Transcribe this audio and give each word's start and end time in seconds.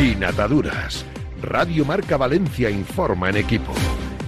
Sin 0.00 0.24
ataduras. 0.24 1.04
Radio 1.42 1.84
Marca 1.84 2.16
Valencia 2.16 2.70
informa 2.70 3.28
en 3.28 3.36
equipo. 3.36 3.74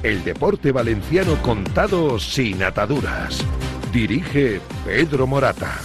El 0.02 0.22
deporte 0.22 0.71
valenciano 0.71 1.40
contado 1.40 2.18
sin 2.18 2.62
ataduras. 2.62 3.42
Dirige 3.90 4.61
Pedro 4.85 5.27
Morata. 5.27 5.80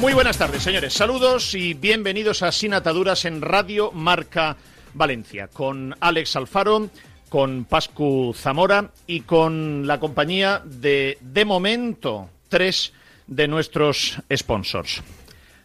Muy 0.00 0.12
buenas 0.12 0.36
tardes, 0.36 0.64
señores. 0.64 0.92
Saludos 0.92 1.54
y 1.54 1.74
bienvenidos 1.74 2.42
a 2.42 2.50
Sin 2.50 2.74
Ataduras 2.74 3.24
en 3.26 3.42
Radio 3.42 3.92
Marca 3.92 4.56
Valencia, 4.92 5.46
con 5.46 5.94
Alex 6.00 6.34
Alfaro, 6.34 6.90
con 7.28 7.64
Pascu 7.64 8.34
Zamora 8.36 8.90
y 9.06 9.20
con 9.20 9.86
la 9.86 10.00
compañía 10.00 10.60
de, 10.64 11.16
de 11.20 11.44
momento, 11.44 12.28
tres 12.48 12.92
de 13.30 13.48
nuestros 13.48 14.18
sponsors. 14.36 15.02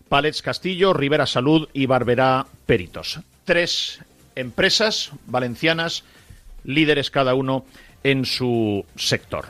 Palets 0.07 0.41
Castillo, 0.41 0.93
Rivera 0.93 1.25
Salud 1.25 1.67
y 1.73 1.87
Barberá 1.87 2.45
Peritos. 2.65 3.19
Tres 3.43 3.99
empresas 4.35 5.11
valencianas, 5.25 6.03
líderes 6.63 7.11
cada 7.11 7.33
uno 7.33 7.65
en 8.03 8.23
su 8.25 8.85
sector. 8.95 9.47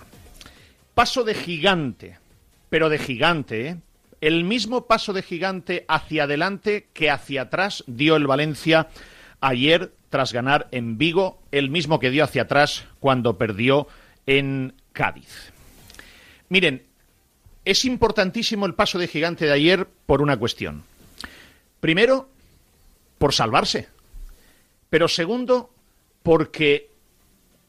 Paso 0.96 1.24
de 1.24 1.36
gigante, 1.36 2.18
pero 2.70 2.90
de 2.90 2.98
gigante, 2.98 3.68
¿eh? 3.68 3.78
el 4.22 4.46
mismo 4.46 4.88
paso 4.88 5.12
de 5.12 5.22
gigante 5.22 5.84
hacia 5.90 6.24
adelante 6.24 6.88
que 6.94 7.12
hacia 7.12 7.44
atrás 7.44 7.84
dio 7.86 8.16
el 8.16 8.28
Valencia 8.28 8.88
ayer 9.42 9.92
tras 10.10 10.32
ganar 10.32 10.70
en 10.72 10.98
Vigo, 10.98 11.42
el 11.52 11.70
mismo 11.70 12.00
que 12.00 12.12
dio 12.12 12.24
hacia 12.24 12.44
atrás 12.44 12.86
cuando 13.02 13.38
perdió 13.38 13.90
en 14.26 14.74
Cádiz. 14.94 15.52
Miren, 16.48 16.84
es 17.66 17.84
importantísimo 17.84 18.66
el 18.66 18.76
paso 18.76 19.00
de 19.00 19.08
gigante 19.08 19.46
de 19.46 19.52
ayer 19.52 19.88
por 20.06 20.22
una 20.22 20.38
cuestión. 20.38 20.84
Primero, 21.80 22.30
por 23.18 23.34
salvarse. 23.34 23.90
Pero 24.90 25.08
segundo, 25.08 25.72
porque 26.24 26.90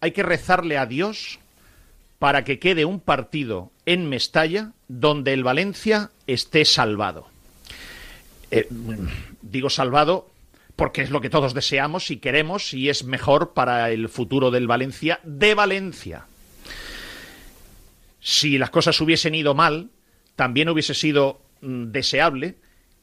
hay 0.01 0.13
que 0.13 0.23
rezarle 0.23 0.79
a 0.79 0.87
Dios 0.87 1.39
para 2.19 2.45
que 2.45 2.59
quede 2.59 2.85
un 2.85 3.01
partido 3.01 3.71
en 3.85 4.09
Mestalla 4.09 4.73
donde 4.89 5.33
el 5.33 5.45
Valencia 5.45 6.11
esté 6.27 6.65
salvado. 6.65 7.29
Eh, 8.51 8.69
digo 9.43 9.71
salvado 9.71 10.31
porque 10.77 11.03
es 11.03 11.11
lo 11.11 11.21
que 11.21 11.31
todos 11.31 11.55
deseamos 11.55 12.11
y 12.11 12.19
queremos 12.19 12.75
y 12.75 12.91
es 12.91 13.05
mejor 13.05 13.55
para 13.55 13.91
el 13.91 14.09
futuro 14.09 14.51
del 14.51 14.67
Valencia 14.67 15.21
de 15.25 15.55
Valencia. 15.55 16.27
Si 18.29 18.59
las 18.59 18.71
cosas 18.71 19.01
hubiesen 19.01 19.37
ido 19.37 19.55
mal, 19.55 19.91
también 20.35 20.69
hubiese 20.69 20.95
sido 20.95 21.43
mm, 21.61 21.93
deseable 21.93 22.57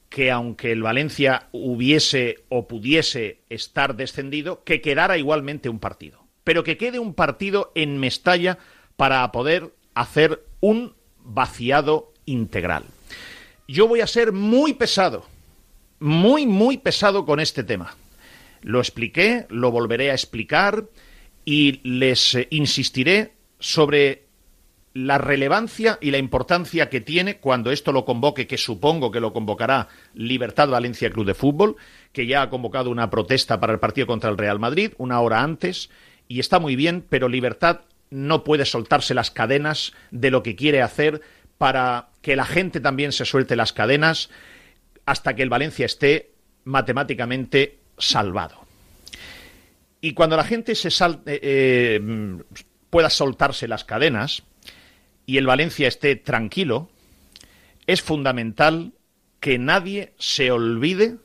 que 0.10 0.32
aunque 0.32 0.74
el 0.74 0.84
Valencia 0.84 1.48
hubiese 1.54 2.44
o 2.50 2.68
pudiese 2.68 3.40
estar 3.50 3.96
descendido, 3.96 4.66
que 4.66 4.82
quedara 4.82 5.18
igualmente 5.18 5.70
un 5.70 5.80
partido. 5.80 6.28
Pero 6.44 6.66
que 6.66 6.76
quede 6.76 7.00
un 7.00 7.14
partido 7.14 7.72
en 7.74 8.00
Mestalla 8.00 8.58
para 8.98 9.32
poder 9.32 9.74
hacer 9.94 10.44
un 10.60 10.94
vaciado 11.20 12.12
integral. 12.26 12.84
Yo 13.66 13.88
voy 13.88 14.02
a 14.02 14.08
ser 14.08 14.34
muy 14.34 14.74
pesado, 14.74 15.26
muy, 16.02 16.46
muy 16.46 16.80
pesado 16.80 17.26
con 17.26 17.40
este 17.40 17.64
tema. 17.64 17.96
Lo 18.62 18.80
expliqué, 18.80 19.46
lo 19.48 19.72
volveré 19.72 20.12
a 20.12 20.16
explicar 20.16 20.84
y 21.46 21.80
les 21.88 22.36
eh, 22.36 22.48
insistiré 22.52 23.32
sobre 23.58 24.23
la 24.94 25.18
relevancia 25.18 25.98
y 26.02 26.12
la 26.12 26.20
importancia 26.20 26.90
que 26.90 27.02
tiene 27.02 27.38
cuando 27.38 27.72
esto 27.72 27.92
lo 27.92 28.06
convoque, 28.06 28.46
que 28.46 28.58
supongo 28.58 29.12
que 29.12 29.20
lo 29.20 29.34
convocará 29.34 29.88
Libertad 30.14 30.70
Valencia 30.70 31.10
Club 31.10 31.26
de 31.26 31.34
Fútbol, 31.34 31.78
que 32.12 32.28
ya 32.28 32.44
ha 32.44 32.50
convocado 32.50 32.92
una 32.92 33.09
protesta 33.09 33.59
para 33.59 33.74
el 33.74 33.80
partido 33.80 34.08
contra 34.08 34.30
el 34.30 34.38
Real 34.38 34.59
Madrid 34.59 34.94
una 34.98 35.20
hora 35.20 35.42
antes, 35.42 35.90
y 36.28 36.40
está 36.40 36.59
muy 36.59 36.76
bien, 36.76 37.03
pero 37.09 37.28
Libertad 37.28 37.82
no 38.12 38.44
puede 38.44 38.66
soltarse 38.66 39.16
las 39.16 39.32
cadenas 39.32 39.94
de 40.12 40.30
lo 40.30 40.44
que 40.44 40.56
quiere 40.56 40.84
hacer 40.84 41.22
para 41.58 42.09
que 42.22 42.36
la 42.36 42.46
gente 42.46 42.80
también 42.80 43.12
se 43.12 43.26
suelte 43.26 43.56
las 43.56 43.74
cadenas 43.74 44.30
hasta 45.06 45.36
que 45.36 45.42
el 45.42 45.50
Valencia 45.50 45.86
esté 45.86 46.34
matemáticamente 46.64 47.80
salvado. 47.98 48.64
Y 50.02 50.14
cuando 50.14 50.38
la 50.38 50.44
gente 50.44 50.76
se 50.76 50.92
sal, 50.92 51.22
eh, 51.26 51.40
eh, 51.42 52.02
pueda 52.90 53.09
soltarse 53.09 53.68
las 53.68 53.84
cadenas 53.84 54.44
y 55.25 55.38
el 55.38 55.47
Valencia 55.47 55.88
esté 55.88 56.16
tranquilo, 56.16 56.89
es 57.88 58.01
fundamental 58.01 58.94
que 59.39 59.57
nadie 59.57 60.13
se 60.17 60.51
olvide 60.51 61.17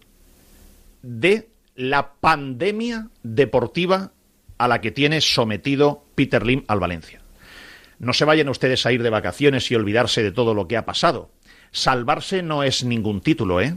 de 1.02 1.48
la 1.76 2.14
pandemia 2.14 3.08
deportiva 3.22 4.12
a 4.58 4.68
la 4.68 4.80
que 4.80 4.90
tiene 4.90 5.20
sometido 5.20 6.04
Peter 6.14 6.44
Lim 6.44 6.64
al 6.66 6.80
Valencia. 6.80 7.20
No 7.98 8.12
se 8.12 8.24
vayan 8.24 8.48
ustedes 8.48 8.84
a 8.86 8.92
ir 8.92 9.02
de 9.02 9.10
vacaciones 9.10 9.70
y 9.70 9.74
olvidarse 9.74 10.22
de 10.22 10.32
todo 10.32 10.54
lo 10.54 10.68
que 10.68 10.76
ha 10.76 10.84
pasado. 10.84 11.30
Salvarse 11.70 12.42
no 12.42 12.62
es 12.62 12.84
ningún 12.84 13.20
título, 13.20 13.60
¿eh? 13.60 13.74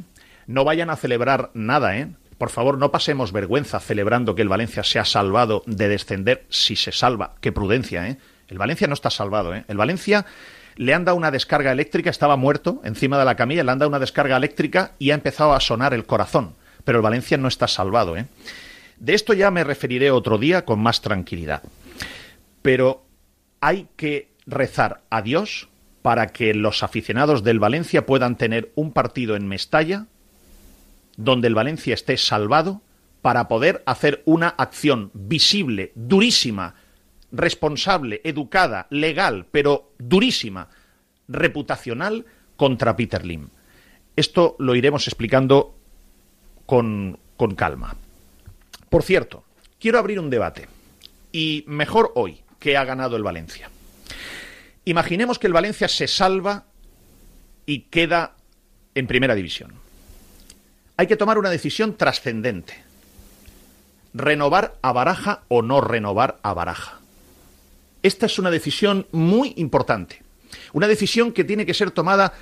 No 0.48 0.64
vayan 0.64 0.90
a 0.90 0.96
celebrar 0.96 1.52
nada, 1.54 1.98
¿eh? 1.98 2.08
Por 2.38 2.50
favor, 2.50 2.78
no 2.78 2.92
pasemos 2.92 3.32
vergüenza 3.32 3.80
celebrando 3.80 4.34
que 4.34 4.42
el 4.42 4.50
Valencia 4.50 4.84
se 4.84 4.98
ha 4.98 5.06
salvado 5.06 5.62
de 5.68 5.88
descender 5.88 6.46
si 6.50 6.76
se 6.76 6.92
salva. 6.92 7.36
Qué 7.42 7.52
prudencia, 7.52 8.08
¿eh? 8.08 8.18
El 8.52 8.58
Valencia 8.58 8.86
no 8.86 8.94
está 8.94 9.10
salvado, 9.10 9.56
¿eh? 9.56 9.64
El 9.70 9.78
Valencia 9.78 10.26
le 10.76 10.94
han 10.94 11.06
dado 11.06 11.18
una 11.18 11.32
descarga 11.32 11.72
eléctrica, 11.72 12.10
estaba 12.10 12.36
muerto 12.36 12.82
encima 12.84 13.18
de 13.18 13.24
la 13.24 13.36
camilla, 13.36 13.64
le 13.64 13.72
han 13.72 13.80
dado 13.80 13.88
una 13.88 14.00
descarga 14.00 14.36
eléctrica 14.36 14.92
y 15.00 15.12
ha 15.12 15.16
empezado 15.16 15.54
a 15.54 15.62
sonar 15.62 15.94
el 15.94 16.06
corazón. 16.06 16.56
Pero 16.84 16.98
el 16.98 17.02
Valencia 17.02 17.38
no 17.38 17.48
está 17.48 17.70
salvado, 17.70 18.18
¿eh? 18.18 18.26
De 18.98 19.14
esto 19.14 19.34
ya 19.34 19.52
me 19.52 19.64
referiré 19.64 20.12
otro 20.12 20.38
día 20.38 20.66
con 20.66 20.82
más 20.82 21.02
tranquilidad. 21.02 21.64
Pero 22.62 23.06
hay 23.62 23.88
que 23.96 24.32
rezar 24.46 25.02
a 25.10 25.22
Dios 25.22 25.70
para 26.02 26.28
que 26.28 26.54
los 26.54 26.84
aficionados 26.84 27.44
del 27.44 27.60
Valencia 27.60 28.06
puedan 28.06 28.36
tener 28.36 28.74
un 28.76 28.92
partido 28.92 29.38
en 29.38 29.48
Mestalla 29.48 30.08
donde 31.16 31.48
el 31.48 31.56
Valencia 31.56 31.94
esté 31.94 32.18
salvado 32.18 32.82
para 33.22 33.48
poder 33.48 33.82
hacer 33.86 34.24
una 34.26 34.50
acción 34.50 35.10
visible, 35.14 35.94
durísima, 35.96 36.76
responsable, 37.32 38.22
educada, 38.24 38.88
legal, 38.90 39.46
pero 39.52 39.94
durísima, 39.98 40.70
reputacional 41.28 42.26
contra 42.56 42.96
Peter 42.96 43.26
Lim. 43.26 43.50
Esto 44.16 44.56
lo 44.60 44.76
iremos 44.76 45.08
explicando 45.08 45.76
con, 46.66 47.18
con 47.38 47.56
calma. 47.56 47.96
Por 48.90 49.04
cierto, 49.04 49.44
quiero 49.80 50.00
abrir 50.00 50.20
un 50.20 50.30
debate. 50.30 50.68
Y 51.32 51.64
mejor 51.68 52.12
hoy 52.16 52.42
que 52.60 52.78
ha 52.78 52.84
ganado 52.84 53.16
el 53.16 53.24
Valencia. 53.24 53.70
Imaginemos 54.86 55.40
que 55.40 55.48
el 55.48 55.54
Valencia 55.54 55.88
se 55.88 56.08
salva 56.08 56.66
y 57.66 57.82
queda 57.82 58.36
en 58.96 59.08
primera 59.08 59.36
división. 59.36 59.74
Hay 60.98 61.08
que 61.08 61.18
tomar 61.18 61.38
una 61.38 61.50
decisión 61.50 61.96
trascendente. 61.96 62.84
Renovar 64.14 64.76
a 64.82 64.92
Baraja 64.92 65.44
o 65.48 65.62
no 65.62 65.82
renovar 65.82 66.40
a 66.44 66.54
Baraja. 66.54 67.01
Esta 68.04 68.26
es 68.26 68.40
una 68.40 68.52
decisión 68.52 69.08
muy 69.12 69.54
importante. 69.58 70.22
Una 70.74 70.88
decisión 70.88 71.32
que 71.32 71.44
tiene 71.44 71.66
que 71.66 71.74
ser 71.74 71.92
tomada 71.92 72.34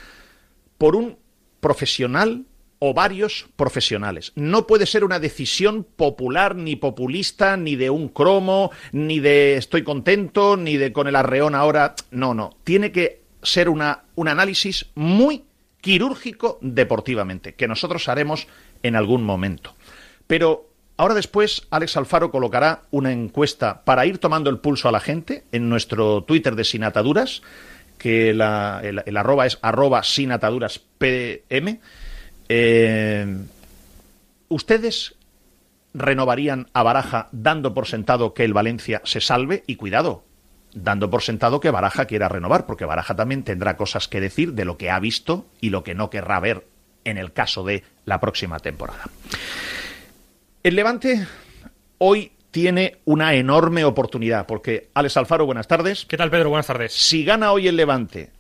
por 0.78 0.96
un 0.96 1.18
profesional 1.60 2.46
o 2.80 2.94
varios 2.94 3.48
profesionales. 3.58 4.32
No 4.36 4.66
puede 4.66 4.86
ser 4.86 5.04
una 5.04 5.20
decisión 5.20 5.84
popular, 5.84 6.56
ni 6.56 6.78
populista, 6.78 7.58
ni 7.58 7.76
de 7.76 7.90
un 7.90 8.08
cromo, 8.08 8.72
ni 8.94 9.20
de 9.20 9.58
estoy 9.58 9.84
contento, 9.84 10.56
ni 10.56 10.78
de 10.78 10.94
con 10.94 11.08
el 11.08 11.18
arreón 11.18 11.56
ahora. 11.56 11.96
No, 12.12 12.34
no. 12.34 12.56
Tiene 12.64 12.92
que 12.92 13.22
ser 13.44 13.68
una, 13.68 14.04
un 14.16 14.30
análisis 14.30 14.88
muy 14.96 15.44
quirúrgico 15.82 16.58
deportivamente, 16.62 17.54
que 17.56 17.68
nosotros 17.68 18.08
haremos 18.08 18.48
en 18.82 18.96
algún 18.96 19.24
momento. 19.24 19.76
Pero 20.28 20.69
ahora 21.00 21.14
después 21.14 21.66
Alex 21.72 21.96
Alfaro 21.96 22.30
colocará 22.30 22.82
una 22.92 23.14
encuesta 23.14 23.84
para 23.86 24.06
ir 24.06 24.18
tomando 24.18 24.50
el 24.50 24.60
pulso 24.60 24.90
a 24.90 24.92
la 24.92 25.00
gente 25.00 25.46
en 25.54 25.70
nuestro 25.70 26.26
Twitter 26.26 26.56
de 26.56 26.66
Sinataduras, 26.66 27.42
que 27.98 28.34
la, 28.34 28.82
el, 28.84 29.18
arroba 29.18 29.46
es 29.46 29.58
arroba 29.62 30.04
sinataduras 30.04 30.80
pm 30.98 31.80
eh, 32.50 33.38
¿Ustedes 34.50 35.16
renovarían 35.94 36.68
a 36.74 36.84
Baraja 36.84 37.30
dando 37.32 37.74
por 37.74 37.88
sentado 37.88 38.34
que 38.34 38.44
el 38.44 38.54
Valencia 38.54 39.02
se 39.06 39.22
salve? 39.22 39.64
Y 39.68 39.78
cuidado, 39.78 40.26
dando 40.74 41.10
por 41.10 41.22
sentado 41.22 41.62
que 41.62 41.72
Baraja 41.72 42.06
quiera 42.06 42.28
renovar, 42.28 42.66
porque 42.66 42.86
Baraja 42.86 43.16
también 43.16 43.44
tendrá 43.44 43.78
cosas 43.78 44.10
que 44.10 44.20
decir 44.20 44.54
de 44.54 44.66
lo 44.66 44.78
que 44.78 44.90
ha 44.90 45.00
visto 45.00 45.46
y 45.62 45.70
lo 45.70 45.84
que 45.84 45.96
no 45.96 46.10
querrá 46.10 46.42
ver 46.42 46.66
en 47.06 47.18
el 47.18 47.32
caso 47.32 47.64
de 47.64 47.84
la 48.06 48.20
próxima 48.20 48.60
temporada. 48.60 49.06
El 50.62 50.76
Levante 50.76 51.26
hoy 52.00 52.34
tiene 52.52 52.98
una 53.06 53.34
enorme 53.34 53.86
oportunidad, 53.86 54.46
porque 54.46 54.90
Alex 54.94 55.16
Alfaro, 55.16 55.46
buenas 55.46 55.70
tardes. 55.70 56.06
¿Qué 56.06 56.18
tal, 56.18 56.30
Pedro? 56.30 56.50
Buenas 56.50 56.68
tardes. 56.68 56.92
Si 56.92 57.24
gana 57.24 57.54
hoy 57.54 57.70
el 57.70 57.78
Levante 57.78 58.32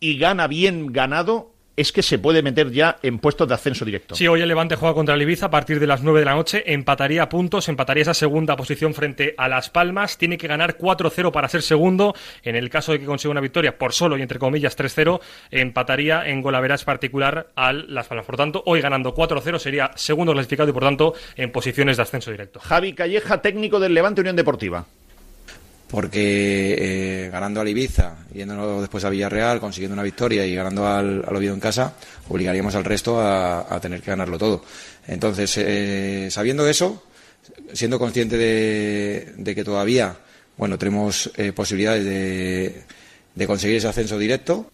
y 0.00 0.16
gana 0.16 0.46
bien 0.46 0.86
ganado, 0.86 1.52
es 1.76 1.92
que 1.92 2.02
se 2.02 2.18
puede 2.18 2.42
meter 2.42 2.70
ya 2.70 2.96
en 3.02 3.18
puestos 3.18 3.46
de 3.46 3.54
ascenso 3.54 3.84
directo. 3.84 4.14
Sí, 4.14 4.26
hoy 4.26 4.40
el 4.40 4.48
Levante 4.48 4.76
juega 4.76 4.94
contra 4.94 5.14
el 5.14 5.22
Ibiza 5.22 5.46
a 5.46 5.50
partir 5.50 5.78
de 5.78 5.86
las 5.86 6.02
9 6.02 6.20
de 6.20 6.24
la 6.24 6.34
noche, 6.34 6.72
empataría 6.72 7.28
puntos, 7.28 7.68
empataría 7.68 8.02
esa 8.02 8.14
segunda 8.14 8.56
posición 8.56 8.94
frente 8.94 9.34
a 9.36 9.48
Las 9.48 9.70
Palmas, 9.70 10.16
tiene 10.18 10.38
que 10.38 10.48
ganar 10.48 10.78
4-0 10.78 11.30
para 11.30 11.48
ser 11.48 11.62
segundo, 11.62 12.14
en 12.42 12.56
el 12.56 12.70
caso 12.70 12.92
de 12.92 13.00
que 13.00 13.06
consiga 13.06 13.32
una 13.32 13.40
victoria 13.40 13.76
por 13.78 13.92
solo 13.92 14.16
y 14.16 14.22
entre 14.22 14.38
comillas 14.38 14.76
3-0, 14.76 15.20
empataría 15.50 16.26
en 16.26 16.40
golaveras 16.40 16.84
particular 16.84 17.48
al 17.54 17.92
Las 17.92 18.06
Palmas. 18.06 18.26
Por 18.26 18.36
tanto, 18.36 18.62
hoy 18.66 18.80
ganando 18.80 19.14
4-0 19.14 19.58
sería 19.58 19.90
segundo 19.94 20.32
clasificado 20.32 20.70
y 20.70 20.72
por 20.72 20.82
tanto 20.82 21.14
en 21.36 21.52
posiciones 21.52 21.96
de 21.96 22.02
ascenso 22.02 22.30
directo. 22.30 22.60
Javi 22.60 22.94
Calleja, 22.94 23.42
técnico 23.42 23.80
del 23.80 23.94
Levante 23.94 24.20
Unión 24.20 24.36
Deportiva 24.36 24.86
porque 25.88 26.74
eh, 27.26 27.30
ganando 27.30 27.60
al 27.60 27.68
Ibiza, 27.68 28.16
yéndonos 28.34 28.80
después 28.80 29.04
a 29.04 29.10
Villarreal, 29.10 29.60
consiguiendo 29.60 29.94
una 29.94 30.02
victoria 30.02 30.44
y 30.44 30.54
ganando 30.54 30.86
al, 30.86 31.24
Oviedo 31.24 31.54
en 31.54 31.60
casa, 31.60 31.94
obligaríamos 32.28 32.74
al 32.74 32.84
resto 32.84 33.20
a, 33.20 33.78
tener 33.80 34.02
que 34.02 34.10
ganarlo 34.10 34.38
todo. 34.38 34.64
Entonces, 35.06 35.56
eh, 35.58 36.28
sabiendo 36.30 36.68
eso, 36.68 37.04
siendo 37.72 37.98
consciente 37.98 38.36
de, 38.36 39.54
que 39.54 39.64
todavía, 39.64 40.16
bueno, 40.56 40.76
tenemos 40.76 41.30
eh, 41.36 41.52
posibilidades 41.52 42.04
de, 42.04 42.82
de 43.34 43.46
conseguir 43.46 43.76
ese 43.76 43.88
ascenso 43.88 44.18
directo. 44.18 44.70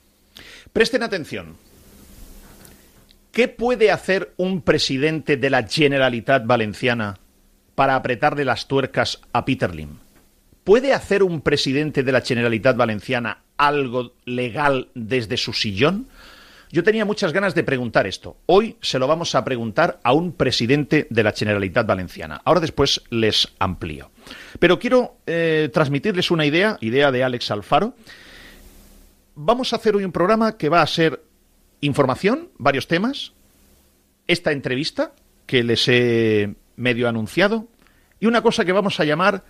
Presten 0.73 1.03
atención. 1.03 1.57
¿Qué 3.33 3.49
puede 3.49 3.91
hacer 3.91 4.33
un 4.37 4.63
presidente 4.63 5.37
de 5.37 5.51
la 5.51 5.67
Generalitat 5.67 6.47
Valenciana 6.47 7.19
para 7.75 7.97
apretarle 7.97 8.45
las 8.45 8.67
tuercas 8.67 9.21
a 9.33 9.45
Peter 9.45 9.75
Lim? 9.75 9.99
¿Puede 10.65 10.93
hacer 10.93 11.25
un 11.25 11.41
presidente 11.41 12.05
de 12.05 12.13
la 12.13 12.21
Generalitat 12.21 12.77
Valenciana 12.77 13.43
algo 13.57 14.15
legal 14.25 14.91
desde 14.95 15.37
su 15.37 15.53
sillón? 15.53 16.07
Yo 16.71 16.85
tenía 16.85 17.05
muchas 17.05 17.33
ganas 17.33 17.57
de 17.57 17.65
preguntar 17.65 18.07
esto. 18.07 18.37
Hoy 18.47 18.77
se 18.81 19.01
lo 19.01 19.09
vamos 19.09 19.35
a 19.35 19.45
preguntar 19.45 19.99
a 20.05 20.13
un 20.13 20.33
presidente 20.33 21.09
de 21.11 21.23
la 21.25 21.33
Generalitat 21.33 21.85
Valenciana. 21.85 22.41
Ahora 22.45 22.61
después 22.61 23.03
les 23.11 23.49
amplío. 23.59 24.13
Pero 24.61 24.79
quiero 24.79 25.17
eh, 25.27 25.69
transmitirles 25.73 26.31
una 26.31 26.47
idea, 26.47 26.79
idea 26.81 27.11
de 27.11 27.25
Alex 27.25 27.51
Alfaro. 27.51 27.95
Vamos 29.35 29.73
a 29.73 29.77
hacer 29.77 29.97
hoy 29.97 30.05
un 30.05 30.13
programa 30.13 30.57
que 30.57 30.69
va 30.69 30.81
a 30.81 30.87
ser 30.87 31.25
información, 31.81 32.51
varios 32.57 32.87
temas, 32.87 33.33
esta 34.29 34.53
entrevista 34.53 35.13
que 35.45 35.65
les 35.65 35.89
he 35.89 36.55
medio 36.77 37.09
anunciado 37.09 37.67
y 38.21 38.27
una 38.27 38.43
cosa 38.43 38.65
que 38.65 38.73
vamos 38.73 39.01
a 39.01 39.05
llamar 39.05 39.45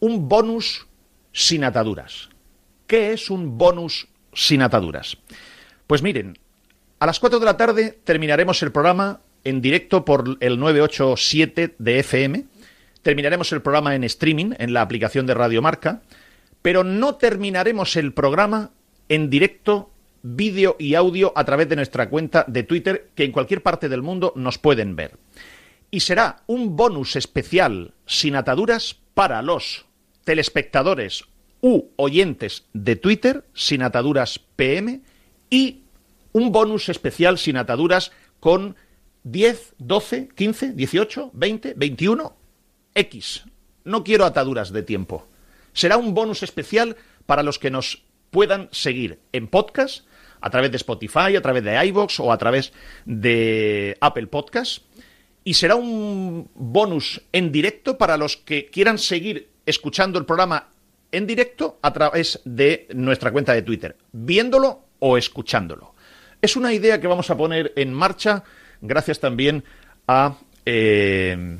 un 0.00 0.28
bonus 0.28 0.86
sin 1.32 1.64
ataduras. 1.64 2.28
¿Qué 2.86 3.12
es 3.12 3.30
un 3.30 3.56
bonus 3.56 4.08
sin 4.32 4.62
ataduras? 4.62 5.16
Pues 5.86 6.02
miren, 6.02 6.38
a 6.98 7.06
las 7.06 7.20
4 7.20 7.38
de 7.38 7.44
la 7.44 7.56
tarde 7.56 7.98
terminaremos 8.04 8.62
el 8.62 8.72
programa 8.72 9.20
en 9.44 9.60
directo 9.60 10.04
por 10.04 10.36
el 10.40 10.58
987 10.58 11.76
de 11.78 11.98
FM. 12.00 12.44
Terminaremos 13.02 13.52
el 13.52 13.62
programa 13.62 13.94
en 13.94 14.04
streaming 14.04 14.52
en 14.58 14.72
la 14.72 14.82
aplicación 14.82 15.26
de 15.26 15.34
Radio 15.34 15.62
Marca, 15.62 16.02
pero 16.62 16.84
no 16.84 17.14
terminaremos 17.14 17.96
el 17.96 18.12
programa 18.12 18.70
en 19.08 19.30
directo, 19.30 19.90
vídeo 20.22 20.76
y 20.78 20.94
audio 20.94 21.32
a 21.34 21.44
través 21.44 21.68
de 21.68 21.76
nuestra 21.76 22.08
cuenta 22.10 22.44
de 22.46 22.62
Twitter, 22.62 23.10
que 23.14 23.24
en 23.24 23.32
cualquier 23.32 23.62
parte 23.62 23.88
del 23.88 24.02
mundo 24.02 24.32
nos 24.36 24.58
pueden 24.58 24.94
ver. 24.94 25.16
Y 25.90 26.00
será 26.00 26.42
un 26.46 26.76
bonus 26.76 27.16
especial 27.16 27.94
sin 28.06 28.36
ataduras 28.36 28.96
para 29.14 29.42
los 29.42 29.86
telespectadores 30.30 31.24
u 31.60 31.86
oyentes 31.96 32.62
de 32.72 32.94
Twitter 32.94 33.44
sin 33.52 33.82
ataduras 33.82 34.38
PM 34.38 35.00
y 35.50 35.82
un 36.30 36.52
bonus 36.52 36.88
especial 36.88 37.36
sin 37.36 37.56
ataduras 37.56 38.12
con 38.38 38.76
10, 39.24 39.74
12, 39.78 40.28
15, 40.32 40.72
18, 40.74 41.30
20, 41.34 41.74
21 41.74 42.36
X. 42.94 43.42
No 43.82 44.04
quiero 44.04 44.24
ataduras 44.24 44.72
de 44.72 44.84
tiempo. 44.84 45.26
Será 45.72 45.96
un 45.96 46.14
bonus 46.14 46.44
especial 46.44 46.96
para 47.26 47.42
los 47.42 47.58
que 47.58 47.72
nos 47.72 48.04
puedan 48.30 48.68
seguir 48.70 49.18
en 49.32 49.48
podcast, 49.48 50.06
a 50.40 50.48
través 50.48 50.70
de 50.70 50.76
Spotify, 50.76 51.34
a 51.34 51.42
través 51.42 51.64
de 51.64 51.86
iVoox 51.86 52.20
o 52.20 52.30
a 52.30 52.38
través 52.38 52.72
de 53.04 53.98
Apple 54.00 54.28
Podcast. 54.28 54.84
Y 55.42 55.54
será 55.54 55.74
un 55.74 56.48
bonus 56.54 57.20
en 57.32 57.50
directo 57.50 57.98
para 57.98 58.16
los 58.16 58.36
que 58.36 58.66
quieran 58.66 58.96
seguir 58.96 59.49
escuchando 59.70 60.18
el 60.18 60.26
programa 60.26 60.68
en 61.12 61.26
directo 61.26 61.78
a 61.82 61.92
través 61.92 62.40
de 62.44 62.86
nuestra 62.94 63.32
cuenta 63.32 63.52
de 63.52 63.62
Twitter, 63.62 63.96
viéndolo 64.12 64.84
o 64.98 65.16
escuchándolo. 65.16 65.94
Es 66.42 66.56
una 66.56 66.72
idea 66.72 67.00
que 67.00 67.06
vamos 67.06 67.30
a 67.30 67.36
poner 67.36 67.72
en 67.76 67.92
marcha 67.92 68.44
gracias 68.80 69.20
también 69.20 69.64
a 70.06 70.36
eh, 70.66 71.58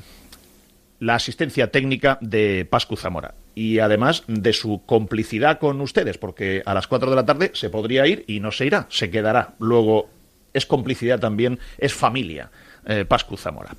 la 1.01 1.15
asistencia 1.15 1.71
técnica 1.71 2.19
de 2.21 2.67
Pascu 2.69 2.97
Zamora 2.97 3.35
y 3.55 3.79
además 3.79 4.23
de 4.27 4.53
su 4.53 4.83
complicidad 4.87 5.59
con 5.59 5.81
ustedes, 5.81 6.19
porque 6.19 6.63
a 6.65 6.75
las 6.75 6.87
4 6.87 7.11
de 7.11 7.17
la 7.17 7.27
tarde 7.27 7.51
se 7.55 7.71
podría 7.71 8.07
ir 8.07 8.25
y 8.27 8.41
no 8.41 8.53
se 8.53 8.67
irá, 8.67 8.87
se 8.91 9.11
quedará. 9.11 9.55
Luego 9.59 10.09
es 10.53 10.67
complicidad 10.67 11.19
también, 11.19 11.59
es 11.79 11.93
familia, 11.93 12.51
eh, 12.87 13.05
Pascu 13.05 13.37
Zamora. 13.37 13.75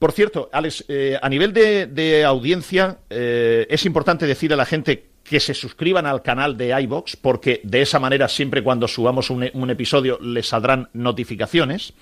Por 0.00 0.12
cierto, 0.12 0.48
Alex, 0.50 0.86
eh, 0.88 1.18
a 1.20 1.28
nivel 1.28 1.52
de, 1.52 2.24
audiencia, 2.24 3.00
eh, 3.10 3.66
es 3.68 3.84
importante 3.84 4.26
decir 4.26 4.50
a 4.50 4.56
la 4.56 4.64
gente 4.64 5.10
que 5.22 5.38
se 5.40 5.52
suscriban 5.52 6.06
al 6.06 6.22
canal 6.22 6.56
de 6.56 6.74
iBox, 6.84 7.16
porque 7.16 7.60
de 7.64 7.82
esa 7.82 7.98
manera, 8.00 8.26
siempre 8.26 8.62
cuando 8.62 8.88
subamos 8.88 9.28
un 9.28 9.70
episodio, 9.70 10.18
les 10.18 10.48
saldrán 10.48 10.88
notificaciones. 10.94 11.92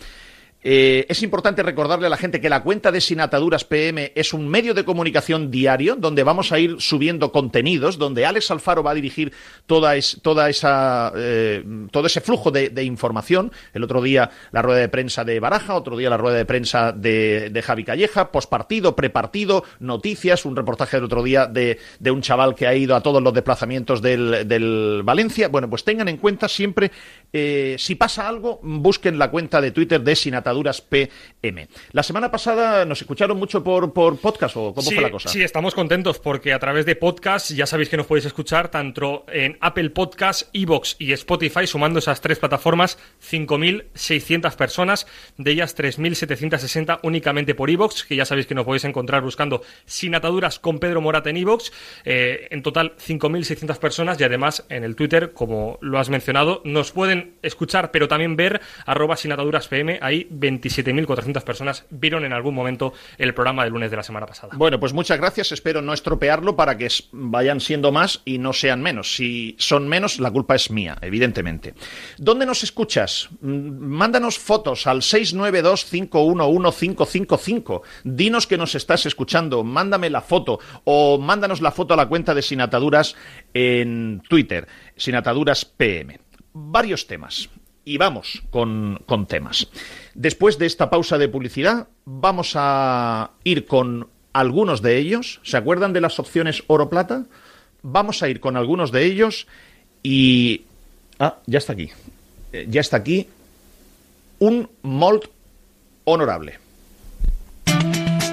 Eh, 0.61 1.07
es 1.09 1.23
importante 1.23 1.63
recordarle 1.63 2.09
a 2.09 2.11
la 2.11 2.17
gente 2.17 2.41
que 2.41 2.49
la 2.49 2.65
cuenta 2.65 2.91
de 2.91 3.01
Sin 3.01 3.21
Ataduras 3.21 3.63
PM 3.63 4.11
es 4.17 4.33
un 4.33 4.49
medio 4.49 4.75
de 4.75 4.85
comunicación 4.85 5.53
diario 5.53 5.95
donde 5.95 6.25
vamos 6.25 6.51
a 6.51 6.59
ir 6.59 6.81
subiendo 6.81 7.31
contenidos, 7.31 7.97
donde 7.97 8.27
Alex 8.27 8.51
Alfaro 8.51 8.83
va 8.83 8.91
a 8.91 8.95
dirigir 8.95 9.33
toda, 9.67 9.97
esa, 9.97 11.13
eh, 11.15 11.65
todo 11.93 12.09
ese 12.09 12.21
flujo 12.21 12.51
de, 12.51 12.83
información. 12.83 13.53
El 13.73 13.85
otro 13.85 14.03
día 14.03 14.31
la 14.51 14.63
rueda 14.63 14.81
de 14.81 14.89
prensa 14.89 15.25
de 15.25 15.39
Baraja, 15.39 15.75
otro 15.75 15.97
día 15.97 16.11
la 16.11 16.17
rueda 16.17 16.37
de 16.37 16.45
prensa 16.45 16.91
de, 16.91 17.51
de 17.51 17.63
Javi 17.63 17.85
Calleja, 17.85 18.33
pospartido, 18.33 18.97
prepartido, 18.97 19.65
noticias, 19.79 20.45
un 20.45 20.57
reportaje 20.57 20.97
del 20.97 21.05
otro 21.05 21.23
día 21.23 21.47
de, 21.47 21.79
un 22.11 22.21
chaval 22.21 22.57
que 22.57 22.67
ha 22.67 22.75
ido 22.75 22.97
a 22.97 23.01
todos 23.01 23.23
los 23.23 23.33
desplazamientos 23.33 24.03
del, 24.03 25.03
Valencia. 25.05 25.49
Bueno, 25.49 25.71
pues 25.71 25.85
tengan 25.85 26.09
en 26.09 26.17
cuenta 26.17 26.49
siempre, 26.49 26.91
eh, 27.33 27.77
si 27.79 27.95
pasa 27.95 28.29
algo, 28.29 28.59
busquen 28.63 29.19
la 29.19 29.31
cuenta 29.31 29.61
de 29.61 29.71
Twitter 29.71 30.01
de 30.01 30.17
Sin 30.17 30.35
Ataduras 30.35 30.48
PM. 30.89 31.69
La 31.93 32.03
semana 32.03 32.31
pasada 32.31 32.85
nos 32.85 33.01
escucharon 33.01 33.39
mucho 33.39 33.63
por, 33.63 33.93
por 33.93 34.19
podcast 34.19 34.57
o 34.57 34.75
cómo 34.75 34.91
fue 34.91 35.01
la 35.01 35.11
cosa. 35.11 35.29
Sí, 35.29 35.43
estamos 35.43 35.75
contentos 35.75 36.19
porque 36.19 36.53
a 36.53 36.59
través 36.59 36.87
de 36.87 36.97
podcast 36.97 37.51
ya 37.51 37.67
sabéis 37.67 37.89
que 37.89 37.97
nos 37.97 38.07
podéis 38.07 38.27
escuchar 38.27 38.71
tanto 38.71 39.25
en 39.33 39.57
Apple 39.61 39.91
Podcast, 39.91 40.49
Evox 40.53 40.97
y 40.99 41.13
Spotify, 41.13 41.67
sumando 41.67 41.99
esas 41.99 42.21
tres 42.21 42.39
plataformas, 42.39 42.99
5.600 43.23 44.57
personas, 44.57 45.07
de 45.37 45.51
ellas 45.51 45.77
3.760 45.77 47.01
únicamente 47.03 47.55
por 47.55 47.71
Evox, 47.71 48.05
que 48.05 48.17
ya 48.17 48.25
sabéis 48.25 48.47
que 48.47 48.55
nos 48.55 48.65
podéis 48.65 48.85
encontrar 48.85 49.23
buscando 49.23 49.63
Sin 49.85 50.15
Ataduras 50.15 50.59
con 50.59 50.79
Pedro 50.79 51.01
Morata 51.01 51.31
en 51.31 51.37
Evox. 51.37 51.73
Eh, 52.05 52.49
en 52.51 52.63
total, 52.63 52.95
5.600 52.97 53.79
personas 53.79 54.21
y 54.21 54.25
además 54.25 54.65
en 54.69 54.85
el 54.85 54.97
Twitter, 54.97 55.33
como 55.33 55.79
lo 55.81 55.99
has 55.99 56.09
mencionado, 56.09 56.63
nos 56.65 56.93
pueden 56.93 57.35
escuchar 57.43 57.91
pero 57.91 58.09
también 58.09 58.37
ver 58.37 58.61
arroba 58.87 59.17
sin 59.17 59.33
ataduras 59.33 59.69
PM, 59.69 59.99
ahí 60.03 60.27
27.400 60.39 61.43
personas 61.43 61.85
vieron 61.91 62.25
en 62.25 62.33
algún 62.33 62.55
momento 62.55 62.95
el 63.19 63.35
programa 63.35 63.65
de 63.65 63.71
lunes 63.71 63.91
de 63.91 63.97
la 63.97 64.03
semana 64.03 64.25
pasada. 64.27 64.55
Bueno, 64.57 64.81
pues 64.81 64.93
muchas 64.93 65.19
gracias. 65.19 65.53
Espero 65.53 65.81
no 65.83 65.93
estropearlo 65.93 66.57
para 66.57 66.77
que 66.77 66.89
vayan 67.13 67.61
siendo 67.61 67.93
más 67.93 68.23
y 68.25 68.39
no 68.39 68.53
sean 68.53 68.83
menos. 68.83 69.15
Si 69.15 69.55
son 69.59 69.87
menos, 69.89 70.19
la 70.21 70.31
culpa 70.31 70.55
es 70.55 70.71
mía, 70.71 70.97
evidentemente. 71.01 71.75
¿Dónde 72.17 72.47
nos 72.47 72.63
escuchas? 72.63 73.29
Mm, 73.41 73.87
mándanos 73.87 74.39
fotos 74.39 74.87
al 74.87 75.03
692-511-555. 75.03 77.83
Dinos 78.05 78.47
que 78.47 78.59
nos 78.59 78.75
estás 78.75 79.07
escuchando. 79.07 79.65
Mándame 79.65 80.11
la 80.11 80.21
foto 80.21 80.61
o 80.85 81.19
mándanos 81.19 81.61
la 81.61 81.73
foto 81.73 81.95
a 81.95 81.97
la 81.97 82.07
cuenta 82.07 82.35
de 82.35 82.43
Sinataduras 82.43 83.17
en 83.55 84.23
Twitter, 84.29 84.69
Sinataduras 84.97 85.65
PM. 85.65 86.21
Varios 86.53 87.07
temas 87.07 87.49
y 87.89 87.97
vamos 87.97 88.43
con, 88.51 89.27
temas. 89.27 89.67
Después 90.19 90.59
de 90.59 90.67
esta 90.67 90.91
pausa 90.91 91.17
de 91.17 91.29
publicidad, 91.29 91.87
vamos 92.05 92.55
a 92.57 93.31
ir 93.45 93.67
con 93.67 94.09
algunos 94.33 94.83
de 94.83 94.99
ellos. 94.99 95.39
¿Se 95.45 95.57
acuerdan 95.57 95.93
de 95.93 96.01
las 96.01 96.19
opciones 96.19 96.65
oro-plata? 96.67 97.27
Vamos 97.83 98.21
a 98.25 98.29
ir 98.29 98.41
con 98.41 98.57
algunos 98.57 98.91
de 98.91 99.05
ellos 99.05 99.47
y... 100.03 100.65
Ah, 101.21 101.37
ya 101.47 101.59
está 101.59 101.75
aquí. 101.75 101.93
Eh, 102.53 102.67
ya 102.69 102.81
está 102.81 102.97
aquí 102.97 103.29
un 104.41 104.69
molt 104.83 105.27
honorable. 106.03 106.59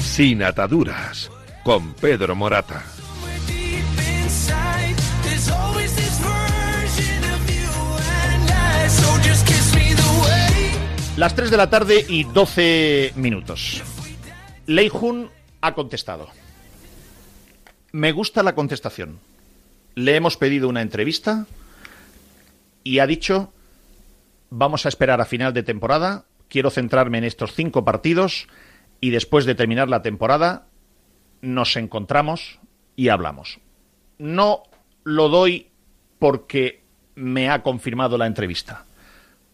Sin 0.00 0.42
ataduras, 0.42 1.30
con 1.64 1.94
Pedro 1.94 2.34
Morata. 2.34 2.84
Las 11.18 11.34
3 11.34 11.50
de 11.50 11.56
la 11.56 11.68
tarde 11.68 12.06
y 12.08 12.22
12 12.22 13.12
minutos. 13.16 13.82
Lei 14.66 14.88
Jun 14.88 15.28
ha 15.60 15.74
contestado. 15.74 16.28
Me 17.90 18.12
gusta 18.12 18.44
la 18.44 18.54
contestación. 18.54 19.18
Le 19.96 20.14
hemos 20.14 20.36
pedido 20.36 20.68
una 20.68 20.80
entrevista 20.80 21.46
y 22.84 23.00
ha 23.00 23.06
dicho, 23.08 23.52
vamos 24.50 24.86
a 24.86 24.90
esperar 24.90 25.20
a 25.20 25.24
final 25.24 25.52
de 25.52 25.64
temporada, 25.64 26.24
quiero 26.48 26.70
centrarme 26.70 27.18
en 27.18 27.24
estos 27.24 27.54
cinco 27.54 27.84
partidos 27.84 28.48
y 29.00 29.10
después 29.10 29.44
de 29.44 29.54
terminar 29.54 29.88
la 29.88 30.02
temporada 30.02 30.66
nos 31.40 31.76
encontramos 31.76 32.58
y 32.96 33.08
hablamos. 33.08 33.60
No 34.18 34.64
lo 35.04 35.28
doy 35.28 35.68
porque 36.18 36.82
me 37.14 37.48
ha 37.48 37.62
confirmado 37.62 38.18
la 38.18 38.26
entrevista, 38.26 38.84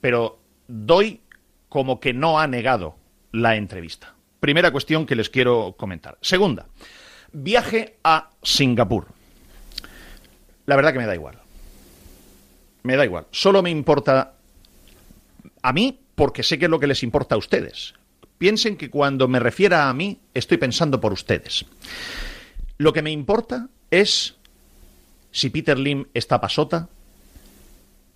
pero 0.00 0.38
doy 0.66 1.20
como 1.68 2.00
que 2.00 2.12
no 2.12 2.38
ha 2.38 2.46
negado 2.46 2.96
la 3.32 3.56
entrevista. 3.56 4.14
Primera 4.40 4.70
cuestión 4.70 5.06
que 5.06 5.16
les 5.16 5.28
quiero 5.28 5.74
comentar. 5.76 6.18
Segunda, 6.20 6.66
viaje 7.32 7.96
a 8.04 8.30
Singapur. 8.42 9.08
La 10.66 10.76
verdad 10.76 10.92
que 10.92 10.98
me 10.98 11.06
da 11.06 11.14
igual. 11.14 11.38
Me 12.82 12.96
da 12.96 13.04
igual. 13.04 13.26
Solo 13.30 13.62
me 13.62 13.70
importa 13.70 14.34
a 15.62 15.72
mí 15.72 16.03
porque 16.14 16.42
sé 16.42 16.58
que 16.58 16.66
es 16.66 16.70
lo 16.70 16.80
que 16.80 16.86
les 16.86 17.02
importa 17.02 17.34
a 17.34 17.38
ustedes. 17.38 17.94
Piensen 18.38 18.76
que 18.76 18.90
cuando 18.90 19.28
me 19.28 19.40
refiera 19.40 19.88
a 19.88 19.94
mí, 19.94 20.20
estoy 20.34 20.58
pensando 20.58 21.00
por 21.00 21.12
ustedes. 21.12 21.64
Lo 22.78 22.92
que 22.92 23.02
me 23.02 23.10
importa 23.10 23.68
es 23.90 24.36
si 25.30 25.50
Peter 25.50 25.78
Lim 25.78 26.06
está 26.14 26.40
pasota, 26.40 26.88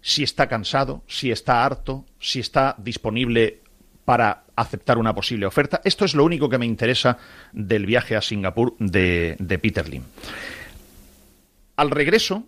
si 0.00 0.22
está 0.22 0.48
cansado, 0.48 1.02
si 1.06 1.30
está 1.30 1.64
harto, 1.64 2.04
si 2.20 2.40
está 2.40 2.74
disponible 2.78 3.60
para 4.04 4.44
aceptar 4.56 4.98
una 4.98 5.14
posible 5.14 5.46
oferta. 5.46 5.80
Esto 5.84 6.04
es 6.04 6.14
lo 6.14 6.24
único 6.24 6.48
que 6.48 6.58
me 6.58 6.66
interesa 6.66 7.18
del 7.52 7.86
viaje 7.86 8.16
a 8.16 8.22
Singapur 8.22 8.74
de, 8.78 9.36
de 9.38 9.58
Peter 9.58 9.88
Lim. 9.88 10.02
Al 11.76 11.90
regreso, 11.90 12.44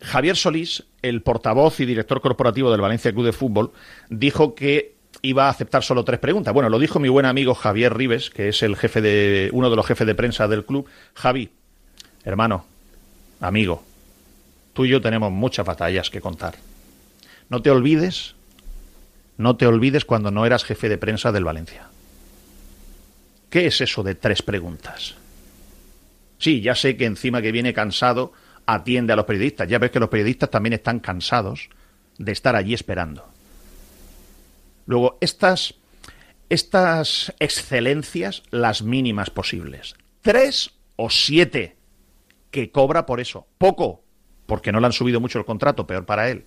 Javier 0.00 0.36
Solís, 0.36 0.84
el 1.02 1.22
portavoz 1.22 1.80
y 1.80 1.86
director 1.86 2.20
corporativo 2.20 2.70
del 2.70 2.80
Valencia 2.80 3.12
Club 3.12 3.26
de 3.26 3.32
Fútbol, 3.32 3.72
dijo 4.08 4.54
que 4.54 4.94
iba 5.22 5.46
a 5.46 5.50
aceptar 5.50 5.82
solo 5.82 6.04
tres 6.04 6.20
preguntas. 6.20 6.54
Bueno, 6.54 6.68
lo 6.68 6.78
dijo 6.78 6.98
mi 6.98 7.08
buen 7.08 7.26
amigo 7.26 7.54
Javier 7.54 7.96
Rives, 7.96 8.30
que 8.30 8.48
es 8.48 8.62
el 8.62 8.76
jefe 8.76 9.00
de 9.00 9.50
uno 9.52 9.68
de 9.68 9.76
los 9.76 9.86
jefes 9.86 10.06
de 10.06 10.14
prensa 10.14 10.48
del 10.48 10.64
club. 10.64 10.86
Javi, 11.14 11.50
hermano, 12.24 12.64
amigo, 13.40 13.82
tú 14.72 14.86
y 14.86 14.90
yo 14.90 15.00
tenemos 15.00 15.30
muchas 15.30 15.66
batallas 15.66 16.08
que 16.10 16.20
contar. 16.20 16.54
No 17.50 17.60
te 17.60 17.70
olvides, 17.70 18.34
no 19.36 19.56
te 19.56 19.66
olvides 19.66 20.04
cuando 20.04 20.30
no 20.30 20.46
eras 20.46 20.64
jefe 20.64 20.88
de 20.88 20.98
prensa 20.98 21.32
del 21.32 21.44
Valencia. 21.44 21.88
¿Qué 23.50 23.66
es 23.66 23.80
eso 23.80 24.02
de 24.02 24.14
tres 24.14 24.42
preguntas? 24.42 25.16
Sí, 26.38 26.62
ya 26.62 26.74
sé 26.74 26.96
que 26.96 27.04
encima 27.04 27.42
que 27.42 27.52
viene 27.52 27.74
cansado 27.74 28.32
atiende 28.74 29.12
a 29.12 29.16
los 29.16 29.24
periodistas. 29.24 29.68
Ya 29.68 29.78
ves 29.78 29.90
que 29.90 30.00
los 30.00 30.08
periodistas 30.08 30.50
también 30.50 30.74
están 30.74 31.00
cansados 31.00 31.70
de 32.18 32.32
estar 32.32 32.56
allí 32.56 32.74
esperando. 32.74 33.28
Luego, 34.86 35.18
estas, 35.20 35.74
estas 36.48 37.32
excelencias, 37.38 38.42
las 38.50 38.82
mínimas 38.82 39.30
posibles. 39.30 39.94
Tres 40.20 40.72
o 40.96 41.10
siete 41.10 41.76
que 42.50 42.70
cobra 42.70 43.06
por 43.06 43.20
eso. 43.20 43.46
Poco, 43.58 44.02
porque 44.46 44.72
no 44.72 44.80
le 44.80 44.86
han 44.86 44.92
subido 44.92 45.20
mucho 45.20 45.38
el 45.38 45.44
contrato, 45.44 45.86
peor 45.86 46.04
para 46.04 46.28
él. 46.30 46.44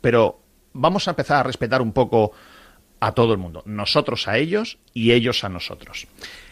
Pero 0.00 0.40
vamos 0.72 1.06
a 1.06 1.12
empezar 1.12 1.38
a 1.38 1.42
respetar 1.42 1.82
un 1.82 1.92
poco 1.92 2.32
a 3.00 3.12
todo 3.12 3.32
el 3.32 3.38
mundo. 3.38 3.62
Nosotros 3.66 4.28
a 4.28 4.38
ellos 4.38 4.78
y 4.92 5.12
ellos 5.12 5.44
a 5.44 5.48
nosotros. 5.48 6.06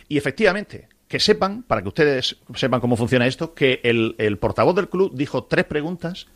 Y 0.08 0.18
efectivamente, 0.18 0.88
que 1.14 1.20
sepan, 1.20 1.62
para 1.62 1.80
que 1.80 1.86
ustedes 1.86 2.38
sepan 2.56 2.80
cómo 2.80 2.96
funciona 2.96 3.28
esto, 3.28 3.54
que 3.54 3.78
el, 3.84 4.16
el, 4.18 4.36
portavoz 4.36 4.74
del 4.74 4.88
club 4.88 5.12
dijo 5.14 5.44
tres 5.44 5.64
preguntas 5.64 6.26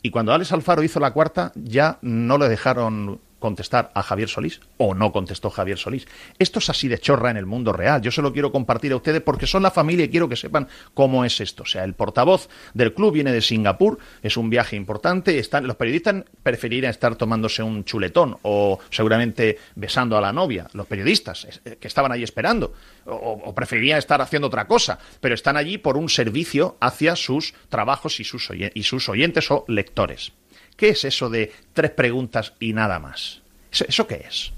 y 0.00 0.12
cuando 0.12 0.32
Alex 0.32 0.52
Alfaro 0.52 0.84
hizo 0.84 1.00
la 1.00 1.10
cuarta 1.10 1.50
ya 1.56 1.98
no 2.02 2.38
le 2.38 2.48
dejaron 2.48 3.20
contestar 3.38 3.90
a 3.94 4.02
Javier 4.02 4.28
Solís 4.28 4.60
o 4.76 4.94
no 4.94 5.12
contestó 5.12 5.50
Javier 5.50 5.78
Solís. 5.78 6.06
Esto 6.38 6.58
es 6.58 6.70
así 6.70 6.88
de 6.88 6.98
chorra 6.98 7.30
en 7.30 7.36
el 7.36 7.46
mundo 7.46 7.72
real. 7.72 8.00
Yo 8.02 8.10
se 8.10 8.22
lo 8.22 8.32
quiero 8.32 8.52
compartir 8.52 8.92
a 8.92 8.96
ustedes 8.96 9.22
porque 9.22 9.46
son 9.46 9.62
la 9.62 9.70
familia 9.70 10.04
y 10.04 10.08
quiero 10.08 10.28
que 10.28 10.36
sepan 10.36 10.68
cómo 10.94 11.24
es 11.24 11.40
esto. 11.40 11.62
O 11.62 11.66
sea, 11.66 11.84
el 11.84 11.94
portavoz 11.94 12.48
del 12.74 12.94
club 12.94 13.12
viene 13.14 13.32
de 13.32 13.40
Singapur, 13.40 13.98
es 14.22 14.36
un 14.36 14.50
viaje 14.50 14.76
importante. 14.76 15.38
Están, 15.38 15.66
los 15.66 15.76
periodistas 15.76 16.24
preferirían 16.42 16.90
estar 16.90 17.16
tomándose 17.16 17.62
un 17.62 17.84
chuletón 17.84 18.38
o 18.42 18.78
seguramente 18.90 19.58
besando 19.74 20.16
a 20.16 20.20
la 20.20 20.32
novia. 20.32 20.68
Los 20.72 20.86
periodistas 20.86 21.46
eh, 21.64 21.76
que 21.80 21.88
estaban 21.88 22.12
allí 22.12 22.24
esperando 22.24 22.72
o, 23.06 23.40
o 23.44 23.54
preferirían 23.54 23.98
estar 23.98 24.20
haciendo 24.20 24.48
otra 24.48 24.66
cosa, 24.66 24.98
pero 25.20 25.34
están 25.34 25.56
allí 25.56 25.78
por 25.78 25.96
un 25.96 26.08
servicio 26.08 26.76
hacia 26.80 27.16
sus 27.16 27.54
trabajos 27.68 28.20
y 28.20 28.24
sus, 28.24 28.48
y 28.74 28.82
sus 28.82 29.08
oyentes 29.08 29.50
o 29.50 29.64
lectores. 29.68 30.32
¿Qué 30.78 30.90
es 30.90 31.04
eso 31.04 31.28
de 31.28 31.52
tres 31.72 31.90
preguntas 31.90 32.54
y 32.60 32.72
nada 32.72 33.00
más? 33.00 33.42
¿Eso 33.72 34.06
qué 34.06 34.24
es? 34.28 34.52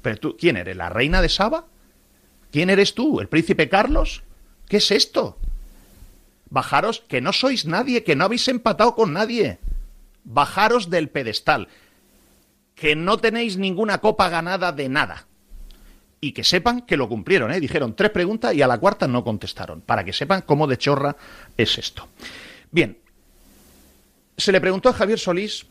¿Pero 0.00 0.16
tú, 0.16 0.36
quién 0.38 0.56
eres? 0.56 0.74
¿La 0.74 0.88
reina 0.88 1.20
de 1.20 1.28
Saba? 1.28 1.66
¿Quién 2.50 2.70
eres 2.70 2.94
tú? 2.94 3.20
¿El 3.20 3.28
príncipe 3.28 3.68
Carlos? 3.68 4.22
¿Qué 4.66 4.78
es 4.78 4.90
esto? 4.90 5.36
Bajaros, 6.48 7.00
que 7.06 7.20
no 7.20 7.34
sois 7.34 7.66
nadie, 7.66 8.02
que 8.02 8.16
no 8.16 8.24
habéis 8.24 8.48
empatado 8.48 8.94
con 8.94 9.12
nadie. 9.12 9.58
Bajaros 10.24 10.88
del 10.88 11.10
pedestal. 11.10 11.68
Que 12.74 12.96
no 12.96 13.18
tenéis 13.18 13.58
ninguna 13.58 13.98
copa 13.98 14.30
ganada 14.30 14.72
de 14.72 14.88
nada. 14.88 15.26
Y 16.18 16.32
que 16.32 16.44
sepan 16.44 16.80
que 16.80 16.96
lo 16.96 17.10
cumplieron, 17.10 17.52
¿eh? 17.52 17.60
Dijeron 17.60 17.94
tres 17.94 18.10
preguntas 18.10 18.54
y 18.54 18.62
a 18.62 18.66
la 18.66 18.78
cuarta 18.78 19.06
no 19.06 19.22
contestaron. 19.22 19.82
Para 19.82 20.02
que 20.02 20.14
sepan 20.14 20.40
cómo 20.40 20.66
de 20.66 20.78
chorra 20.78 21.14
es 21.58 21.76
esto. 21.76 22.08
Bien, 22.70 22.96
se 24.38 24.52
le 24.52 24.60
preguntó 24.60 24.88
a 24.88 24.92
Javier 24.94 25.18
Solís 25.18 25.66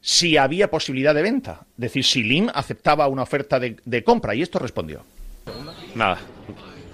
si 0.00 0.36
había 0.36 0.70
posibilidad 0.70 1.14
de 1.14 1.22
venta, 1.22 1.60
es 1.76 1.80
decir, 1.80 2.04
si 2.04 2.22
LIM 2.22 2.48
aceptaba 2.54 3.06
una 3.08 3.22
oferta 3.22 3.60
de, 3.60 3.76
de 3.84 4.02
compra, 4.02 4.34
y 4.34 4.42
esto 4.42 4.58
respondió. 4.58 5.04
Nada, 5.94 6.18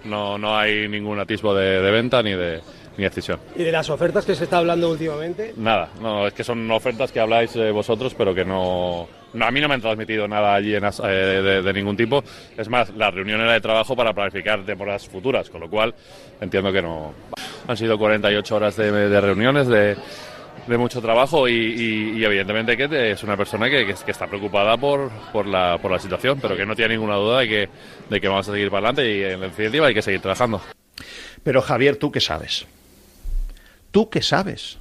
no, 0.04 0.36
no 0.36 0.56
hay 0.56 0.88
ningún 0.88 1.18
atisbo 1.20 1.54
de, 1.54 1.80
de 1.80 1.90
venta 1.90 2.22
ni 2.22 2.32
de, 2.32 2.60
ni 2.96 3.04
decisión. 3.04 3.38
¿Y 3.54 3.62
de 3.62 3.72
las 3.72 3.88
ofertas 3.90 4.24
que 4.24 4.34
se 4.34 4.44
está 4.44 4.58
hablando 4.58 4.90
últimamente? 4.90 5.54
Nada, 5.56 5.90
no, 6.00 6.26
es 6.26 6.34
que 6.34 6.42
son 6.42 6.68
ofertas 6.70 7.12
que 7.12 7.20
habláis 7.20 7.54
eh, 7.56 7.70
vosotros, 7.70 8.14
pero 8.14 8.34
que 8.34 8.44
no, 8.44 9.06
no, 9.32 9.44
A 9.44 9.50
mí 9.50 9.60
no 9.60 9.68
me 9.68 9.74
han 9.74 9.80
transmitido 9.80 10.26
nada 10.26 10.54
allí 10.54 10.74
en, 10.74 10.84
eh, 10.84 10.90
de, 11.08 11.62
de, 11.62 11.72
ningún 11.72 11.96
tipo. 11.96 12.24
Es 12.56 12.68
más, 12.68 12.90
la 12.96 13.10
reunión 13.10 13.40
era 13.40 13.52
de 13.52 13.60
trabajo 13.60 13.94
para 13.94 14.12
planificar 14.12 14.64
temporadas 14.64 15.08
futuras, 15.08 15.50
con 15.50 15.60
lo 15.60 15.70
cual 15.70 15.94
entiendo 16.40 16.72
que 16.72 16.82
no. 16.82 17.12
Han 17.66 17.76
sido 17.76 17.98
48 17.98 18.56
horas 18.56 18.76
de, 18.76 19.20
reuniones, 19.20 19.68
de 19.68 19.96
mucho 20.78 21.00
trabajo 21.00 21.48
y, 21.48 22.22
evidentemente 22.24 22.76
que 22.76 23.12
es 23.12 23.22
una 23.22 23.36
persona 23.36 23.68
que, 23.68 23.94
está 24.06 24.26
preocupada 24.26 24.76
por, 24.76 25.10
por, 25.32 25.46
la, 25.46 25.78
por 25.80 25.90
la 25.90 25.98
situación, 25.98 26.38
pero 26.40 26.56
que 26.56 26.66
no 26.66 26.74
tiene 26.74 26.94
ninguna 26.94 27.16
duda 27.16 27.40
de 27.40 27.48
que, 27.48 27.68
de 28.10 28.20
que 28.20 28.28
vamos 28.28 28.48
a 28.48 28.52
seguir 28.52 28.70
para 28.70 28.88
adelante 28.88 29.16
y 29.16 29.22
en 29.22 29.40
definitiva 29.40 29.86
hay 29.86 29.94
que 29.94 30.02
seguir 30.02 30.20
trabajando. 30.20 30.60
Pero 31.42 31.60
Javier, 31.60 31.96
¿tú 31.96 32.10
qué 32.10 32.20
sabes? 32.20 32.66
¿Tú 33.90 34.08
qué 34.10 34.22
sabes? 34.22 34.78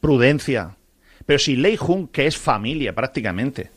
Prudencia. 0.00 0.76
Pero 1.26 1.38
si 1.38 1.56
Lei 1.56 1.76
Jun, 1.76 2.08
que 2.08 2.26
es 2.26 2.36
familia 2.36 2.94
prácticamente, 2.94 3.70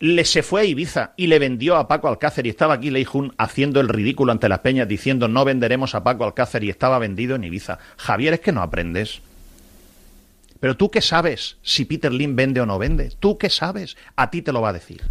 le 0.00 0.24
se 0.24 0.42
fue 0.42 0.60
a 0.60 0.64
Ibiza 0.64 1.12
y 1.16 1.26
le 1.26 1.38
vendió 1.38 1.76
a 1.76 1.88
Paco 1.88 2.08
Alcácer 2.08 2.46
y 2.46 2.50
estaba 2.50 2.74
aquí 2.74 2.90
Lei 2.90 3.04
Jun 3.04 3.34
haciendo 3.36 3.80
el 3.80 3.88
ridículo 3.88 4.32
ante 4.32 4.48
las 4.48 4.60
peñas 4.60 4.86
diciendo 4.86 5.26
no 5.28 5.44
venderemos 5.44 5.94
a 5.94 6.04
Paco 6.04 6.24
Alcácer 6.24 6.62
y 6.64 6.70
estaba 6.70 6.98
vendido 6.98 7.36
en 7.36 7.44
Ibiza. 7.44 7.78
Javier, 7.96 8.34
es 8.34 8.40
que 8.40 8.52
no 8.52 8.62
aprendes. 8.62 9.20
Pero 10.60 10.76
tú 10.76 10.90
qué 10.90 11.00
sabes 11.00 11.56
si 11.62 11.84
Peter 11.84 12.12
Lim 12.12 12.36
vende 12.36 12.60
o 12.60 12.66
no 12.66 12.78
vende. 12.78 13.12
Tú 13.18 13.38
qué 13.38 13.50
sabes. 13.50 13.96
A 14.16 14.30
ti 14.30 14.42
te 14.42 14.52
lo 14.52 14.60
va 14.60 14.70
a 14.70 14.72
decir. 14.72 15.02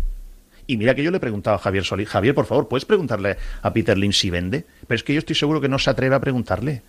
Y 0.67 0.75
mira 0.75 0.95
que 0.95 1.03
yo 1.03 1.11
le 1.11 1.17
he 1.17 1.21
preguntado 1.21 1.55
a 1.55 1.59
Javier 1.59 1.85
Solís, 1.85 2.09
Javier, 2.09 2.35
por 2.35 2.45
favor, 2.45 2.67
¿puedes 2.67 2.83
preguntarle 2.83 3.37
a 3.61 3.71
Peter 3.71 3.97
Lim 3.97 4.11
si 4.11 4.29
vende? 4.29 4.65
Pero 4.85 4.97
es 4.97 5.03
que 5.03 5.13
yo 5.13 5.19
estoy 5.19 5.35
seguro 5.35 5.61
que 5.61 5.69
no 5.69 5.79
se 5.79 5.89
atreve 5.89 6.15
a 6.15 6.19
preguntarle. 6.19 6.81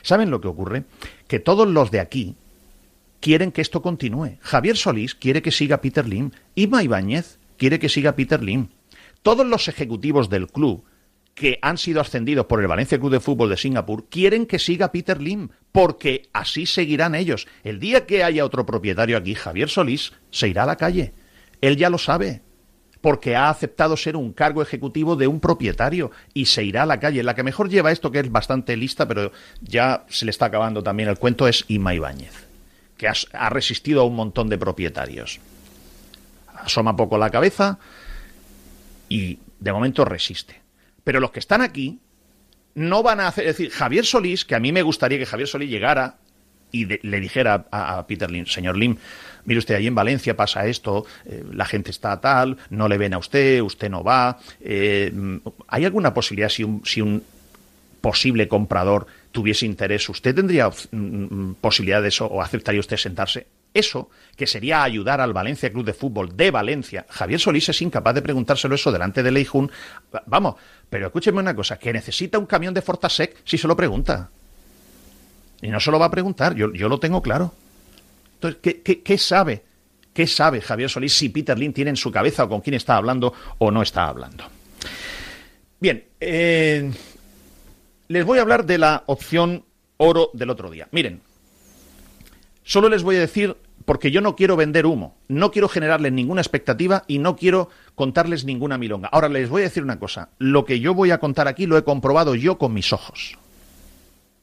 ¿Saben 0.00 0.30
lo 0.30 0.40
que 0.40 0.48
ocurre? 0.48 0.84
Que 1.28 1.38
todos 1.38 1.68
los 1.68 1.90
de 1.90 2.00
aquí 2.00 2.34
quieren 3.20 3.52
que 3.52 3.60
esto 3.60 3.82
continúe. 3.82 4.38
Javier 4.40 4.78
Solís 4.78 5.14
quiere 5.14 5.42
que 5.42 5.50
siga 5.50 5.82
Peter 5.82 6.08
Lim. 6.08 6.30
Ima 6.54 6.82
Ibáñez 6.82 7.38
quiere 7.56 7.78
que 7.78 7.88
siga 7.88 8.16
Peter 8.16 8.42
Lim. 8.42 8.68
Todos 9.22 9.46
los 9.46 9.68
ejecutivos 9.68 10.28
del 10.28 10.46
club 10.46 10.84
que 11.36 11.58
han 11.60 11.76
sido 11.76 12.00
ascendidos 12.00 12.46
por 12.46 12.60
el 12.60 12.66
Valencia 12.66 12.98
Club 12.98 13.12
de 13.12 13.20
Fútbol 13.20 13.50
de 13.50 13.58
Singapur 13.58 14.06
quieren 14.08 14.46
que 14.46 14.58
siga 14.58 14.90
Peter 14.90 15.20
Lim, 15.20 15.50
porque 15.70 16.28
así 16.32 16.64
seguirán 16.64 17.14
ellos. 17.14 17.46
El 17.62 17.78
día 17.78 18.06
que 18.06 18.24
haya 18.24 18.44
otro 18.44 18.64
propietario 18.64 19.18
aquí, 19.18 19.34
Javier 19.34 19.68
Solís, 19.68 20.14
se 20.30 20.48
irá 20.48 20.62
a 20.62 20.66
la 20.66 20.76
calle. 20.76 21.12
Él 21.60 21.76
ya 21.76 21.90
lo 21.90 21.98
sabe, 21.98 22.40
porque 23.02 23.36
ha 23.36 23.50
aceptado 23.50 23.98
ser 23.98 24.16
un 24.16 24.32
cargo 24.32 24.62
ejecutivo 24.62 25.14
de 25.14 25.26
un 25.26 25.38
propietario 25.38 26.10
y 26.32 26.46
se 26.46 26.64
irá 26.64 26.84
a 26.84 26.86
la 26.86 27.00
calle. 27.00 27.22
La 27.22 27.34
que 27.34 27.42
mejor 27.42 27.68
lleva 27.68 27.92
esto, 27.92 28.10
que 28.10 28.20
es 28.20 28.32
bastante 28.32 28.74
lista, 28.74 29.06
pero 29.06 29.30
ya 29.60 30.06
se 30.08 30.24
le 30.24 30.30
está 30.30 30.46
acabando 30.46 30.82
también 30.82 31.10
el 31.10 31.18
cuento, 31.18 31.46
es 31.46 31.66
Ima 31.68 31.94
Ibáñez, 31.94 32.46
que 32.96 33.08
ha 33.08 33.50
resistido 33.50 34.00
a 34.00 34.04
un 34.04 34.16
montón 34.16 34.48
de 34.48 34.56
propietarios 34.56 35.38
asoma 36.64 36.96
poco 36.96 37.18
la 37.18 37.30
cabeza 37.30 37.78
y 39.08 39.38
de 39.60 39.72
momento 39.72 40.04
resiste. 40.04 40.60
Pero 41.04 41.20
los 41.20 41.30
que 41.30 41.40
están 41.40 41.60
aquí 41.60 41.98
no 42.74 43.02
van 43.02 43.20
a 43.20 43.28
hacer, 43.28 43.46
es 43.46 43.56
decir, 43.56 43.70
Javier 43.70 44.04
Solís, 44.04 44.44
que 44.44 44.54
a 44.54 44.60
mí 44.60 44.72
me 44.72 44.82
gustaría 44.82 45.18
que 45.18 45.26
Javier 45.26 45.48
Solís 45.48 45.70
llegara 45.70 46.16
y 46.72 46.84
le 46.84 47.20
dijera 47.20 47.66
a, 47.70 48.06
Peter 48.06 48.30
Lim, 48.30 48.46
señor 48.46 48.76
Lim, 48.76 48.96
mire 49.44 49.58
usted, 49.58 49.76
ahí 49.76 49.86
en 49.86 49.94
Valencia 49.94 50.36
pasa 50.36 50.66
esto, 50.66 51.06
eh, 51.24 51.44
la 51.52 51.64
gente 51.64 51.90
está 51.90 52.20
tal, 52.20 52.58
no 52.70 52.88
le 52.88 52.98
ven 52.98 53.14
a 53.14 53.18
usted, 53.18 53.62
usted 53.62 53.88
no 53.88 54.02
va. 54.02 54.38
Eh, 54.60 55.12
¿Hay 55.68 55.84
alguna 55.84 56.12
posibilidad 56.12 56.48
si 56.48 56.64
un, 56.64 56.84
si 56.84 57.00
un 57.00 57.22
posible 58.00 58.46
comprador 58.46 59.06
tuviese 59.32 59.64
interés, 59.64 60.08
usted 60.08 60.34
tendría 60.34 60.68
mm, 60.68 60.96
mm, 60.96 61.54
posibilidad 61.60 62.02
de 62.02 62.08
eso 62.08 62.26
o 62.26 62.42
aceptaría 62.42 62.80
usted 62.80 62.96
sentarse? 62.96 63.46
Eso, 63.76 64.08
que 64.34 64.46
sería 64.46 64.82
ayudar 64.82 65.20
al 65.20 65.34
Valencia 65.34 65.70
Club 65.70 65.84
de 65.84 65.92
Fútbol 65.92 66.34
de 66.34 66.50
Valencia, 66.50 67.04
Javier 67.10 67.38
Solís 67.38 67.68
es 67.68 67.82
incapaz 67.82 68.14
de 68.14 68.22
preguntárselo 68.22 68.74
eso 68.74 68.90
delante 68.90 69.22
de 69.22 69.30
Leijun. 69.30 69.70
Vamos, 70.24 70.54
pero 70.88 71.08
escúcheme 71.08 71.40
una 71.40 71.54
cosa, 71.54 71.78
que 71.78 71.92
necesita 71.92 72.38
un 72.38 72.46
camión 72.46 72.72
de 72.72 72.80
Fortasec 72.80 73.36
si 73.44 73.58
se 73.58 73.68
lo 73.68 73.76
pregunta. 73.76 74.30
Y 75.60 75.68
no 75.68 75.78
se 75.78 75.90
lo 75.90 75.98
va 75.98 76.06
a 76.06 76.10
preguntar, 76.10 76.54
yo, 76.54 76.68
lo 76.68 76.98
tengo 76.98 77.20
claro. 77.20 77.52
Entonces, 78.40 78.78
¿qué, 78.82 79.18
sabe? 79.18 79.62
¿Qué 80.14 80.26
sabe 80.26 80.62
Javier 80.62 80.88
Solís 80.88 81.14
si 81.14 81.28
Peter 81.28 81.58
Lin 81.58 81.74
tiene 81.74 81.90
en 81.90 81.96
su 81.96 82.10
cabeza 82.10 82.44
o 82.44 82.48
con 82.48 82.62
quién 82.62 82.74
está 82.74 82.96
hablando 82.96 83.34
o 83.58 83.70
no 83.70 83.82
está 83.82 84.08
hablando? 84.08 84.44
Bien, 85.78 86.02
eh, 86.18 86.90
les 88.08 88.24
voy 88.24 88.38
a 88.38 88.40
hablar 88.40 88.64
de 88.64 88.78
la 88.78 89.02
opción 89.04 89.66
oro 89.98 90.30
del 90.32 90.48
otro 90.48 90.70
día. 90.70 90.88
Miren, 90.92 91.20
solo 92.64 92.88
les 92.88 93.02
voy 93.02 93.16
a 93.16 93.20
decir 93.20 93.54
porque 93.86 94.10
yo 94.10 94.20
no 94.20 94.36
quiero 94.36 94.56
vender 94.56 94.84
humo, 94.84 95.16
no 95.28 95.52
quiero 95.52 95.68
generarles 95.68 96.12
ninguna 96.12 96.40
expectativa 96.42 97.04
y 97.06 97.18
no 97.18 97.36
quiero 97.36 97.70
contarles 97.94 98.44
ninguna 98.44 98.76
milonga. 98.76 99.08
Ahora 99.08 99.28
les 99.28 99.48
voy 99.48 99.62
a 99.62 99.66
decir 99.66 99.84
una 99.84 99.98
cosa, 99.98 100.28
lo 100.38 100.64
que 100.64 100.80
yo 100.80 100.92
voy 100.92 101.12
a 101.12 101.20
contar 101.20 101.48
aquí 101.48 101.66
lo 101.66 101.78
he 101.78 101.84
comprobado 101.84 102.34
yo 102.34 102.58
con 102.58 102.74
mis 102.74 102.92
ojos. 102.92 103.38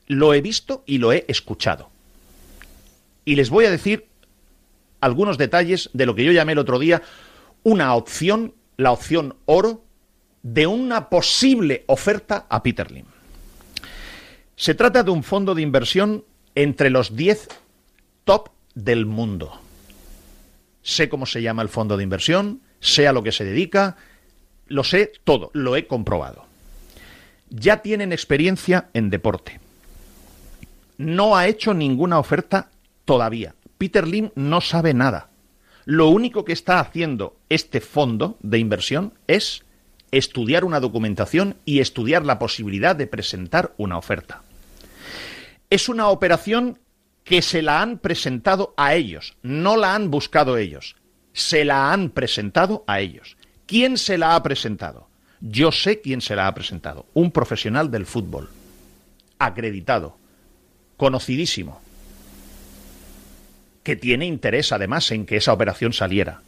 Lo 0.08 0.34
he 0.34 0.42
visto 0.42 0.84
y 0.86 0.98
lo 0.98 1.12
he 1.12 1.26
escuchado. 1.28 1.90
Y 3.26 3.36
les 3.36 3.50
voy 3.50 3.66
a 3.66 3.72
decir 3.72 4.08
algunos 5.02 5.38
detalles 5.38 5.90
de 5.94 6.06
lo 6.06 6.16
que 6.16 6.24
yo 6.24 6.32
llamé 6.32 6.54
el 6.54 6.60
otro 6.60 6.80
día 6.80 7.02
una 7.64 7.94
opción, 7.96 8.54
la 8.78 8.92
opción 8.92 9.36
oro, 9.46 9.84
de 10.42 10.68
una 10.68 11.10
posible 11.10 11.84
oferta 11.88 12.46
a 12.50 12.64
Peter 12.64 12.92
Lim. 12.92 13.06
Se 14.56 14.74
trata 14.74 15.04
de 15.04 15.12
un 15.12 15.24
fondo 15.24 15.54
de 15.54 15.62
inversión 15.62 16.24
entre 16.56 16.90
los 16.90 17.16
10 17.16 17.50
top 18.24 18.50
del 18.76 19.06
mundo. 19.06 19.60
Sé 20.82 21.10
cómo 21.10 21.26
se 21.26 21.42
llama 21.42 21.62
el 21.62 21.70
fondo 21.70 21.98
de 21.98 22.04
inversión, 22.04 22.62
sé 22.80 23.08
a 23.08 23.14
lo 23.14 23.24
que 23.24 23.32
se 23.32 23.46
dedica, 23.46 23.98
lo 24.68 24.84
sé 24.84 25.12
todo, 25.24 25.50
lo 25.54 25.76
he 25.76 25.88
comprobado. 25.88 26.46
Ya 27.50 27.82
tienen 27.82 28.12
experiencia 28.12 28.90
en 28.94 29.10
deporte. 29.10 29.60
No 30.98 31.36
ha 31.36 31.48
hecho 31.48 31.74
ninguna 31.74 32.20
oferta 32.20 32.70
todavía. 33.06 33.56
Peter 33.78 34.08
Lim 34.08 34.32
no 34.36 34.62
sabe 34.62 34.94
nada. 34.94 35.30
Lo 35.86 36.08
único 36.08 36.46
que 36.46 36.54
está 36.54 36.80
haciendo 36.80 37.36
este 37.50 37.82
fondo 37.82 38.38
de 38.42 38.60
inversión 38.60 39.14
es 39.28 39.64
estudiar 40.12 40.64
una 40.64 40.80
documentación 40.80 41.58
y 41.66 41.80
estudiar 41.80 42.26
la 42.26 42.40
posibilidad 42.40 42.96
de 42.96 43.08
presentar 43.08 43.74
una 43.78 43.98
oferta. 43.98 44.44
Es 45.70 45.90
una 45.90 46.08
operación 46.10 46.80
que 47.24 47.42
se 47.42 47.62
la 47.62 47.82
han 47.82 48.00
presentado 48.00 48.74
a 48.78 48.96
ellos, 48.96 49.36
no 49.42 49.78
la 49.78 49.96
han 49.96 50.12
buscado 50.12 50.58
ellos, 50.58 50.96
se 51.32 51.66
la 51.66 51.94
han 51.94 52.10
presentado 52.10 52.84
a 52.88 53.00
ellos. 53.00 53.38
¿Quién 53.66 53.98
se 53.98 54.18
la 54.18 54.36
ha 54.36 54.44
presentado? 54.44 55.08
Yo 55.40 55.72
sé 55.72 56.02
quién 56.02 56.22
se 56.22 56.36
la 56.36 56.48
ha 56.48 56.54
presentado, 56.54 57.06
un 57.14 57.32
profesional 57.32 57.92
del 57.92 58.06
fútbol, 58.06 58.50
acreditado, 59.40 60.18
conocidísimo, 60.98 61.82
que 63.84 63.96
tiene 63.96 64.26
interés 64.26 64.72
además 64.72 65.12
en 65.12 65.26
que 65.26 65.38
esa 65.38 65.54
operación 65.54 65.92
saliera. 65.92 66.42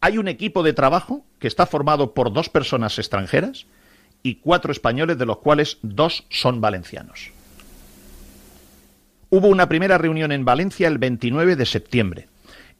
Hay 0.00 0.18
un 0.18 0.28
equipo 0.28 0.62
de 0.62 0.74
trabajo 0.74 1.24
que 1.38 1.48
está 1.48 1.64
formado 1.64 2.12
por 2.12 2.32
dos 2.32 2.50
personas 2.50 2.98
extranjeras 2.98 3.66
y 4.22 4.36
cuatro 4.36 4.70
españoles, 4.72 5.16
de 5.16 5.24
los 5.24 5.38
cuales 5.38 5.78
dos 5.80 6.26
son 6.28 6.60
valencianos. 6.60 7.33
Hubo 9.36 9.48
una 9.48 9.68
primera 9.68 9.98
reunión 9.98 10.30
en 10.30 10.44
Valencia 10.44 10.86
el 10.86 10.98
29 10.98 11.56
de 11.56 11.66
septiembre 11.66 12.28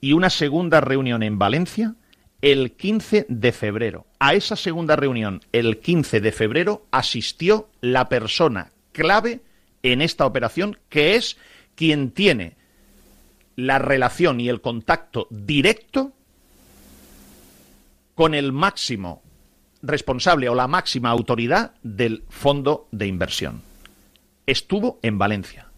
y 0.01 0.13
una 0.13 0.31
segunda 0.31 0.81
reunión 0.81 1.25
en 1.25 1.37
Valencia 1.37 1.97
el 2.43 2.77
15 2.77 3.27
de 3.29 3.51
febrero. 3.51 4.07
A 4.21 4.35
esa 4.35 4.55
segunda 4.55 4.95
reunión, 4.95 5.41
el 5.51 5.81
15 5.81 6.21
de 6.21 6.31
febrero, 6.31 6.87
asistió 6.93 7.71
la 7.81 8.09
persona 8.09 8.71
clave 8.93 9.41
en 9.83 10.01
esta 10.01 10.27
operación, 10.27 10.79
que 10.89 11.17
es 11.17 11.39
quien 11.75 12.13
tiene 12.13 12.55
la 13.57 13.81
relación 13.81 14.39
y 14.39 14.49
el 14.49 14.61
contacto 14.61 15.27
directo 15.31 16.13
con 18.15 18.33
el 18.33 18.53
máximo 18.53 19.25
responsable 19.83 20.49
o 20.49 20.55
la 20.55 20.69
máxima 20.69 21.11
autoridad 21.11 21.75
del 21.83 22.23
fondo 22.29 22.87
de 22.93 23.09
inversión. 23.09 23.61
Estuvo 24.47 25.01
en 25.03 25.19
Valencia. 25.19 25.74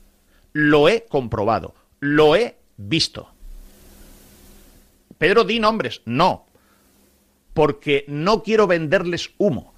Lo 0.58 0.88
he 0.88 1.04
comprobado, 1.04 1.74
lo 2.00 2.34
he 2.34 2.56
visto. 2.78 3.30
Pedro, 5.18 5.44
di 5.44 5.60
nombres. 5.60 6.00
No, 6.06 6.46
porque 7.52 8.06
no 8.08 8.42
quiero 8.42 8.66
venderles 8.66 9.32
humo. 9.36 9.74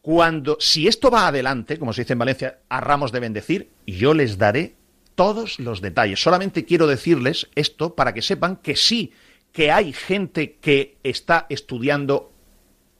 Cuando, 0.00 0.58
si 0.60 0.86
esto 0.86 1.10
va 1.10 1.26
adelante, 1.26 1.76
como 1.76 1.92
se 1.92 2.02
dice 2.02 2.12
en 2.12 2.20
Valencia, 2.20 2.60
a 2.68 2.80
ramos 2.80 3.10
de 3.10 3.18
bendecir, 3.18 3.70
yo 3.84 4.14
les 4.14 4.38
daré 4.38 4.76
todos 5.16 5.58
los 5.58 5.80
detalles. 5.80 6.22
Solamente 6.22 6.64
quiero 6.64 6.86
decirles 6.86 7.48
esto 7.56 7.96
para 7.96 8.14
que 8.14 8.22
sepan 8.22 8.58
que 8.58 8.76
sí, 8.76 9.12
que 9.50 9.72
hay 9.72 9.92
gente 9.92 10.54
que 10.60 10.98
está 11.02 11.46
estudiando 11.48 12.30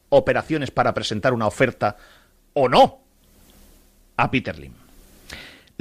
operaciones 0.08 0.72
para 0.72 0.92
presentar 0.92 1.34
una 1.34 1.46
oferta 1.46 1.96
o 2.52 2.68
no 2.68 2.98
a 4.16 4.28
Peter 4.28 4.58
Lim 4.58 4.81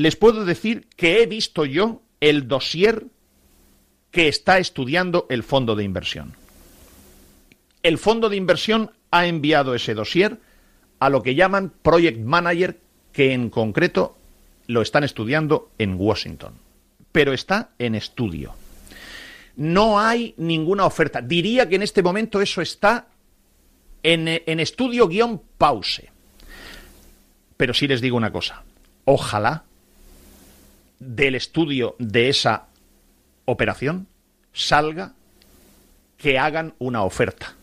les 0.01 0.15
puedo 0.15 0.45
decir 0.45 0.87
que 0.95 1.21
he 1.21 1.25
visto 1.25 1.65
yo 1.65 2.01
el 2.19 2.47
dossier 2.47 3.05
que 4.11 4.27
está 4.27 4.57
estudiando 4.57 5.25
el 5.29 5.43
fondo 5.43 5.75
de 5.75 5.83
inversión. 5.83 6.33
El 7.83 7.97
fondo 7.97 8.29
de 8.29 8.35
inversión 8.35 8.91
ha 9.09 9.25
enviado 9.25 9.73
ese 9.73 9.93
dossier 9.93 10.39
a 10.99 11.09
lo 11.09 11.23
que 11.23 11.35
llaman 11.35 11.73
Project 11.81 12.19
Manager, 12.19 12.79
que 13.13 13.33
en 13.33 13.49
concreto 13.49 14.15
lo 14.67 14.81
están 14.81 15.03
estudiando 15.03 15.71
en 15.77 15.95
Washington, 15.99 16.53
pero 17.11 17.33
está 17.33 17.71
en 17.79 17.95
estudio. 17.95 18.53
No 19.55 19.99
hay 19.99 20.33
ninguna 20.37 20.85
oferta. 20.85 21.21
Diría 21.21 21.67
que 21.67 21.75
en 21.75 21.83
este 21.83 22.03
momento 22.03 22.41
eso 22.41 22.61
está 22.61 23.07
en, 24.03 24.27
en 24.27 24.59
estudio 24.59 25.07
guion 25.07 25.41
pause. 25.57 26.09
Pero 27.57 27.73
sí 27.73 27.87
les 27.87 28.01
digo 28.01 28.17
una 28.17 28.31
cosa. 28.31 28.63
Ojalá 29.05 29.65
del 31.01 31.33
estudio 31.33 31.95
de 31.97 32.29
esa 32.29 32.67
operación 33.45 34.07
salga 34.53 35.13
que 36.17 36.37
hagan 36.37 36.75
una 36.77 37.03
oferta 37.03 37.55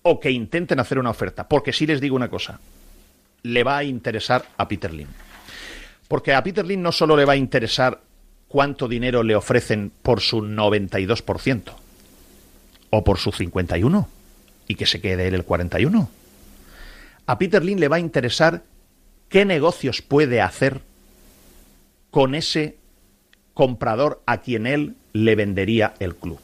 o 0.00 0.18
que 0.18 0.30
intenten 0.30 0.80
hacer 0.80 0.98
una 0.98 1.10
oferta. 1.10 1.46
Porque 1.46 1.74
sí 1.74 1.86
les 1.86 2.00
digo 2.00 2.16
una 2.16 2.30
cosa, 2.30 2.58
le 3.42 3.62
va 3.62 3.76
a 3.76 3.84
interesar 3.84 4.46
a 4.56 4.66
Peter 4.66 4.92
Lim. 4.92 5.08
Porque 6.08 6.32
a 6.32 6.42
Peter 6.42 6.64
Lim 6.64 6.80
no 6.80 6.90
solo 6.90 7.16
le 7.16 7.26
va 7.26 7.34
a 7.34 7.36
interesar 7.36 8.00
cuánto 8.48 8.88
dinero 8.88 9.22
le 9.22 9.36
ofrecen 9.36 9.92
por 10.02 10.20
su 10.22 10.40
92% 10.40 11.72
o 12.88 13.04
por 13.04 13.18
su 13.18 13.30
51% 13.30 14.06
y 14.68 14.74
que 14.74 14.86
se 14.86 15.02
quede 15.02 15.28
él 15.28 15.34
el 15.34 15.46
41%. 15.46 16.08
A 17.26 17.38
Peter 17.38 17.62
Lim 17.62 17.78
le 17.78 17.88
va 17.88 17.96
a 17.96 18.00
interesar 18.00 18.62
qué 19.28 19.44
negocios 19.44 20.00
puede 20.00 20.40
hacer 20.40 20.80
con 22.10 22.34
ese 22.34 22.76
comprador 23.54 24.22
a 24.26 24.38
quien 24.38 24.66
él 24.66 24.96
le 25.12 25.34
vendería 25.34 25.94
el 25.98 26.14
club. 26.14 26.38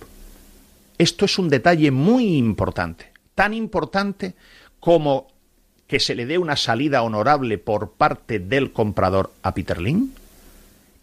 Esto 0.99 1.25
es 1.25 1.39
un 1.39 1.49
detalle 1.49 1.91
muy 1.91 2.37
importante, 2.37 3.13
tan 3.35 3.55
importante 3.55 4.35
como 4.81 5.29
que 5.87 6.01
se 6.01 6.15
le 6.15 6.27
dé 6.27 6.39
una 6.39 6.57
salida 6.57 7.03
honorable 7.03 7.59
por 7.59 7.93
parte 7.93 8.39
del 8.39 8.73
comprador 8.73 9.33
a 9.43 9.55
Peter 9.55 9.81
Lim 9.81 10.11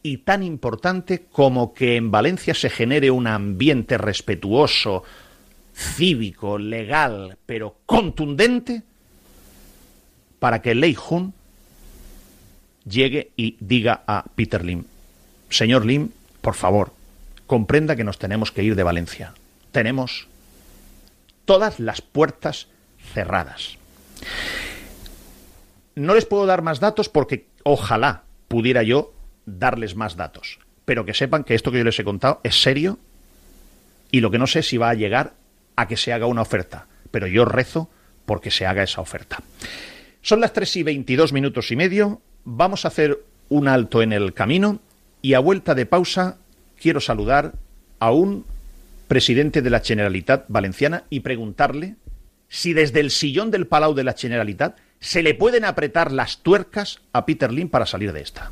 y 0.04 0.17
tan 0.17 0.43
importante 0.43 1.26
como 1.32 1.74
que 1.74 1.95
en 1.95 2.12
Valencia 2.12 2.54
se 2.54 2.69
genere 2.69 3.12
un 3.12 3.28
ambiente 3.28 3.97
respetuoso, 3.97 5.04
cívico, 5.74 6.58
legal, 6.58 7.38
pero 7.45 7.78
contundente 7.86 8.84
para 10.39 10.62
que 10.62 10.74
Lei 10.74 10.95
Jun 10.95 11.34
llegue 12.86 13.32
y 13.36 13.58
diga 13.60 14.04
a 14.08 14.26
Peter 14.36 14.63
Lim, 14.63 14.86
señor 15.50 15.86
Lim, 15.86 16.10
por 16.41 16.56
favor, 16.56 16.94
comprenda 17.48 17.96
que 17.96 18.04
nos 18.04 18.17
tenemos 18.17 18.52
que 18.52 18.63
ir 18.63 18.76
de 18.76 18.84
Valencia. 18.84 19.34
Tenemos 19.72 20.28
todas 21.46 21.80
las 21.80 22.02
puertas 22.02 22.67
cerradas. 23.13 23.78
No 25.96 26.15
les 26.15 26.26
puedo 26.26 26.46
dar 26.46 26.62
más 26.62 26.80
datos 26.80 27.10
porque 27.10 27.48
ojalá 27.63 28.24
pudiera 28.48 28.84
yo 28.84 29.13
darles 29.46 29.96
más 29.96 30.15
datos, 30.15 30.60
pero 30.86 31.06
que 31.06 31.13
sepan 31.13 31.44
que 31.44 31.56
esto 31.56 31.72
que 31.72 31.80
yo 31.80 31.84
les 31.84 32.00
he 32.00 32.04
contado 32.04 32.39
es 32.44 32.62
serio 32.62 33.00
y 34.12 34.22
lo 34.22 34.32
que 34.32 34.38
no 34.38 34.48
sé 34.48 34.63
si 34.63 34.78
va 34.78 34.89
a 34.89 34.96
llegar 34.96 35.34
a 35.76 35.88
que 35.88 35.98
se 35.98 36.13
haga 36.13 36.26
una 36.26 36.41
oferta, 36.41 36.88
pero 37.12 37.28
yo 37.28 37.46
rezo 37.46 37.89
porque 38.26 38.52
se 38.52 38.65
haga 38.65 38.84
esa 38.84 39.02
oferta. 39.02 39.41
Son 40.22 40.39
las 40.39 40.54
3 40.54 40.78
y 40.78 40.84
22 40.84 41.34
minutos 41.34 41.72
y 41.72 41.76
medio, 41.76 42.22
vamos 42.46 42.86
a 42.86 42.90
hacer 42.90 43.24
un 43.50 43.68
alto 43.68 44.02
en 44.02 44.14
el 44.14 44.34
camino 44.34 44.80
y 45.22 45.34
a 45.34 45.40
vuelta 45.40 45.76
de 45.76 45.86
pausa 45.86 46.38
quiero 46.80 47.00
saludar 47.00 47.54
a 48.00 48.12
un 48.12 48.46
presidente 49.08 49.62
de 49.62 49.70
la 49.70 49.82
Generalitat 49.82 50.46
Valenciana 50.48 51.04
y 51.10 51.20
preguntarle 51.20 51.96
si 52.48 52.74
desde 52.74 53.00
el 53.00 53.12
sillón 53.12 53.52
del 53.52 53.68
Palau 53.68 53.94
de 53.94 54.04
la 54.04 54.14
Generalitat 54.14 54.78
se 55.00 55.24
le 55.24 55.34
pueden 55.34 55.66
apretar 55.66 56.12
las 56.12 56.40
tuercas 56.40 57.02
a 57.12 57.26
Peter 57.26 57.52
Lim 57.52 57.70
para 57.70 57.86
salir 57.86 58.14
de 58.14 58.22
esta. 58.22 58.52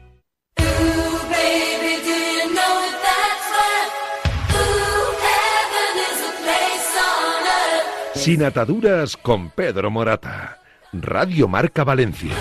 Sin 8.21 8.43
ataduras 8.43 9.17
con 9.17 9.49
Pedro 9.49 9.89
Morata. 9.89 10.59
Radio 10.93 11.47
Marca 11.47 11.83
Valencia. 11.83 12.35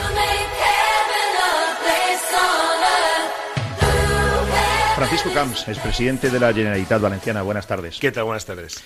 Francisco 4.97 5.31
Camps, 5.33 5.66
expresidente 5.69 6.29
de 6.29 6.38
la 6.38 6.53
Generalitat 6.53 7.01
Valenciana. 7.01 7.40
Buenas 7.40 7.66
tardes. 7.66 7.99
¿Qué 7.99 8.12
tal? 8.12 8.25
Buenas 8.25 8.45
tardes. 8.45 8.83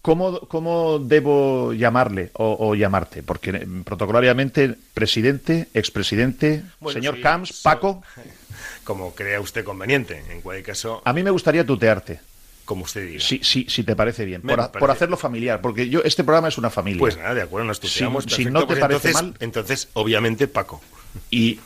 ¿Cómo, 0.00 0.40
cómo 0.40 0.98
debo 0.98 1.74
llamarle 1.74 2.30
o, 2.32 2.56
o 2.58 2.74
llamarte? 2.74 3.22
Porque 3.22 3.50
eh, 3.50 3.66
protocolariamente, 3.84 4.74
presidente, 4.94 5.68
expresidente, 5.74 6.62
Bueno, 6.80 6.98
señor 6.98 7.16
sí, 7.16 7.20
Camps, 7.20 7.60
Paco. 7.62 8.02
Como 8.84 9.14
crea 9.14 9.38
usted 9.40 9.64
conveniente. 9.64 10.24
En 10.30 10.40
cualquier 10.40 10.64
caso, 10.64 11.02
A 11.04 11.12
mí 11.12 11.22
me 11.22 11.30
gustaría 11.30 11.66
tutearte, 11.66 12.20
como 12.68 12.84
usted 12.84 13.06
diga. 13.06 13.20
si, 13.20 13.40
si, 13.42 13.64
si 13.66 13.82
te 13.82 13.96
parece 13.96 14.26
bien, 14.26 14.42
por, 14.42 14.52
a- 14.52 14.66
parece. 14.66 14.78
por 14.78 14.90
hacerlo 14.90 15.16
familiar, 15.16 15.62
porque 15.62 15.88
yo 15.88 16.02
este 16.04 16.22
programa 16.22 16.48
es 16.48 16.58
una 16.58 16.68
familia. 16.68 17.00
Pues 17.00 17.16
nada, 17.16 17.32
de 17.32 17.40
acuerdo, 17.40 17.66
nos 17.66 17.80
tuteamos. 17.80 18.24
Si- 18.24 18.44
si 18.44 18.44
no 18.44 18.60
te 18.60 18.66
pues 18.66 18.78
parece 18.78 19.08
entonces, 19.08 19.22
mal. 19.30 19.34
Entonces, 19.40 19.88
obviamente, 19.94 20.48
Paco. 20.48 20.82
Y 21.30 21.58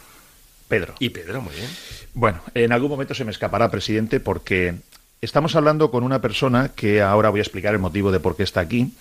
Pedro. 0.69 0.95
Y 1.01 1.09
Pedro, 1.09 1.43
muy 1.43 1.53
bien. 1.57 1.69
Bueno, 2.15 2.41
en 2.55 2.71
algún 2.71 2.89
momento 2.89 3.15
se 3.15 3.25
me 3.25 3.33
escapará, 3.33 3.69
presidente, 3.69 4.21
porque 4.21 4.77
estamos 5.21 5.57
hablando 5.57 5.91
con 5.91 6.05
una 6.05 6.21
persona 6.21 6.69
que 6.69 7.03
ahora 7.03 7.31
voy 7.31 7.41
a 7.41 7.43
explicar 7.43 7.75
el 7.75 7.81
motivo 7.81 8.13
de 8.13 8.21
por 8.21 8.37
qué 8.37 8.45
está 8.45 8.61
aquí, 8.61 8.93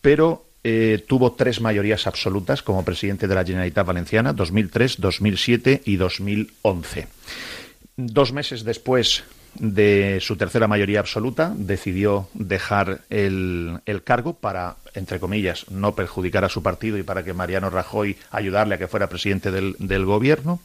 pero 0.00 0.46
eh, 0.64 1.04
tuvo 1.06 1.32
tres 1.32 1.60
mayorías 1.60 2.06
absolutas 2.06 2.62
como 2.62 2.86
presidente 2.86 3.28
de 3.28 3.34
la 3.34 3.44
Generalitat 3.44 3.86
Valenciana, 3.86 4.32
2003, 4.32 4.98
2007 4.98 5.82
y 5.84 5.96
2011. 5.96 7.06
Dos 7.96 8.32
meses 8.32 8.64
después 8.64 9.24
de 9.58 10.18
su 10.20 10.36
tercera 10.36 10.68
mayoría 10.68 11.00
absoluta, 11.00 11.52
decidió 11.56 12.28
dejar 12.34 13.00
el, 13.10 13.80
el 13.86 14.02
cargo 14.02 14.34
para, 14.34 14.76
entre 14.94 15.20
comillas, 15.20 15.70
no 15.70 15.94
perjudicar 15.94 16.44
a 16.44 16.48
su 16.48 16.62
partido 16.62 16.98
y 16.98 17.02
para 17.02 17.24
que 17.24 17.34
Mariano 17.34 17.70
Rajoy 17.70 18.16
ayudarle 18.30 18.74
a 18.74 18.78
que 18.78 18.88
fuera 18.88 19.08
presidente 19.08 19.50
del, 19.50 19.76
del 19.78 20.04
gobierno. 20.04 20.60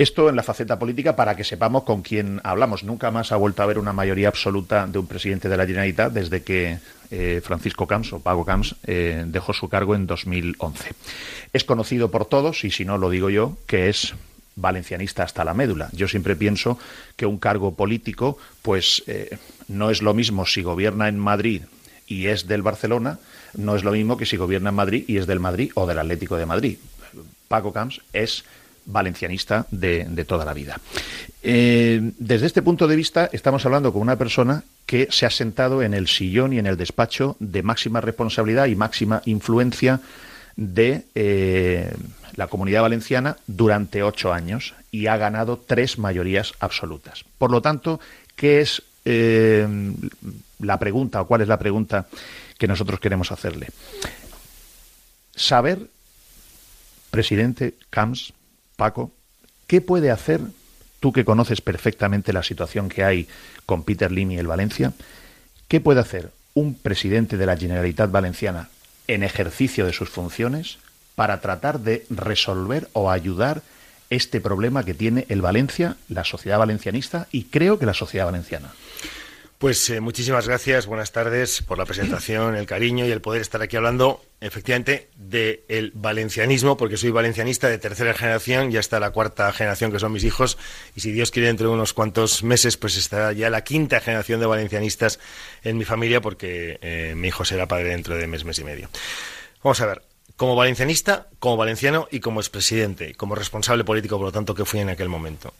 Esto 0.00 0.30
en 0.30 0.36
la 0.36 0.42
faceta 0.42 0.78
política 0.78 1.14
para 1.14 1.36
que 1.36 1.44
sepamos 1.44 1.82
con 1.82 2.00
quién 2.00 2.40
hablamos. 2.42 2.84
Nunca 2.84 3.10
más 3.10 3.32
ha 3.32 3.36
vuelto 3.36 3.60
a 3.60 3.66
haber 3.66 3.78
una 3.78 3.92
mayoría 3.92 4.28
absoluta 4.28 4.86
de 4.86 4.98
un 4.98 5.06
presidente 5.06 5.50
de 5.50 5.58
la 5.58 5.66
Generalitat 5.66 6.10
desde 6.10 6.42
que 6.42 6.78
eh, 7.10 7.42
Francisco 7.44 7.86
Camps 7.86 8.14
o 8.14 8.20
Pago 8.20 8.46
Camps 8.46 8.76
eh, 8.86 9.24
dejó 9.26 9.52
su 9.52 9.68
cargo 9.68 9.94
en 9.94 10.06
2011. 10.06 10.94
Es 11.52 11.64
conocido 11.64 12.10
por 12.10 12.24
todos, 12.24 12.64
y 12.64 12.70
si 12.70 12.86
no 12.86 12.96
lo 12.96 13.10
digo 13.10 13.28
yo, 13.28 13.58
que 13.66 13.90
es 13.90 14.14
valencianista 14.56 15.22
hasta 15.22 15.44
la 15.44 15.54
médula. 15.54 15.88
Yo 15.92 16.08
siempre 16.08 16.36
pienso 16.36 16.78
que 17.16 17.26
un 17.26 17.38
cargo 17.38 17.74
político, 17.74 18.38
pues 18.62 19.02
eh, 19.06 19.38
no 19.68 19.90
es 19.90 20.02
lo 20.02 20.14
mismo 20.14 20.46
si 20.46 20.62
gobierna 20.62 21.08
en 21.08 21.18
Madrid 21.18 21.62
y 22.06 22.26
es 22.26 22.46
del 22.46 22.62
Barcelona, 22.62 23.18
no 23.54 23.76
es 23.76 23.84
lo 23.84 23.92
mismo 23.92 24.16
que 24.16 24.26
si 24.26 24.36
gobierna 24.36 24.70
en 24.70 24.76
Madrid 24.76 25.04
y 25.06 25.18
es 25.18 25.26
del 25.26 25.40
Madrid 25.40 25.70
o 25.74 25.86
del 25.86 25.98
Atlético 25.98 26.36
de 26.36 26.46
Madrid. 26.46 26.78
Paco 27.48 27.72
Camps 27.72 28.00
es 28.12 28.44
valencianista 28.86 29.66
de, 29.70 30.24
toda 30.26 30.44
la 30.44 30.54
vida. 30.54 30.80
Eh, 31.42 32.12
desde 32.18 32.46
este 32.46 32.62
punto 32.62 32.88
de 32.88 32.96
vista, 32.96 33.28
estamos 33.32 33.64
hablando 33.64 33.92
con 33.92 34.02
una 34.02 34.16
persona 34.16 34.64
que 34.86 35.08
se 35.10 35.26
ha 35.26 35.30
sentado 35.30 35.82
en 35.82 35.94
el 35.94 36.08
sillón 36.08 36.52
y 36.52 36.58
en 36.58 36.66
el 36.66 36.76
despacho 36.76 37.36
de 37.38 37.62
máxima 37.62 38.00
responsabilidad 38.00 38.66
y 38.66 38.76
máxima 38.76 39.22
influencia 39.24 40.00
de 40.56 41.04
eh, 41.14 41.92
la 42.36 42.46
comunidad 42.46 42.82
valenciana 42.82 43.36
durante 43.46 44.02
ocho 44.02 44.32
años 44.32 44.74
y 44.90 45.06
ha 45.06 45.16
ganado 45.16 45.58
tres 45.58 45.98
mayorías 45.98 46.54
absolutas. 46.60 47.24
Por 47.38 47.50
lo 47.50 47.62
tanto, 47.62 48.00
¿qué 48.36 48.60
es 48.60 48.82
eh, 49.04 49.66
la 50.58 50.78
pregunta 50.78 51.20
o 51.20 51.26
cuál 51.26 51.42
es 51.42 51.48
la 51.48 51.58
pregunta 51.58 52.06
que 52.58 52.68
nosotros 52.68 53.00
queremos 53.00 53.32
hacerle? 53.32 53.68
Saber, 55.34 55.88
presidente 57.10 57.74
Camps, 57.90 58.32
Paco, 58.76 59.12
¿qué 59.66 59.80
puede 59.80 60.10
hacer 60.10 60.40
tú 61.00 61.12
que 61.12 61.24
conoces 61.24 61.60
perfectamente 61.60 62.32
la 62.32 62.42
situación 62.42 62.88
que 62.88 63.04
hay 63.04 63.28
con 63.66 63.84
Peter 63.84 64.10
Lim 64.12 64.32
y 64.32 64.38
el 64.38 64.46
Valencia? 64.46 64.92
¿Qué 65.68 65.80
puede 65.80 66.00
hacer 66.00 66.32
un 66.54 66.74
presidente 66.74 67.36
de 67.36 67.46
la 67.46 67.56
Generalitat 67.56 68.10
Valenciana 68.10 68.68
en 69.06 69.22
ejercicio 69.22 69.86
de 69.86 69.92
sus 69.92 70.08
funciones 70.10 70.78
para 71.20 71.42
tratar 71.42 71.80
de 71.80 72.06
resolver 72.08 72.88
o 72.94 73.10
ayudar 73.10 73.60
este 74.08 74.40
problema 74.40 74.86
que 74.86 74.94
tiene 74.94 75.26
el 75.28 75.42
Valencia, 75.42 75.96
la 76.08 76.24
sociedad 76.24 76.58
valencianista 76.58 77.28
y 77.30 77.44
creo 77.44 77.78
que 77.78 77.84
la 77.84 77.92
sociedad 77.92 78.24
valenciana. 78.24 78.72
Pues 79.58 79.90
eh, 79.90 80.00
muchísimas 80.00 80.48
gracias, 80.48 80.86
buenas 80.86 81.12
tardes 81.12 81.60
por 81.60 81.76
la 81.76 81.84
presentación, 81.84 82.56
el 82.56 82.64
cariño 82.64 83.04
y 83.04 83.10
el 83.10 83.20
poder 83.20 83.42
estar 83.42 83.60
aquí 83.60 83.76
hablando 83.76 84.24
efectivamente 84.40 85.10
del 85.14 85.92
valencianismo, 85.94 86.78
porque 86.78 86.96
soy 86.96 87.10
valencianista 87.10 87.68
de 87.68 87.76
tercera 87.76 88.14
generación, 88.14 88.70
ya 88.70 88.80
está 88.80 88.98
la 88.98 89.10
cuarta 89.10 89.52
generación 89.52 89.92
que 89.92 89.98
son 89.98 90.12
mis 90.12 90.24
hijos, 90.24 90.56
y 90.96 91.00
si 91.00 91.12
Dios 91.12 91.30
quiere 91.30 91.48
dentro 91.48 91.68
de 91.68 91.74
unos 91.74 91.92
cuantos 91.92 92.42
meses, 92.42 92.78
pues 92.78 92.96
estará 92.96 93.34
ya 93.34 93.50
la 93.50 93.62
quinta 93.62 94.00
generación 94.00 94.40
de 94.40 94.46
valencianistas 94.46 95.20
en 95.64 95.76
mi 95.76 95.84
familia, 95.84 96.22
porque 96.22 96.78
eh, 96.80 97.12
mi 97.14 97.28
hijo 97.28 97.44
será 97.44 97.68
padre 97.68 97.90
dentro 97.90 98.16
de 98.16 98.26
mes, 98.26 98.46
mes 98.46 98.58
y 98.58 98.64
medio. 98.64 98.88
Vamos 99.62 99.78
a 99.82 99.86
ver, 99.86 100.02
como 100.40 100.56
valencianista, 100.56 101.26
como 101.38 101.58
valenciano 101.58 102.08
y 102.10 102.20
como 102.20 102.40
expresidente, 102.40 103.14
como 103.14 103.34
responsable 103.34 103.84
político, 103.84 104.16
por 104.16 104.24
lo 104.24 104.32
tanto, 104.32 104.54
que 104.54 104.64
fui 104.64 104.80
en 104.80 104.88
aquel 104.88 105.10
momento. 105.10 105.52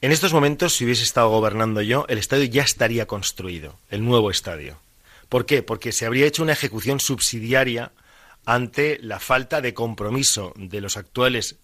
En 0.00 0.12
estos 0.12 0.32
momentos, 0.32 0.76
si 0.76 0.84
hubiese 0.84 1.02
estado 1.02 1.30
gobernando 1.30 1.82
yo, 1.82 2.06
el 2.08 2.18
estadio 2.18 2.44
ya 2.44 2.62
estaría 2.62 3.06
construido, 3.06 3.74
el 3.90 4.04
nuevo 4.04 4.30
estadio. 4.30 4.76
¿Por 5.28 5.46
qué? 5.46 5.64
Porque 5.64 5.90
se 5.90 6.06
habría 6.06 6.26
hecho 6.26 6.44
una 6.44 6.52
ejecución 6.52 7.00
subsidiaria 7.00 7.90
ante 8.46 9.00
la 9.02 9.18
falta 9.18 9.60
de 9.60 9.74
compromiso 9.74 10.52
de 10.54 10.80
los 10.80 10.96
actuales 10.96 11.56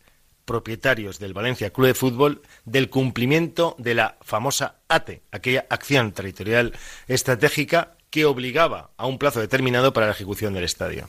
propietarios 0.44 1.20
del 1.20 1.34
Valencia 1.34 1.70
Club 1.70 1.86
de 1.86 1.94
Fútbol 1.94 2.42
del 2.64 2.90
cumplimiento 2.90 3.76
de 3.78 3.94
la 3.94 4.16
famosa 4.22 4.74
ATE, 4.88 5.22
aquella 5.30 5.66
acción 5.70 6.10
territorial 6.10 6.72
estratégica 7.06 7.94
que 8.10 8.24
obligaba 8.24 8.90
a 8.96 9.06
un 9.06 9.18
plazo 9.18 9.38
determinado 9.38 9.92
para 9.92 10.06
la 10.06 10.12
ejecución 10.12 10.52
del 10.52 10.64
estadio. 10.64 11.08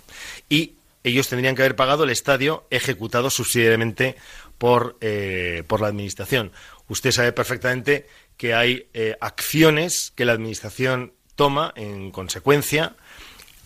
Y 0.50 0.77
ellos 1.08 1.28
tendrían 1.28 1.56
que 1.56 1.62
haber 1.62 1.76
pagado 1.76 2.04
el 2.04 2.10
estadio 2.10 2.66
ejecutado 2.70 3.30
subsidiariamente 3.30 4.16
por, 4.58 4.98
eh, 5.02 5.64
por 5.68 5.82
la 5.82 5.88
Administración. 5.88 6.52
Usted 6.88 7.12
sabe 7.12 7.32
perfectamente 7.32 8.08
que 8.38 8.54
hay 8.54 8.88
eh, 8.94 9.16
acciones 9.22 10.14
que 10.16 10.26
la 10.26 10.34
Administración 10.34 11.14
toma 11.36 11.74
en 11.76 12.12
consecuencia 12.12 12.96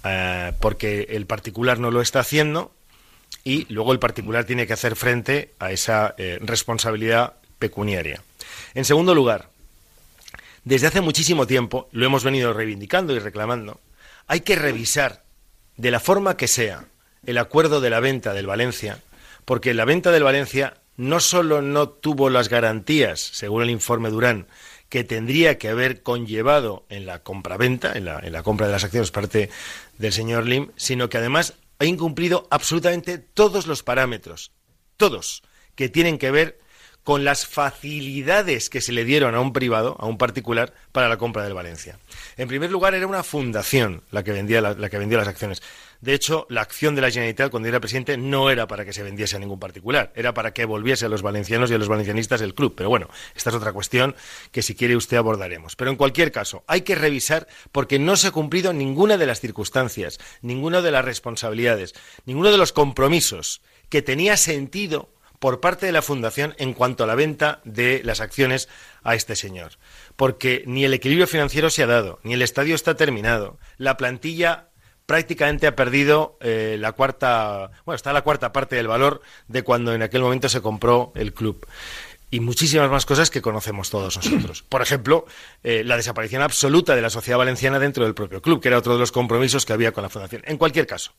eh, 0.04 0.54
porque 0.60 1.08
el 1.10 1.26
particular 1.26 1.80
no 1.80 1.92
lo 1.92 2.02
está 2.02 2.20
haciendo 2.20 2.74
y 3.44 3.66
luego 3.74 3.92
el 3.92 4.00
particular 4.00 4.46
tiene 4.46 4.68
que 4.68 4.74
hacer 4.74 4.96
frente 4.96 5.54
a 5.60 5.72
esa 5.72 6.16
responsabilidad 6.42 7.36
pecuniaria. 7.60 8.22
En 8.76 8.86
segundo 8.86 9.16
lugar, 9.16 9.50
desde 10.64 10.88
hace 10.88 11.02
muchísimo 11.02 11.48
tiempo, 11.48 11.90
lo 11.92 12.06
hemos 12.06 12.24
venido 12.24 12.54
reivindicando 12.54 13.16
y 13.16 13.20
reclamando, 13.20 13.80
hay 14.28 14.42
que 14.42 14.56
revisar 14.56 15.24
de 15.78 15.90
la 15.90 16.00
forma 16.00 16.38
que 16.38 16.48
sea 16.48 16.86
el 17.26 17.38
acuerdo 17.38 17.82
de 17.82 17.90
la 17.90 18.00
venta 18.00 18.34
del 18.34 18.48
Valencia, 18.48 19.00
porque 19.46 19.74
la 19.74 19.86
venta 19.86 20.12
del 20.12 20.24
Valencia 20.24 20.76
no 20.98 21.20
solo 21.20 21.62
no 21.62 21.90
tuvo 21.90 22.30
las 22.30 22.50
garantías, 22.50 23.20
según 23.20 23.64
el 23.64 23.70
informe 23.70 24.10
Durán, 24.10 24.48
que 24.90 25.04
tendría 25.04 25.58
que 25.58 25.70
haber 25.70 26.04
conllevado 26.04 26.86
en 26.90 27.06
la 27.06 27.24
compraventa, 27.24 27.94
en 27.94 28.06
la, 28.06 28.20
en 28.20 28.34
la 28.34 28.44
compra 28.44 28.68
de 28.68 28.74
las 28.74 28.84
acciones 28.84 29.12
parte 29.12 29.50
del 29.98 30.12
señor 30.12 30.46
Lim, 30.46 30.72
sino 30.76 31.10
que 31.10 31.18
además 31.18 31.54
ha 31.80 31.86
incumplido 31.86 32.48
absolutamente 32.52 33.18
todos 33.18 33.68
los 33.68 33.84
parámetros, 33.84 34.52
todos, 34.98 35.44
que 35.76 35.90
tienen 35.90 36.18
que 36.18 36.32
ver 36.32 36.60
con 37.04 37.24
las 37.24 37.48
facilidades 37.48 38.70
que 38.70 38.82
se 38.82 38.92
le 38.92 39.06
dieron 39.06 39.34
a 39.34 39.40
un 39.40 39.54
privado, 39.54 39.96
a 40.00 40.06
un 40.06 40.18
particular, 40.18 40.74
para 40.92 41.10
la 41.10 41.18
compra 41.18 41.44
del 41.44 41.54
Valencia. 41.54 41.98
En 42.38 42.48
primer 42.48 42.70
lugar, 42.70 42.94
era 42.94 43.08
una 43.08 43.24
fundación 43.24 44.04
la 44.12 44.24
que 44.24 44.32
vendía, 44.32 44.62
la 44.62 44.90
que 44.90 44.98
vendía 45.00 45.18
las 45.18 45.28
acciones. 45.28 45.64
De 46.02 46.16
hecho, 46.16 46.48
la 46.50 46.62
acción 46.62 46.96
de 46.96 47.02
la 47.02 47.12
Generalitat 47.12 47.52
cuando 47.52 47.70
era 47.70 47.80
presidente 47.80 48.18
no 48.18 48.50
era 48.50 48.68
para 48.68 48.86
que 48.86 48.92
se 48.92 49.04
vendiese 49.04 49.36
a 49.36 49.40
ningún 49.40 49.60
particular, 49.60 50.12
era 50.16 50.34
para 50.34 50.52
que 50.52 50.66
volviese 50.66 51.06
a 51.06 51.10
los 51.10 51.22
valencianos 51.22 51.70
y 51.70 51.76
a 51.76 51.78
los 51.78 51.88
valencianistas 51.88 52.42
el 52.42 52.56
club. 52.56 52.74
Pero 52.76 52.90
bueno, 52.90 53.08
esta 53.36 53.52
es 53.52 53.56
otra 53.56 53.72
cuestión 53.72 54.16
que 54.52 54.64
si 54.64 54.74
quiere 54.74 54.96
usted 54.96 55.18
abordaremos. 55.18 55.76
Pero 55.76 55.92
en 55.92 55.98
cualquier 55.98 56.32
caso, 56.32 56.64
hay 56.66 56.82
que 56.82 56.96
revisar 56.96 57.48
porque 57.72 58.00
no 58.00 58.16
se 58.16 58.28
ha 58.28 58.32
cumplido 58.32 58.74
ninguna 58.74 59.18
de 59.18 59.28
las 59.28 59.40
circunstancias, 59.40 60.20
ninguna 60.42 60.82
de 60.82 60.92
las 60.92 61.06
responsabilidades, 61.06 61.94
ninguno 62.26 62.52
de 62.52 62.58
los 62.58 62.74
compromisos 62.74 63.62
que 63.90 64.02
tenía 64.02 64.38
sentido 64.38 65.10
por 65.38 65.60
parte 65.60 65.88
de 65.88 65.92
la 65.92 66.04
Fundación 66.04 66.56
en 66.60 66.74
cuanto 66.74 67.04
a 67.04 67.08
la 67.08 67.16
venta 67.16 67.62
de 67.64 68.02
las 68.04 68.22
acciones 68.22 68.70
a 69.04 69.16
este 69.16 69.36
señor. 69.36 69.74
Porque 70.16 70.64
ni 70.68 70.86
el 70.86 70.94
equilibrio 70.94 71.26
financiero 71.26 71.70
se 71.70 71.82
ha 71.84 71.88
dado, 71.88 72.20
ni 72.24 72.34
el 72.34 72.44
estadio 72.44 72.76
está 72.76 72.96
terminado, 72.96 73.58
la 73.78 73.98
plantilla 73.98 74.71
prácticamente 75.06 75.68
ha 75.68 75.76
perdido 75.76 76.38
eh, 76.42 76.78
la 76.80 76.94
cuarta, 76.94 77.72
bueno, 77.86 77.96
está 77.96 78.14
la 78.14 78.22
cuarta 78.22 78.54
parte 78.54 78.76
del 78.76 78.88
valor 78.88 79.22
de 79.48 79.64
cuando 79.64 79.94
en 79.94 80.02
aquel 80.02 80.22
momento 80.22 80.50
se 80.50 80.62
compró 80.62 81.12
el 81.16 81.34
club. 81.34 81.66
Y 82.34 82.40
muchísimas 82.40 82.90
más 82.90 83.06
cosas 83.06 83.30
que 83.30 83.42
conocemos 83.42 83.90
todos 83.90 84.16
nosotros. 84.16 84.64
Por 84.70 84.82
ejemplo, 84.82 85.26
eh, 85.64 85.84
la 85.84 85.98
desaparición 85.98 86.42
absoluta 86.42 86.96
de 86.96 87.02
la 87.02 87.10
sociedad 87.10 87.38
valenciana 87.38 87.78
dentro 87.78 88.06
del 88.06 88.14
propio 88.14 88.42
club, 88.42 88.62
que 88.62 88.70
era 88.70 88.78
otro 88.78 88.94
de 88.94 89.00
los 89.00 89.12
compromisos 89.12 89.66
que 89.66 89.74
había 89.74 89.92
con 89.92 90.04
la 90.04 90.10
fundación. 90.10 90.42
En 90.46 90.58
cualquier 90.58 90.88
caso, 90.88 91.12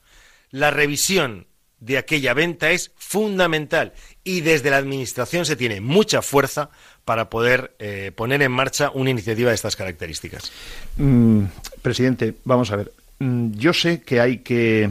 la 0.51 0.71
revisión 0.71 1.47
de 1.83 1.99
aquella 1.99 2.33
venta 2.33 2.71
es 2.71 2.93
fundamental 2.97 3.93
y 4.23 4.41
desde 4.41 4.71
la 4.71 4.77
Administración 4.77 5.45
se 5.45 5.57
tiene 5.57 5.81
mucha 5.81 6.23
fuerza 6.23 6.71
para 7.05 7.29
poder 7.29 7.75
eh, 7.81 8.13
poner 8.15 8.41
en 8.41 8.53
marcha 8.53 8.91
una 8.95 9.11
iniciativa 9.11 9.51
de 9.51 9.57
estas 9.57 9.75
características. 9.75 10.53
Mm, 10.97 11.45
presidente, 11.83 12.35
vamos 12.45 12.71
a 12.71 12.77
ver. 12.77 12.93
Mm, 13.23 13.53
yo 13.53 13.73
sé 13.73 14.03
que 14.03 14.21
hay 14.21 14.39
que 14.39 14.91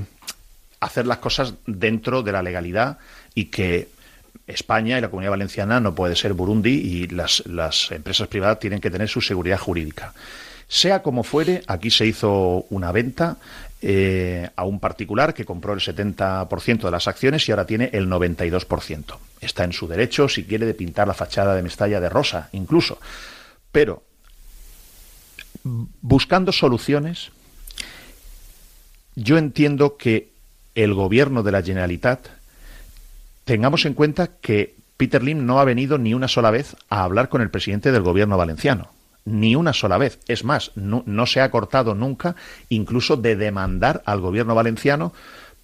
hacer 0.80 1.06
las 1.06 1.17
cosas 1.17 1.56
dentro 1.67 2.24
de 2.24 2.32
la 2.32 2.41
legalidad 2.41 2.98
y 3.36 3.46
que 3.46 3.89
España 4.48 4.98
y 4.98 5.02
la 5.02 5.10
Comunidad 5.10 5.32
Valenciana 5.32 5.82
no 5.82 5.94
puede 5.94 6.15
ser 6.15 6.32
Burundi 6.32 6.72
y 6.72 7.08
las, 7.08 7.44
empresas 7.91 8.30
privadas 8.30 8.60
tienen 8.60 8.80
que 8.80 8.89
tener 8.89 9.10
su 9.10 9.20
seguridad 9.20 9.60
jurídica. 9.60 10.13
Sea 10.70 11.04
como 11.04 11.24
fuere, 11.24 11.62
aquí 11.67 11.91
se 11.91 12.06
hizo 12.06 12.65
una 12.70 12.94
venta 12.94 13.36
eh, 13.82 14.50
a 14.56 14.63
un 14.63 14.80
particular 14.80 15.34
que 15.34 15.44
compró 15.44 15.74
el 15.74 15.82
70% 15.82 16.84
de 16.84 16.91
las 16.91 17.10
acciones 17.10 17.48
y 17.50 17.52
ahora 17.52 17.65
tiene 17.65 17.89
el 17.91 18.08
92%. 18.08 19.17
Está 19.41 19.65
en 19.65 19.74
su 19.74 19.89
derecho, 19.89 20.30
si 20.30 20.46
quiere, 20.46 20.65
de 20.65 20.74
pintar 20.74 21.06
la 21.06 21.13
fachada 21.13 21.54
de 21.54 21.63
Mestalla 21.63 22.00
de 22.00 22.08
rosa, 22.08 22.48
incluso. 22.54 22.98
Pero, 23.74 24.04
buscando 25.63 26.54
soluciones, 26.54 27.32
yo 29.15 29.38
entiendo 29.38 29.97
que 29.97 30.30
el 30.76 30.93
gobierno 30.93 31.43
de 31.43 31.52
la 31.52 31.62
Generalitat 31.62 32.28
tengamos 33.43 33.86
en 33.86 33.93
cuenta 33.93 34.30
que 34.39 34.76
Peter 34.97 35.24
Lim 35.24 35.45
no 35.45 35.60
ha 35.60 35.65
venido 35.65 35.97
ni 35.97 36.13
una 36.13 36.28
sola 36.28 36.52
vez 36.52 36.76
a 36.89 37.04
hablar 37.04 37.30
con 37.30 37.41
el 37.41 37.50
presidente 37.50 37.91
del 37.91 38.04
gobierno 38.04 38.38
valenciano. 38.38 38.91
Ni 39.26 39.56
una 39.56 39.74
sola 39.74 39.97
vez. 39.97 40.19
Es 40.28 40.43
más, 40.43 40.71
no, 40.76 41.26
se 41.26 41.41
ha 41.41 41.52
cortado 41.52 41.93
nunca 41.93 42.36
incluso 42.69 43.17
de 43.17 43.36
demandar 43.36 44.02
al 44.06 44.19
gobierno 44.19 44.56
valenciano 44.56 45.13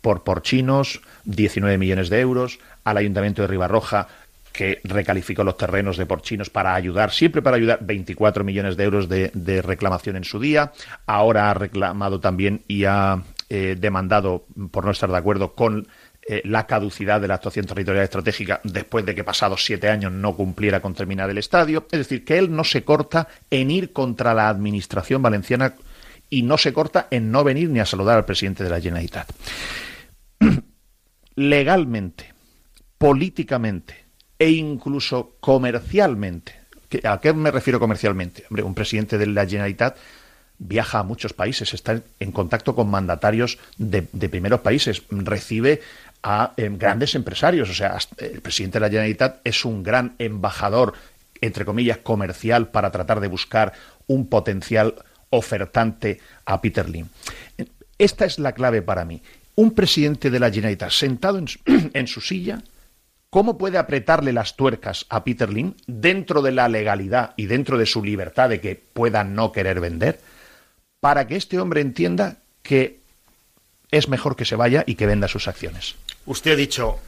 por 0.02 0.24
porchinos, 0.24 1.02
19 1.26 1.78
millones 1.78 2.10
de 2.10 2.20
euros, 2.20 2.60
al 2.84 2.98
ayuntamiento 2.98 3.42
de 3.42 3.48
Ribarroja 3.48 4.08
que 4.52 4.82
recalificó 4.84 5.44
los 5.44 5.58
terrenos 5.58 5.98
de 5.98 6.08
porchinos 6.08 6.50
para 6.50 6.74
ayudar, 6.74 7.12
siempre 7.12 7.44
para 7.44 7.58
ayudar, 7.58 7.80
24 7.82 8.44
millones 8.44 8.76
de 8.76 8.84
euros 8.84 9.08
de, 9.08 9.30
de 9.36 9.62
reclamación 9.62 10.16
en 10.16 10.24
su 10.24 10.40
día. 10.40 10.72
Ahora 11.06 11.52
ha 11.52 11.54
reclamado 11.54 12.20
también 12.20 12.62
y 12.68 12.86
ha 12.86 13.22
eh, 13.50 13.76
demandado 13.80 14.46
por 14.72 14.86
no 14.86 14.92
estar 14.92 15.10
de 15.10 15.18
acuerdo 15.18 15.54
con 15.54 15.88
eh, 16.30 16.42
la 16.44 16.68
caducidad 16.68 17.22
de 17.22 17.30
la 17.30 17.36
actuación 17.36 17.66
territorial 17.66 18.04
estratégica 18.04 18.60
después 18.66 19.06
de 19.06 19.16
que 19.16 19.24
pasados 19.24 19.64
siete 19.64 19.88
años 19.88 20.12
no 20.12 20.36
cumpliera 20.36 20.82
con 20.82 20.94
terminar 20.94 21.30
el 21.30 21.38
estadio. 21.38 21.88
Es 21.90 22.00
decir, 22.00 22.26
que 22.26 22.38
él 22.38 22.54
no 22.54 22.66
se 22.66 22.84
corta 22.84 23.30
en 23.50 23.72
ir 23.72 23.94
contra 23.94 24.34
la 24.34 24.50
administración 24.50 25.22
valenciana 25.22 25.76
y 26.30 26.42
no 26.42 26.58
se 26.58 26.74
corta 26.74 27.08
en 27.12 27.32
no 27.32 27.46
venir 27.46 27.70
ni 27.70 27.80
a 27.80 27.86
saludar 27.86 28.18
al 28.18 28.26
presidente 28.26 28.66
de 28.66 28.70
la 28.70 28.82
Generalitat. 28.82 29.32
Legalmente, 31.36 32.34
políticamente 32.98 34.08
e 34.38 34.52
incluso 34.52 35.38
comercialmente, 35.40 36.60
¿a 37.06 37.22
qué 37.22 37.32
me 37.32 37.52
refiero 37.52 37.80
comercialmente? 37.80 38.44
Hombre, 38.50 38.64
un 38.64 38.76
presidente 38.76 39.18
de 39.18 39.28
la 39.28 39.46
Generalitat 39.46 39.98
viaja 40.60 41.00
a 41.00 41.04
muchos 41.04 41.34
países, 41.34 41.74
está 41.74 42.02
en 42.20 42.32
contacto 42.32 42.76
con 42.76 42.90
mandatarios 42.90 43.60
de, 43.78 44.02
primeros 44.02 44.62
países, 44.62 45.04
recibe 45.10 45.82
a 46.24 46.54
em, 46.58 46.78
grandes 46.78 47.16
empresarios. 47.16 47.70
O 47.70 47.74
sea, 47.74 47.98
el 48.18 48.42
presidente 48.42 48.78
de 48.78 48.82
la 48.82 48.90
Generalitat 48.90 49.40
es 49.44 49.66
un 49.66 49.84
gran 49.84 50.16
embajador, 50.18 50.94
entre 51.42 51.66
comillas, 51.66 52.00
comercial 52.00 52.70
para 52.70 52.92
tratar 52.92 53.20
de 53.20 53.28
buscar 53.28 53.74
un 54.08 54.28
potencial 54.28 54.96
ofertante 55.30 56.20
a 56.46 56.62
Peter 56.62 56.90
Lim. 56.90 57.08
Esta 57.98 58.26
es 58.26 58.40
la 58.40 58.54
clave 58.54 58.82
para 58.82 59.06
mí. 59.06 59.22
Un 59.56 59.72
presidente 59.72 60.30
de 60.30 60.40
la 60.40 60.50
Generalitat 60.50 60.92
sentado 60.92 61.38
en 61.38 62.08
su, 62.08 62.22
silla, 62.22 62.62
¿cómo 63.30 63.58
puede 63.58 63.78
apretarle 63.78 64.34
las 64.34 64.56
tuercas 64.56 65.06
a 65.10 65.24
Peter 65.24 65.52
Lim 65.52 65.74
dentro 65.86 66.42
de 66.42 66.52
la 66.52 66.68
legalidad 66.68 67.34
y 67.38 67.46
dentro 67.46 67.78
de 67.78 67.86
su 67.86 68.04
libertad 68.04 68.50
de 68.50 68.60
que 68.60 68.76
pueda 68.76 69.24
no 69.24 69.52
querer 69.52 69.80
vender? 69.80 70.20
Para 71.00 71.28
que 71.28 71.36
este 71.36 71.60
hombre 71.60 71.82
entienda 71.82 72.38
que 72.64 73.00
es 73.92 74.10
mejor 74.10 74.36
que 74.36 74.46
se 74.46 74.56
vaya 74.56 74.84
y 74.86 74.96
que 74.96 75.06
venda 75.06 75.28
sus 75.28 75.48
acciones. 75.48 75.96
Usted 76.26 76.54
ha 76.54 76.56
dicho, 76.56 77.00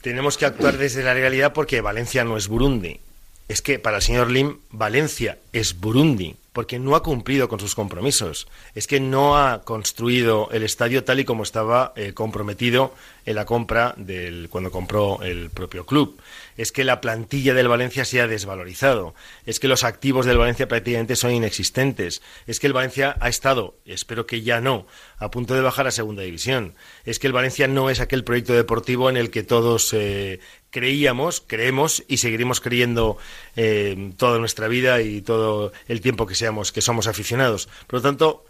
tenemos 0.00 0.38
que 0.38 0.46
actuar 0.46 0.78
desde 0.78 1.02
la 1.02 1.14
legalidad 1.14 1.52
porque 1.52 1.80
Valencia 1.80 2.24
no 2.24 2.36
es 2.36 2.48
Burundi. 2.48 3.00
Es 3.48 3.62
que 3.62 3.78
para 3.78 3.96
el 3.96 4.02
señor 4.02 4.30
Lim, 4.30 4.58
Valencia 4.70 5.38
es 5.52 5.78
Burundi 5.78 6.36
porque 6.54 6.78
no 6.78 6.94
ha 6.94 7.02
cumplido 7.02 7.48
con 7.48 7.58
sus 7.58 7.74
compromisos. 7.74 8.46
Es 8.76 8.86
que 8.86 9.00
no 9.00 9.36
ha 9.36 9.62
construido 9.64 10.48
el 10.52 10.62
estadio 10.62 11.02
tal 11.02 11.18
y 11.18 11.24
como 11.24 11.42
estaba 11.42 11.92
eh, 11.96 12.12
comprometido 12.14 12.94
en 13.26 13.34
la 13.34 13.44
compra 13.44 13.92
del 13.96 14.48
cuando 14.48 14.70
compró 14.70 15.20
el 15.22 15.50
propio 15.50 15.84
club. 15.84 16.16
Es 16.56 16.70
que 16.70 16.84
la 16.84 17.00
plantilla 17.00 17.54
del 17.54 17.66
Valencia 17.66 18.04
se 18.04 18.20
ha 18.20 18.28
desvalorizado. 18.28 19.16
Es 19.46 19.58
que 19.58 19.66
los 19.66 19.82
activos 19.82 20.26
del 20.26 20.38
Valencia 20.38 20.68
prácticamente 20.68 21.16
son 21.16 21.32
inexistentes. 21.32 22.22
Es 22.46 22.60
que 22.60 22.68
el 22.68 22.72
Valencia 22.72 23.16
ha 23.18 23.28
estado, 23.28 23.74
espero 23.84 24.24
que 24.24 24.42
ya 24.42 24.60
no, 24.60 24.86
a 25.18 25.32
punto 25.32 25.54
de 25.54 25.60
bajar 25.60 25.88
a 25.88 25.90
segunda 25.90 26.22
división. 26.22 26.74
Es 27.04 27.18
que 27.18 27.26
el 27.26 27.32
Valencia 27.32 27.66
no 27.66 27.90
es 27.90 27.98
aquel 27.98 28.22
proyecto 28.22 28.52
deportivo 28.52 29.10
en 29.10 29.16
el 29.16 29.30
que 29.30 29.42
todos 29.42 29.92
eh, 29.92 30.38
creíamos, 30.74 31.40
creemos 31.46 32.02
y 32.08 32.16
seguiremos 32.16 32.60
creyendo 32.60 33.16
eh, 33.54 34.10
toda 34.16 34.40
nuestra 34.40 34.66
vida 34.66 35.00
y 35.02 35.22
todo 35.22 35.72
el 35.86 36.00
tiempo 36.00 36.26
que 36.26 36.34
seamos, 36.34 36.72
que 36.72 36.80
somos 36.80 37.06
aficionados. 37.06 37.68
Por 37.86 38.00
lo 38.00 38.02
tanto, 38.02 38.44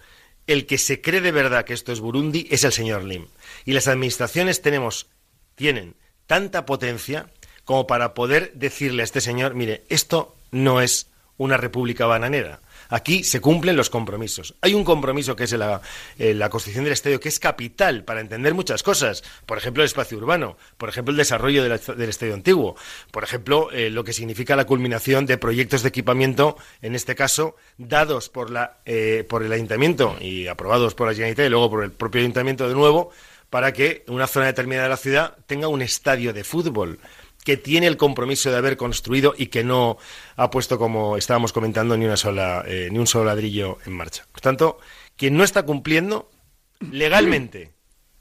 el 0.46 0.64
que 0.64 0.78
se 0.78 1.02
cree 1.02 1.20
de 1.20 1.32
verdad 1.32 1.66
que 1.66 1.74
esto 1.74 1.92
es 1.92 2.00
Burundi 2.00 2.48
es 2.50 2.64
el 2.64 2.72
señor 2.72 3.04
Lim. 3.04 3.26
Y 3.66 3.74
las 3.74 3.88
administraciones 3.88 4.62
tenemos, 4.62 5.08
tienen 5.54 5.96
tanta 6.26 6.64
potencia 6.64 7.26
como 7.66 7.86
para 7.86 8.14
poder 8.14 8.52
decirle 8.54 9.02
a 9.02 9.04
este 9.04 9.20
señor, 9.20 9.54
mire, 9.54 9.84
esto 9.90 10.34
no 10.50 10.80
es 10.80 11.10
una 11.36 11.58
república 11.58 12.06
bananera. 12.06 12.62
Aquí 12.88 13.24
se 13.24 13.40
cumplen 13.40 13.76
los 13.76 13.90
compromisos. 13.90 14.54
Hay 14.60 14.74
un 14.74 14.84
compromiso 14.84 15.36
que 15.36 15.44
es 15.44 15.52
la, 15.52 15.80
eh, 16.18 16.34
la 16.34 16.50
construcción 16.50 16.84
del 16.84 16.92
estadio, 16.92 17.20
que 17.20 17.28
es 17.28 17.38
capital 17.38 18.04
para 18.04 18.20
entender 18.20 18.54
muchas 18.54 18.82
cosas. 18.82 19.22
Por 19.46 19.58
ejemplo, 19.58 19.82
el 19.82 19.86
espacio 19.86 20.18
urbano, 20.18 20.56
por 20.76 20.88
ejemplo, 20.88 21.12
el 21.12 21.18
desarrollo 21.18 21.62
del 21.62 22.08
estadio 22.08 22.34
antiguo, 22.34 22.76
por 23.10 23.24
ejemplo, 23.24 23.70
eh, 23.72 23.90
lo 23.90 24.04
que 24.04 24.12
significa 24.12 24.56
la 24.56 24.66
culminación 24.66 25.26
de 25.26 25.38
proyectos 25.38 25.82
de 25.82 25.88
equipamiento, 25.88 26.56
en 26.82 26.94
este 26.94 27.14
caso, 27.14 27.56
dados 27.78 28.28
por, 28.28 28.50
la, 28.50 28.78
eh, 28.84 29.24
por 29.28 29.42
el 29.42 29.52
ayuntamiento 29.52 30.16
y 30.20 30.46
aprobados 30.46 30.94
por 30.94 31.08
la 31.08 31.14
Generalitat 31.14 31.46
y 31.46 31.50
luego 31.50 31.70
por 31.70 31.84
el 31.84 31.92
propio 31.92 32.20
ayuntamiento 32.20 32.68
de 32.68 32.74
nuevo, 32.74 33.10
para 33.50 33.72
que 33.72 34.04
una 34.08 34.26
zona 34.26 34.46
determinada 34.46 34.84
de 34.84 34.90
la 34.90 34.96
ciudad 34.96 35.36
tenga 35.46 35.68
un 35.68 35.82
estadio 35.82 36.32
de 36.32 36.42
fútbol 36.42 36.98
que 37.44 37.56
tiene 37.56 37.86
el 37.86 37.96
compromiso 37.96 38.50
de 38.50 38.56
haber 38.56 38.76
construido 38.76 39.34
y 39.36 39.46
que 39.46 39.62
no 39.62 39.98
ha 40.36 40.50
puesto, 40.50 40.78
como 40.78 41.16
estábamos 41.16 41.52
comentando, 41.52 41.96
ni, 41.96 42.06
una 42.06 42.16
sola, 42.16 42.64
eh, 42.66 42.88
ni 42.90 42.98
un 42.98 43.06
solo 43.06 43.26
ladrillo 43.26 43.78
en 43.86 43.92
marcha. 43.92 44.26
Por 44.32 44.40
tanto, 44.40 44.78
quien 45.16 45.36
no 45.36 45.44
está 45.44 45.62
cumpliendo 45.62 46.30
legalmente 46.90 47.72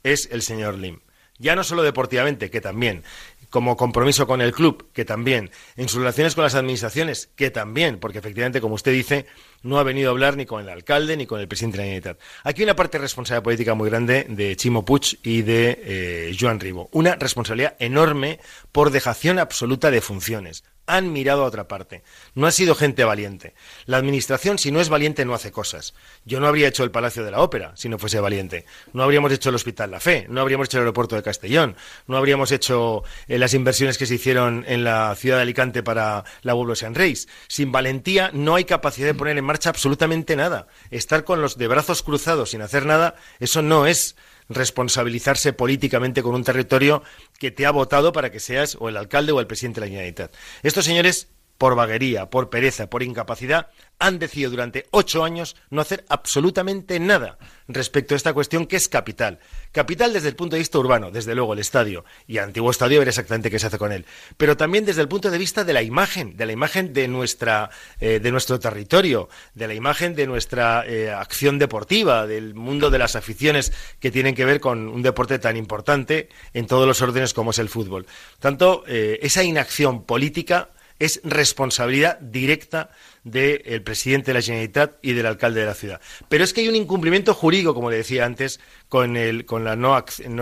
es 0.02 0.28
el 0.30 0.42
señor 0.42 0.78
Lim. 0.78 1.00
Ya 1.38 1.56
no 1.56 1.64
solo 1.64 1.82
deportivamente, 1.82 2.50
que 2.50 2.60
también, 2.60 3.02
como 3.50 3.76
compromiso 3.76 4.26
con 4.26 4.40
el 4.40 4.52
club, 4.52 4.90
que 4.92 5.04
también, 5.04 5.50
en 5.76 5.88
sus 5.88 5.98
relaciones 5.98 6.34
con 6.34 6.44
las 6.44 6.54
administraciones, 6.54 7.30
que 7.34 7.50
también, 7.50 7.98
porque 7.98 8.18
efectivamente, 8.18 8.60
como 8.60 8.74
usted 8.74 8.92
dice, 8.92 9.26
no 9.64 9.78
ha 9.78 9.82
venido 9.82 10.08
a 10.08 10.12
hablar 10.12 10.36
ni 10.36 10.46
con 10.46 10.62
el 10.62 10.68
alcalde 10.68 11.16
ni 11.16 11.26
con 11.26 11.40
el 11.40 11.48
presidente 11.48 11.78
de 11.78 11.82
la 11.82 11.86
Generalitat. 11.86 12.20
Aquí 12.44 12.62
hay 12.62 12.64
una 12.64 12.76
parte 12.76 12.98
de 12.98 13.02
responsabilidad 13.02 13.42
política 13.42 13.74
muy 13.74 13.90
grande 13.90 14.26
de 14.28 14.54
Chimo 14.56 14.84
Puig 14.84 15.18
y 15.22 15.42
de 15.42 15.80
eh, 15.82 16.36
Joan 16.38 16.60
Ribo. 16.60 16.88
Una 16.92 17.16
responsabilidad 17.16 17.74
enorme 17.78 18.38
por 18.70 18.90
dejación 18.90 19.38
absoluta 19.38 19.90
de 19.90 20.00
funciones 20.00 20.62
han 20.86 21.12
mirado 21.12 21.44
a 21.44 21.46
otra 21.46 21.68
parte. 21.68 22.02
No 22.34 22.46
ha 22.46 22.52
sido 22.52 22.74
gente 22.74 23.04
valiente. 23.04 23.54
La 23.86 23.96
administración, 23.96 24.58
si 24.58 24.70
no 24.70 24.80
es 24.80 24.88
valiente, 24.88 25.24
no 25.24 25.34
hace 25.34 25.52
cosas. 25.52 25.94
Yo 26.24 26.40
no 26.40 26.46
habría 26.46 26.68
hecho 26.68 26.84
el 26.84 26.90
Palacio 26.90 27.24
de 27.24 27.30
la 27.30 27.40
Ópera 27.40 27.72
si 27.76 27.88
no 27.88 27.98
fuese 27.98 28.20
valiente. 28.20 28.66
No 28.92 29.02
habríamos 29.02 29.32
hecho 29.32 29.48
el 29.48 29.54
Hospital 29.54 29.90
La 29.90 30.00
Fe. 30.00 30.26
No 30.28 30.40
habríamos 30.40 30.66
hecho 30.66 30.78
el 30.78 30.82
aeropuerto 30.82 31.16
de 31.16 31.22
Castellón. 31.22 31.76
No 32.06 32.16
habríamos 32.16 32.52
hecho 32.52 33.02
eh, 33.28 33.38
las 33.38 33.54
inversiones 33.54 33.98
que 33.98 34.06
se 34.06 34.14
hicieron 34.14 34.64
en 34.68 34.84
la 34.84 35.14
ciudad 35.14 35.36
de 35.36 35.42
Alicante 35.42 35.82
para 35.82 36.24
la 36.42 36.52
Vuelo 36.52 36.74
San 36.74 36.94
Reis. 36.94 37.28
Sin 37.48 37.72
valentía 37.72 38.30
no 38.32 38.54
hay 38.54 38.64
capacidad 38.64 39.06
de 39.06 39.14
poner 39.14 39.38
en 39.38 39.44
marcha 39.44 39.70
absolutamente 39.70 40.36
nada. 40.36 40.66
Estar 40.90 41.24
con 41.24 41.40
los 41.40 41.56
de 41.56 41.68
brazos 41.68 42.02
cruzados 42.02 42.50
sin 42.50 42.62
hacer 42.62 42.86
nada, 42.86 43.16
eso 43.40 43.62
no 43.62 43.86
es 43.86 44.16
responsabilizarse 44.48 45.52
políticamente 45.52 46.22
con 46.22 46.34
un 46.34 46.44
territorio 46.44 47.02
que 47.38 47.50
te 47.50 47.66
ha 47.66 47.70
votado 47.70 48.12
para 48.12 48.30
que 48.30 48.40
seas 48.40 48.76
o 48.80 48.88
el 48.88 48.96
alcalde 48.96 49.32
o 49.32 49.40
el 49.40 49.46
presidente 49.46 49.80
de 49.80 49.86
la 49.86 49.90
Generalitat. 49.90 50.34
Estos 50.62 50.84
señores 50.84 51.28
por 51.58 51.74
vaguería, 51.74 52.30
por 52.30 52.50
pereza, 52.50 52.88
por 52.88 53.02
incapacidad, 53.02 53.68
han 53.98 54.18
decidido 54.18 54.50
durante 54.50 54.86
ocho 54.90 55.24
años 55.24 55.56
no 55.70 55.80
hacer 55.80 56.04
absolutamente 56.08 56.98
nada 57.00 57.38
respecto 57.68 58.14
a 58.14 58.16
esta 58.16 58.34
cuestión 58.34 58.66
que 58.66 58.76
es 58.76 58.88
capital. 58.88 59.38
Capital 59.72 60.12
desde 60.12 60.28
el 60.28 60.36
punto 60.36 60.56
de 60.56 60.60
vista 60.60 60.78
urbano, 60.78 61.10
desde 61.10 61.34
luego 61.34 61.54
el 61.54 61.60
estadio, 61.60 62.04
y 62.26 62.38
antiguo 62.38 62.70
estadio 62.70 62.98
ver 62.98 63.08
exactamente 63.08 63.50
qué 63.50 63.58
se 63.58 63.68
hace 63.68 63.78
con 63.78 63.92
él, 63.92 64.04
pero 64.36 64.56
también 64.56 64.84
desde 64.84 65.00
el 65.00 65.08
punto 65.08 65.30
de 65.30 65.38
vista 65.38 65.64
de 65.64 65.72
la 65.72 65.82
imagen, 65.82 66.36
de 66.36 66.46
la 66.46 66.52
imagen 66.52 66.92
de, 66.92 67.08
nuestra, 67.08 67.70
eh, 68.00 68.20
de 68.20 68.30
nuestro 68.32 68.58
territorio, 68.58 69.28
de 69.54 69.68
la 69.68 69.74
imagen 69.74 70.14
de 70.14 70.26
nuestra 70.26 70.84
eh, 70.86 71.10
acción 71.10 71.58
deportiva, 71.58 72.26
del 72.26 72.54
mundo 72.54 72.90
de 72.90 72.98
las 72.98 73.16
aficiones 73.16 73.72
que 74.00 74.10
tienen 74.10 74.34
que 74.34 74.44
ver 74.44 74.60
con 74.60 74.88
un 74.88 75.02
deporte 75.02 75.38
tan 75.38 75.56
importante 75.56 76.28
en 76.52 76.66
todos 76.66 76.86
los 76.86 77.00
órdenes 77.00 77.32
como 77.32 77.52
es 77.52 77.58
el 77.58 77.68
fútbol. 77.68 78.06
Tanto, 78.38 78.84
eh, 78.86 79.18
esa 79.22 79.42
inacción 79.42 80.04
política 80.04 80.70
es 80.98 81.20
responsabilidad 81.24 82.18
directa 82.20 82.90
del 83.24 83.82
presidente 83.82 84.30
de 84.30 84.34
la 84.34 84.42
Generalitat 84.42 84.96
y 85.02 85.12
del 85.12 85.26
alcalde 85.26 85.60
de 85.60 85.66
la 85.66 85.74
ciudad. 85.74 86.00
Pero 86.28 86.44
es 86.44 86.52
que 86.52 86.60
hay 86.60 86.68
un 86.68 86.76
incumplimiento 86.76 87.34
jurídico, 87.34 87.74
como 87.74 87.90
le 87.90 87.96
decía 87.96 88.24
antes, 88.24 88.60
con, 88.88 89.16
el, 89.16 89.44
con 89.44 89.64
la, 89.64 89.76
no, 89.76 89.96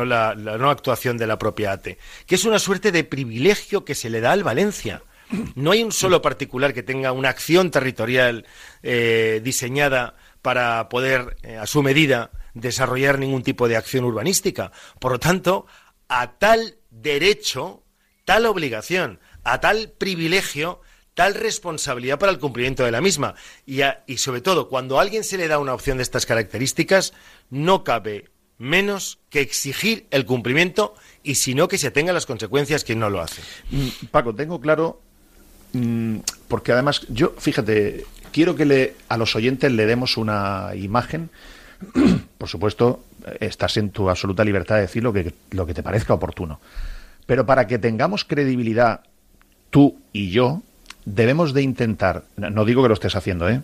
la, 0.05 0.35
no 0.35 0.71
actuación 0.71 1.17
de 1.17 1.27
la 1.27 1.39
propia 1.39 1.73
ATE, 1.73 1.99
que 2.27 2.35
es 2.35 2.45
una 2.45 2.59
suerte 2.59 2.93
de 2.93 3.05
privilegio 3.05 3.85
que 3.85 3.95
se 3.95 4.11
le 4.11 4.21
da 4.21 4.33
al 4.33 4.45
Valencia. 4.45 5.03
No 5.55 5.71
hay 5.71 5.83
un 5.83 5.93
solo 5.93 6.21
particular 6.21 6.75
que 6.75 6.83
tenga 6.83 7.13
una 7.13 7.31
acción 7.31 7.71
territorial 7.71 8.45
eh, 8.83 9.41
diseñada 9.43 10.15
para 10.43 10.89
poder, 10.91 11.37
eh, 11.43 11.57
a 11.57 11.67
su 11.67 11.83
medida, 11.83 12.31
desarrollar 12.53 13.19
ningún 13.19 13.43
tipo 13.43 13.69
de 13.69 13.77
acción 13.77 14.05
urbanística. 14.05 14.73
Por 14.99 15.13
lo 15.13 15.19
tanto, 15.19 15.67
a 16.09 16.39
tal 16.39 16.77
derecho, 16.91 17.83
tal 18.27 18.45
obligación, 18.45 19.21
a 19.45 19.61
tal 19.61 19.91
privilegio, 19.97 20.81
tal 21.15 21.35
responsabilidad 21.35 22.19
para 22.19 22.33
el 22.33 22.39
cumplimiento 22.39 22.85
de 22.85 22.91
la 22.91 23.01
misma. 23.01 23.35
Y, 23.67 23.83
sobre 24.17 24.41
todo, 24.41 24.69
cuando 24.69 24.99
a 24.99 25.03
alguien 25.03 25.25
se 25.25 25.37
le 25.37 25.49
da 25.49 25.59
una 25.59 25.75
opción 25.75 25.99
de 25.99 26.03
estas 26.03 26.27
características, 26.27 27.13
no 27.51 27.85
cabe 27.85 28.31
menos 28.59 29.19
que 29.29 29.41
exigir 29.41 30.07
el 30.11 30.25
cumplimiento 30.25 30.95
y 31.23 31.35
si 31.35 31.55
no 31.55 31.67
que 31.69 31.79
se 31.79 31.91
tengan 31.91 32.15
las 32.15 32.27
consecuencias 32.27 32.85
quien 32.85 33.01
no 33.01 33.11
lo 33.11 33.21
hace. 33.21 33.43
Mm, 33.71 34.07
Paco, 34.11 34.35
tengo 34.35 34.61
claro, 34.61 35.01
mm, 35.73 36.19
porque 36.47 36.73
además 36.73 37.05
yo, 37.09 37.35
fíjate, 37.39 38.07
quiero 38.33 38.55
que 38.55 38.65
le, 38.65 38.95
a 39.09 39.17
los 39.17 39.35
oyentes 39.35 39.73
le 39.73 39.87
demos 39.87 40.17
una 40.17 40.71
imagen. 40.77 41.31
Por 42.39 42.49
supuesto, 42.49 43.05
estás 43.41 43.77
en 43.77 43.91
tu 43.91 44.09
absoluta 44.09 44.45
libertad 44.45 44.77
de 44.77 44.83
decir 44.83 45.03
que, 45.13 45.35
lo 45.51 45.67
que 45.67 45.75
te 45.75 45.83
parezca 45.83 46.15
oportuno. 46.15 46.61
Pero 47.27 47.47
para 47.47 47.67
que 47.67 47.79
tengamos 47.79 48.25
credibilidad 48.25 49.03
tú 49.73 49.99
y 50.13 50.31
yo 50.31 50.63
debemos 51.05 51.55
de 51.55 51.63
intentar, 51.63 52.25
no 52.37 52.65
digo 52.65 52.83
que 52.83 52.89
lo 52.89 52.95
estés 52.95 53.17
haciendo, 53.17 53.49
¿eh? 53.49 53.63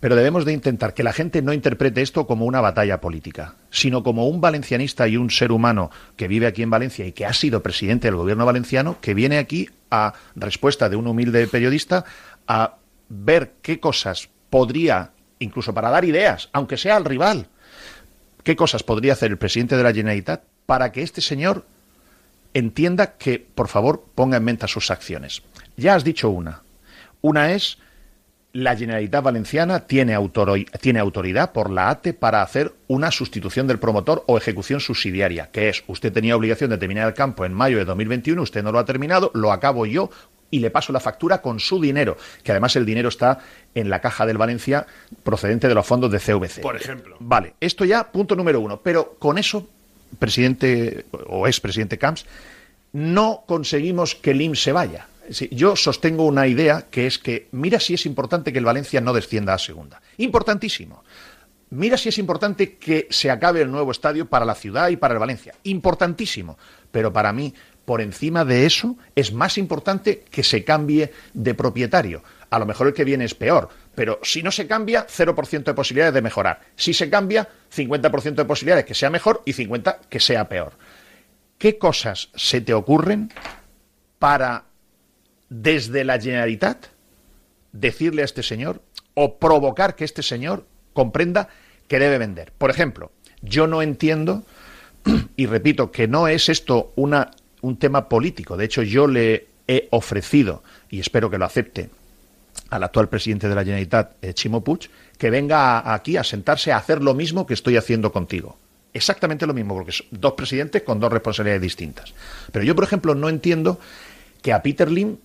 pero 0.00 0.16
debemos 0.16 0.44
de 0.44 0.52
intentar 0.52 0.94
que 0.94 1.04
la 1.04 1.12
gente 1.12 1.42
no 1.42 1.52
interprete 1.52 2.02
esto 2.02 2.26
como 2.26 2.46
una 2.46 2.60
batalla 2.60 3.00
política, 3.00 3.54
sino 3.70 4.02
como 4.02 4.26
un 4.26 4.40
valencianista 4.40 5.06
y 5.06 5.16
un 5.16 5.30
ser 5.30 5.52
humano 5.52 5.90
que 6.16 6.28
vive 6.28 6.46
aquí 6.46 6.62
en 6.62 6.70
Valencia 6.70 7.06
y 7.06 7.12
que 7.12 7.26
ha 7.26 7.32
sido 7.32 7.62
presidente 7.62 8.08
del 8.08 8.16
gobierno 8.16 8.44
valenciano, 8.44 8.96
que 9.00 9.14
viene 9.14 9.38
aquí 9.38 9.68
a 9.90 10.14
respuesta 10.34 10.88
de 10.88 10.96
un 10.96 11.06
humilde 11.06 11.46
periodista 11.46 12.04
a 12.48 12.76
ver 13.08 13.52
qué 13.62 13.78
cosas 13.80 14.28
podría 14.50 15.12
incluso 15.38 15.74
para 15.74 15.90
dar 15.90 16.04
ideas, 16.04 16.48
aunque 16.52 16.78
sea 16.78 16.96
al 16.96 17.04
rival. 17.04 17.48
¿Qué 18.42 18.56
cosas 18.56 18.82
podría 18.82 19.12
hacer 19.12 19.30
el 19.30 19.38
presidente 19.38 19.76
de 19.76 19.82
la 19.82 19.92
Generalitat 19.92 20.42
para 20.66 20.90
que 20.90 21.02
este 21.02 21.20
señor 21.20 21.66
entienda 22.54 23.16
que, 23.16 23.38
por 23.38 23.68
favor, 23.68 24.04
ponga 24.14 24.38
en 24.38 24.44
mente 24.44 24.66
sus 24.68 24.90
acciones? 24.90 25.42
Ya 25.76 25.94
has 25.94 26.04
dicho 26.04 26.30
una. 26.30 26.62
Una 27.20 27.52
es 27.52 27.78
la 28.54 28.76
Generalitat 28.76 29.22
Valenciana 29.22 29.80
tiene, 29.80 30.16
tiene, 30.80 31.00
autoridad 31.00 31.52
por 31.52 31.70
la 31.70 31.90
ATE 31.90 32.14
para 32.14 32.40
hacer 32.40 32.72
una 32.86 33.10
sustitución 33.10 33.66
del 33.66 33.80
promotor 33.80 34.22
o 34.28 34.38
ejecución 34.38 34.78
subsidiaria, 34.78 35.50
que 35.50 35.68
es, 35.68 35.82
usted 35.88 36.12
tenía 36.12 36.36
obligación 36.36 36.70
de 36.70 36.78
terminar 36.78 37.08
el 37.08 37.14
campo 37.14 37.44
en 37.44 37.52
mayo 37.52 37.78
de 37.78 37.84
2021, 37.84 38.40
usted 38.40 38.62
no 38.62 38.70
lo 38.70 38.78
ha 38.78 38.84
terminado, 38.84 39.32
lo 39.34 39.50
acabo 39.50 39.86
yo 39.86 40.08
y 40.50 40.60
le 40.60 40.70
paso 40.70 40.92
la 40.92 41.00
factura 41.00 41.42
con 41.42 41.58
su 41.58 41.80
dinero, 41.80 42.16
que 42.44 42.52
además 42.52 42.76
el 42.76 42.86
dinero 42.86 43.08
está 43.08 43.40
en 43.74 43.90
la 43.90 44.00
caja 44.00 44.24
del 44.24 44.38
Valencia 44.38 44.86
procedente 45.24 45.66
de 45.66 45.74
los 45.74 45.84
fondos 45.84 46.12
de 46.12 46.20
CVC. 46.20 46.60
Por 46.60 46.76
ejemplo. 46.76 47.16
Vale, 47.18 47.54
esto 47.58 47.84
ya 47.84 48.12
punto 48.12 48.36
número 48.36 48.60
uno, 48.60 48.80
pero 48.80 49.16
con 49.18 49.36
eso, 49.36 49.68
presidente 50.18 51.06
o 51.28 51.46
expresidente 51.46 51.98
Camps, 51.98 52.26
no 52.92 53.44
conseguimos 53.46 54.14
que 54.14 54.32
el 54.32 54.40
IM 54.40 54.54
se 54.54 54.72
vaya 54.72 55.08
yo 55.50 55.76
sostengo 55.76 56.26
una 56.26 56.46
idea 56.46 56.86
que 56.90 57.06
es 57.06 57.18
que 57.18 57.48
mira 57.52 57.80
si 57.80 57.94
es 57.94 58.06
importante 58.06 58.52
que 58.52 58.58
el 58.58 58.64
Valencia 58.64 59.00
no 59.00 59.12
descienda 59.12 59.54
a 59.54 59.58
segunda. 59.58 60.00
Importantísimo. 60.18 61.04
Mira 61.70 61.96
si 61.96 62.08
es 62.10 62.18
importante 62.18 62.76
que 62.76 63.08
se 63.10 63.30
acabe 63.30 63.62
el 63.62 63.70
nuevo 63.70 63.90
estadio 63.90 64.26
para 64.26 64.44
la 64.44 64.54
ciudad 64.54 64.90
y 64.90 64.96
para 64.96 65.14
el 65.14 65.20
Valencia. 65.20 65.54
Importantísimo. 65.64 66.58
Pero 66.92 67.12
para 67.12 67.32
mí, 67.32 67.54
por 67.84 68.00
encima 68.00 68.44
de 68.44 68.66
eso, 68.66 68.96
es 69.14 69.32
más 69.32 69.58
importante 69.58 70.24
que 70.30 70.44
se 70.44 70.62
cambie 70.62 71.12
de 71.32 71.54
propietario. 71.54 72.22
A 72.50 72.58
lo 72.58 72.66
mejor 72.66 72.86
el 72.86 72.94
que 72.94 73.04
viene 73.04 73.24
es 73.24 73.34
peor, 73.34 73.68
pero 73.96 74.20
si 74.22 74.42
no 74.42 74.52
se 74.52 74.68
cambia, 74.68 75.06
0% 75.08 75.64
de 75.64 75.74
posibilidades 75.74 76.14
de 76.14 76.22
mejorar. 76.22 76.60
Si 76.76 76.94
se 76.94 77.10
cambia, 77.10 77.48
50% 77.74 78.34
de 78.34 78.44
posibilidades 78.44 78.84
que 78.84 78.94
sea 78.94 79.10
mejor 79.10 79.42
y 79.44 79.52
50% 79.52 79.98
que 80.08 80.20
sea 80.20 80.48
peor. 80.48 80.72
¿Qué 81.58 81.78
cosas 81.78 82.30
se 82.34 82.60
te 82.60 82.74
ocurren 82.74 83.30
para 84.18 84.64
desde 85.48 86.04
la 86.04 86.20
Generalitat 86.20 86.86
decirle 87.72 88.22
a 88.22 88.24
este 88.24 88.42
señor 88.42 88.80
o 89.14 89.36
provocar 89.38 89.94
que 89.94 90.04
este 90.04 90.22
señor 90.22 90.66
comprenda 90.92 91.48
que 91.88 91.98
debe 91.98 92.18
vender. 92.18 92.52
Por 92.56 92.70
ejemplo, 92.70 93.12
yo 93.42 93.66
no 93.66 93.82
entiendo, 93.82 94.44
y 95.36 95.46
repito, 95.46 95.90
que 95.90 96.08
no 96.08 96.28
es 96.28 96.48
esto 96.48 96.92
una, 96.96 97.30
un 97.60 97.76
tema 97.76 98.08
político. 98.08 98.56
De 98.56 98.64
hecho, 98.64 98.82
yo 98.82 99.06
le 99.06 99.46
he 99.68 99.88
ofrecido, 99.90 100.62
y 100.88 101.00
espero 101.00 101.30
que 101.30 101.38
lo 101.38 101.44
acepte, 101.44 101.90
al 102.74 102.82
actual 102.82 103.08
presidente 103.08 103.48
de 103.48 103.54
la 103.54 103.62
Generalitat, 103.62 104.16
eh, 104.20 104.34
Chimo 104.34 104.62
Puig, 104.62 104.90
que 105.16 105.30
venga 105.30 105.94
aquí 105.94 106.16
a 106.16 106.24
sentarse 106.24 106.72
a 106.72 106.76
hacer 106.76 107.02
lo 107.02 107.14
mismo 107.14 107.46
que 107.46 107.54
estoy 107.54 107.76
haciendo 107.76 108.12
contigo. 108.12 108.58
Exactamente 108.92 109.46
lo 109.46 109.54
mismo, 109.54 109.74
porque 109.74 109.92
son 109.92 110.06
dos 110.10 110.32
presidentes 110.32 110.82
con 110.82 110.98
dos 110.98 111.12
responsabilidades 111.12 111.62
distintas. 111.62 112.14
Pero 112.50 112.64
yo, 112.64 112.74
por 112.74 112.84
ejemplo, 112.84 113.14
no 113.14 113.28
entiendo 113.28 113.78
que 114.42 114.52
a 114.52 114.62
Peter 114.62 114.90
Lim 114.90 115.18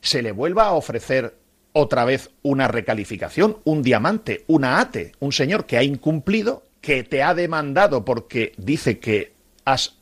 se 0.00 0.22
le 0.22 0.32
vuelva 0.32 0.66
a 0.66 0.72
ofrecer 0.72 1.34
otra 1.72 2.04
vez 2.04 2.30
una 2.42 2.68
recalificación, 2.68 3.58
un 3.64 3.82
diamante, 3.82 4.44
una 4.46 4.78
ATE, 4.78 5.12
un 5.20 5.32
señor 5.32 5.66
que 5.66 5.78
ha 5.78 5.82
incumplido, 5.82 6.64
que 6.80 7.02
te 7.02 7.22
ha 7.22 7.34
demandado 7.34 8.04
porque 8.04 8.52
dice 8.58 8.98
que 8.98 9.32
has 9.64 9.96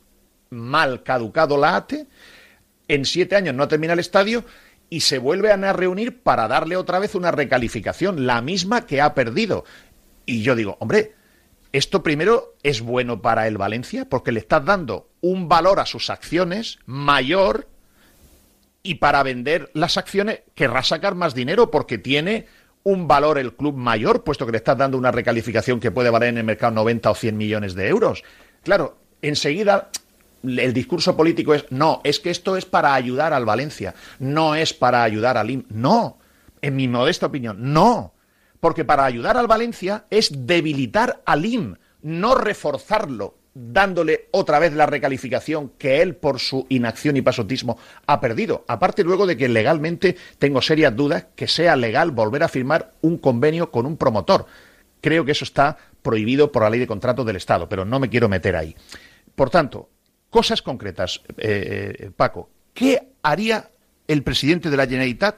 mal 0.49 1.01
caducado 1.03 1.57
la 1.57 1.77
ATE, 1.77 2.07
en 2.87 3.05
siete 3.05 3.35
años 3.35 3.55
no 3.55 3.67
termina 3.67 3.93
el 3.93 3.99
estadio 3.99 4.43
y 4.91 4.99
se 4.99 5.19
vuelven 5.19 5.63
a 5.63 5.71
reunir 5.71 6.21
para 6.21 6.49
darle 6.49 6.75
otra 6.75 6.99
vez 6.99 7.15
una 7.15 7.31
recalificación, 7.31 8.27
la 8.27 8.41
misma 8.41 8.85
que 8.85 8.99
ha 8.99 9.13
perdido. 9.15 9.63
Y 10.25 10.43
yo 10.43 10.53
digo, 10.53 10.75
hombre, 10.81 11.13
esto 11.71 12.03
primero 12.03 12.55
es 12.61 12.81
bueno 12.81 13.21
para 13.21 13.47
el 13.47 13.57
Valencia 13.57 14.09
porque 14.09 14.33
le 14.33 14.41
estás 14.41 14.65
dando 14.65 15.07
un 15.21 15.47
valor 15.47 15.79
a 15.79 15.85
sus 15.85 16.09
acciones 16.09 16.77
mayor 16.85 17.69
y 18.83 18.95
para 18.95 19.23
vender 19.23 19.71
las 19.73 19.95
acciones 19.95 20.41
querrá 20.55 20.83
sacar 20.83 21.15
más 21.15 21.33
dinero 21.33 21.71
porque 21.71 21.97
tiene 21.97 22.47
un 22.83 23.07
valor 23.07 23.37
el 23.37 23.53
club 23.53 23.77
mayor, 23.77 24.25
puesto 24.25 24.45
que 24.45 24.51
le 24.51 24.57
estás 24.57 24.77
dando 24.77 24.97
una 24.97 25.11
recalificación 25.11 25.79
que 25.79 25.91
puede 25.91 26.09
valer 26.09 26.29
en 26.29 26.39
el 26.39 26.43
mercado 26.43 26.73
90 26.73 27.11
o 27.11 27.15
100 27.15 27.37
millones 27.37 27.75
de 27.75 27.87
euros. 27.87 28.23
Claro, 28.63 28.97
enseguida 29.21 29.89
el 30.43 30.73
discurso 30.73 31.15
político 31.15 31.53
es, 31.53 31.65
no, 31.69 32.01
es 32.03 32.19
que 32.19 32.29
esto 32.29 32.57
es 32.57 32.65
para 32.65 32.93
ayudar 32.93 33.33
al 33.33 33.45
Valencia, 33.45 33.93
no 34.19 34.55
es 34.55 34.73
para 34.73 35.03
ayudar 35.03 35.37
al 35.37 35.49
IM. 35.49 35.65
No, 35.69 36.17
en 36.61 36.75
mi 36.75 36.87
modesta 36.87 37.27
opinión, 37.27 37.73
no. 37.73 38.13
Porque 38.59 38.85
para 38.85 39.05
ayudar 39.05 39.37
al 39.37 39.47
Valencia 39.47 40.05
es 40.09 40.45
debilitar 40.45 41.21
al 41.25 41.45
IM, 41.45 41.75
no 42.01 42.35
reforzarlo 42.35 43.35
dándole 43.53 44.29
otra 44.31 44.59
vez 44.59 44.73
la 44.73 44.85
recalificación 44.85 45.73
que 45.77 46.01
él 46.01 46.15
por 46.15 46.39
su 46.39 46.65
inacción 46.69 47.17
y 47.17 47.21
pasotismo 47.21 47.77
ha 48.05 48.21
perdido. 48.21 48.63
Aparte 48.67 49.03
luego 49.03 49.27
de 49.27 49.37
que 49.37 49.49
legalmente 49.49 50.15
tengo 50.39 50.61
serias 50.61 50.95
dudas 50.95 51.25
que 51.35 51.47
sea 51.47 51.75
legal 51.75 52.11
volver 52.11 52.43
a 52.43 52.47
firmar 52.47 52.93
un 53.01 53.17
convenio 53.17 53.71
con 53.71 53.85
un 53.85 53.97
promotor. 53.97 54.45
Creo 55.01 55.25
que 55.25 55.31
eso 55.31 55.43
está 55.43 55.77
prohibido 56.01 56.51
por 56.51 56.63
la 56.63 56.69
ley 56.69 56.79
de 56.79 56.87
contratos 56.87 57.25
del 57.25 57.35
Estado, 57.35 57.67
pero 57.67 57.85
no 57.85 57.99
me 57.99 58.09
quiero 58.09 58.29
meter 58.29 58.55
ahí. 58.55 58.75
Por 59.35 59.49
tanto, 59.49 59.89
cosas 60.31 60.63
concretas, 60.63 61.21
eh, 61.37 61.93
eh, 61.99 62.11
Paco. 62.15 62.49
¿Qué 62.73 63.09
haría 63.21 63.69
el 64.07 64.23
presidente 64.23 64.71
de 64.71 64.77
la 64.77 64.87
Generalitat 64.87 65.35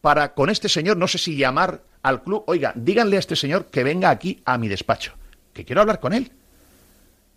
para 0.00 0.34
con 0.34 0.50
este 0.50 0.68
señor, 0.68 0.96
no 0.96 1.08
sé 1.08 1.18
si 1.18 1.36
llamar 1.36 1.82
al 2.02 2.22
club, 2.22 2.44
oiga, 2.46 2.72
díganle 2.76 3.16
a 3.16 3.20
este 3.20 3.34
señor 3.34 3.66
que 3.66 3.82
venga 3.82 4.10
aquí 4.10 4.42
a 4.44 4.58
mi 4.58 4.68
despacho, 4.68 5.14
que 5.54 5.64
quiero 5.64 5.80
hablar 5.80 5.98
con 5.98 6.12
él? 6.12 6.30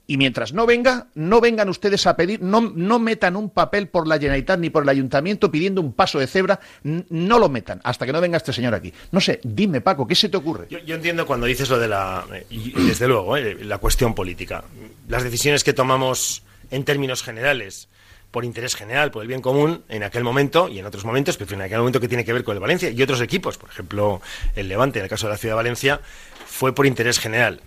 Y 0.10 0.18
mientras 0.18 0.54
no 0.54 0.66
venga, 0.66 1.08
no 1.16 1.42
vengan 1.42 1.68
ustedes 1.70 2.08
a 2.08 2.16
pedir, 2.16 2.42
no, 2.42 2.62
no 2.62 3.00
metan 3.00 3.36
un 3.36 3.50
papel 3.50 3.88
por 3.88 4.08
la 4.08 4.16
Generalitat 4.16 4.60
ni 4.60 4.70
por 4.70 4.84
el 4.84 4.90
Ayuntamiento 4.90 5.50
pidiendo 5.50 5.82
un 5.82 5.94
paso 5.94 6.20
de 6.20 6.28
cebra, 6.28 6.60
no 6.84 7.40
lo 7.40 7.50
metan 7.50 7.80
hasta 7.84 8.06
que 8.06 8.14
no 8.14 8.22
venga 8.22 8.38
este 8.38 8.54
señor 8.54 8.74
aquí. 8.74 8.94
No 9.12 9.22
sé, 9.22 9.40
dime 9.44 9.80
Paco, 9.80 10.06
¿qué 10.06 10.16
se 10.16 10.28
te 10.28 10.38
ocurre? 10.38 10.68
Yo, 10.70 10.96
entiendo 10.96 11.26
cuando 11.26 11.46
dices 11.46 11.70
lo 11.70 11.80
de 11.80 11.88
la, 11.88 12.26
y 12.50 12.72
desde 12.72 13.08
luego, 13.08 13.38
eh, 13.38 13.64
la 13.64 13.78
cuestión 13.78 14.14
política. 14.14 14.64
Las 15.08 15.24
decisiones 15.24 15.64
que 15.64 15.74
tomamos 15.74 16.44
en 16.72 16.84
términos 16.84 17.24
generales, 17.24 17.90
por 18.32 18.46
interés 18.46 18.76
general, 18.76 19.12
por 19.12 19.22
el 19.22 19.28
bien 19.28 19.42
común, 19.42 19.84
en 19.90 20.04
aquel 20.04 20.24
momento 20.24 20.68
y 20.68 20.80
en 20.80 20.86
otros 20.86 21.06
momentos, 21.06 21.38
pero 21.38 21.54
en 21.54 21.62
aquel 21.62 21.80
momento 21.80 22.00
que 22.00 22.08
tiene 22.08 22.26
que 22.26 22.34
ver 22.34 22.44
con 22.44 22.56
el 22.56 22.60
Valencia 22.60 22.90
y 22.90 23.02
otros 23.02 23.22
equipos, 23.22 23.58
por 23.58 23.70
ejemplo, 23.70 24.22
el 24.56 24.68
Levante, 24.68 25.00
en 25.00 25.04
el 25.04 25.10
caso 25.10 25.28
de 25.28 25.34
la 25.34 25.38
Ciudad 25.38 25.54
de 25.54 25.58
Valencia, 25.58 26.02
fue 26.46 26.76
por 26.76 26.86
interés 26.86 27.20
general. 27.20 27.62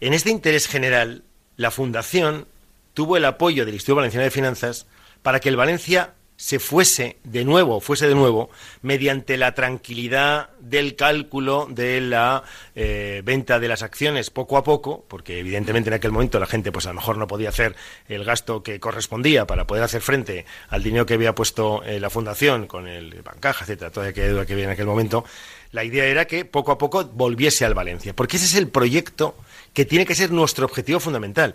En 0.00 0.14
este 0.14 0.30
interés 0.30 0.68
general, 0.68 1.22
la 1.56 1.70
Fundación 1.70 2.46
tuvo 2.94 3.16
el 3.16 3.24
apoyo 3.24 3.64
del 3.64 3.74
Instituto 3.74 3.96
Valenciano 3.96 4.24
de 4.24 4.30
Finanzas 4.30 4.86
para 5.22 5.40
que 5.40 5.48
el 5.48 5.56
Valencia 5.56 6.14
se 6.36 6.58
fuese 6.58 7.16
de 7.24 7.44
nuevo, 7.44 7.80
fuese 7.80 8.06
de 8.06 8.14
nuevo, 8.14 8.50
mediante 8.82 9.36
la 9.36 9.54
tranquilidad 9.54 10.50
del 10.60 10.94
cálculo 10.94 11.66
de 11.70 12.00
la 12.00 12.42
eh, 12.74 13.22
venta 13.24 13.58
de 13.58 13.68
las 13.68 13.82
acciones 13.82 14.30
poco 14.30 14.56
a 14.56 14.64
poco, 14.64 15.04
porque 15.08 15.38
evidentemente 15.38 15.88
en 15.88 15.94
aquel 15.94 16.12
momento 16.12 16.38
la 16.38 16.46
gente 16.46 16.72
pues 16.72 16.86
a 16.86 16.90
lo 16.90 16.96
mejor 16.96 17.16
no 17.16 17.26
podía 17.26 17.48
hacer 17.48 17.74
el 18.08 18.24
gasto 18.24 18.62
que 18.62 18.78
correspondía 18.80 19.46
para 19.46 19.66
poder 19.66 19.82
hacer 19.82 20.02
frente 20.02 20.44
al 20.68 20.82
dinero 20.82 21.06
que 21.06 21.14
había 21.14 21.34
puesto 21.34 21.82
eh, 21.84 22.00
la 22.00 22.10
fundación 22.10 22.66
con 22.66 22.86
el 22.86 23.22
bancaja, 23.22 23.64
etcétera, 23.64 23.90
toda 23.90 24.08
aquella 24.08 24.28
deuda 24.28 24.46
que 24.46 24.52
había 24.52 24.66
en 24.66 24.70
aquel 24.70 24.86
momento. 24.86 25.24
La 25.72 25.84
idea 25.84 26.04
era 26.04 26.26
que 26.26 26.44
poco 26.44 26.72
a 26.72 26.78
poco 26.78 27.04
volviese 27.04 27.64
al 27.64 27.74
Valencia, 27.74 28.14
porque 28.14 28.36
ese 28.36 28.46
es 28.46 28.54
el 28.54 28.68
proyecto 28.68 29.36
que 29.72 29.84
tiene 29.84 30.06
que 30.06 30.14
ser 30.14 30.30
nuestro 30.30 30.66
objetivo 30.66 31.00
fundamental. 31.00 31.54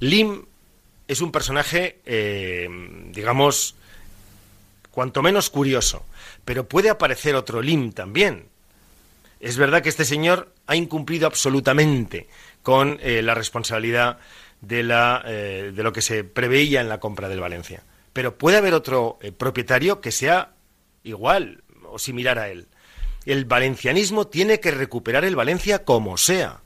Lim 0.00 0.44
es 1.08 1.20
un 1.20 1.32
personaje, 1.32 2.00
eh, 2.04 2.68
digamos, 3.12 3.76
cuanto 4.90 5.22
menos 5.22 5.50
curioso, 5.50 6.04
pero 6.44 6.68
puede 6.68 6.90
aparecer 6.90 7.34
otro 7.34 7.62
Lim 7.62 7.92
también. 7.92 8.48
Es 9.40 9.56
verdad 9.56 9.82
que 9.82 9.88
este 9.88 10.04
señor 10.04 10.52
ha 10.66 10.76
incumplido 10.76 11.26
absolutamente 11.26 12.26
con 12.62 12.98
eh, 13.02 13.22
la 13.22 13.34
responsabilidad 13.34 14.18
de, 14.60 14.82
la, 14.82 15.22
eh, 15.26 15.72
de 15.74 15.82
lo 15.82 15.92
que 15.92 16.02
se 16.02 16.24
preveía 16.24 16.80
en 16.80 16.88
la 16.88 16.98
compra 16.98 17.28
del 17.28 17.40
Valencia. 17.40 17.82
Pero 18.12 18.38
puede 18.38 18.56
haber 18.56 18.74
otro 18.74 19.18
propietario 19.36 20.00
que 20.00 20.10
sea 20.10 20.54
igual 21.04 21.62
o 21.84 21.98
similar 21.98 22.38
a 22.38 22.48
él. 22.48 22.66
El 23.26 23.44
valencianismo 23.44 24.26
tiene 24.26 24.58
que 24.58 24.70
recuperar 24.70 25.24
el 25.24 25.36
Valencia 25.36 25.84
como 25.84 26.16
sea 26.16 26.60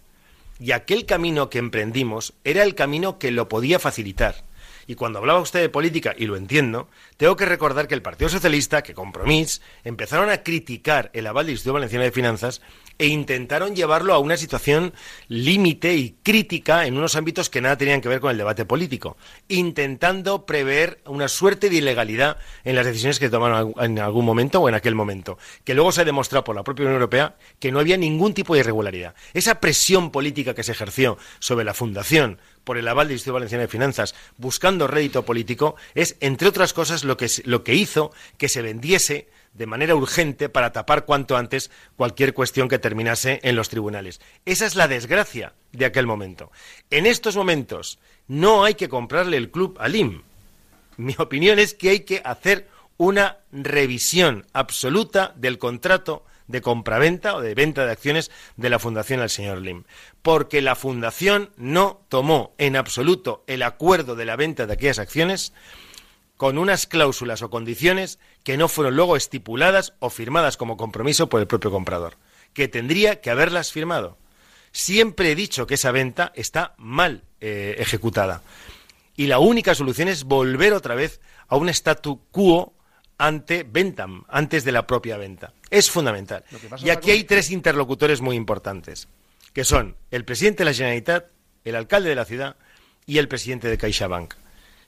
y 0.60 0.72
aquel 0.72 1.06
camino 1.06 1.48
que 1.50 1.58
emprendimos 1.58 2.34
era 2.44 2.62
el 2.62 2.74
camino 2.74 3.18
que 3.18 3.30
lo 3.30 3.48
podía 3.48 3.78
facilitar. 3.78 4.44
Y 4.86 4.94
cuando 4.94 5.18
hablaba 5.18 5.40
usted 5.40 5.60
de 5.60 5.68
política, 5.68 6.14
y 6.16 6.26
lo 6.26 6.36
entiendo, 6.36 6.88
tengo 7.20 7.36
que 7.36 7.44
recordar 7.44 7.86
que 7.86 7.92
el 7.92 8.00
Partido 8.00 8.30
Socialista, 8.30 8.82
que 8.82 8.94
Compromís, 8.94 9.60
empezaron 9.84 10.30
a 10.30 10.42
criticar 10.42 11.10
el 11.12 11.26
aval 11.26 11.44
del 11.44 11.52
Instituto 11.52 11.74
Valenciano 11.74 12.02
de 12.02 12.12
Finanzas 12.12 12.62
e 12.96 13.08
intentaron 13.08 13.76
llevarlo 13.76 14.14
a 14.14 14.18
una 14.18 14.38
situación 14.38 14.94
límite 15.28 15.94
y 15.96 16.16
crítica 16.22 16.86
en 16.86 16.96
unos 16.96 17.16
ámbitos 17.16 17.50
que 17.50 17.60
nada 17.60 17.76
tenían 17.76 18.00
que 18.00 18.08
ver 18.08 18.20
con 18.20 18.30
el 18.30 18.38
debate 18.38 18.64
político, 18.64 19.18
intentando 19.48 20.46
prever 20.46 21.02
una 21.04 21.28
suerte 21.28 21.68
de 21.68 21.76
ilegalidad 21.76 22.38
en 22.64 22.74
las 22.74 22.86
decisiones 22.86 23.18
que 23.18 23.28
tomaron 23.28 23.74
en 23.78 23.98
algún 23.98 24.24
momento 24.24 24.60
o 24.60 24.68
en 24.70 24.74
aquel 24.74 24.94
momento, 24.94 25.36
que 25.64 25.74
luego 25.74 25.92
se 25.92 26.00
ha 26.00 26.06
demostrado 26.06 26.44
por 26.44 26.56
la 26.56 26.64
propia 26.64 26.84
Unión 26.84 26.94
Europea 26.94 27.36
que 27.58 27.70
no 27.70 27.80
había 27.80 27.98
ningún 27.98 28.32
tipo 28.32 28.54
de 28.54 28.60
irregularidad. 28.60 29.14
Esa 29.34 29.60
presión 29.60 30.10
política 30.10 30.54
que 30.54 30.62
se 30.62 30.72
ejerció 30.72 31.18
sobre 31.38 31.66
la 31.66 31.74
Fundación 31.74 32.38
por 32.64 32.76
el 32.76 32.86
aval 32.88 33.08
del 33.08 33.14
Instituto 33.16 33.34
Valenciano 33.34 33.62
de 33.62 33.68
Finanzas 33.68 34.14
buscando 34.36 34.86
rédito 34.86 35.24
político 35.24 35.76
es, 35.94 36.16
entre 36.20 36.48
otras 36.48 36.72
cosas, 36.72 37.04
lo 37.44 37.64
que, 37.64 37.74
hizo 37.74 38.12
que 38.38 38.48
se 38.48 38.62
vendiese 38.62 39.28
de 39.54 39.66
manera 39.66 39.94
urgente 39.94 40.48
para 40.48 40.72
tapar 40.72 41.04
cuanto 41.04 41.36
antes 41.36 41.70
cualquier 41.96 42.34
cuestión 42.34 42.68
que 42.68 42.78
terminase 42.78 43.40
en 43.42 43.56
los 43.56 43.68
tribunales. 43.68 44.20
Esa 44.44 44.66
es 44.66 44.76
la 44.76 44.88
desgracia 44.88 45.54
de 45.72 45.86
aquel 45.86 46.06
momento. 46.06 46.50
En 46.90 47.06
estos 47.06 47.36
momentos 47.36 47.98
no 48.28 48.64
hay 48.64 48.74
que 48.74 48.88
comprarle 48.88 49.36
el 49.36 49.50
club 49.50 49.76
al 49.80 49.96
IM. 49.96 50.22
Mi 50.96 51.14
opinión 51.18 51.58
es 51.58 51.74
que 51.74 51.90
hay 51.90 52.00
que 52.00 52.22
hacer 52.24 52.68
una 52.96 53.38
revisión 53.50 54.46
absoluta 54.52 55.32
del 55.36 55.58
contrato 55.58 56.24
de 56.50 56.60
compraventa 56.60 57.36
o 57.36 57.40
de 57.40 57.54
venta 57.54 57.86
de 57.86 57.92
acciones 57.92 58.30
de 58.56 58.70
la 58.70 58.78
Fundación 58.78 59.20
al 59.20 59.30
señor 59.30 59.60
Lim. 59.62 59.84
Porque 60.22 60.60
la 60.60 60.74
Fundación 60.74 61.50
no 61.56 62.02
tomó 62.08 62.54
en 62.58 62.76
absoluto 62.76 63.44
el 63.46 63.62
acuerdo 63.62 64.16
de 64.16 64.24
la 64.24 64.36
venta 64.36 64.66
de 64.66 64.72
aquellas 64.72 64.98
acciones 64.98 65.52
con 66.40 66.56
unas 66.56 66.86
cláusulas 66.86 67.42
o 67.42 67.50
condiciones 67.50 68.18
que 68.44 68.56
no 68.56 68.66
fueron 68.66 68.96
luego 68.96 69.14
estipuladas 69.14 69.92
o 69.98 70.08
firmadas 70.08 70.56
como 70.56 70.78
compromiso 70.78 71.28
por 71.28 71.38
el 71.42 71.46
propio 71.46 71.70
comprador, 71.70 72.16
que 72.54 72.66
tendría 72.66 73.20
que 73.20 73.28
haberlas 73.28 73.72
firmado. 73.72 74.16
Siempre 74.72 75.30
he 75.30 75.34
dicho 75.34 75.66
que 75.66 75.74
esa 75.74 75.90
venta 75.90 76.32
está 76.34 76.72
mal 76.78 77.24
eh, 77.42 77.76
ejecutada. 77.78 78.40
Y 79.16 79.26
la 79.26 79.38
única 79.38 79.74
solución 79.74 80.08
es 80.08 80.24
volver 80.24 80.72
otra 80.72 80.94
vez 80.94 81.20
a 81.46 81.56
un 81.56 81.68
statu 81.68 82.22
quo 82.30 82.72
ante 83.18 83.62
Ventam, 83.62 84.24
antes 84.26 84.64
de 84.64 84.72
la 84.72 84.86
propia 84.86 85.18
venta. 85.18 85.52
Es 85.68 85.90
fundamental. 85.90 86.44
Y 86.82 86.88
aquí 86.88 87.10
hay 87.10 87.24
tres 87.24 87.50
interlocutores 87.50 88.22
muy 88.22 88.36
importantes, 88.36 89.08
que 89.52 89.64
son 89.64 89.94
el 90.10 90.24
presidente 90.24 90.62
de 90.62 90.70
la 90.70 90.74
Generalitat, 90.74 91.32
el 91.64 91.76
alcalde 91.76 92.08
de 92.08 92.14
la 92.14 92.24
ciudad 92.24 92.56
y 93.04 93.18
el 93.18 93.28
presidente 93.28 93.68
de 93.68 93.76
CaixaBank 93.76 94.39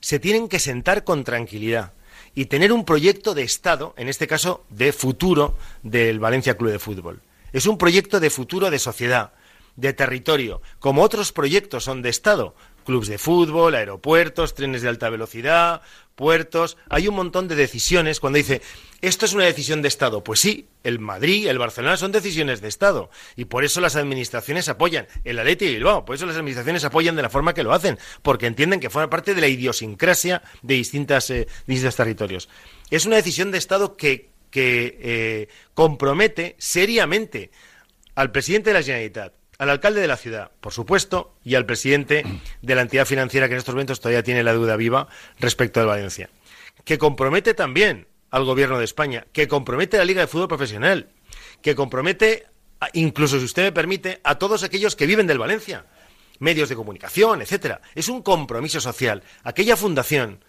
se 0.03 0.19
tienen 0.19 0.49
que 0.49 0.59
sentar 0.59 1.05
con 1.05 1.23
tranquilidad 1.23 1.93
y 2.35 2.47
tener 2.47 2.73
un 2.73 2.83
proyecto 2.83 3.33
de 3.33 3.43
Estado, 3.43 3.93
en 3.95 4.09
este 4.09 4.27
caso 4.27 4.65
de 4.69 4.91
futuro 4.91 5.55
del 5.81 6.19
Valencia 6.19 6.57
Club 6.57 6.71
de 6.71 6.79
Fútbol. 6.79 7.21
Es 7.53 7.67
un 7.67 7.77
proyecto 7.77 8.19
de 8.19 8.29
futuro 8.29 8.69
de 8.69 8.79
sociedad, 8.79 9.31
de 9.77 9.93
territorio, 9.93 10.61
como 10.79 11.03
otros 11.03 11.31
proyectos 11.31 11.85
son 11.85 12.01
de 12.01 12.09
Estado, 12.09 12.53
clubes 12.83 13.07
de 13.07 13.17
fútbol, 13.17 13.75
aeropuertos, 13.75 14.53
trenes 14.53 14.81
de 14.81 14.89
alta 14.89 15.09
velocidad, 15.09 15.81
puertos. 16.15 16.77
Hay 16.89 17.07
un 17.07 17.15
montón 17.15 17.47
de 17.47 17.55
decisiones 17.55 18.19
cuando 18.19 18.37
dice, 18.37 18.61
esto 19.01 19.25
es 19.25 19.33
una 19.33 19.45
decisión 19.45 19.81
de 19.81 19.87
Estado. 19.87 20.23
Pues 20.23 20.39
sí, 20.39 20.67
el 20.83 20.99
Madrid, 20.99 21.47
el 21.47 21.57
Barcelona 21.57 21.97
son 21.97 22.11
decisiones 22.11 22.61
de 22.61 22.67
Estado. 22.67 23.09
Y 23.35 23.45
por 23.45 23.63
eso 23.63 23.81
las 23.81 23.95
administraciones 23.95 24.69
apoyan. 24.69 25.07
El 25.23 25.39
Atleti 25.39 25.65
y 25.65 25.73
Bilbao, 25.75 26.05
por 26.05 26.15
eso 26.15 26.25
las 26.25 26.35
administraciones 26.35 26.83
apoyan 26.85 27.15
de 27.15 27.21
la 27.21 27.29
forma 27.29 27.53
que 27.53 27.63
lo 27.63 27.73
hacen. 27.73 27.97
Porque 28.21 28.47
entienden 28.47 28.79
que 28.79 28.89
forma 28.89 29.09
parte 29.09 29.35
de 29.35 29.41
la 29.41 29.47
idiosincrasia 29.47 30.41
de 30.61 30.75
distintas, 30.75 31.29
eh, 31.29 31.47
distintos 31.67 31.95
territorios. 31.95 32.49
Es 32.89 33.05
una 33.05 33.17
decisión 33.17 33.51
de 33.51 33.57
Estado 33.57 33.97
que, 33.97 34.29
que 34.49 34.97
eh, 35.01 35.47
compromete 35.73 36.55
seriamente 36.59 37.51
al 38.15 38.31
presidente 38.31 38.69
de 38.69 38.73
la 38.75 38.83
Generalitat, 38.83 39.33
al 39.57 39.69
alcalde 39.69 40.01
de 40.01 40.07
la 40.07 40.17
ciudad, 40.17 40.51
por 40.61 40.73
supuesto, 40.73 41.35
y 41.43 41.55
al 41.55 41.65
presidente 41.65 42.23
de 42.61 42.75
la 42.75 42.81
entidad 42.81 43.05
financiera 43.05 43.47
que 43.47 43.53
en 43.53 43.59
estos 43.59 43.75
momentos 43.75 43.99
todavía 43.99 44.23
tiene 44.23 44.43
la 44.43 44.53
deuda 44.53 44.75
viva 44.75 45.07
respecto 45.39 45.79
de 45.79 45.85
Valencia, 45.85 46.29
que 46.83 46.97
compromete 46.97 47.53
también 47.53 48.07
al 48.31 48.45
gobierno 48.45 48.79
de 48.79 48.85
España, 48.85 49.25
que 49.31 49.47
compromete 49.47 49.97
a 49.97 49.99
la 49.99 50.05
Liga 50.05 50.21
de 50.21 50.27
Fútbol 50.27 50.47
Profesional, 50.47 51.09
que 51.61 51.75
compromete, 51.75 52.47
incluso 52.93 53.37
si 53.37 53.45
usted 53.45 53.63
me 53.63 53.71
permite, 53.71 54.19
a 54.23 54.39
todos 54.39 54.63
aquellos 54.63 54.95
que 54.95 55.05
viven 55.05 55.27
del 55.27 55.37
Valencia, 55.37 55.85
medios 56.39 56.69
de 56.69 56.75
comunicación, 56.75 57.41
etcétera. 57.41 57.81
Es 57.95 58.09
un 58.09 58.21
compromiso 58.21 58.81
social. 58.81 59.23
Aquella 59.43 59.77
fundación 59.77 60.43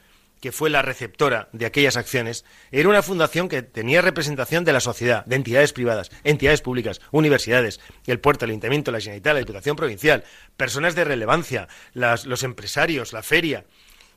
que 0.44 0.52
fue 0.52 0.68
la 0.68 0.82
receptora 0.82 1.48
de 1.52 1.64
aquellas 1.64 1.96
acciones, 1.96 2.44
era 2.70 2.90
una 2.90 3.00
fundación 3.00 3.48
que 3.48 3.62
tenía 3.62 4.02
representación 4.02 4.62
de 4.62 4.74
la 4.74 4.80
sociedad, 4.80 5.24
de 5.24 5.36
entidades 5.36 5.72
privadas, 5.72 6.10
entidades 6.22 6.60
públicas, 6.60 7.00
universidades, 7.12 7.80
el 8.06 8.20
puerto, 8.20 8.44
el 8.44 8.50
ayuntamiento, 8.50 8.92
la 8.92 9.00
Generalitat, 9.00 9.32
la 9.32 9.38
Diputación 9.38 9.74
Provincial, 9.74 10.22
personas 10.58 10.94
de 10.94 11.04
relevancia, 11.04 11.66
los 11.94 12.42
empresarios, 12.42 13.14
la 13.14 13.22
feria. 13.22 13.64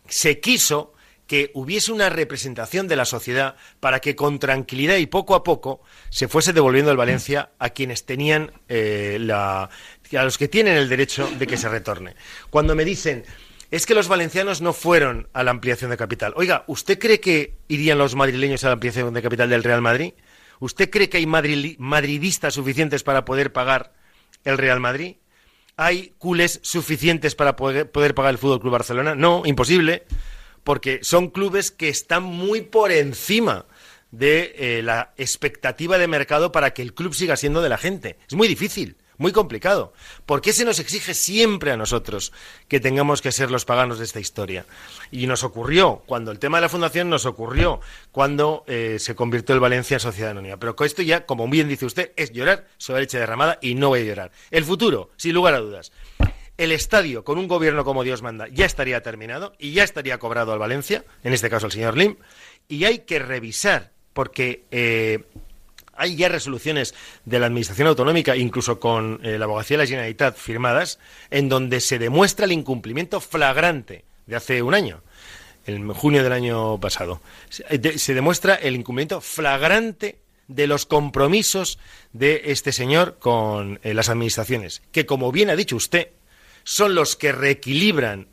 Se 0.10 0.42
quiso 0.42 0.94
que 1.28 1.50
hubiese 1.54 1.94
una 1.94 2.10
representación 2.10 2.90
de 2.90 2.98
la 2.98 3.06
sociedad 3.06 3.56
para 3.80 4.02
que 4.02 4.18
con 4.18 4.38
tranquilidad 4.38 4.98
y 4.98 5.06
poco 5.06 5.34
a 5.34 5.46
poco 5.46 5.80
se 6.10 6.28
fuese 6.28 6.52
devolviendo 6.52 6.92
el 6.92 6.98
Valencia 6.98 7.52
a 7.58 7.70
quienes 7.70 8.06
tenían 8.06 8.52
eh, 8.68 9.18
la, 9.22 9.70
a 10.12 10.24
los 10.26 10.38
que 10.38 10.50
tienen 10.50 10.76
el 10.76 10.90
derecho 10.90 11.30
de 11.40 11.48
que 11.48 11.56
se 11.56 11.70
retorne. 11.70 12.16
Cuando 12.50 12.76
me 12.76 12.84
dicen 12.84 13.24
es 13.72 13.86
que 13.86 13.94
los 13.94 14.08
valencianos 14.08 14.62
no 14.62 14.74
fueron 14.74 15.28
a 15.34 15.44
la 15.44 15.52
ampliación 15.52 15.92
de 15.92 15.98
capital. 15.98 16.34
Oiga, 16.36 16.64
¿usted 16.68 17.00
cree 17.00 17.20
que 17.20 17.56
irían 17.68 17.98
los 17.98 18.16
madrileños 18.16 18.64
a 18.64 18.68
la 18.68 18.74
ampliación 18.74 19.14
de 19.14 19.22
capital 19.22 19.50
del 19.50 19.64
Real 19.64 19.82
Madrid? 19.82 20.14
¿Usted 20.60 20.90
cree 20.90 21.10
que 21.10 21.18
hay 21.18 21.26
madridistas 21.26 22.54
suficientes 22.54 23.04
para 23.04 23.26
poder 23.26 23.52
pagar 23.52 23.94
el 24.44 24.58
Real 24.58 24.80
Madrid? 24.80 25.18
¿Hay 25.76 26.14
culés 26.18 26.60
suficientes 26.64 27.36
para 27.36 27.56
poder, 27.56 27.92
pagar 27.92 28.32
el 28.32 28.38
Fútbol 28.40 28.60
Club 28.60 28.72
Barcelona? 28.72 29.14
No, 29.14 29.44
imposible, 29.46 30.06
porque 30.64 31.00
son 31.04 31.30
clubes 31.30 31.70
que 31.70 31.90
están 31.90 32.24
muy 32.24 32.62
por 32.62 32.92
encima 32.92 33.66
de 34.10 34.56
eh, 34.58 34.82
la 34.82 35.14
expectativa 35.18 35.98
de 35.98 36.08
mercado 36.08 36.52
para 36.52 36.72
que 36.72 36.82
el 36.82 36.94
club 36.94 37.14
siga 37.14 37.36
siendo 37.36 37.62
de 37.62 37.70
la 37.70 37.78
gente. 37.78 38.18
Es 38.28 38.36
muy 38.36 38.48
difícil 38.48 38.96
muy 39.18 39.32
complicado. 39.32 39.94
¿Por 40.26 40.42
qué 40.42 40.54
se 40.54 40.66
nos 40.66 40.80
exige 40.80 41.14
siempre 41.14 41.72
a 41.72 41.78
nosotros 41.78 42.32
que 42.68 42.80
tengamos 42.80 43.22
que 43.22 43.32
ser 43.32 43.52
los 43.52 43.66
paganos 43.66 44.00
de 44.00 44.06
esta 44.06 44.20
historia? 44.20 44.66
Y 45.12 45.28
nos 45.28 45.44
ocurrió, 45.44 46.04
cuando 46.06 46.32
el 46.32 46.40
tema 46.40 46.58
de 46.58 46.62
la 46.62 46.70
fundación 46.70 47.10
nos 47.10 47.26
ocurrió, 47.26 47.80
cuando 48.12 48.64
eh, 48.68 48.98
se 49.00 49.16
convirtió 49.16 49.56
el 49.56 49.62
Valencia 49.62 49.96
en 49.96 50.00
sociedad 50.00 50.32
anónima. 50.32 50.58
Pero 50.58 50.76
con 50.76 50.86
esto 50.86 51.02
ya, 51.02 51.26
como 51.26 51.48
bien 51.48 51.68
dice 51.68 51.86
usted, 51.86 52.12
es 52.16 52.32
llorar 52.32 52.68
sobre 52.78 53.02
leche 53.02 53.20
derramada 53.20 53.60
y 53.62 53.76
no 53.76 53.90
voy 53.90 54.02
a 54.02 54.04
llorar. 54.04 54.32
El 54.52 54.64
futuro, 54.64 55.10
sin 55.18 55.34
lugar 55.34 55.54
a 55.54 55.60
dudas. 55.60 55.92
El 56.58 56.72
estadio, 56.72 57.24
con 57.24 57.38
un 57.38 57.48
gobierno 57.48 57.86
como 57.86 58.04
Dios 58.04 58.24
manda, 58.24 58.48
ya 58.48 58.66
estaría 58.66 59.04
terminado 59.04 59.54
y 59.60 59.74
ya 59.74 59.84
estaría 59.84 60.18
cobrado 60.18 60.54
al 60.54 60.60
Valencia, 60.60 61.06
en 61.24 61.34
este 61.34 61.52
caso 61.52 61.68
al 61.68 61.72
señor 61.72 61.96
Lim, 61.96 62.16
y 62.68 62.86
hay 62.86 63.00
que 63.00 63.20
revisar, 63.20 63.92
porque 64.14 64.64
eh, 64.72 65.24
hay 65.98 66.16
ya 66.16 66.30
resoluciones 66.30 66.94
de 67.26 67.40
la 67.40 67.48
Administración 67.48 67.88
Autonómica, 67.88 68.36
incluso 68.36 68.80
con 68.80 69.20
eh, 69.24 69.38
la 69.38 69.46
abogacía 69.46 69.78
de 69.78 69.84
la 69.84 69.88
Generalitat 69.88 70.38
firmadas, 70.38 71.00
en 71.32 71.50
donde 71.50 71.82
se 71.82 72.00
demuestra 72.00 72.46
el 72.46 72.52
incumplimiento 72.52 73.20
flagrante 73.20 74.06
de 74.28 74.36
hace 74.36 74.62
un 74.62 74.74
año, 74.74 75.02
en 75.66 75.92
junio 75.94 76.24
del 76.24 76.34
año 76.34 76.80
pasado. 76.80 77.22
Se, 77.50 77.66
eh, 77.70 78.14
demuestra 78.14 78.56
el 78.56 78.76
incumplimiento 78.76 79.22
flagrante 79.22 80.20
de 80.48 80.68
los 80.68 80.86
compromisos 80.86 81.80
de 82.14 82.44
este 82.46 82.72
señor 82.72 83.18
con 83.20 83.80
eh, 83.84 83.94
las 83.94 84.10
administraciones, 84.10 84.84
que 84.92 85.06
como 85.06 85.32
bien 85.32 85.50
ha 85.50 85.56
dicho 85.56 85.76
usted, 85.76 86.12
son 86.64 86.96
los 86.96 87.16
que 87.16 87.32
reequilibran 87.32 88.28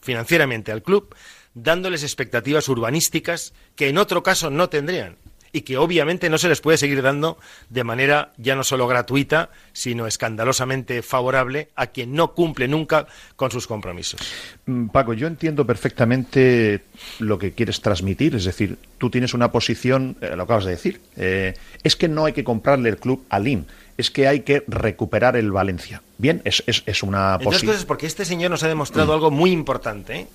financieramente 0.00 0.70
al 0.72 0.82
club, 0.82 1.14
dándoles 1.54 2.02
expectativas 2.02 2.68
urbanísticas 2.68 3.54
que 3.74 3.88
en 3.88 3.96
otro 3.96 4.22
caso 4.22 4.50
no 4.50 4.68
tendrían 4.68 5.16
y 5.52 5.62
que 5.62 5.76
obviamente 5.76 6.30
no 6.30 6.38
se 6.38 6.48
les 6.48 6.60
puede 6.60 6.78
seguir 6.78 7.02
dando 7.02 7.38
de 7.68 7.84
manera 7.84 8.32
ya 8.36 8.54
no 8.54 8.64
solo 8.64 8.86
gratuita, 8.86 9.50
sino 9.72 10.06
escandalosamente 10.06 11.02
favorable 11.02 11.68
a 11.76 11.88
quien 11.88 12.12
no 12.12 12.34
cumple 12.34 12.68
nunca 12.68 13.06
con 13.36 13.50
sus 13.50 13.66
compromisos. 13.66 14.20
Mm, 14.66 14.88
Paco, 14.88 15.14
yo 15.14 15.26
entiendo 15.26 15.66
perfectamente 15.66 16.82
lo 17.18 17.38
que 17.38 17.52
quieres 17.52 17.80
transmitir, 17.80 18.34
es 18.34 18.44
decir, 18.44 18.78
tú 18.98 19.10
tienes 19.10 19.34
una 19.34 19.50
posición, 19.50 20.16
eh, 20.20 20.34
lo 20.36 20.44
acabas 20.44 20.64
de 20.64 20.70
decir, 20.72 21.00
eh, 21.16 21.54
es 21.82 21.96
que 21.96 22.08
no 22.08 22.24
hay 22.24 22.32
que 22.32 22.44
comprarle 22.44 22.88
el 22.88 22.98
club 22.98 23.24
al 23.28 23.48
IN, 23.48 23.66
es 23.96 24.10
que 24.10 24.28
hay 24.28 24.40
que 24.40 24.64
recuperar 24.66 25.36
el 25.36 25.52
Valencia. 25.52 26.02
Bien, 26.18 26.42
es, 26.44 26.62
es, 26.66 27.02
una 27.02 27.38
posición. 27.38 27.74
es 27.74 27.84
porque 27.84 28.06
este 28.06 28.24
señor 28.24 28.50
nos 28.50 28.62
ha 28.62 28.68
demostrado 28.68 29.12
algo 29.12 29.30
muy 29.30 29.50
importante. 29.50 30.20
¿eh? 30.20 30.26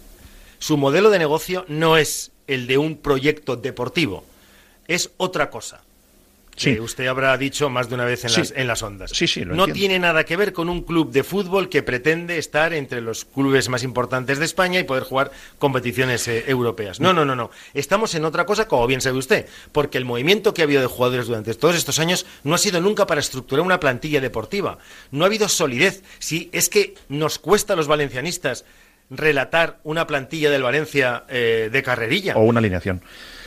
Su 0.60 0.78
modelo 0.78 1.10
de 1.10 1.20
negocio 1.20 1.66
no 1.68 1.98
es 1.98 2.32
el 2.48 2.68
de 2.68 2.78
un 2.78 2.98
proyecto 2.98 3.56
deportivo 3.56 4.24
es 4.88 5.12
otra 5.18 5.50
cosa 5.50 5.82
que 6.58 6.80
usted 6.80 7.08
habrá 7.08 7.38
dicho 7.38 7.70
más 7.70 7.90
de 7.90 7.96
una 7.96 8.06
vez 8.06 8.24
en, 8.24 8.30
Sí. 8.30 8.40
las, 8.40 8.54
en 8.56 8.68
las 8.68 8.82
ondas. 8.82 9.12
Sí, 9.14 9.28
sí, 9.28 9.42
lo 9.42 9.56
no 9.56 9.64
entiendo. 9.66 9.74
tiene 9.78 10.00
nada 10.00 10.24
que 10.24 10.38
ver 10.38 10.54
con 10.54 10.70
un 10.70 10.84
club 10.84 11.12
de 11.12 11.26
fútbol 11.26 11.68
que 11.68 11.84
pretende 11.84 12.38
estar 12.38 12.74
entre 12.74 13.02
los 13.02 13.26
clubes 13.26 13.68
más 13.68 13.84
importantes 13.84 14.40
de 14.40 14.46
España 14.46 14.80
y 14.80 14.86
poder 14.86 15.04
jugar 15.04 15.32
competiciones 15.60 16.26
eh, 16.30 16.46
europeas. 16.48 17.02
No, 17.02 17.12
no, 17.12 17.26
no, 17.26 17.36
no. 17.36 17.52
Estamos 17.74 18.16
en 18.16 18.24
otra 18.24 18.46
cosa, 18.46 18.70
como 18.70 18.88
bien 18.88 19.02
sabe 19.02 19.18
usted, 19.18 19.48
porque 19.74 19.98
el 19.98 20.06
movimiento 20.06 20.54
que 20.54 20.62
ha 20.62 20.64
habido 20.64 20.80
de 20.80 20.88
jugadores 20.88 21.28
durante 21.28 21.54
todos 21.56 21.76
estos 21.76 22.00
años 22.00 22.26
no 22.46 22.56
ha 22.56 22.58
sido 22.58 22.80
nunca 22.80 23.06
para 23.06 23.20
estructurar 23.20 23.66
una 23.66 23.82
plantilla 23.82 24.22
deportiva. 24.22 24.78
No 25.12 25.26
ha 25.26 25.28
habido 25.28 25.50
solidez. 25.50 26.04
Si 26.20 26.50
es 26.54 26.70
que 26.70 26.96
nos 27.10 27.38
cuesta 27.38 27.74
a 27.74 27.76
los 27.76 27.88
valencianistas 27.88 28.64
relatar 29.10 29.80
una 29.84 30.08
plantilla 30.08 30.50
del 30.50 30.64
Valencia 30.64 31.26
eh, 31.28 31.70
de 31.70 31.84
carrerilla. 31.84 32.38
O 32.38 32.44
una 32.44 32.60
alineación. 32.60 33.02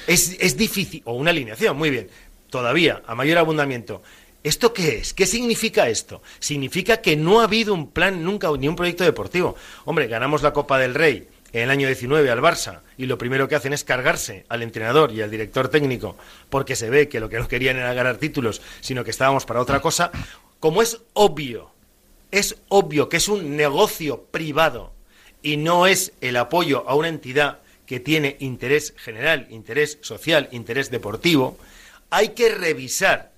Es, 0.08 0.56
difícil, 0.56 1.02
o 1.04 1.12
una 1.12 1.32
alineación, 1.32 1.76
muy 1.76 1.90
bien. 1.90 2.08
Todavía, 2.48 3.02
a 3.06 3.14
mayor 3.14 3.36
abundamiento. 3.36 4.02
¿Esto 4.42 4.72
qué 4.72 4.96
es? 4.96 5.12
¿Qué 5.12 5.26
significa 5.26 5.90
esto? 5.90 6.22
Significa 6.38 7.02
que 7.02 7.14
no 7.14 7.40
ha 7.40 7.44
habido 7.44 7.74
un 7.74 7.90
plan 7.90 8.24
nunca 8.24 8.50
ni 8.58 8.68
un 8.68 8.74
proyecto 8.74 9.04
deportivo. 9.04 9.54
Hombre, 9.84 10.06
ganamos 10.06 10.40
la 10.42 10.54
Copa 10.54 10.78
del 10.78 10.94
Rey 10.94 11.28
en 11.52 11.64
el 11.64 11.70
año 11.70 11.86
19 11.88 12.30
al 12.30 12.40
Barça 12.40 12.80
y 12.96 13.04
lo 13.04 13.18
primero 13.18 13.48
que 13.48 13.56
hacen 13.56 13.74
es 13.74 13.84
cargarse 13.84 14.46
al 14.48 14.62
entrenador 14.62 15.12
y 15.12 15.20
al 15.20 15.30
director 15.30 15.68
técnico 15.68 16.16
porque 16.48 16.74
se 16.74 16.88
ve 16.88 17.10
que 17.10 17.20
lo 17.20 17.28
que 17.28 17.38
no 17.38 17.46
querían 17.46 17.76
era 17.76 17.92
ganar 17.92 18.16
títulos, 18.16 18.62
sino 18.80 19.04
que 19.04 19.10
estábamos 19.10 19.44
para 19.44 19.60
otra 19.60 19.80
cosa. 19.80 20.10
Como 20.58 20.80
es 20.80 21.02
obvio, 21.12 21.70
es 22.30 22.56
obvio 22.68 23.10
que 23.10 23.18
es 23.18 23.28
un 23.28 23.58
negocio 23.58 24.22
privado 24.30 24.94
y 25.42 25.58
no 25.58 25.86
es 25.86 26.12
el 26.22 26.38
apoyo 26.38 26.88
a 26.88 26.94
una 26.94 27.08
entidad 27.08 27.58
que 27.88 28.00
tiene 28.00 28.36
interés 28.40 28.92
general, 28.98 29.46
interés 29.48 29.96
social, 30.02 30.50
interés 30.52 30.90
deportivo, 30.90 31.56
hay 32.10 32.28
que 32.28 32.54
revisar 32.54 33.32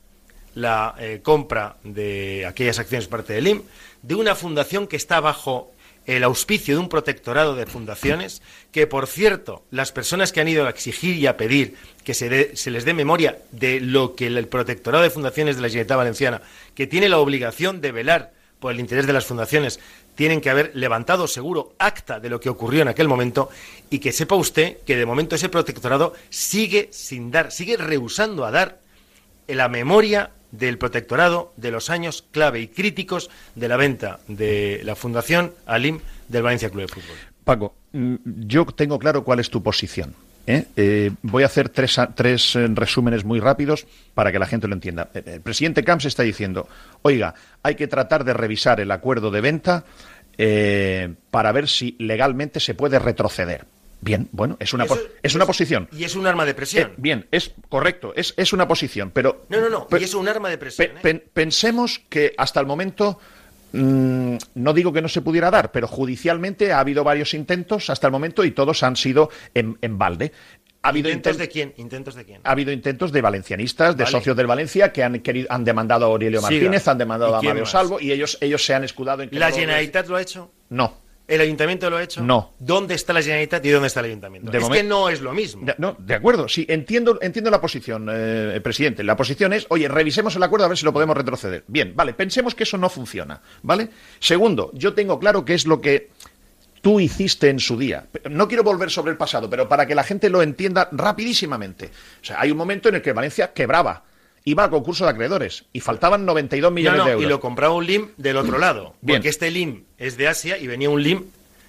la 0.57 0.96
eh, 0.98 1.20
compra 1.22 1.76
de 1.84 2.44
aquellas 2.46 2.80
acciones 2.80 3.07
parte 3.07 3.32
del 3.32 3.46
IM 3.46 3.62
de 4.03 4.16
una 4.16 4.34
fundación 4.34 4.88
que 4.88 4.96
está 4.96 5.20
bajo 5.20 5.70
el 6.05 6.24
auspicio 6.24 6.74
de 6.74 6.80
un 6.80 6.88
protectorado 6.88 7.55
de 7.55 7.66
fundaciones, 7.66 8.42
que 8.72 8.88
por 8.88 9.07
cierto, 9.07 9.62
las 9.70 9.92
personas 9.92 10.32
que 10.32 10.40
han 10.40 10.48
ido 10.48 10.66
a 10.66 10.70
exigir 10.70 11.14
y 11.16 11.28
a 11.28 11.36
pedir 11.36 11.76
que 12.03 12.14
se, 12.14 12.28
les 12.28 12.84
dé 12.84 12.92
memoria 12.92 13.38
de 13.53 13.78
lo 13.78 14.16
que 14.16 14.26
el, 14.26 14.36
el 14.36 14.48
protectorado 14.48 15.05
de 15.05 15.11
fundaciones 15.11 15.57
de 15.57 15.62
la 15.62 15.68
Generalitat 15.68 15.96
Valenciana, 15.96 16.42
que 16.74 16.88
tiene 16.88 17.09
la 17.09 17.18
obligación 17.18 17.80
de 17.80 17.92
velar 17.92 18.32
por 18.59 18.72
el 18.72 18.80
interés 18.80 19.07
de 19.07 19.12
las 19.12 19.26
fundaciones, 19.26 19.78
tienen 20.15 20.41
que 20.41 20.51
haber 20.51 20.73
levantado 20.75 21.27
seguro 21.27 21.75
acta 21.79 22.21
de 22.21 22.29
lo 22.29 22.41
que 22.41 22.49
ocurrió 22.49 22.83
en 22.83 22.89
aquel 22.89 23.09
momento 23.09 23.51
y 23.89 23.99
que 23.99 24.13
sepa 24.13 24.35
usted 24.35 24.79
que 24.87 24.97
de 24.97 25.07
momento 25.07 25.35
ese 25.35 25.49
protectorado 25.49 26.15
sigue 26.29 26.89
sin 26.93 27.31
dar, 27.31 27.53
sigue 27.53 27.77
rehusando 27.77 28.45
a 28.45 28.51
dar 28.51 28.81
la 29.47 29.69
memoria 29.69 30.31
del 30.53 30.79
protectorado 30.79 31.53
de 31.57 31.71
los 31.71 31.91
años 31.91 32.25
clave 32.31 32.61
y 32.61 32.69
críticos 32.69 33.31
de 33.55 33.69
la 33.69 33.77
venta 33.77 34.21
de 34.27 34.81
la 34.85 34.97
Fundación 34.97 35.55
Alim 35.67 36.01
del 36.29 36.43
Valencia 36.43 36.71
Club 36.71 36.83
de 36.83 36.89
Fútbol. 36.89 37.17
Paco, 37.45 37.75
mm, 37.93 38.15
yo 38.47 38.67
tengo 38.67 38.99
claro 38.99 39.25
cuál 39.25 39.41
es 39.41 39.51
tu 39.51 39.63
posición. 39.63 40.15
¿Eh? 40.47 40.64
Eh, 40.76 41.11
voy 41.22 41.43
a 41.43 41.47
hacer 41.47 41.68
tres, 41.68 41.97
tres 42.14 42.57
eh, 42.57 42.66
resúmenes 42.74 43.24
muy 43.24 43.41
rápidos 43.41 43.86
para 44.14 44.32
que 44.32 44.38
la 44.38 44.47
gente 44.47 44.66
lo 44.68 44.74
entienda. 44.74 45.11
Eh, 45.14 45.22
El 45.26 45.41
presidente 45.41 45.84
Camps 45.84 46.05
está 46.07 46.22
diciendo, 46.22 46.68
oiga, 47.03 47.34
hay 47.62 47.74
que 47.74 47.86
tratar 47.86 48.24
de 48.24 48.32
revisar 48.34 48.80
el 48.80 48.91
acuerdo 48.91 49.30
de 49.30 49.41
venta 49.41 49.84
eh, 50.38 51.14
para 51.30 51.53
ver 51.53 51.68
si 51.68 51.97
legalmente 51.99 52.61
se 52.61 52.74
puede 52.74 52.99
retroceder. 52.99 53.64
Bien, 54.03 54.28
bueno, 54.32 54.57
es 54.61 54.72
una, 54.72 54.84
Eso- 54.84 54.99
es 55.22 55.34
una 55.34 55.45
posición. 55.45 55.86
Y 55.93 56.05
es 56.05 56.16
un 56.16 56.26
arma 56.26 56.47
de 56.47 56.53
Eh, 56.53 56.55
presión. 56.55 56.93
bien, 56.97 57.26
es 57.30 57.53
correcto, 57.68 58.14
es, 58.16 58.32
es 58.38 58.55
una 58.55 58.66
posición, 58.66 59.11
pero... 59.11 59.45
no, 59.51 59.61
no, 59.61 59.68
no, 59.68 59.86
y 59.99 60.03
es 60.05 60.14
un 60.14 60.26
arma 60.26 60.49
de 60.49 60.57
presión. 60.57 60.88
Pe- 60.88 60.95
¿eh? 60.95 61.01
pen- 61.03 61.24
pensemos 61.34 62.01
que 62.09 62.32
hasta 62.38 62.61
el 62.61 62.66
momento, 62.66 63.18
mm, 63.73 64.37
no 64.55 64.73
digo 64.73 64.93
que 64.93 65.03
no 65.03 65.09
se 65.09 65.23
pudiera 65.23 65.51
dar, 65.51 65.73
pero 65.73 65.87
judicialmente 65.89 66.73
ha 66.73 66.81
habido 66.81 67.05
varios 67.05 67.35
intentos 67.35 67.91
hasta 67.91 68.07
el 68.07 68.12
momento 68.12 68.45
y 68.45 68.51
todos 68.53 68.83
han 68.83 68.97
sido 68.97 69.31
en, 69.55 69.79
en 69.83 69.99
balde. 69.99 70.33
Ha 70.83 70.89
habido 70.89 71.11
¿Intentos 71.11 71.37
inten- 71.37 71.41
de 71.41 71.49
quién? 71.51 71.75
¿Intentos 71.77 72.14
de 72.14 72.25
quién? 72.25 72.41
ha 72.43 72.51
habido 72.53 72.73
intentos 72.73 73.12
de 73.12 73.21
valencianistas, 73.21 73.97
de 73.99 74.05
Vale. 74.05 74.12
socios 74.16 74.35
del 74.37 74.47
Valencia, 74.47 74.93
que 74.93 75.03
han, 75.03 75.21
querido, 75.21 75.47
han 75.51 75.62
demandado 75.64 76.07
a 76.07 76.09
Aurelio 76.09 76.41
Siga. 76.41 76.51
Martínez, 76.51 76.89
han 76.89 76.97
demandado 76.99 77.33
¿Y 77.33 77.47
a 77.47 77.49
Mario 77.49 77.62
más? 77.64 77.71
Salvo 77.71 78.01
y 78.01 78.12
ellos, 78.12 78.39
ellos 78.41 78.64
se 78.64 78.75
han 78.75 78.85
escudado 78.85 79.23
en 79.23 79.29
que 79.29 79.39
¿La 79.39 79.51
Generalitat 79.53 80.09
lo 80.09 80.16
ha 80.16 80.23
hecho? 80.23 80.51
No. 80.71 80.95
¿El 81.31 81.41
Ayuntamiento 81.41 81.89
lo 81.89 81.97
ha 81.97 82.03
hecho? 82.03 82.22
No. 82.22 82.55
¿Dónde 82.59 82.95
está 82.97 83.12
la 83.12 83.22
Generalitat 83.22 83.64
y 83.64 83.70
dónde 83.70 83.87
está 83.87 84.01
el 84.01 84.07
Ayuntamiento? 84.07 84.51
De 84.51 84.59
es 84.59 84.68
que 84.68 84.83
no 84.83 85.09
es 85.09 85.20
lo 85.20 85.33
mismo. 85.33 85.64
De, 85.64 85.76
no, 85.78 85.97
de 85.97 86.14
acuerdo, 86.14 86.49
sí, 86.49 86.66
entiendo, 86.68 87.20
entiendo 87.22 87.53
la 87.53 87.61
posición, 87.61 88.09
eh, 88.11 88.61
presidente. 88.61 89.05
La 89.05 89.14
posición 89.14 89.53
es, 89.53 89.64
oye, 89.68 89.87
revisemos 89.87 90.35
el 90.35 90.43
acuerdo 90.43 90.66
a 90.66 90.68
ver 90.68 90.76
si 90.76 90.85
lo 90.85 90.93
podemos 90.93 91.16
retroceder. 91.16 91.62
Bien, 91.68 91.93
vale, 91.95 92.14
pensemos 92.14 92.57
que 92.57 92.64
eso 92.64 92.76
no 92.78 92.91
funciona, 92.91 93.41
¿vale? 93.62 93.91
Segundo, 94.18 94.72
yo 94.74 94.93
tengo 94.93 95.20
claro 95.20 95.45
qué 95.45 95.55
es 95.55 95.66
lo 95.66 95.81
que 95.81 96.11
tú 96.81 96.99
hiciste 96.99 97.49
en 97.49 97.61
su 97.61 97.78
día. 97.78 98.09
No 98.28 98.49
quiero 98.49 98.64
volver 98.64 98.91
sobre 98.91 99.12
el 99.12 99.16
pasado, 99.16 99.49
pero 99.49 99.68
para 99.68 99.87
que 99.87 99.95
la 99.95 100.03
gente 100.03 100.31
lo 100.31 100.43
entienda 100.43 100.89
rapidísimamente. 100.91 101.93
O 102.22 102.24
sea, 102.24 102.41
hay 102.41 102.51
un 102.51 102.59
momento 102.59 102.89
en 102.89 102.97
el 102.97 103.03
que 103.03 103.12
Valencia 103.12 103.53
quebraba, 103.53 104.03
iba 104.45 104.64
a 104.64 104.70
concurso 104.70 105.05
de 105.05 105.11
acreedores 105.11 105.64
y 105.72 105.80
faltaban 105.80 106.24
92 106.26 106.70
No, 106.70 106.74
millones 106.74 106.99
no, 106.99 107.05
de 107.07 107.12
euros. 107.12 107.26
y 107.26 107.28
lo 107.28 107.41
compraba 107.41 107.74
un 107.74 107.86
LIM 107.86 108.09
del 108.16 108.36
otro 108.36 108.59
lado. 108.59 108.95
Bien. 109.01 109.18
Porque 109.18 109.28
este 109.28 109.51
LIM 109.51 109.84
es 109.99 110.16
de 110.16 110.28
Asia 110.28 110.57
y 110.59 110.66
venía 110.66 110.88
un 110.91 111.03
LIM, 111.03 111.24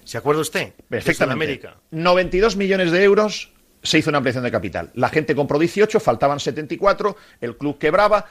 ¿se 0.06 0.18
acuerda 0.18 0.42
usted? 0.42 0.68
De 0.68 0.74
Perfectamente. 0.90 1.46
Sudamérica. 1.58 1.76
92 1.92 2.56
millones 2.56 2.92
de 2.92 3.04
euros 3.04 3.52
se 3.84 3.98
hizo 3.98 4.10
una 4.12 4.18
ampliación 4.20 4.44
de 4.44 4.52
capital. 4.52 4.92
La 4.94 5.10
gente 5.10 5.36
compró 5.36 5.58
18, 5.58 6.00
faltaban 6.00 6.40
74, 6.40 7.18
el 7.42 7.58
club 7.58 7.78
quebraba. 7.80 8.28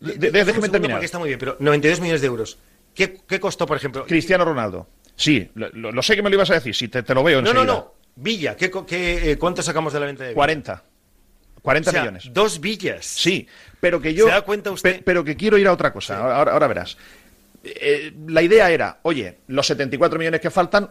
De- 0.00 0.14
de- 0.14 0.30
Déjeme 0.44 0.68
terminar. 0.70 0.96
Porque 0.96 1.06
está 1.06 1.18
muy 1.18 1.28
bien, 1.28 1.38
pero 1.38 1.56
92 1.60 2.00
millones 2.00 2.20
de 2.22 2.26
euros. 2.26 2.58
¿Qué, 2.94 3.18
qué 3.26 3.38
costó, 3.40 3.66
por 3.66 3.76
ejemplo? 3.76 4.06
Cristiano 4.06 4.44
Ronaldo. 4.44 4.86
Sí, 5.16 5.50
lo, 5.54 6.02
sé 6.02 6.16
que 6.16 6.22
me 6.22 6.30
lo 6.30 6.36
ibas 6.36 6.50
a 6.50 6.54
decir, 6.54 6.74
si 6.74 6.88
te, 6.88 7.02
te 7.02 7.14
lo 7.14 7.22
veo 7.22 7.40
No, 7.42 7.50
enseguida. 7.50 7.72
no, 7.72 7.78
no. 7.80 7.94
Villa, 8.16 8.56
¿qué, 8.56 8.70
qué, 8.86 9.32
eh, 9.32 9.38
¿cuánto 9.38 9.62
sacamos 9.62 9.92
de 9.92 10.00
la 10.00 10.06
venta 10.06 10.22
de 10.24 10.30
Villa? 10.30 10.36
40. 10.36 10.84
40 11.64 11.88
O 11.88 11.92
sea, 11.92 12.02
millones. 12.02 12.30
Dos 12.32 12.60
villas. 12.60 13.04
Sí, 13.04 13.48
pero 13.80 14.00
que 14.00 14.14
yo. 14.14 14.26
¿Se 14.26 14.30
da 14.32 14.42
cuenta 14.42 14.70
usted? 14.70 14.98
pe- 14.98 15.02
pero 15.02 15.24
que 15.24 15.34
quiero 15.36 15.58
ir 15.58 15.66
a 15.66 15.72
otra 15.72 15.92
cosa. 15.92 16.18
Ahora, 16.36 16.52
ahora 16.52 16.66
verás. 16.68 16.96
Eh, 17.64 18.12
la 18.28 18.42
idea 18.42 18.70
era, 18.70 18.98
oye, 19.02 19.38
los 19.48 19.66
74 19.66 20.18
millones 20.18 20.40
que 20.40 20.50
faltan 20.50 20.90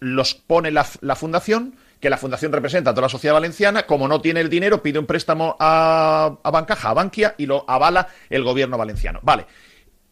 los 0.00 0.34
pone 0.34 0.70
la 0.70 0.84
fundación, 0.84 1.74
que 2.00 2.10
la 2.10 2.16
fundación 2.18 2.52
representa 2.52 2.90
a 2.90 2.94
toda 2.94 3.02
la 3.06 3.08
sociedad 3.10 3.34
valenciana. 3.34 3.84
Como 3.84 4.08
no 4.08 4.20
tiene 4.20 4.40
el 4.40 4.48
dinero, 4.50 4.82
pide 4.82 4.98
un 4.98 5.06
préstamo 5.06 5.56
a, 5.60 6.38
a 6.42 6.50
Bancaja, 6.50 6.90
a 6.90 6.94
Bankia, 6.94 7.34
y 7.38 7.46
lo 7.46 7.64
avala 7.68 8.08
el 8.30 8.42
gobierno 8.42 8.76
valenciano. 8.78 9.20
Vale. 9.22 9.46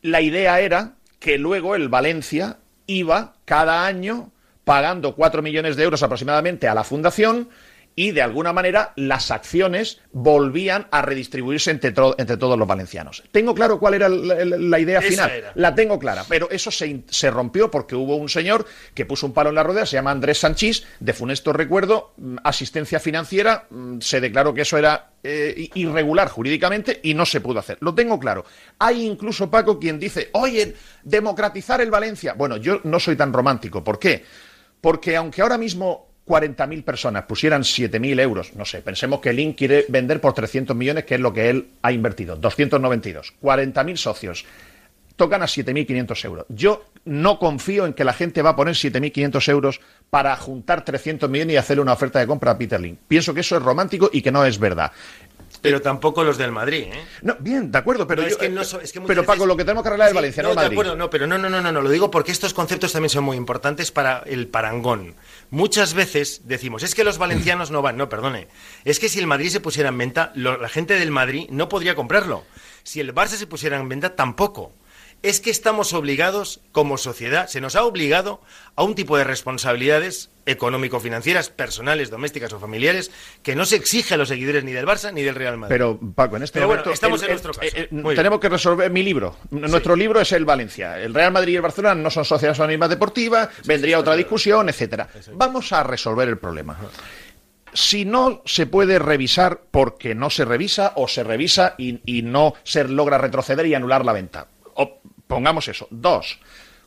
La 0.03 0.21
idea 0.21 0.61
era 0.61 0.95
que 1.19 1.39
luego 1.39 1.75
el 1.75 1.89
Valencia 1.89 2.59
iba 2.87 3.35
cada 3.45 3.87
año 3.87 4.31
pagando 4.65 5.15
4 5.15 5.43
millones 5.43 5.77
de 5.77 5.85
euros 5.85 6.03
aproximadamente 6.03 6.69
a 6.69 6.75
la 6.75 6.85
fundación 6.85 7.49
y 7.95 8.13
de 8.13 8.23
alguna 8.23 8.53
manera 8.53 8.93
las 8.97 9.31
acciones 9.31 10.01
volvían 10.13 10.87
a 10.91 11.03
redistribuirse 11.03 11.71
entre, 11.71 11.93
todos 11.93 12.59
los 12.59 12.67
valencianos. 12.69 13.23
Tengo 13.33 13.55
claro 13.55 13.79
cuál 13.79 13.95
era 13.95 14.09
la, 14.09 14.35
la- 14.45 14.57
la 14.57 14.79
idea 14.81 15.01
Esa 15.01 15.09
final. 15.09 15.31
era. 15.31 15.53
La 15.55 15.75
tengo 15.75 15.99
clara, 15.99 16.25
pero 16.29 16.51
eso 16.51 16.71
se, 16.71 17.31
rompió 17.31 17.71
porque 17.71 17.95
hubo 17.95 18.17
un 18.17 18.29
señor 18.29 18.67
que 18.95 19.05
puso 19.05 19.27
un 19.27 19.33
palo 19.35 19.51
en 19.51 19.57
la 19.57 19.63
rueda, 19.63 19.85
se 19.85 19.97
llama 19.97 20.11
Andrés 20.11 20.39
Sanchís, 20.39 20.85
de 21.01 21.13
funesto 21.13 21.53
recuerdo, 21.53 22.15
mm, 22.17 22.37
asistencia 22.45 22.99
financiera, 22.99 23.67
mm, 23.71 24.01
se 24.01 24.21
declaró 24.21 24.55
que 24.55 24.63
eso 24.63 24.79
era 24.79 25.11
eh, 25.25 25.69
irregular 25.75 26.29
jurídicamente 26.29 26.99
y 27.03 27.15
no 27.15 27.25
se 27.27 27.41
pudo 27.41 27.61
hacer. 27.61 27.79
Lo 27.81 27.95
tengo 27.95 28.19
claro. 28.19 28.45
Hay 28.79 29.07
incluso, 29.07 29.51
Paco, 29.51 29.79
quien 29.79 29.99
dice, 30.01 30.31
oye, 30.33 30.75
democratizar 31.05 31.81
el 31.81 31.91
Valencia. 31.91 32.35
Bueno, 32.35 32.57
yo 32.57 32.81
no 32.85 32.99
soy 32.99 33.15
tan 33.17 33.33
romántico. 33.33 33.85
¿Por 33.85 33.99
qué? 33.99 34.25
Porque 34.81 35.15
aunque 35.17 35.43
ahora 35.43 35.59
mismo 35.59 36.12
40.000 36.27 36.85
personas 36.85 37.25
pusieran 37.25 37.63
7.000 37.63 38.21
euros, 38.21 38.55
no 38.55 38.65
sé, 38.65 38.81
pensemos 38.81 39.21
que 39.21 39.33
Link 39.33 39.57
quiere 39.57 39.85
vender 39.89 40.21
por 40.21 40.33
300 40.33 40.77
millones, 40.77 41.05
que 41.05 41.17
es 41.17 41.21
lo 41.21 41.33
que 41.33 41.51
él 41.51 41.71
ha 41.83 41.93
invertido, 41.93 42.37
292, 42.37 43.35
40.000 43.43 43.97
socios, 43.97 44.45
tocan 45.17 45.43
a 45.43 45.47
7.500 45.47 46.25
euros. 46.25 46.47
Yo 46.49 46.85
no 47.05 47.39
confío 47.39 47.87
en 47.87 47.93
que 47.93 48.05
la 48.05 48.13
gente 48.13 48.43
va 48.43 48.51
a 48.51 48.57
poner 48.57 48.75
7.500 48.75 49.49
euros 49.51 49.81
para 50.11 50.35
juntar 50.37 50.85
300 50.85 51.29
millones 51.29 51.55
y 51.55 51.57
hacerle 51.57 51.83
una 51.83 51.93
oferta 51.93 52.19
de 52.19 52.27
compra 52.27 52.53
a 52.53 52.59
Peter 52.59 52.81
Link. 52.81 52.99
Pienso 53.09 53.35
que 53.35 53.41
eso 53.41 53.57
es 53.57 53.63
romántico 53.63 54.11
y 54.13 54.23
que 54.23 54.33
no 54.33 54.45
es 54.45 54.59
verdad. 54.59 54.93
Pero 55.63 55.81
tampoco 55.81 56.25
los 56.25 56.37
del 56.37 56.51
Madrid, 56.53 56.87
¿eh? 56.93 57.05
No, 57.23 57.37
bien, 57.39 57.71
de 57.71 57.79
acuerdo, 57.79 58.07
pero 58.07 58.23
No, 58.23 58.29
yo- 58.29 58.33
es 58.35 58.39
que 58.39 58.49
no 58.49 58.65
so- 58.65 58.81
es 58.81 58.93
que 58.93 59.01
pero 59.01 59.23
Paco, 59.23 59.33
veces- 59.41 59.47
lo 59.49 59.57
que 59.57 59.65
tenemos 59.65 59.83
que 59.85 59.89
arreglar 59.91 60.09
es 60.09 60.13
Sí, 60.13 60.17
Valencia, 60.17 60.43
no, 60.43 60.49
no, 60.49 60.53
el 60.53 60.57
de 60.57 60.63
Madrid. 60.65 60.77
acuerdo, 60.77 60.97
no, 60.97 61.09
pero 61.11 61.27
no, 61.29 61.39
no, 61.39 61.49
no, 61.49 61.61
no, 61.63 61.73
no, 61.73 61.81
lo 61.83 61.89
digo 61.89 62.11
porque 62.11 62.33
estos 62.33 62.53
conceptos 62.53 62.93
también 62.93 63.11
son 63.11 63.23
muy 63.25 63.37
importantes 63.37 63.93
para 63.93 64.19
el 64.27 64.49
parangón. 64.49 65.15
Muchas 65.51 65.95
veces 65.95 66.43
decimos, 66.45 66.83
es 66.83 66.95
que 66.95 67.05
los 67.05 67.19
valencianos 67.19 67.71
no 67.71 67.81
van, 67.81 67.97
no, 67.97 68.09
perdone, 68.09 68.49
es 68.85 68.99
que 68.99 69.09
si 69.09 69.21
el 69.21 69.27
Madrid 69.29 69.51
se 69.51 69.61
pusiera 69.61 69.89
en 69.91 69.99
venta, 69.99 70.33
lo- 70.35 70.57
la 70.59 70.69
gente 70.69 70.95
del 70.99 71.11
Madrid 71.13 71.47
no 71.51 71.69
podría 71.69 71.95
comprarlo. 71.95 72.45
Si 72.83 72.99
el 72.99 73.15
Barça 73.15 73.37
se 73.37 73.47
pusiera 73.47 73.79
en 73.79 73.89
venta, 73.89 74.17
tampoco. 74.17 74.73
Es 75.23 75.41
que 75.41 75.51
estamos 75.51 75.93
obligados, 75.93 76.61
como 76.73 76.99
sociedad, 76.99 77.47
se 77.47 77.61
nos 77.61 77.77
ha 77.77 77.85
obligado 77.85 78.41
a 78.75 78.83
un 78.83 78.95
tipo 78.95 79.17
de 79.17 79.25
responsabilidades 79.25 80.31
económico-financieras, 80.47 81.49
personales, 81.51 82.11
domésticas 82.11 82.53
o 82.53 82.59
familiares, 82.59 83.13
que 83.45 83.55
no 83.55 83.65
se 83.65 83.77
exige 83.77 84.15
a 84.15 84.17
los 84.17 84.29
seguidores 84.29 84.65
ni 84.65 84.73
del 84.73 84.87
Barça 84.87 85.13
ni 85.13 85.23
del 85.23 85.37
Real 85.37 85.57
Madrid. 85.59 85.73
Pero, 85.75 86.01
Paco, 86.17 86.37
en 86.37 86.43
este 86.43 86.55
Pero 86.59 86.67
bueno, 86.67 86.81
momento... 86.83 86.95
estamos 86.95 87.21
el- 87.23 87.27
en 87.29 87.33
nuestro 87.33 87.53
caso. 87.55 87.63
eh, 87.77 87.89
bien. 87.91 88.15
tenemos 88.17 88.41
que 88.41 88.49
resolver 88.49 88.91
mi 88.91 89.03
libro. 89.05 89.37
Nuestro 89.51 89.95
libro 89.95 90.21
es 90.21 90.33
el 90.33 90.45
Valencia. 90.45 90.99
El 90.99 91.15
Real 91.15 91.31
Madrid 91.33 91.53
y 91.53 91.57
el 91.57 91.63
Barcelona 91.63 91.95
no 91.95 92.11
son 92.11 92.25
sociedades 92.25 92.59
anónimas 92.59 92.89
deportivas, 92.91 93.49
vendría 93.65 94.01
otra 94.01 94.17
discusión, 94.17 94.69
etcétera. 94.69 95.09
Vamos 95.35 95.73
a 95.73 95.85
resolver 95.85 96.29
el 96.29 96.39
problema. 96.39 96.77
Si 97.75 98.05
no 98.05 98.43
se 98.45 98.67
puede 98.67 98.99
revisar 98.99 99.63
porque 99.71 100.15
no 100.15 100.29
se 100.29 100.45
revisa 100.45 100.93
o 100.97 101.09
se 101.09 101.25
revisa 101.25 101.75
y, 101.79 102.01
y 102.05 102.23
no 102.23 102.55
se 102.65 102.85
logra 102.85 103.17
retroceder 103.17 103.65
y 103.67 103.75
anular 103.75 104.05
la 104.05 104.13
venta. 104.13 104.47
Pongamos 105.35 105.69
eso. 105.69 105.87
Dos, 105.91 106.39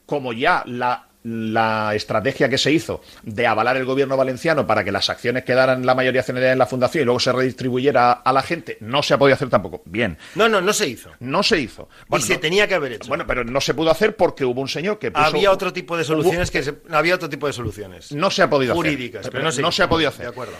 como 0.05 0.33
ya 0.33 0.63
la, 0.65 1.07
la 1.23 1.95
estrategia 1.95 2.47
que 2.49 2.57
se 2.59 2.71
hizo 2.71 3.01
de 3.23 3.47
avalar 3.47 3.77
el 3.77 3.85
gobierno 3.85 4.15
valenciano 4.15 4.67
para 4.67 4.83
que 4.83 4.91
las 4.91 5.09
acciones 5.09 5.43
quedaran 5.43 5.85
la 5.85 5.95
mayoría 5.95 6.21
accionaria 6.21 6.51
en 6.51 6.59
la 6.59 6.67
fundación 6.67 7.01
y 7.01 7.05
luego 7.05 7.19
se 7.19 7.31
redistribuyera 7.31 8.11
a 8.11 8.31
la 8.31 8.43
gente, 8.43 8.77
no 8.81 9.01
se 9.01 9.15
ha 9.15 9.17
podido 9.17 9.33
hacer 9.35 9.49
tampoco. 9.49 9.81
Bien, 9.85 10.17
No, 10.35 10.47
no, 10.47 10.61
no 10.61 10.71
se 10.73 10.87
hizo. 10.87 11.09
no 11.19 11.41
se 11.41 11.59
hizo. 11.59 11.89
y 12.15 12.21
se 12.21 12.35
no- 12.35 12.39
tenía 12.39 12.67
que 12.67 12.75
haber 12.75 12.91
hecho. 12.93 13.07
bueno, 13.07 13.25
pero 13.25 13.43
no 13.43 13.59
se 13.61 13.73
pudo 13.73 13.89
hacer 13.89 14.15
porque 14.15 14.45
hubo 14.45 14.61
un 14.61 14.67
señor 14.69 14.99
que 14.99 15.11
puso- 15.11 15.25
había 15.25 15.51
otro 15.51 15.73
tipo 15.73 15.97
de 15.97 16.03
soluciones 16.03 16.49
hubo- 16.49 16.53
que 16.53 16.63
se- 16.63 16.75
había 16.91 17.15
otro 17.15 17.29
tipo 17.29 17.47
de 17.47 17.53
soluciones. 17.53 18.11
no 18.11 18.29
se 18.29 18.43
ha 18.43 18.49
podido 18.49 18.73
hacer. 18.73 18.83
jurídicas, 18.91 19.27
pero 19.31 19.43
no 19.43 19.51
se, 19.51 19.61
no 19.63 19.71
se 19.71 19.81
ha 19.81 19.89
podido 19.89 20.09
hacer. 20.09 20.25
De 20.25 20.31
acuerdo. 20.31 20.53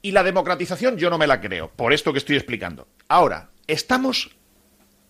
Y 0.00 0.12
la 0.12 0.22
democratización 0.22 0.96
yo 0.96 1.08
no 1.10 1.18
me 1.18 1.26
la 1.26 1.40
creo, 1.40 1.70
por 1.76 1.92
esto 1.92 2.12
que 2.12 2.18
estoy 2.18 2.36
explicando. 2.36 2.86
Ahora, 3.08 3.48
estamos 3.66 4.30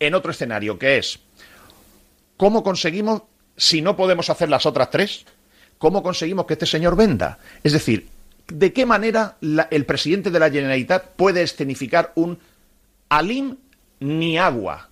en 0.00 0.14
otro 0.14 0.30
escenario, 0.32 0.78
que 0.78 0.98
es 0.98 1.18
cómo 2.36 2.62
conseguimos, 2.62 3.22
si 3.56 3.82
no 3.82 3.96
podemos 3.96 4.30
hacer 4.30 4.48
las 4.48 4.66
otras 4.66 4.90
tres, 4.90 5.24
cómo 5.78 6.02
conseguimos 6.02 6.46
que 6.46 6.54
este 6.54 6.66
señor 6.66 6.96
venda. 6.96 7.38
Es 7.62 7.72
decir, 7.72 8.08
¿de 8.48 8.72
qué 8.72 8.86
manera 8.86 9.36
la- 9.40 9.68
el 9.70 9.86
presidente 9.86 10.30
de 10.30 10.38
la 10.38 10.50
Generalitat 10.50 11.12
puede 11.16 11.42
escenificar 11.42 12.12
un 12.16 12.38
alim 13.08 13.56
ni 14.00 14.38
agua? 14.38 14.90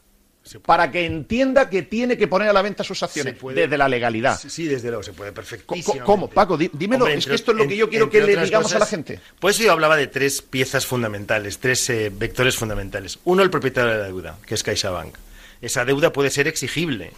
Para 0.67 0.91
que 0.91 1.07
entienda 1.07 1.71
que 1.71 1.83
tiene 1.83 2.19
que 2.19 2.27
poner 2.27 2.49
a 2.49 2.53
la 2.53 2.63
venta 2.63 2.83
sus 2.83 3.01
acciones 3.05 3.35
puede- 3.37 3.61
desde 3.63 3.79
la 3.79 3.89
legalidad. 3.89 4.37
Sí, 4.41 4.51
sí, 4.51 4.67
desde 4.67 4.89
luego, 4.89 5.05
se 5.05 5.13
puede 5.13 5.31
perfectísimamente. 5.31 6.05
¿Cómo? 6.05 6.29
Paco, 6.29 6.57
dímelo, 6.59 7.05
Hombre, 7.05 7.19
es 7.19 7.27
que 7.27 7.37
esto 7.37 7.53
es 7.53 7.59
lo 7.59 7.69
que 7.69 7.77
yo 7.77 7.89
quiero 7.89 8.11
que 8.11 8.23
le 8.23 8.37
digamos 8.45 8.75
a 8.75 8.81
la 8.81 8.87
gente. 8.87 9.21
Por 9.39 9.53
eso 9.53 9.63
yo 9.63 9.71
hablaba 9.71 9.97
de 9.97 10.09
tres 10.09 10.43
piezas 10.43 10.85
fundamentales, 10.85 11.59
tres 11.61 11.89
eh, 11.91 12.11
vectores 12.13 12.57
fundamentales. 12.57 13.21
Uno, 13.23 13.45
el 13.45 13.51
propietario 13.51 13.93
de 13.93 13.99
la 13.99 14.05
deuda, 14.07 14.39
que 14.45 14.55
es 14.57 14.65
CaixaBank. 14.65 15.15
Esa 15.61 15.85
deuda 15.85 16.13
puede 16.13 16.29
ser 16.31 16.49
exigible. 16.49 17.13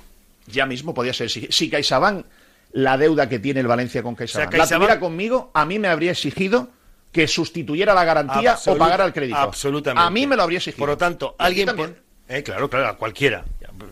Ya 0.47 0.67
mismo 0.67 0.95
podía 0.95 1.13
ser. 1.13 1.31
Si, 1.31 1.47
si 1.51 1.71
CaixaBank, 1.71 2.27
la 2.73 2.97
deuda 2.99 3.29
que 3.29 3.39
tiene 3.39 3.61
el 3.61 3.67
Valencia 3.67 4.03
con 4.03 4.15
CaixaBank, 4.15 4.49
O 4.49 4.57
sea, 4.57 4.61
CaixaBank- 4.61 4.71
la 4.71 4.77
tuviera 4.77 5.01
conmigo, 5.01 5.51
a 5.55 5.65
mí 5.65 5.79
me 5.79 5.89
habría 5.89 6.13
exigido 6.13 6.69
que 7.13 7.29
sustituyera 7.29 7.95
la 7.95 8.05
garantía 8.05 8.59
o 8.67 8.77
pagara 8.77 9.05
el 9.05 9.13
crédito. 9.13 9.39
Absolutamente. 9.39 10.05
A 10.07 10.11
mí 10.11 10.27
me 10.27 10.35
lo 10.37 10.43
habría 10.43 10.59
exigido. 10.59 10.81
Por 10.81 10.89
lo 10.89 10.97
tanto, 10.99 11.37
alguien... 11.39 11.69
Eh, 12.29 12.43
claro, 12.43 12.69
claro, 12.69 12.89
a 12.89 12.97
cualquiera. 12.97 13.45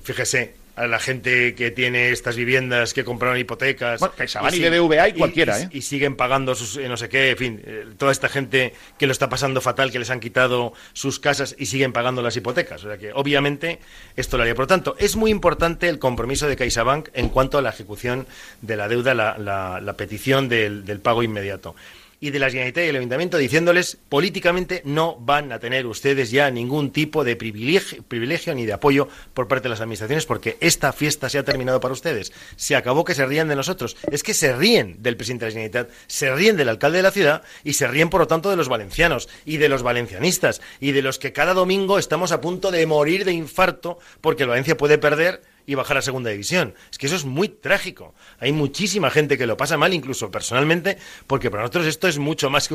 Fíjese, 0.03 0.55
a 0.74 0.86
la 0.86 0.98
gente 0.98 1.54
que 1.54 1.70
tiene 1.70 2.10
estas 2.10 2.34
viviendas, 2.36 2.94
que 2.94 3.04
compraron 3.04 3.38
hipotecas... 3.38 4.00
Bueno, 4.00 4.14
CaixaBank 4.16 4.54
y 4.54 4.56
si- 4.56 4.68
BBVA 4.68 5.08
y 5.08 5.12
cualquiera, 5.12 5.60
y- 5.60 5.62
¿eh? 5.64 5.68
Y 5.72 5.82
siguen 5.82 6.16
pagando 6.16 6.54
sus 6.54 6.76
eh, 6.78 6.88
no 6.88 6.96
sé 6.96 7.08
qué, 7.08 7.30
en 7.30 7.36
fin, 7.36 7.62
eh, 7.64 7.86
toda 7.98 8.10
esta 8.12 8.28
gente 8.28 8.72
que 8.98 9.06
lo 9.06 9.12
está 9.12 9.28
pasando 9.28 9.60
fatal, 9.60 9.92
que 9.92 9.98
les 9.98 10.08
han 10.10 10.20
quitado 10.20 10.72
sus 10.94 11.20
casas 11.20 11.54
y 11.58 11.66
siguen 11.66 11.92
pagando 11.92 12.22
las 12.22 12.36
hipotecas. 12.36 12.82
O 12.84 12.88
sea 12.88 12.96
que, 12.98 13.12
obviamente, 13.12 13.80
esto 14.16 14.36
lo 14.38 14.44
haría. 14.44 14.54
Por 14.54 14.64
lo 14.64 14.68
tanto, 14.68 14.96
es 14.98 15.16
muy 15.16 15.30
importante 15.30 15.88
el 15.88 15.98
compromiso 15.98 16.46
de 16.48 16.56
CaixaBank 16.56 17.10
en 17.12 17.28
cuanto 17.28 17.58
a 17.58 17.62
la 17.62 17.70
ejecución 17.70 18.26
de 18.62 18.76
la 18.76 18.88
deuda, 18.88 19.14
la, 19.14 19.36
la- 19.38 19.80
la 19.80 19.92
petición 19.94 20.48
del, 20.48 20.84
del 20.84 21.00
pago 21.00 21.22
inmediato. 21.22 21.74
Y 22.22 22.30
de 22.30 22.38
la 22.38 22.50
Generalitat 22.50 22.84
y 22.84 22.86
el 22.86 22.94
Ayuntamiento 22.94 23.36
diciéndoles, 23.36 23.98
políticamente 24.08 24.80
no 24.84 25.16
van 25.18 25.50
a 25.50 25.58
tener 25.58 25.88
ustedes 25.88 26.30
ya 26.30 26.52
ningún 26.52 26.92
tipo 26.92 27.24
de 27.24 27.34
privilegio, 27.34 28.04
privilegio 28.04 28.54
ni 28.54 28.64
de 28.64 28.72
apoyo 28.72 29.08
por 29.34 29.48
parte 29.48 29.64
de 29.64 29.70
las 29.70 29.80
administraciones 29.80 30.24
porque 30.24 30.56
esta 30.60 30.92
fiesta 30.92 31.28
se 31.28 31.38
ha 31.38 31.44
terminado 31.44 31.80
para 31.80 31.94
ustedes. 31.94 32.32
Se 32.54 32.76
acabó 32.76 33.04
que 33.04 33.16
se 33.16 33.26
rían 33.26 33.48
de 33.48 33.56
nosotros. 33.56 33.96
Es 34.08 34.22
que 34.22 34.34
se 34.34 34.54
ríen 34.54 35.02
del 35.02 35.16
presidente 35.16 35.46
de 35.46 35.50
la 35.50 35.52
Generalitat, 35.52 35.90
se 36.06 36.32
ríen 36.32 36.56
del 36.56 36.68
alcalde 36.68 36.98
de 36.98 37.02
la 37.02 37.10
ciudad 37.10 37.42
y 37.64 37.72
se 37.72 37.88
ríen, 37.88 38.08
por 38.08 38.20
lo 38.20 38.28
tanto, 38.28 38.50
de 38.50 38.56
los 38.56 38.68
valencianos 38.68 39.28
y 39.44 39.56
de 39.56 39.68
los 39.68 39.82
valencianistas 39.82 40.60
y 40.78 40.92
de 40.92 41.02
los 41.02 41.18
que 41.18 41.32
cada 41.32 41.54
domingo 41.54 41.98
estamos 41.98 42.30
a 42.30 42.40
punto 42.40 42.70
de 42.70 42.86
morir 42.86 43.24
de 43.24 43.32
infarto 43.32 43.98
porque 44.20 44.44
Valencia 44.44 44.76
puede 44.76 44.96
perder 44.96 45.42
y 45.66 45.74
bajar 45.74 45.98
a 45.98 46.02
segunda 46.02 46.30
división. 46.30 46.74
Es 46.90 46.98
que 46.98 47.06
eso 47.06 47.16
es 47.16 47.24
muy 47.24 47.48
trágico. 47.48 48.14
Hay 48.38 48.52
muchísima 48.52 49.10
gente 49.10 49.38
que 49.38 49.46
lo 49.46 49.56
pasa 49.56 49.76
mal, 49.76 49.94
incluso 49.94 50.30
personalmente, 50.30 50.98
porque 51.26 51.50
para 51.50 51.62
nosotros 51.62 51.86
esto 51.86 52.08
es 52.08 52.18
mucho 52.18 52.50
más 52.50 52.68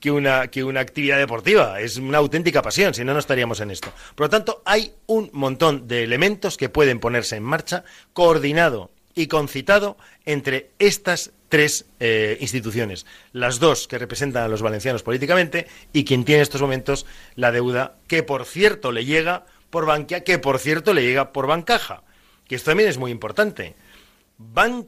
que 0.00 0.10
una, 0.10 0.48
que 0.48 0.64
una, 0.64 0.80
actividad 0.80 1.18
deportiva. 1.18 1.80
Es 1.80 1.96
una 1.96 2.18
auténtica 2.18 2.62
pasión, 2.62 2.94
si 2.94 3.04
no, 3.04 3.12
no 3.12 3.18
estaríamos 3.18 3.60
en 3.60 3.70
esto. 3.70 3.92
Por 4.14 4.26
lo 4.26 4.30
tanto, 4.30 4.62
hay 4.64 4.92
un 5.06 5.30
montón 5.32 5.88
de 5.88 6.02
elementos 6.02 6.56
que 6.56 6.68
pueden 6.68 7.00
ponerse 7.00 7.36
en 7.36 7.42
marcha, 7.42 7.84
coordinado 8.12 8.90
y 9.14 9.28
concitado 9.28 9.96
entre 10.24 10.70
estas 10.78 11.32
tres 11.48 11.86
eh, 12.00 12.36
instituciones. 12.40 13.06
Las 13.32 13.58
dos 13.58 13.88
que 13.88 13.98
representan 13.98 14.44
a 14.44 14.48
los 14.48 14.62
valencianos 14.62 15.02
políticamente 15.02 15.66
y 15.92 16.04
quien 16.04 16.24
tiene 16.24 16.38
en 16.38 16.42
estos 16.42 16.60
momentos 16.60 17.06
la 17.34 17.52
deuda, 17.52 17.96
que 18.08 18.22
por 18.22 18.44
cierto 18.44 18.92
le 18.92 19.04
llega 19.04 19.46
por 19.70 19.86
Bankia, 19.86 20.24
que 20.24 20.38
por 20.38 20.58
cierto 20.58 20.92
le 20.92 21.02
llega 21.02 21.32
por 21.32 21.46
Bancaja 21.46 22.02
que 22.46 22.54
esto 22.54 22.70
también 22.70 22.88
es 22.88 22.98
muy 22.98 23.10
importante. 23.10 23.74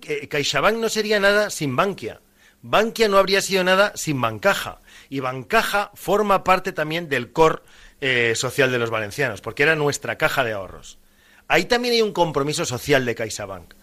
Eh, 0.07 0.29
CaixaBank 0.29 0.77
no 0.77 0.89
sería 0.89 1.21
nada 1.21 1.51
sin 1.51 1.75
Bankia. 1.75 2.21
Bankia 2.63 3.09
no 3.09 3.19
habría 3.19 3.41
sido 3.41 3.65
nada 3.65 3.93
sin 3.95 4.21
Bancaja. 4.21 4.81
Y 5.09 5.21
Bancaja 5.21 5.91
forma 5.95 6.45
parte 6.45 6.73
también 6.73 7.09
del 7.09 7.33
core 7.33 7.63
eh, 8.01 8.35
social 8.35 8.71
de 8.71 8.79
los 8.79 8.91
valencianos, 8.91 9.41
porque 9.41 9.63
era 9.63 9.75
nuestra 9.75 10.19
caja 10.19 10.45
de 10.45 10.53
ahorros. 10.53 10.99
Ahí 11.47 11.65
también 11.65 11.95
hay 11.95 12.03
un 12.03 12.13
compromiso 12.13 12.65
social 12.65 13.05
de 13.05 13.15
CaixaBank. 13.15 13.75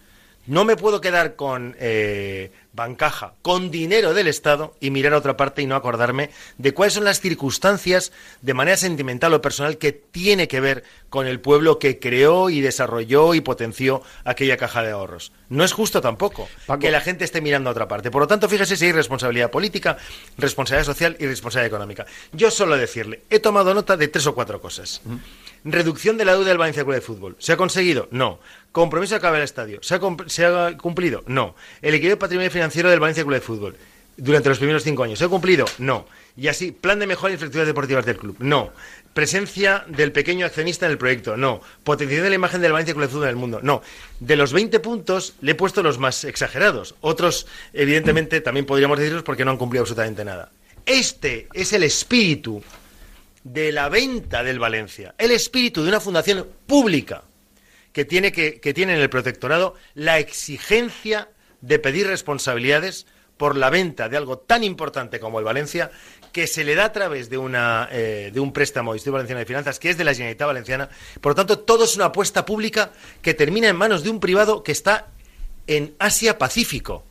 No 0.48 0.64
me 0.64 0.76
puedo 0.76 1.02
quedar 1.02 1.36
con 1.36 1.76
eh, 1.80 2.52
Bancaja, 2.74 3.34
con 3.42 3.72
dinero 3.72 4.14
del 4.14 4.28
Estado 4.28 4.76
y 4.80 4.92
mirar 4.92 5.14
a 5.14 5.18
otra 5.18 5.38
parte 5.38 5.62
y 5.62 5.66
no 5.66 5.76
acordarme 5.76 6.30
de 6.58 6.74
cuáles 6.74 6.94
son 6.94 7.04
las 7.06 7.20
circunstancias 7.20 8.12
de 8.42 8.54
manera 8.54 8.78
sentimental 8.78 9.34
o 9.34 9.42
personal 9.42 9.78
que 9.78 9.92
tiene 9.92 10.48
que 10.48 10.60
ver 10.60 10.84
con 11.10 11.26
el 11.26 11.40
pueblo 11.40 11.80
que 11.80 12.00
creó 12.00 12.50
y 12.50 12.62
desarrolló 12.62 13.34
y 13.34 13.42
potenció 13.42 14.04
aquella 14.24 14.58
caja 14.58 14.84
de 14.84 14.92
ahorros. 14.92 15.32
No 15.50 15.64
es 15.64 15.74
justo 15.74 16.02
tampoco 16.02 16.48
Paco. 16.68 16.82
que 16.82 16.92
la 16.92 17.02
gente 17.02 17.24
esté 17.26 17.42
mirando 17.42 17.70
a 17.70 17.72
otra 17.72 17.88
parte. 17.88 18.12
Por 18.12 18.22
lo 18.22 18.28
tanto, 18.28 18.50
fíjese 18.50 18.76
si 18.76 18.86
hay 18.86 18.92
responsabilidad 18.92 19.50
política, 19.50 19.98
responsabilidad 20.38 20.86
social 20.86 21.16
y 21.20 21.26
responsabilidad 21.26 21.74
económica. 21.74 22.06
Yo 22.34 22.52
solo 22.52 22.78
decirle, 22.78 23.24
he 23.30 23.40
tomado 23.40 23.74
nota 23.74 23.98
de 23.98 24.10
tres 24.10 24.28
o 24.28 24.36
cuatro 24.36 24.60
cosas. 24.62 25.02
Reducción 25.68 26.16
de 26.16 26.26
la 26.26 26.34
deuda 26.34 26.50
del 26.50 26.60
Valencia 26.60 26.84
Club 26.84 26.94
de 26.94 27.02
Fútbol. 27.02 27.36
¿Se 27.40 27.52
ha 27.52 27.58
conseguido? 27.58 28.08
No. 28.12 28.40
Compromiso 28.72 29.16
de 29.16 29.18
acabar 29.18 29.40
el 29.40 29.46
estadio. 29.46 29.80
¿Se 29.82 29.96
ha, 29.96 30.00
cumplido? 30.78 31.24
No. 31.26 31.56
El 31.82 31.96
equilibrio 31.96 32.20
patrimonial 32.20 32.52
financiero 32.52 32.88
del 32.88 33.00
Valencia 33.00 33.24
Club 33.24 33.34
de 33.34 33.42
Fútbol. 33.42 33.76
Durante 34.16 34.48
los 34.48 34.60
primeros 34.60 34.84
cinco 34.84 35.04
años. 35.04 35.18
¿Se 35.18 35.26
ha 35.26 35.28
cumplido? 35.28 35.66
No. 35.80 36.06
Y 36.38 36.50
así, 36.50 36.72
plan 36.72 37.00
de 37.00 37.08
mejora 37.08 37.30
de 37.30 37.34
infraestructuras 37.34 37.66
deportivas 37.66 38.06
del 38.06 38.16
club. 38.16 38.36
No. 38.38 38.74
Presencia 39.16 39.84
del 39.88 40.12
pequeño 40.12 40.46
accionista 40.46 40.86
en 40.86 40.92
el 40.92 41.00
proyecto. 41.00 41.36
No. 41.36 41.62
Potenciación 41.84 42.26
de 42.26 42.30
la 42.30 42.36
imagen 42.36 42.62
del 42.62 42.72
Valencia 42.72 42.94
Club 42.94 43.08
de 43.08 43.12
Fútbol 43.12 43.24
en 43.24 43.30
el 43.32 43.36
mundo. 43.36 43.60
No. 43.64 43.82
De 44.20 44.36
los 44.36 44.54
20 44.54 44.80
puntos 44.82 45.34
le 45.42 45.54
he 45.54 45.56
puesto 45.56 45.82
los 45.82 45.98
más 45.98 46.26
exagerados. 46.26 46.94
Otros, 47.02 47.48
evidentemente, 47.74 48.40
también 48.40 48.68
podríamos 48.68 49.00
decirlos 49.00 49.24
porque 49.24 49.44
no 49.44 49.50
han 49.50 49.58
cumplido 49.58 49.82
absolutamente 49.82 50.24
nada. 50.26 50.52
Este 50.86 51.48
es 51.54 51.74
el 51.74 51.82
espíritu 51.82 52.62
de 53.46 53.72
la 53.72 53.90
venta 53.90 54.44
del 54.44 54.58
Valencia, 54.58 55.14
el 55.20 55.30
espíritu 55.30 55.84
de 55.84 55.90
una 55.90 56.00
fundación 56.00 56.50
pública 56.66 57.24
que 57.94 58.04
tiene, 58.04 58.32
que, 58.32 58.60
tiene 58.74 58.96
en 58.96 59.00
el 59.00 59.10
protectorado 59.10 59.76
la 59.94 60.18
exigencia 60.18 61.30
de 61.62 61.78
pedir 61.78 62.08
responsabilidades 62.08 63.06
por 63.38 63.56
la 63.56 63.70
venta 63.70 64.10
de 64.10 64.18
algo 64.18 64.40
tan 64.40 64.64
importante 64.64 65.20
como 65.20 65.38
el 65.38 65.46
Valencia, 65.46 65.92
que 66.32 66.48
se 66.48 66.64
le 66.64 66.74
da 66.74 66.86
a 66.86 66.92
través 66.92 67.30
de, 67.30 67.38
una, 67.38 67.88
eh, 67.92 68.32
de 68.34 68.40
un 68.40 68.52
préstamo 68.52 68.92
del 68.92 68.98
Instituto 68.98 69.14
Valenciano 69.14 69.40
de 69.40 69.46
Finanzas, 69.46 69.78
que 69.78 69.92
es 69.92 69.98
de 69.98 70.06
la 70.06 70.14
Generalitat 70.14 70.48
Valenciana. 70.48 70.90
Por 71.22 71.32
lo 71.32 71.36
tanto, 71.36 71.60
todo 71.60 71.84
es 71.86 71.96
una 71.96 72.06
apuesta 72.06 72.46
pública 72.46 72.92
que 73.22 73.36
termina 73.36 73.68
en 73.70 73.76
manos 73.76 74.04
de 74.04 74.10
un 74.10 74.20
privado 74.20 74.64
que 74.64 74.72
está 74.72 75.08
en 75.68 75.96
Asia-Pacífico. 76.00 77.06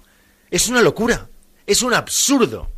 Es 0.51 0.68
una 0.68 0.82
locura, 0.82 1.28
es 1.64 1.82
un 1.82 1.95
absurdo 1.95 2.70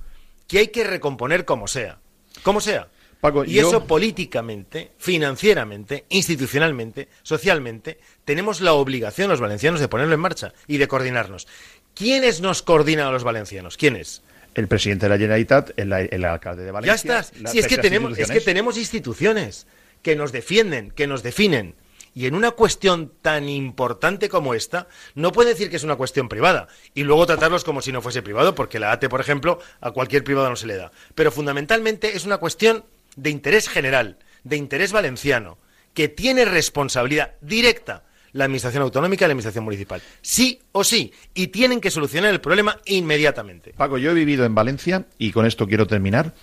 que 0.46 0.58
hay 0.58 0.68
que 0.68 0.84
recomponer 0.84 1.46
como 1.46 1.66
sea. 1.66 1.98
Como 2.42 2.60
sea. 2.60 2.88
Paco, 3.20 3.44
y 3.44 3.54
yo- 3.54 3.68
eso 3.68 3.86
políticamente, 3.86 4.92
financieramente, 4.98 6.04
institucionalmente, 6.08 7.08
socialmente, 7.22 7.98
tenemos 8.24 8.60
la 8.60 8.74
obligación 8.74 9.28
los 9.28 9.40
valencianos 9.40 9.80
de 9.80 9.88
ponerlo 9.88 10.14
en 10.14 10.20
marcha 10.20 10.52
y 10.66 10.78
de 10.78 10.88
coordinarnos. 10.88 11.46
¿Quiénes 11.94 12.40
nos 12.40 12.62
coordinan 12.62 13.06
a 13.08 13.10
los 13.10 13.24
valencianos? 13.24 13.76
¿Quiénes? 13.76 14.22
El 14.54 14.68
presidente 14.68 15.06
de 15.06 15.10
la 15.10 15.16
Generalitat, 15.18 15.70
el, 15.78 15.92
el 15.92 16.24
alcalde 16.24 16.62
de 16.62 16.68
Ya 16.68 16.72
Valencia. 16.72 16.94
estás. 17.18 17.32
las 17.40 17.52
Si 17.52 17.58
es 17.58 17.66
que 17.66 17.78
tenemos, 17.78 18.12
es 18.12 18.16
que 18.16 18.22
instituciones. 18.22 18.44
tenemos 18.44 18.78
instituciones 18.78 19.66
que 20.02 20.16
nos 20.16 20.32
defienden, 20.32 20.90
que 20.90 21.06
nos 21.06 21.22
definen. 21.22 21.74
Y 22.14 22.24
en 22.26 22.34
una 22.34 22.52
cuestión 22.52 23.12
tan 23.20 23.46
importante 23.50 24.30
como 24.30 24.54
esta, 24.54 24.88
no 25.14 25.32
puede 25.32 25.50
decir 25.50 25.68
que 25.68 25.76
es 25.76 25.84
una 25.84 25.96
cuestión 25.96 26.30
privada 26.30 26.68
y 26.94 27.02
luego 27.02 27.26
tratarlos 27.26 27.62
como 27.64 27.82
si 27.82 27.92
no 27.92 28.00
fuese 28.00 28.22
privado, 28.22 28.54
porque 28.54 28.78
la 28.78 28.92
ATE, 28.92 29.10
por 29.10 29.20
ejemplo, 29.20 29.58
a 29.82 29.90
cualquier 29.90 30.24
privado 30.24 30.48
no 30.48 30.56
se 30.56 30.66
le 30.66 30.76
da. 30.76 30.90
Pero 31.14 31.30
fundamentalmente 31.30 32.16
es 32.16 32.24
una 32.24 32.38
cuestión 32.38 32.84
de 33.16 33.30
interés 33.30 33.68
general, 33.68 34.18
de 34.44 34.56
interés 34.56 34.92
valenciano, 34.92 35.58
que 35.94 36.08
tiene 36.08 36.44
responsabilidad 36.44 37.32
directa 37.40 38.04
la 38.32 38.44
administración 38.44 38.82
autonómica 38.82 39.24
y 39.24 39.28
la 39.28 39.32
administración 39.32 39.64
municipal. 39.64 40.02
Sí 40.20 40.60
o 40.72 40.84
sí. 40.84 41.12
Y 41.34 41.48
tienen 41.48 41.80
que 41.80 41.90
solucionar 41.90 42.30
el 42.30 42.40
problema 42.40 42.78
inmediatamente. 42.84 43.72
Paco, 43.76 43.96
yo 43.98 44.10
he 44.10 44.14
vivido 44.14 44.44
en 44.44 44.54
Valencia 44.54 45.06
y 45.18 45.32
con 45.32 45.46
esto 45.46 45.66
quiero 45.66 45.86
terminar. 45.86 46.34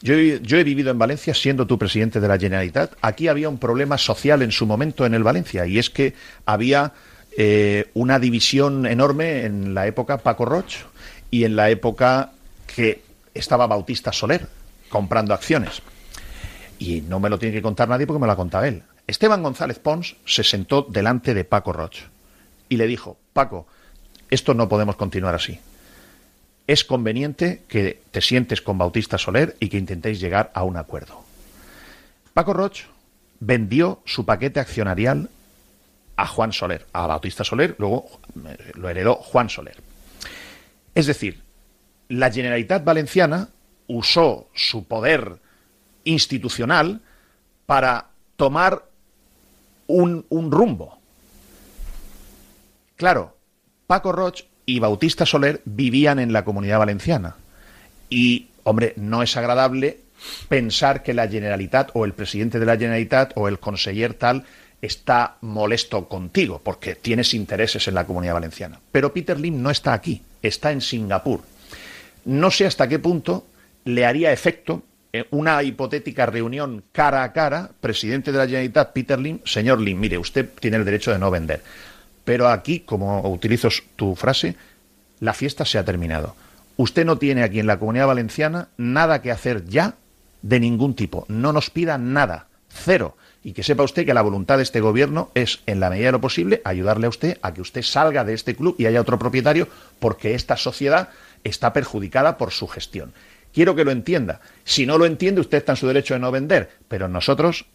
Yo, 0.00 0.14
he 0.14 0.64
vivido 0.64 0.90
en 0.90 0.98
Valencia 0.98 1.34
siendo 1.34 1.66
tú 1.66 1.78
presidente 1.78 2.20
de 2.20 2.28
la 2.28 2.38
Generalitat. 2.38 2.92
Aquí 3.00 3.26
había 3.26 3.48
un 3.48 3.58
problema 3.58 3.98
social 3.98 4.42
en 4.42 4.52
su 4.52 4.64
momento 4.66 5.06
en 5.06 5.14
el 5.14 5.24
Valencia 5.24 5.66
y 5.66 5.78
es 5.78 5.90
que 5.90 6.14
había 6.44 6.92
eh, 7.36 7.86
una 7.94 8.20
división 8.20 8.86
enorme 8.86 9.44
en 9.44 9.74
la 9.74 9.86
época 9.86 10.18
Paco 10.18 10.44
Roch 10.44 10.74
y 11.30 11.44
en 11.44 11.56
la 11.56 11.70
época 11.70 12.30
que 12.76 13.02
estaba 13.34 13.66
Bautista 13.66 14.12
Soler 14.12 14.46
comprando 14.88 15.34
acciones. 15.34 15.82
Y 16.78 17.00
no 17.02 17.20
me 17.20 17.28
lo 17.28 17.38
tiene 17.38 17.54
que 17.54 17.62
contar 17.62 17.88
nadie 17.88 18.06
porque 18.06 18.20
me 18.20 18.26
lo 18.26 18.32
ha 18.32 18.36
contado 18.36 18.64
él. 18.64 18.82
Esteban 19.06 19.42
González 19.42 19.78
Pons 19.78 20.16
se 20.24 20.44
sentó 20.44 20.82
delante 20.82 21.34
de 21.34 21.44
Paco 21.44 21.72
Roch 21.72 21.96
y 22.68 22.76
le 22.76 22.86
dijo, 22.86 23.16
Paco, 23.32 23.66
esto 24.30 24.54
no 24.54 24.68
podemos 24.68 24.96
continuar 24.96 25.34
así 25.34 25.58
es 26.68 26.84
conveniente 26.84 27.62
que 27.66 28.02
te 28.10 28.20
sientes 28.20 28.60
con 28.60 28.76
Bautista 28.78 29.16
Soler 29.16 29.56
y 29.58 29.70
que 29.70 29.78
intentéis 29.78 30.20
llegar 30.20 30.52
a 30.54 30.62
un 30.62 30.76
acuerdo. 30.76 31.24
Paco 32.34 32.52
Roch 32.52 32.80
vendió 33.40 34.02
su 34.04 34.26
paquete 34.26 34.60
accionarial 34.60 35.30
a 36.16 36.26
Juan 36.26 36.52
Soler, 36.52 36.86
a 36.92 37.06
Bautista 37.06 37.42
Soler, 37.42 37.74
luego 37.78 38.20
eh, 38.46 38.72
lo 38.74 38.90
heredó 38.90 39.14
Juan 39.14 39.48
Soler. 39.48 39.76
Es 40.94 41.06
decir, 41.06 41.40
la 42.10 42.30
Generalitat 42.30 42.84
Valenciana 42.84 43.48
usó 43.86 44.48
su 44.54 44.84
poder 44.84 45.38
institucional 46.08 47.00
para 47.66 48.06
tomar 48.36 48.84
un, 49.86 50.24
rumbo. 50.30 50.98
Claro, 52.96 53.36
Paco 53.86 54.12
Roch 54.12 54.42
y 54.66 54.80
Bautista 54.80 55.26
Soler 55.26 55.60
vivían 55.64 56.18
en 56.18 56.32
la 56.32 56.44
comunidad 56.44 56.78
valenciana. 56.78 57.36
Y, 58.10 58.48
hombre, 58.64 58.94
no 58.96 59.22
es 59.22 59.36
agradable 59.36 60.00
pensar 60.48 61.02
que 61.02 61.14
la 61.14 61.28
Generalitat 61.28 61.90
o 61.94 62.04
el 62.04 62.12
presidente 62.12 62.58
de 62.58 62.66
la 62.66 62.76
Generalitat 62.76 63.32
o 63.36 63.48
el 63.48 63.58
conseller 63.58 64.14
tal 64.14 64.44
está 64.80 65.36
molesto 65.40 66.08
contigo 66.08 66.60
porque 66.62 66.94
tienes 66.94 67.34
intereses 67.34 67.86
en 67.88 67.94
la 67.94 68.06
comunidad 68.06 68.34
valenciana. 68.34 68.80
Pero 68.92 69.12
Peter 69.12 69.38
Lim 69.38 69.62
no 69.62 69.70
está 69.70 69.92
aquí, 69.92 70.22
está 70.42 70.72
en 70.72 70.80
Singapur. 70.80 71.42
No 72.24 72.50
sé 72.50 72.66
hasta 72.66 72.88
qué 72.88 72.98
punto 72.98 73.46
le 73.84 74.04
haría 74.04 74.32
efecto 74.32 74.82
una 75.30 75.62
hipotética 75.62 76.26
reunión 76.26 76.84
cara 76.92 77.22
a 77.22 77.32
cara, 77.32 77.70
presidente 77.80 78.32
de 78.32 78.38
la 78.38 78.46
Generalitat, 78.46 78.92
Peter 78.92 79.18
Lim, 79.18 79.40
señor 79.44 79.80
Lim, 79.80 79.98
mire, 79.98 80.18
usted 80.18 80.48
tiene 80.60 80.76
el 80.76 80.84
derecho 80.84 81.12
de 81.12 81.18
no 81.18 81.30
vender. 81.30 81.62
Pero 82.24 82.48
aquí, 82.48 82.80
como 82.80 83.28
utilizo 83.30 83.68
tu 83.96 84.14
frase, 84.14 84.56
la 85.20 85.32
fiesta 85.32 85.64
se 85.64 85.78
ha 85.78 85.84
terminado. 85.84 86.36
Usted 86.76 87.04
no 87.04 87.18
tiene 87.18 87.42
aquí 87.42 87.58
en 87.58 87.66
la 87.66 87.78
comunidad 87.78 88.06
valenciana 88.06 88.68
nada 88.76 89.22
que 89.22 89.32
hacer 89.32 89.64
ya 89.64 89.94
de 90.42 90.60
ningún 90.60 90.94
tipo. 90.94 91.24
No 91.28 91.52
nos 91.52 91.70
pida 91.70 91.98
nada. 91.98 92.46
Cero. 92.68 93.16
Y 93.42 93.52
que 93.52 93.62
sepa 93.62 93.82
usted 93.82 94.04
que 94.04 94.14
la 94.14 94.22
voluntad 94.22 94.58
de 94.58 94.62
este 94.62 94.80
gobierno 94.80 95.30
es, 95.34 95.60
en 95.66 95.80
la 95.80 95.90
medida 95.90 96.06
de 96.06 96.12
lo 96.12 96.20
posible, 96.20 96.60
ayudarle 96.64 97.06
a 97.06 97.10
usted 97.10 97.38
a 97.40 97.54
que 97.54 97.62
usted 97.62 97.82
salga 97.82 98.24
de 98.24 98.34
este 98.34 98.54
club 98.54 98.76
y 98.78 98.86
haya 98.86 99.00
otro 99.00 99.18
propietario, 99.18 99.68
porque 99.98 100.34
esta 100.34 100.56
sociedad 100.56 101.08
está 101.44 101.72
perjudicada 101.72 102.36
por 102.36 102.52
su 102.52 102.68
gestión. 102.68 103.12
Quiero 103.52 103.74
que 103.74 103.84
lo 103.84 103.90
entienda. 103.90 104.40
Si 104.64 104.86
no 104.86 104.98
lo 104.98 105.06
entiende, 105.06 105.40
usted 105.40 105.58
está 105.58 105.72
en 105.72 105.76
su 105.76 105.86
derecho 105.86 106.14
de 106.14 106.20
no 106.20 106.30
vender, 106.30 106.70
pero 106.88 107.08
nosotros 107.08 107.66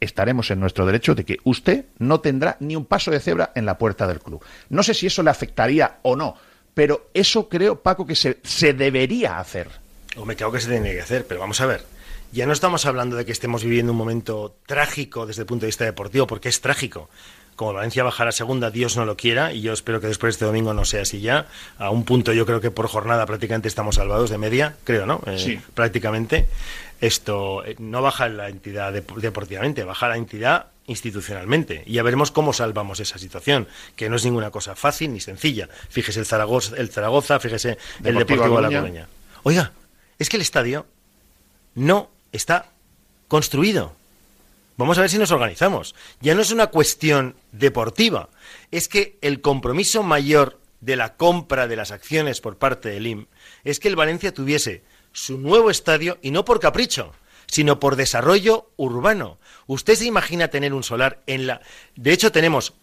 estaremos 0.00 0.50
en 0.50 0.60
nuestro 0.60 0.84
derecho 0.84 1.14
de 1.14 1.24
que 1.24 1.38
usted 1.44 1.86
no 1.98 2.20
tendrá 2.20 2.56
ni 2.60 2.76
un 2.76 2.84
paso 2.84 3.10
de 3.10 3.20
cebra 3.20 3.52
en 3.54 3.66
la 3.66 3.78
puerta 3.78 4.06
del 4.06 4.20
club. 4.20 4.44
No 4.68 4.82
sé 4.82 4.94
si 4.94 5.06
eso 5.06 5.22
le 5.22 5.30
afectaría 5.30 5.98
o 6.02 6.16
no, 6.16 6.36
pero 6.74 7.10
eso 7.14 7.48
creo, 7.48 7.80
Paco, 7.80 8.06
que 8.06 8.16
se, 8.16 8.72
debería 8.72 9.38
hacer. 9.38 9.68
O 10.16 10.24
me 10.24 10.36
creo 10.36 10.52
que 10.52 10.60
se 10.60 10.68
tiene 10.68 10.92
que 10.92 11.00
hacer, 11.00 11.26
pero 11.26 11.40
vamos 11.40 11.60
a 11.60 11.66
ver. 11.66 11.84
Ya 12.32 12.46
no 12.46 12.52
estamos 12.52 12.86
hablando 12.86 13.16
de 13.16 13.24
que 13.24 13.32
estemos 13.32 13.62
viviendo 13.62 13.92
un 13.92 13.98
momento 13.98 14.56
trágico 14.66 15.26
desde 15.26 15.42
el 15.42 15.46
punto 15.46 15.62
de 15.62 15.68
vista 15.68 15.84
deportivo, 15.84 16.26
porque 16.26 16.48
es 16.48 16.60
trágico 16.60 17.08
como 17.56 17.74
Valencia 17.74 18.02
bajará 18.02 18.30
a 18.30 18.32
segunda, 18.32 18.70
Dios 18.70 18.96
no 18.96 19.04
lo 19.04 19.16
quiera, 19.16 19.52
y 19.52 19.60
yo 19.60 19.72
espero 19.72 20.00
que 20.00 20.06
después 20.06 20.34
de 20.34 20.36
este 20.36 20.44
domingo 20.44 20.74
no 20.74 20.84
sea 20.84 21.02
así 21.02 21.20
ya. 21.20 21.46
A 21.78 21.90
un 21.90 22.04
punto 22.04 22.32
yo 22.32 22.46
creo 22.46 22.60
que 22.60 22.70
por 22.70 22.88
jornada 22.88 23.26
prácticamente 23.26 23.68
estamos 23.68 23.96
salvados 23.96 24.30
de 24.30 24.38
media, 24.38 24.76
creo, 24.84 25.06
¿no? 25.06 25.20
Eh, 25.26 25.38
sí. 25.38 25.60
Prácticamente. 25.74 26.46
Esto 27.00 27.64
eh, 27.64 27.74
no 27.78 28.00
baja 28.00 28.28
la 28.28 28.48
entidad 28.48 28.92
deportivamente, 28.92 29.82
baja 29.82 30.08
la 30.08 30.16
entidad 30.16 30.66
institucionalmente. 30.86 31.82
Y 31.86 31.94
ya 31.94 32.02
veremos 32.02 32.30
cómo 32.30 32.52
salvamos 32.52 33.00
esa 33.00 33.18
situación, 33.18 33.68
que 33.96 34.08
no 34.08 34.16
es 34.16 34.24
ninguna 34.24 34.50
cosa 34.50 34.76
fácil 34.76 35.12
ni 35.12 35.20
sencilla. 35.20 35.68
Fíjese 35.88 36.20
el 36.20 36.26
Zaragoza, 36.26 36.76
el 36.76 36.90
Zaragoza 36.90 37.40
fíjese 37.40 37.78
el 38.04 38.14
Deportivo 38.14 38.56
de 38.56 38.62
La 38.62 38.80
Coruña. 38.80 39.08
Oiga, 39.42 39.72
es 40.18 40.28
que 40.28 40.36
el 40.36 40.42
estadio 40.42 40.86
no 41.74 42.10
está 42.30 42.66
construido. 43.28 43.94
Vamos 44.76 44.98
a 44.98 45.02
ver 45.02 45.10
si 45.10 45.18
nos 45.18 45.30
organizamos. 45.30 45.94
Ya 46.20 46.34
no 46.34 46.42
es 46.42 46.50
una 46.50 46.68
cuestión 46.68 47.36
deportiva, 47.52 48.30
es 48.70 48.88
que 48.88 49.18
el 49.20 49.40
compromiso 49.40 50.02
mayor 50.02 50.60
de 50.80 50.96
la 50.96 51.16
compra 51.16 51.68
de 51.68 51.76
las 51.76 51.92
acciones 51.92 52.40
por 52.40 52.58
parte 52.58 52.88
del 52.88 53.06
IM 53.06 53.26
es 53.64 53.78
que 53.78 53.88
el 53.88 53.96
Valencia 53.96 54.34
tuviese 54.34 54.82
su 55.12 55.38
nuevo 55.38 55.70
estadio 55.70 56.18
y 56.22 56.30
no 56.30 56.44
por 56.44 56.58
capricho, 56.58 57.12
sino 57.46 57.78
por 57.78 57.96
desarrollo 57.96 58.70
urbano. 58.76 59.38
Usted 59.66 59.94
se 59.94 60.06
imagina 60.06 60.48
tener 60.48 60.72
un 60.74 60.82
solar 60.82 61.22
en 61.26 61.46
la... 61.46 61.60
De 61.94 62.12
hecho, 62.12 62.32
tenemos 62.32 62.74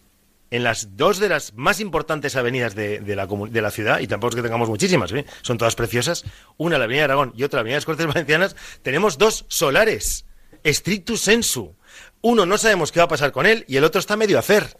en 0.51 0.63
las 0.63 0.95
dos 0.95 1.19
de 1.19 1.29
las 1.29 1.53
más 1.53 1.79
importantes 1.79 2.35
avenidas 2.35 2.75
de, 2.75 3.01
la, 3.15 3.27
de 3.27 3.61
la, 3.61 3.71
ciudad, 3.71 3.99
y 3.99 4.07
tampoco 4.07 4.29
es 4.29 4.35
que 4.37 4.41
tengamos 4.41 4.69
muchísimas, 4.69 5.11
¿eh? 5.11 5.25
son 5.41 5.57
todas 5.57 5.75
preciosas, 5.75 6.23
una 6.57 6.77
la 6.77 6.85
Avenida 6.85 7.03
Aragón 7.05 7.33
y 7.35 7.43
otra 7.43 7.57
la 7.57 7.61
Avenida 7.61 7.75
de 7.75 7.79
las 7.79 7.85
Cortes 7.85 8.07
Valencianas, 8.07 8.55
tenemos 8.81 9.17
dos 9.17 9.45
solares, 9.47 10.25
stricto 10.65 11.17
sensu. 11.17 11.75
Uno 12.21 12.45
no 12.45 12.57
sabemos 12.57 12.91
qué 12.91 12.99
va 12.99 13.05
a 13.05 13.09
pasar 13.09 13.31
con 13.31 13.45
él 13.45 13.65
y 13.67 13.77
el 13.77 13.83
otro 13.83 13.99
está 13.99 14.17
medio 14.17 14.37
a 14.37 14.41
hacer. 14.41 14.77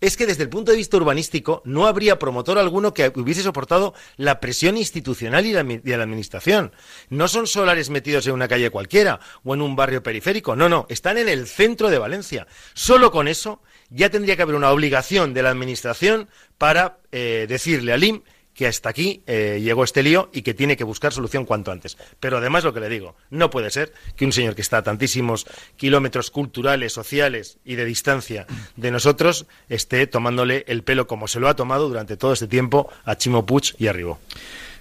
Es 0.00 0.16
que 0.16 0.26
desde 0.26 0.42
el 0.42 0.48
punto 0.48 0.72
de 0.72 0.78
vista 0.78 0.96
urbanístico 0.96 1.62
no 1.64 1.86
habría 1.86 2.18
promotor 2.18 2.58
alguno 2.58 2.92
que 2.92 3.12
hubiese 3.14 3.42
soportado 3.42 3.94
la 4.16 4.40
presión 4.40 4.76
institucional 4.76 5.46
y 5.46 5.52
de 5.52 5.96
la 5.96 6.02
administración. 6.02 6.72
No 7.08 7.28
son 7.28 7.46
solares 7.46 7.88
metidos 7.88 8.26
en 8.26 8.32
una 8.32 8.48
calle 8.48 8.70
cualquiera 8.70 9.20
o 9.44 9.54
en 9.54 9.62
un 9.62 9.76
barrio 9.76 10.02
periférico, 10.02 10.56
no, 10.56 10.68
no, 10.68 10.86
están 10.88 11.18
en 11.18 11.28
el 11.28 11.46
centro 11.46 11.88
de 11.88 11.98
Valencia. 11.98 12.48
Solo 12.74 13.12
con 13.12 13.28
eso 13.28 13.62
ya 13.90 14.10
tendría 14.10 14.34
que 14.34 14.42
haber 14.42 14.56
una 14.56 14.72
obligación 14.72 15.34
de 15.34 15.44
la 15.44 15.50
administración 15.50 16.28
para 16.58 16.98
eh, 17.12 17.46
decirle 17.48 17.92
al 17.92 18.02
IM 18.02 18.22
que 18.54 18.66
hasta 18.66 18.88
aquí 18.88 19.22
eh, 19.26 19.60
llegó 19.62 19.84
este 19.84 20.02
lío 20.02 20.28
y 20.32 20.42
que 20.42 20.54
tiene 20.54 20.76
que 20.76 20.84
buscar 20.84 21.12
solución 21.12 21.44
cuanto 21.44 21.72
antes. 21.72 21.96
Pero 22.20 22.38
además 22.38 22.64
lo 22.64 22.72
que 22.72 22.80
le 22.80 22.88
digo, 22.88 23.16
no 23.30 23.50
puede 23.50 23.70
ser 23.70 23.92
que 24.16 24.24
un 24.24 24.32
señor 24.32 24.54
que 24.54 24.62
está 24.62 24.78
a 24.78 24.82
tantísimos 24.82 25.46
kilómetros 25.76 26.30
culturales, 26.30 26.92
sociales 26.92 27.58
y 27.64 27.76
de 27.76 27.84
distancia 27.84 28.46
de 28.76 28.90
nosotros 28.90 29.46
esté 29.68 30.06
tomándole 30.06 30.64
el 30.68 30.82
pelo 30.82 31.06
como 31.06 31.28
se 31.28 31.40
lo 31.40 31.48
ha 31.48 31.56
tomado 31.56 31.88
durante 31.88 32.16
todo 32.16 32.32
este 32.32 32.46
tiempo 32.46 32.90
a 33.04 33.16
Chimo 33.16 33.46
Puig 33.46 33.74
y 33.78 33.86
a 33.86 33.92
Ribó. 33.92 34.18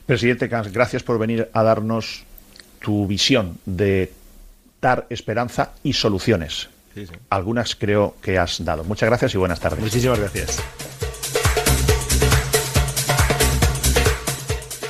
Presidente 0.06 0.50
Camps, 0.50 0.72
gracias 0.72 1.04
por 1.04 1.20
venir 1.20 1.50
a 1.54 1.64
darnos 1.64 2.24
tu 2.82 3.08
visión 3.08 3.58
de 3.66 4.12
dar 4.82 5.06
esperanza 5.10 5.74
y 5.84 5.94
soluciones. 5.94 6.70
Algunas 7.30 7.76
creo 7.76 8.16
que 8.22 8.38
has 8.38 8.64
dado. 8.66 8.84
Muchas 8.84 9.08
gracias 9.08 9.34
y 9.34 9.38
buenas 9.38 9.60
tardes. 9.60 9.80
Muchísimas 9.80 10.20
gracias. 10.20 10.62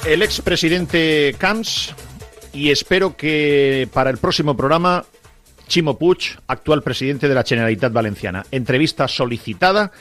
El 0.06 0.22
expresidente 0.24 1.36
Camps 1.38 1.94
y 2.54 2.72
espero 2.72 3.16
que 3.16 3.88
para 3.94 4.10
el 4.10 4.18
próximo 4.18 4.58
programa 4.58 5.06
Chimo 5.68 5.98
Puig, 5.98 6.38
actual 6.48 6.84
presidente 6.84 7.30
de 7.30 7.36
la 7.36 7.44
Generalitat 7.44 7.94
Valenciana. 7.94 8.46
Entrevista 8.52 9.08
solicitada 9.08 9.92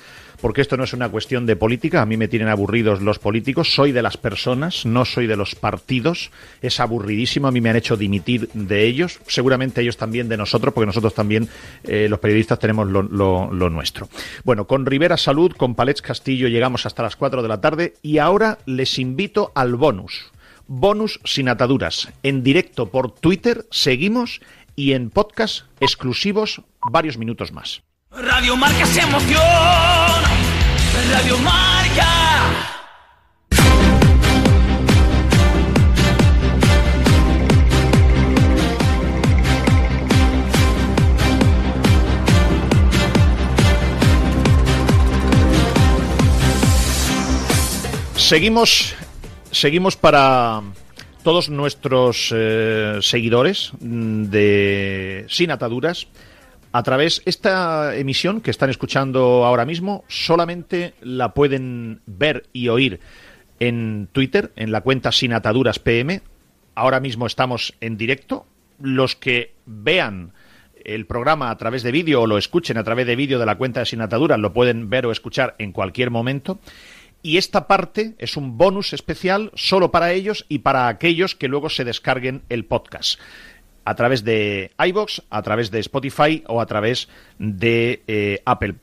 porque 0.41 0.61
esto 0.61 0.77
no 0.77 0.85
es 0.85 0.93
una 0.93 1.09
cuestión 1.09 1.47
de 1.47 1.57
política, 1.57 2.03
a 2.03 2.07
mí 2.07 2.17
me 2.17 2.29
tienen 2.29 2.49
aburridos 2.49 3.01
los 3.01 3.19
políticos, 3.19 3.75
soy 3.75 3.93
de 3.93 4.03
las 4.03 4.17
personas, 4.17 4.87
no 4.87 5.05
soy 5.05 5.27
de 5.27 5.37
los 5.37 5.55
partidos, 5.55 6.31
es 6.63 6.81
aburridísimo, 6.81 7.49
a 7.49 7.53
mí 7.53 7.61
me 7.61 7.71
han 7.71 7.77
hecho 7.77 7.97
dimitir 7.97 8.49
de 8.55 8.87
ellos, 8.87 9.21
seguramente 9.27 9.81
ellos 9.81 9.97
también 9.97 10.29
de 10.29 10.37
nosotros, 10.37 10.75
porque 10.75 10.87
nosotros 10.87 11.15
también, 11.15 11.49
eh, 11.85 12.07
los 12.09 12.19
periodistas, 12.19 12.59
tenemos 12.59 12.89
lo, 12.89 13.71
nuestro. 13.71 14.09
Bueno, 14.45 14.67
con 14.67 14.87
Rivera 14.87 15.17
Salud, 15.17 15.53
con 15.53 15.75
Palets 15.75 16.03
Castillo 16.03 16.49
llegamos 16.49 16.87
hasta 16.87 17.03
las 17.03 17.17
4 17.17 17.43
de 17.43 17.49
la 17.49 17.61
tarde 17.61 17.95
y 18.03 18.19
ahora 18.19 18.59
les 18.67 18.99
invito 18.99 19.53
al 19.55 19.77
bonus. 19.77 20.31
Bonus 20.67 21.21
sin 21.25 21.49
ataduras. 21.49 22.09
En 22.23 22.43
directo 22.43 22.91
por 22.91 23.13
Twitter 23.13 23.67
seguimos 23.71 24.41
y 24.77 24.93
en 24.93 25.11
podcast 25.11 25.65
exclusivos 25.81 26.63
varios 26.81 27.19
minutos 27.19 27.53
más. 27.53 27.83
Radio 28.11 28.57
Marca 28.57 28.87
se 28.87 29.01
emoción. 29.01 30.30
Radio 31.13 31.39
Marca. 31.39 32.07
Seguimos, 48.17 48.95
seguimos 49.51 49.97
para 49.97 50.63
todos 51.23 51.49
nuestros 51.49 52.33
eh, 52.33 52.99
seguidores 53.01 53.73
de 53.81 55.27
Sin 55.29 55.51
Ataduras 55.51 56.07
a 56.73 56.83
través 56.83 57.23
esta 57.25 57.97
emisión 57.97 58.41
que 58.41 58.51
están 58.51 58.71
escuchando 58.71 59.45
ahora 59.45 59.65
mismo 59.65 60.05
solamente 60.09 60.95
la 61.01 61.35
pueden 61.35 62.01
ver 62.07 62.47
y 62.53 62.69
oír 62.69 63.01
en 63.59 64.09
Twitter 64.13 64.53
en 64.57 64.73
la 64.73 64.81
cuenta 64.81 65.13
Sin 65.13 65.33
Ataduras 65.33 65.79
PM. 65.79 66.23
Ahora 66.75 67.01
mismo 67.01 67.27
estamos 67.27 67.75
en 67.81 67.97
directo. 67.97 68.47
Los 68.81 69.17
que 69.17 69.53
vean 69.67 70.33
el 70.85 71.07
programa 71.07 71.51
a 71.51 71.59
través 71.59 71.83
de 71.83 71.93
vídeo 71.93 72.23
o 72.23 72.27
lo 72.27 72.39
escuchen 72.39 72.79
a 72.79 72.85
través 72.85 73.07
de 73.07 73.17
vídeo 73.17 73.39
de 73.39 73.47
la 73.47 73.59
cuenta 73.59 73.81
de 73.81 73.87
Sin 73.87 74.01
Ataduras 74.01 74.39
lo 74.39 74.53
pueden 74.53 74.89
ver 74.89 75.07
o 75.07 75.13
escuchar 75.13 75.57
en 75.59 75.73
cualquier 75.73 76.11
momento. 76.11 76.61
Y 77.23 77.37
esta 77.37 77.67
parte 77.67 78.15
es 78.19 78.39
un 78.39 78.57
bonus 78.57 78.95
especial 78.95 79.51
solo 79.55 79.91
para 79.91 80.13
ellos 80.13 80.47
y 80.49 80.61
para 80.61 80.89
aquellos 80.89 81.35
que 81.35 81.49
luego 81.49 81.69
se 81.69 81.85
descarguen 81.85 82.43
el 82.49 82.65
podcast 82.65 83.21
a 83.85 83.95
través 83.95 84.25
de 84.25 84.73
iBox, 84.79 85.23
a 85.31 85.43
través 85.43 85.71
de 85.71 85.81
Spotify 85.81 86.45
o 86.47 86.61
a 86.61 86.67
través 86.67 87.09
de 87.39 88.03
eh, 88.07 88.43
Apple 88.45 88.75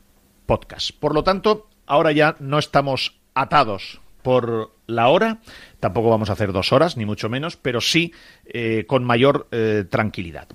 Podcast. 0.46 0.92
Por 1.00 1.14
lo 1.14 1.24
tanto, 1.24 1.68
ahora 1.86 2.12
ya 2.12 2.36
no 2.40 2.60
estamos 2.60 3.18
atados 3.34 4.02
por 4.22 4.72
la 4.88 5.08
hora, 5.08 5.40
tampoco 5.80 6.10
vamos 6.10 6.30
a 6.30 6.34
hacer 6.34 6.52
dos 6.52 6.74
horas, 6.74 6.98
ni 6.98 7.06
mucho 7.06 7.30
menos, 7.30 7.56
pero 7.56 7.80
sí 7.80 8.14
eh, 8.46 8.86
con 8.88 9.04
mayor 9.04 9.48
eh, 9.52 9.86
tranquilidad. 9.90 10.48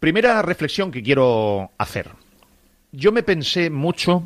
Primera 0.00 0.42
reflexión 0.42 0.90
que 0.90 1.02
quiero 1.02 1.70
hacer. 1.78 2.10
Yo 2.92 3.12
me 3.12 3.22
pensé 3.22 3.70
mucho 3.70 4.24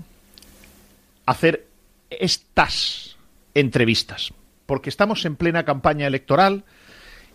hacer 1.26 1.66
estas 2.10 3.16
entrevistas, 3.54 4.32
porque 4.66 4.88
estamos 4.88 5.24
en 5.24 5.36
plena 5.36 5.64
campaña 5.64 6.06
electoral, 6.06 6.64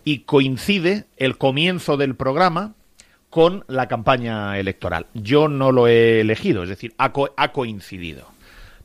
y 0.04 0.20
coincide 0.20 1.04
el 1.16 1.38
comienzo 1.38 1.96
del 1.96 2.14
programa 2.14 2.74
con 3.30 3.64
la 3.68 3.88
campaña 3.88 4.58
electoral. 4.58 5.06
Yo 5.14 5.48
no 5.48 5.72
lo 5.72 5.86
he 5.86 6.20
elegido, 6.20 6.64
es 6.64 6.68
decir, 6.68 6.94
ha, 6.98 7.12
coincidido. 7.52 8.26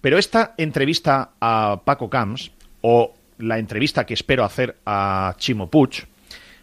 Pero 0.01 0.19
esta 0.19 0.53
entrevista 0.57 1.31
a 1.41 1.81
Paco 1.83 2.09
Camps 2.09 2.51
o 2.81 3.13
la 3.39 3.57
entrevista 3.57 4.05
que 4.05 4.13
espero 4.13 4.43
hacer 4.45 4.77
a 4.85 5.35
Chimo 5.37 5.69
Puig 5.69 6.07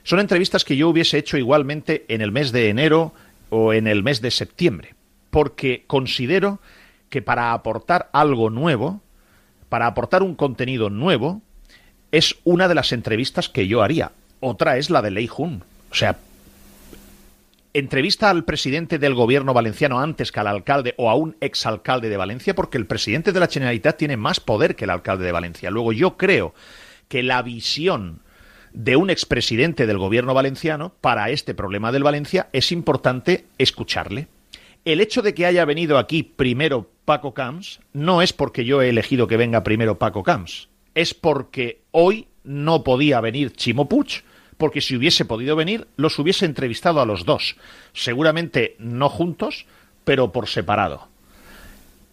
son 0.04 0.20
entrevistas 0.20 0.64
que 0.64 0.76
yo 0.76 0.88
hubiese 0.88 1.18
hecho 1.18 1.36
igualmente 1.36 2.04
en 2.08 2.22
el 2.22 2.32
mes 2.32 2.52
de 2.52 2.68
enero 2.68 3.12
o 3.50 3.72
en 3.72 3.86
el 3.86 4.02
mes 4.02 4.20
de 4.20 4.30
septiembre, 4.30 4.94
porque 5.30 5.84
considero 5.86 6.60
que 7.10 7.20
para 7.20 7.52
aportar 7.52 8.08
algo 8.12 8.48
nuevo, 8.48 9.02
para 9.68 9.86
aportar 9.86 10.22
un 10.22 10.34
contenido 10.34 10.88
nuevo, 10.88 11.42
es 12.10 12.36
una 12.44 12.68
de 12.68 12.74
las 12.74 12.92
entrevistas 12.92 13.48
que 13.48 13.66
yo 13.66 13.82
haría. 13.82 14.12
Otra 14.44 14.76
es 14.76 14.90
la 14.90 15.02
de 15.02 15.12
Lei 15.12 15.28
Jun. 15.28 15.62
O 15.92 15.94
sea, 15.94 16.18
entrevista 17.72 18.28
al 18.28 18.44
presidente 18.44 18.98
del 18.98 19.14
gobierno 19.14 19.54
valenciano 19.54 20.00
antes 20.00 20.32
que 20.32 20.40
al 20.40 20.48
alcalde 20.48 20.94
o 20.98 21.10
a 21.10 21.14
un 21.14 21.36
exalcalde 21.40 22.08
de 22.08 22.16
Valencia, 22.16 22.52
porque 22.52 22.76
el 22.76 22.86
presidente 22.86 23.30
de 23.30 23.38
la 23.38 23.46
Generalitat 23.46 23.96
tiene 23.96 24.16
más 24.16 24.40
poder 24.40 24.74
que 24.74 24.82
el 24.82 24.90
alcalde 24.90 25.24
de 25.24 25.30
Valencia. 25.30 25.70
Luego 25.70 25.92
yo 25.92 26.16
creo 26.16 26.54
que 27.06 27.22
la 27.22 27.40
visión 27.42 28.18
de 28.72 28.96
un 28.96 29.10
expresidente 29.10 29.86
del 29.86 29.98
gobierno 29.98 30.34
valenciano 30.34 30.92
para 31.00 31.30
este 31.30 31.54
problema 31.54 31.92
del 31.92 32.02
Valencia 32.02 32.48
es 32.52 32.72
importante 32.72 33.44
escucharle. 33.58 34.26
El 34.84 35.00
hecho 35.00 35.22
de 35.22 35.34
que 35.34 35.46
haya 35.46 35.64
venido 35.64 35.98
aquí 35.98 36.24
primero 36.24 36.90
Paco 37.04 37.32
Camps 37.32 37.78
no 37.92 38.22
es 38.22 38.32
porque 38.32 38.64
yo 38.64 38.82
he 38.82 38.88
elegido 38.88 39.28
que 39.28 39.36
venga 39.36 39.62
primero 39.62 39.98
Paco 39.98 40.24
Camps, 40.24 40.68
es 40.96 41.14
porque 41.14 41.82
hoy 41.92 42.26
no 42.42 42.82
podía 42.82 43.20
venir 43.20 43.52
Chimo 43.52 43.88
porque 44.62 44.80
si 44.80 44.94
hubiese 44.94 45.24
podido 45.24 45.56
venir, 45.56 45.88
los 45.96 46.20
hubiese 46.20 46.46
entrevistado 46.46 47.00
a 47.00 47.04
los 47.04 47.24
dos. 47.24 47.56
Seguramente 47.94 48.76
no 48.78 49.08
juntos, 49.08 49.66
pero 50.04 50.30
por 50.30 50.46
separado. 50.46 51.08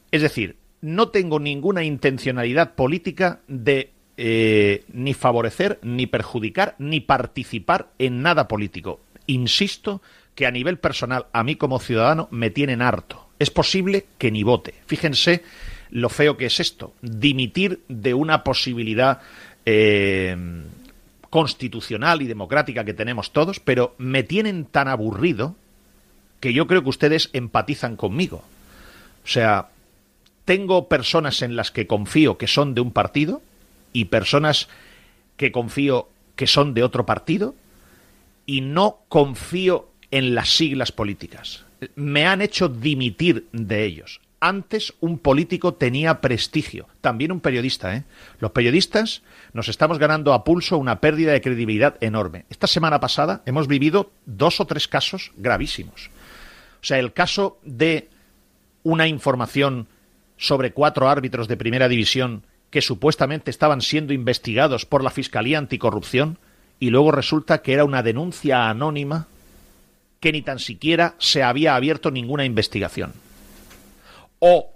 Es 0.09 0.23
decir, 0.23 0.55
no 0.81 1.09
tengo 1.09 1.39
ninguna 1.39 1.83
intencionalidad 1.83 2.73
política 2.73 3.41
de 3.47 3.91
eh, 4.17 4.83
ni 4.91 5.13
favorecer, 5.13 5.77
ni 5.83 6.07
perjudicar, 6.07 6.73
ni 6.79 7.01
participar 7.01 7.89
en 7.99 8.23
nada 8.23 8.47
político. 8.47 8.99
Insisto 9.27 10.01
que 10.33 10.47
a 10.47 10.51
nivel 10.51 10.79
personal, 10.79 11.27
a 11.33 11.43
mí 11.43 11.55
como 11.55 11.79
ciudadano, 11.79 12.29
me 12.31 12.49
tienen 12.49 12.81
harto. 12.81 13.29
Es 13.37 13.51
posible 13.51 14.07
que 14.17 14.31
ni 14.31 14.41
vote. 14.41 14.73
Fíjense 14.87 15.43
lo 15.91 16.09
feo 16.09 16.35
que 16.35 16.47
es 16.47 16.59
esto. 16.59 16.95
Dimitir 17.03 17.83
de 17.89 18.15
una 18.15 18.43
posibilidad 18.43 19.21
eh, 19.67 20.35
constitucional 21.29 22.21
y 22.21 22.27
democrática 22.27 22.83
que 22.83 22.93
tenemos 22.93 23.31
todos, 23.31 23.59
pero 23.59 23.95
me 23.97 24.23
tienen 24.23 24.65
tan 24.65 24.87
aburrido 24.87 25.55
que 26.39 26.53
yo 26.53 26.67
creo 26.67 26.83
que 26.83 26.89
ustedes 26.89 27.29
empatizan 27.33 27.95
conmigo. 27.95 28.43
O 29.23 29.27
sea, 29.27 29.69
tengo 30.45 30.87
personas 30.87 31.41
en 31.41 31.55
las 31.55 31.71
que 31.71 31.87
confío 31.87 32.37
que 32.37 32.47
son 32.47 32.73
de 32.73 32.81
un 32.81 32.91
partido 32.91 33.41
y 33.93 34.05
personas 34.05 34.67
que 35.37 35.51
confío 35.51 36.09
que 36.35 36.47
son 36.47 36.73
de 36.73 36.83
otro 36.83 37.05
partido 37.05 37.55
y 38.45 38.61
no 38.61 38.99
confío 39.09 39.89
en 40.11 40.33
las 40.33 40.49
siglas 40.49 40.91
políticas. 40.91 41.65
Me 41.95 42.25
han 42.25 42.41
hecho 42.41 42.67
dimitir 42.67 43.47
de 43.51 43.85
ellos. 43.85 44.21
Antes 44.41 44.93
un 45.01 45.19
político 45.19 45.73
tenía 45.73 46.21
prestigio, 46.21 46.87
también 47.01 47.33
un 47.33 47.41
periodista. 47.41 47.93
¿eh? 47.93 48.03
Los 48.39 48.51
periodistas 48.51 49.21
nos 49.51 49.67
estamos 49.67 49.99
ganando 49.99 50.33
a 50.33 50.45
pulso 50.45 50.77
una 50.77 51.01
pérdida 51.01 51.33
de 51.33 51.41
credibilidad 51.41 51.97
enorme. 51.99 52.45
Esta 52.49 52.67
semana 52.67 53.01
pasada 53.01 53.41
hemos 53.45 53.67
vivido 53.67 54.11
dos 54.25 54.61
o 54.61 54.65
tres 54.65 54.87
casos 54.87 55.33
gravísimos. 55.35 56.09
O 56.81 56.85
sea, 56.85 56.99
el 56.99 57.11
caso 57.11 57.59
de 57.63 58.07
una 58.83 59.07
información 59.07 59.87
sobre 60.37 60.71
cuatro 60.71 61.09
árbitros 61.09 61.49
de 61.49 61.57
primera 61.57 61.89
división 61.89 62.43
que 62.69 62.81
supuestamente 62.81 63.51
estaban 63.51 63.81
siendo 63.81 64.13
investigados 64.13 64.85
por 64.85 65.03
la 65.03 65.09
Fiscalía 65.09 65.57
Anticorrupción 65.57 66.37
y 66.79 66.91
luego 66.91 67.11
resulta 67.11 67.61
que 67.61 67.73
era 67.73 67.83
una 67.83 68.03
denuncia 68.03 68.69
anónima 68.69 69.27
que 70.21 70.31
ni 70.31 70.41
tan 70.43 70.59
siquiera 70.59 71.15
se 71.17 71.43
había 71.43 71.75
abierto 71.75 72.09
ninguna 72.09 72.45
investigación 72.45 73.11
o 74.39 74.71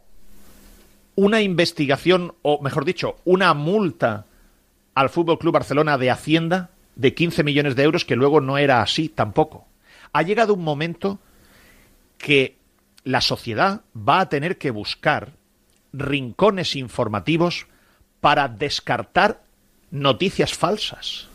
una 1.15 1.41
investigación, 1.41 2.33
o 2.41 2.61
mejor 2.61 2.85
dicho, 2.85 3.17
una 3.25 3.53
multa 3.53 4.25
al 4.95 5.09
Fútbol 5.09 5.39
Club 5.39 5.53
Barcelona 5.53 5.97
de 5.97 6.11
Hacienda 6.11 6.69
de 6.95 7.13
15 7.13 7.43
millones 7.43 7.75
de 7.75 7.83
euros, 7.83 8.05
que 8.05 8.15
luego 8.15 8.41
no 8.41 8.57
era 8.57 8.81
así 8.81 9.09
tampoco. 9.09 9.65
Ha 10.11 10.21
llegado 10.21 10.53
un 10.53 10.63
momento 10.63 11.19
que 12.17 12.57
la 13.03 13.21
sociedad 13.21 13.81
va 13.95 14.21
a 14.21 14.29
tener 14.29 14.57
que 14.57 14.71
buscar 14.71 15.33
rincones 15.91 16.75
informativos 16.75 17.67
para 18.21 18.47
descartar 18.47 19.43
noticias 19.91 20.53
falsas. 20.53 21.27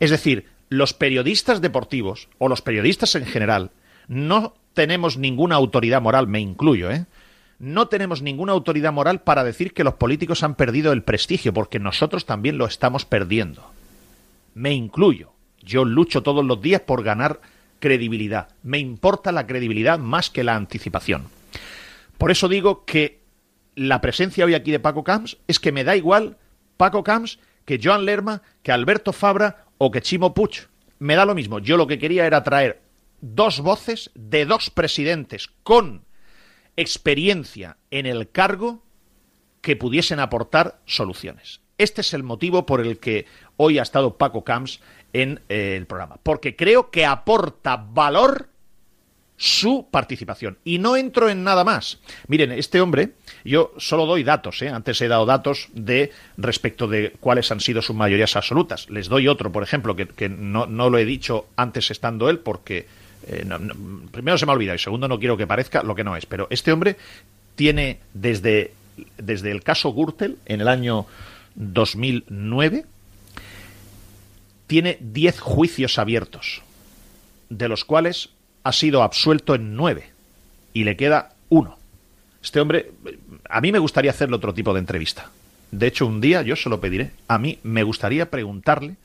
Es 0.00 0.10
decir, 0.10 0.48
los 0.68 0.92
periodistas 0.92 1.60
deportivos 1.60 2.28
o 2.38 2.48
los 2.48 2.62
periodistas 2.62 3.14
en 3.14 3.26
general 3.26 3.70
no 4.08 4.54
tenemos 4.74 5.16
ninguna 5.16 5.54
autoridad 5.54 6.02
moral, 6.02 6.26
me 6.26 6.40
incluyo, 6.40 6.90
¿eh? 6.90 7.06
No 7.58 7.88
tenemos 7.88 8.22
ninguna 8.22 8.52
autoridad 8.52 8.92
moral 8.92 9.22
para 9.22 9.44
decir 9.44 9.72
que 9.72 9.84
los 9.84 9.94
políticos 9.94 10.42
han 10.42 10.54
perdido 10.54 10.92
el 10.92 11.02
prestigio, 11.02 11.52
porque 11.52 11.78
nosotros 11.78 12.26
también 12.26 12.58
lo 12.58 12.66
estamos 12.66 13.04
perdiendo. 13.04 13.70
Me 14.54 14.72
incluyo. 14.72 15.32
Yo 15.62 15.84
lucho 15.84 16.22
todos 16.22 16.44
los 16.44 16.60
días 16.60 16.82
por 16.82 17.02
ganar 17.02 17.40
credibilidad. 17.80 18.48
Me 18.62 18.78
importa 18.78 19.32
la 19.32 19.46
credibilidad 19.46 19.98
más 19.98 20.30
que 20.30 20.44
la 20.44 20.56
anticipación. 20.56 21.24
Por 22.18 22.30
eso 22.30 22.48
digo 22.48 22.84
que 22.84 23.20
la 23.74 24.00
presencia 24.00 24.44
hoy 24.44 24.54
aquí 24.54 24.70
de 24.70 24.80
Paco 24.80 25.04
Camps 25.04 25.38
es 25.48 25.58
que 25.58 25.72
me 25.72 25.84
da 25.84 25.96
igual 25.96 26.36
Paco 26.76 27.02
Camps 27.02 27.38
que 27.64 27.80
Joan 27.82 28.04
Lerma, 28.04 28.42
que 28.62 28.72
Alberto 28.72 29.12
Fabra 29.12 29.64
o 29.78 29.90
que 29.90 30.02
Chimo 30.02 30.34
Puig. 30.34 30.68
Me 30.98 31.16
da 31.16 31.24
lo 31.24 31.34
mismo. 31.34 31.58
Yo 31.58 31.76
lo 31.76 31.86
que 31.86 31.98
quería 31.98 32.26
era 32.26 32.44
traer 32.44 32.82
dos 33.20 33.60
voces 33.60 34.10
de 34.14 34.44
dos 34.44 34.70
presidentes 34.70 35.48
con 35.62 36.03
experiencia 36.76 37.76
en 37.90 38.06
el 38.06 38.30
cargo 38.30 38.82
que 39.60 39.76
pudiesen 39.76 40.20
aportar 40.20 40.80
soluciones. 40.84 41.60
Este 41.78 42.02
es 42.02 42.14
el 42.14 42.22
motivo 42.22 42.66
por 42.66 42.80
el 42.80 42.98
que 42.98 43.26
hoy 43.56 43.78
ha 43.78 43.82
estado 43.82 44.16
Paco 44.16 44.44
Camps 44.44 44.80
en 45.12 45.40
eh, 45.48 45.76
el 45.76 45.86
programa, 45.86 46.18
porque 46.22 46.56
creo 46.56 46.90
que 46.90 47.06
aporta 47.06 47.76
valor 47.76 48.48
su 49.36 49.88
participación. 49.90 50.58
Y 50.64 50.78
no 50.78 50.96
entro 50.96 51.28
en 51.28 51.44
nada 51.44 51.64
más. 51.64 51.98
Miren, 52.28 52.52
este 52.52 52.80
hombre, 52.80 53.10
yo 53.44 53.72
solo 53.78 54.06
doy 54.06 54.22
datos, 54.22 54.62
¿eh? 54.62 54.68
antes 54.68 55.00
he 55.00 55.08
dado 55.08 55.26
datos 55.26 55.68
de 55.72 56.12
respecto 56.36 56.86
de 56.86 57.14
cuáles 57.20 57.50
han 57.50 57.60
sido 57.60 57.82
sus 57.82 57.96
mayorías 57.96 58.36
absolutas. 58.36 58.88
Les 58.90 59.08
doy 59.08 59.28
otro, 59.28 59.50
por 59.50 59.62
ejemplo, 59.62 59.96
que, 59.96 60.28
no, 60.28 60.66
lo 60.66 60.98
he 60.98 61.04
dicho 61.04 61.46
antes 61.56 61.90
estando 61.90 62.30
él, 62.30 62.38
porque 62.38 62.86
eh, 63.26 63.46
primero 64.10 64.38
se 64.38 64.46
me 64.46 64.52
ha 64.52 64.54
olvidado 64.54 64.76
y 64.76 64.78
segundo 64.78 65.08
no 65.08 65.18
quiero 65.18 65.36
que 65.36 65.46
parezca 65.46 65.82
lo 65.82 65.94
que 65.94 66.04
no 66.04 66.16
es. 66.16 66.26
Pero 66.26 66.46
este 66.50 66.72
hombre 66.72 66.96
tiene 67.56 68.00
desde, 68.12 68.72
desde 69.18 69.50
el 69.50 69.62
caso 69.62 69.92
Gürtel 69.92 70.38
en 70.46 70.60
el 70.60 70.68
año 70.68 71.06
2009, 71.54 72.84
tiene 74.66 74.98
10 75.00 75.40
juicios 75.40 75.98
abiertos, 75.98 76.62
de 77.48 77.68
los 77.68 77.84
cuales 77.84 78.30
ha 78.62 78.72
sido 78.72 79.02
absuelto 79.02 79.54
en 79.54 79.76
nueve 79.76 80.10
y 80.72 80.84
le 80.84 80.96
queda 80.96 81.34
uno. 81.48 81.78
Este 82.42 82.60
hombre, 82.60 82.90
a 83.48 83.60
mí 83.60 83.72
me 83.72 83.78
gustaría 83.78 84.10
hacerle 84.10 84.36
otro 84.36 84.54
tipo 84.54 84.72
de 84.74 84.80
entrevista. 84.80 85.30
De 85.70 85.86
hecho, 85.86 86.06
un 86.06 86.20
día 86.20 86.42
yo 86.42 86.56
se 86.56 86.68
lo 86.68 86.80
pediré. 86.80 87.10
A 87.28 87.38
mí 87.38 87.58
me 87.62 87.82
gustaría 87.82 88.30
preguntarle, 88.30 88.96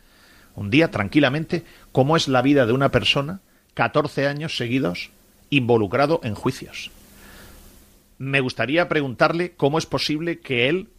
un 0.55 0.69
día 0.69 0.91
tranquilamente, 0.91 1.63
cómo 1.91 2.17
es 2.17 2.27
la 2.27 2.41
vida 2.41 2.65
de 2.65 2.73
una 2.73 2.89
persona 2.89 3.39
14 3.79 4.27
años 4.27 4.57
seguidos 4.57 5.09
involucrado 5.49 6.19
en 6.23 6.35
juicios. 6.35 6.91
Me 8.17 8.41
gustaría 8.41 8.89
preguntarle 8.89 9.53
cómo 9.55 9.77
es 9.77 9.85
posible 9.85 10.39
que 10.39 10.67
él 10.67 10.89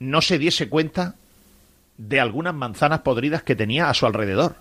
no 0.00 0.20
se 0.20 0.36
diese 0.36 0.68
cuenta 0.68 1.14
de 1.96 2.18
algunas 2.18 2.54
manzanas 2.54 3.02
podridas 3.02 3.44
que 3.44 3.54
tenía 3.54 3.88
a 3.88 3.94
su 3.94 4.04
alrededor 4.04 4.56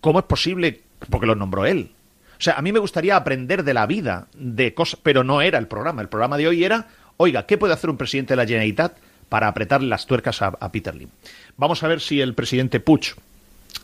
¿Cómo 0.00 0.20
es 0.20 0.26
posible? 0.26 0.80
Porque 1.10 1.26
lo 1.26 1.34
nombró 1.34 1.66
él. 1.66 1.90
O 2.38 2.40
sea, 2.40 2.54
a 2.54 2.62
mí 2.62 2.70
me 2.70 2.78
gustaría 2.78 3.16
aprender 3.16 3.64
de 3.64 3.74
la 3.74 3.84
vida, 3.84 4.28
de 4.34 4.74
cosas, 4.74 5.00
pero 5.02 5.24
no 5.24 5.42
era 5.42 5.58
el 5.58 5.66
programa. 5.66 6.02
El 6.02 6.08
programa 6.08 6.36
de 6.36 6.46
hoy 6.46 6.62
era, 6.62 6.86
oiga, 7.16 7.46
¿qué 7.46 7.58
puede 7.58 7.74
hacer 7.74 7.90
un 7.90 7.96
presidente 7.96 8.34
de 8.34 8.36
la 8.36 8.46
Generalitat 8.46 8.96
para 9.28 9.48
apretarle 9.48 9.88
las 9.88 10.06
tuercas 10.06 10.40
a, 10.40 10.70
Peter 10.70 10.94
Lim? 10.94 11.08
Vamos 11.56 11.82
a 11.82 11.88
ver 11.88 12.00
si 12.00 12.20
el 12.20 12.34
presidente 12.34 12.78
Puig, 12.78 13.16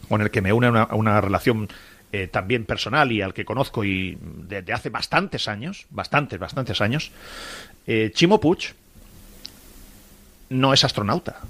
con 0.08 0.20
el 0.22 0.30
que 0.30 0.42
me 0.42 0.52
une 0.52 0.68
una, 0.68 0.88
una 0.92 1.20
relación 1.20 1.68
eh, 2.12 2.28
también 2.28 2.64
personal 2.64 3.10
y 3.10 3.22
al 3.22 3.34
que 3.34 3.44
conozco 3.44 3.84
y 3.84 4.16
desde 4.20 4.72
hace 4.72 4.88
bastantes 4.88 5.48
años, 5.48 5.86
bastantes, 5.90 6.38
bastantes 6.38 6.80
años, 6.80 7.10
eh, 7.88 8.12
Chimo 8.14 8.40
Puig 8.40 8.72
no 10.48 10.72
es 10.72 10.84
astronauta. 10.84 11.40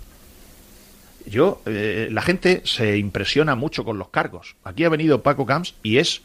Yo, 1.26 1.60
eh, 1.66 2.08
la 2.10 2.22
gente 2.22 2.62
se 2.64 2.96
impresiona 2.96 3.56
mucho 3.56 3.84
con 3.84 3.98
los 3.98 4.08
cargos. 4.08 4.56
Aquí 4.64 4.84
ha 4.84 4.88
venido 4.88 5.22
Paco 5.22 5.44
Camps 5.44 5.74
y 5.82 5.98
es 5.98 6.22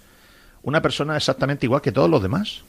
una 0.64 0.82
persona 0.82 1.18
exactamente 1.18 1.66
igual 1.66 1.82
que 1.82 1.92
todos 1.92 2.10
los 2.10 2.22
demás. 2.22 2.62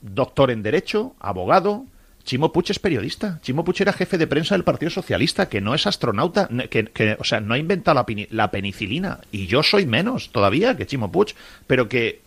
Doctor 0.00 0.50
en 0.50 0.62
Derecho, 0.62 1.14
abogado. 1.20 1.84
Chimo 2.24 2.52
Puch 2.52 2.70
es 2.70 2.78
periodista. 2.78 3.40
Chimo 3.42 3.64
Puch 3.64 3.80
era 3.80 3.92
jefe 3.92 4.18
de 4.18 4.26
prensa 4.26 4.54
del 4.54 4.64
Partido 4.64 4.90
Socialista, 4.90 5.48
que 5.48 5.60
no 5.60 5.74
es 5.74 5.86
astronauta, 5.86 6.48
que, 6.68 7.16
o 7.18 7.24
sea, 7.24 7.40
no 7.40 7.54
ha 7.54 7.58
inventado 7.58 8.04
la, 8.30 8.50
penicilina. 8.50 9.20
Y 9.32 9.46
yo 9.46 9.62
soy 9.62 9.86
menos 9.86 10.30
todavía 10.30 10.76
que 10.76 10.86
Chimo 10.86 11.10
Puch, 11.10 11.34
pero 11.66 11.88
que 11.88 12.20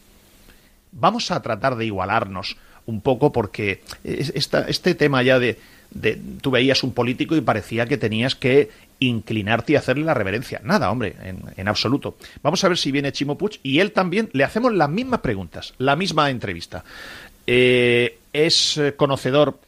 vamos 0.92 1.32
a 1.32 1.42
tratar 1.42 1.76
de 1.76 1.86
igualarnos 1.86 2.58
un 2.86 3.02
poco 3.02 3.32
porque 3.32 3.82
este 4.04 4.96
tema 4.96 5.24
ya 5.24 5.40
de 5.40 5.58
tú 6.42 6.52
veías 6.52 6.84
un 6.84 6.92
político 6.92 7.36
y 7.36 7.42
parecía 7.42 7.86
que 7.86 7.98
tenías 7.98 8.36
que 8.36 8.70
inclinarte 9.00 9.74
y 9.74 9.76
hacerle 9.76 10.06
la 10.06 10.14
reverencia. 10.14 10.60
Nada, 10.64 10.90
hombre, 10.92 11.16
en, 11.56 11.68
absoluto. 11.68 12.18
Vamos 12.42 12.64
a 12.64 12.68
ver 12.68 12.78
si 12.78 12.92
viene 12.92 13.12
Chimo 13.12 13.38
Puig 13.38 13.60
y 13.64 13.80
él 13.80 13.92
también 13.92 14.30
le 14.34 14.44
hacemos 14.44 14.74
las 14.74 14.90
mismas 14.90 15.20
preguntas, 15.20 15.74
la 15.78 15.96
misma 15.96 16.30
entrevista. 16.30 16.84
Eh, 17.46 18.18
es 18.32 18.82
conocedor 18.98 19.60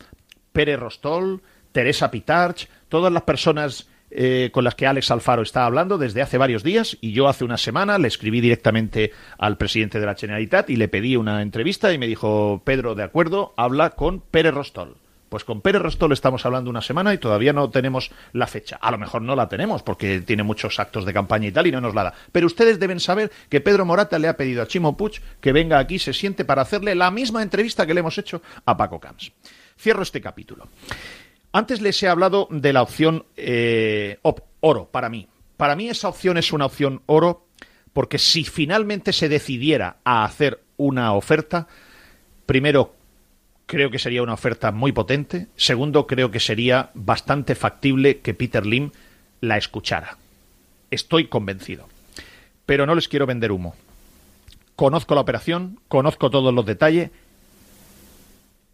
Pérez 0.55 0.79
Rostol, 0.79 1.41
Teresa 1.73 2.09
Pitarch, 2.09 2.69
todas 2.87 3.11
las 3.11 3.23
personas 3.23 3.89
eh, 4.09 4.49
con 4.53 4.63
las 4.63 4.75
que 4.75 4.87
Alex 4.87 5.11
Alfaro 5.11 5.41
está 5.41 5.65
hablando 5.65 5.97
desde 5.97 6.21
hace 6.21 6.37
varios 6.37 6.63
días 6.63 6.97
y 7.01 7.11
yo 7.11 7.27
hace 7.27 7.43
una 7.43 7.57
semana 7.57 7.97
le 7.97 8.07
escribí 8.07 8.39
directamente 8.39 9.11
al 9.37 9.57
presidente 9.57 9.99
de 9.99 10.05
la 10.05 10.15
Generalitat 10.15 10.69
y 10.69 10.77
le 10.77 10.87
pedí 10.87 11.17
una 11.17 11.41
entrevista 11.41 11.91
y 11.91 11.97
me 11.97 12.07
dijo, 12.07 12.61
Pedro, 12.63 12.95
de 12.95 13.03
acuerdo, 13.03 13.53
habla 13.57 13.89
con 13.89 14.21
Pérez 14.21 14.53
Rostol. 14.53 14.95
Pues 15.27 15.43
con 15.43 15.59
Pérez 15.59 15.81
Rostol 15.81 16.13
estamos 16.13 16.45
hablando 16.45 16.69
una 16.69 16.81
semana 16.81 17.13
y 17.13 17.17
todavía 17.17 17.51
no 17.51 17.69
tenemos 17.69 18.09
la 18.31 18.47
fecha. 18.47 18.77
A 18.79 18.91
lo 18.91 18.97
mejor 18.97 19.21
no 19.21 19.35
la 19.35 19.49
tenemos 19.49 19.83
porque 19.83 20.21
tiene 20.21 20.43
muchos 20.43 20.79
actos 20.79 21.03
de 21.03 21.11
campaña 21.11 21.47
y 21.47 21.51
tal 21.51 21.67
y 21.67 21.71
no 21.73 21.81
nos 21.81 21.93
la 21.93 22.03
da. 22.03 22.13
Pero 22.31 22.47
ustedes 22.47 22.79
deben 22.79 23.01
saber 23.01 23.31
que 23.49 23.59
Pedro 23.59 23.83
Morata 23.83 24.17
le 24.17 24.29
ha 24.29 24.37
pedido 24.37 24.61
a 24.61 24.67
Chimo 24.67 24.95
Puig 24.95 25.19
que 25.41 25.51
venga 25.51 25.77
aquí, 25.77 25.99
se 25.99 26.13
siente 26.13 26.45
para 26.45 26.61
hacerle 26.61 26.95
la 26.95 27.11
misma 27.11 27.43
entrevista 27.43 27.85
que 27.85 27.93
le 27.93 27.99
hemos 27.99 28.17
hecho 28.17 28.41
a 28.65 28.77
Paco 28.77 29.01
Camps. 29.01 29.33
Cierro 29.77 30.03
este 30.03 30.21
capítulo. 30.21 30.67
Antes 31.51 31.81
les 31.81 32.01
he 32.03 32.07
hablado 32.07 32.47
de 32.51 32.73
la 32.73 32.81
opción 32.81 33.25
eh, 33.37 34.19
oro 34.59 34.89
para 34.91 35.09
mí. 35.09 35.27
Para 35.57 35.75
mí 35.75 35.89
esa 35.89 36.09
opción 36.09 36.37
es 36.37 36.51
una 36.51 36.65
opción 36.65 37.01
oro 37.05 37.45
porque 37.93 38.17
si 38.17 38.43
finalmente 38.43 39.13
se 39.13 39.29
decidiera 39.29 39.97
a 40.03 40.25
hacer 40.25 40.61
una 40.75 41.13
oferta, 41.13 41.67
primero 42.45 42.93
creo 43.65 43.89
que 43.89 43.99
sería 43.99 44.21
una 44.21 44.33
oferta 44.33 44.71
muy 44.71 44.91
potente. 44.91 45.47
Segundo, 45.55 46.07
creo 46.07 46.31
que 46.31 46.39
sería 46.39 46.91
bastante 46.93 47.55
factible 47.55 48.19
que 48.19 48.33
Peter 48.33 48.65
Lim 48.65 48.91
la 49.41 49.57
escuchara. 49.57 50.17
Estoy 50.91 51.27
convencido. 51.27 51.87
Pero 52.65 52.85
no 52.85 52.95
les 52.95 53.07
quiero 53.07 53.25
vender 53.25 53.51
humo. 53.51 53.75
Conozco 54.75 55.15
la 55.15 55.21
operación, 55.21 55.79
conozco 55.87 56.29
todos 56.29 56.53
los 56.53 56.65
detalles, 56.65 57.11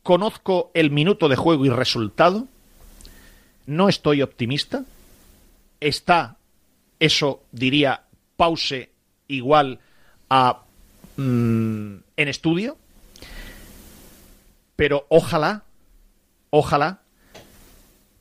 conozco 0.03 0.71
el 0.73 0.91
minuto 0.91 1.29
de 1.29 1.35
juego 1.35 1.65
y 1.65 1.69
resultado. 1.69 2.47
No 3.65 3.89
estoy 3.89 4.21
optimista. 4.21 4.85
Está, 5.79 6.37
eso 6.99 7.43
diría, 7.51 8.03
pause 8.35 8.89
igual 9.27 9.79
a 10.29 10.63
mm, 11.17 11.95
en 12.17 12.27
estudio 12.27 12.77
pero 14.81 15.05
ojalá, 15.09 15.65
ojalá 16.49 17.01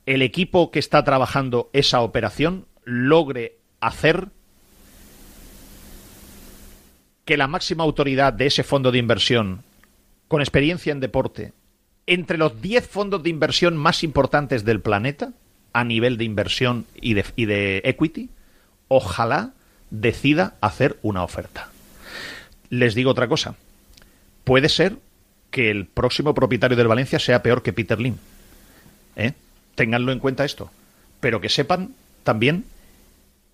el 0.05 0.21
equipo 0.21 0.69
que 0.69 0.77
está 0.77 1.03
trabajando 1.03 1.71
esa 1.73 2.01
operación 2.01 2.67
logre 2.83 3.57
hacer 3.79 4.27
que 7.25 7.35
la 7.35 7.47
máxima 7.47 7.83
autoridad 7.83 8.31
de 8.31 8.45
ese 8.45 8.61
fondo 8.61 8.91
de 8.91 8.99
inversión, 8.99 9.63
con 10.27 10.39
experiencia 10.39 10.91
en 10.91 10.99
deporte, 10.99 11.53
entre 12.13 12.37
los 12.37 12.61
10 12.61 12.89
fondos 12.89 13.23
de 13.23 13.29
inversión 13.29 13.77
más 13.77 14.03
importantes 14.03 14.65
del 14.65 14.81
planeta, 14.81 15.31
a 15.71 15.85
nivel 15.85 16.17
de 16.17 16.25
inversión 16.25 16.85
y 16.93 17.13
de, 17.13 17.81
equity, 17.85 18.29
ojalá 18.89 19.53
decida 19.91 20.55
hacer 20.59 20.99
una 21.03 21.23
oferta. 21.23 21.69
Les 22.69 22.95
digo 22.95 23.11
otra 23.11 23.29
cosa. 23.29 23.55
Puede 24.43 24.67
ser 24.67 24.97
que 25.51 25.71
el 25.71 25.85
próximo 25.85 26.33
propietario 26.33 26.75
del 26.75 26.89
Valencia 26.89 27.17
sea 27.17 27.41
peor 27.43 27.63
que 27.63 27.71
Peter 27.71 27.99
Lim. 27.99 28.17
¿Eh? 29.15 29.31
Ténganlo 29.75 30.11
en 30.11 30.19
cuenta 30.19 30.43
esto. 30.43 30.69
Pero 31.21 31.39
que 31.39 31.47
sepan 31.47 31.93
también 32.23 32.65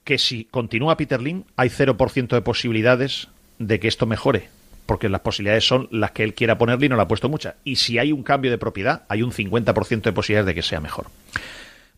que 0.04 0.18
si 0.18 0.46
continúa 0.46 0.98
Peter 0.98 1.22
Lim, 1.22 1.44
hay 1.58 1.70
0% 1.70 2.28
de 2.30 2.42
posibilidades 2.42 3.28
de 3.60 3.80
que 3.80 3.88
esto 3.88 4.08
mejore. 4.08 4.50
Porque 4.88 5.10
las 5.10 5.22
posibilidades 5.22 5.68
son 5.68 5.88
las 5.92 6.12
que 6.12 6.24
él 6.24 6.34
quiera 6.34 6.58
ponerle 6.58 6.88
y 6.88 6.90
no 6.90 6.96
le 6.96 7.04
ha 7.04 7.08
puesto 7.08 7.30
muchas. 7.30 7.56
Y 7.64 7.76
si 7.76 8.00
hay 8.00 8.12
un 8.12 8.24
cambio 8.24 8.50
de 8.50 8.58
propiedad, 8.58 9.04
hay 9.10 9.22
un 9.22 9.32
50% 9.32 10.02
de 10.02 10.14
posibilidades 10.14 10.48
de 10.48 10.56
que 10.56 10.64
sea 10.64 10.80
mejor. 10.80 11.08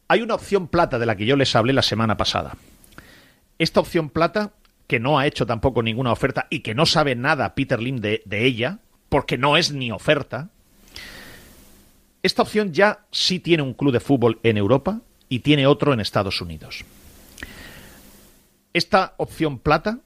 Hay 0.09 0.21
una 0.21 0.35
opción 0.35 0.67
plata 0.67 0.99
de 0.99 1.05
la 1.05 1.15
que 1.15 1.25
yo 1.25 1.37
les 1.37 1.55
hablé 1.55 1.71
la 1.71 1.83
semana 1.83 2.17
pasada. 2.17 2.57
Esta 3.57 3.79
opción 3.79 4.09
plata, 4.09 4.51
que 4.87 4.99
no 4.99 5.19
ha 5.19 5.27
hecho 5.27 5.45
tampoco 5.45 5.83
ninguna 5.83 6.11
oferta 6.11 6.47
y 6.49 6.59
que 6.59 6.75
no 6.75 6.85
sabe 6.85 7.15
nada 7.15 7.55
Peter 7.55 7.81
Lim 7.81 7.97
de, 7.97 8.23
de 8.25 8.45
ella, 8.45 8.79
porque 9.07 9.37
no 9.37 9.55
es 9.55 9.71
ni 9.71 9.91
oferta, 9.91 10.49
esta 12.21 12.41
opción 12.41 12.73
ya 12.73 13.05
sí 13.11 13.39
tiene 13.39 13.63
un 13.63 13.73
club 13.73 13.93
de 13.93 13.99
fútbol 13.99 14.39
en 14.43 14.57
Europa 14.57 15.01
y 15.29 15.39
tiene 15.39 15.67
otro 15.67 15.93
en 15.93 15.99
Estados 15.99 16.41
Unidos. 16.41 16.83
Esta 18.73 19.13
opción 19.17 19.59
plata, 19.59 19.99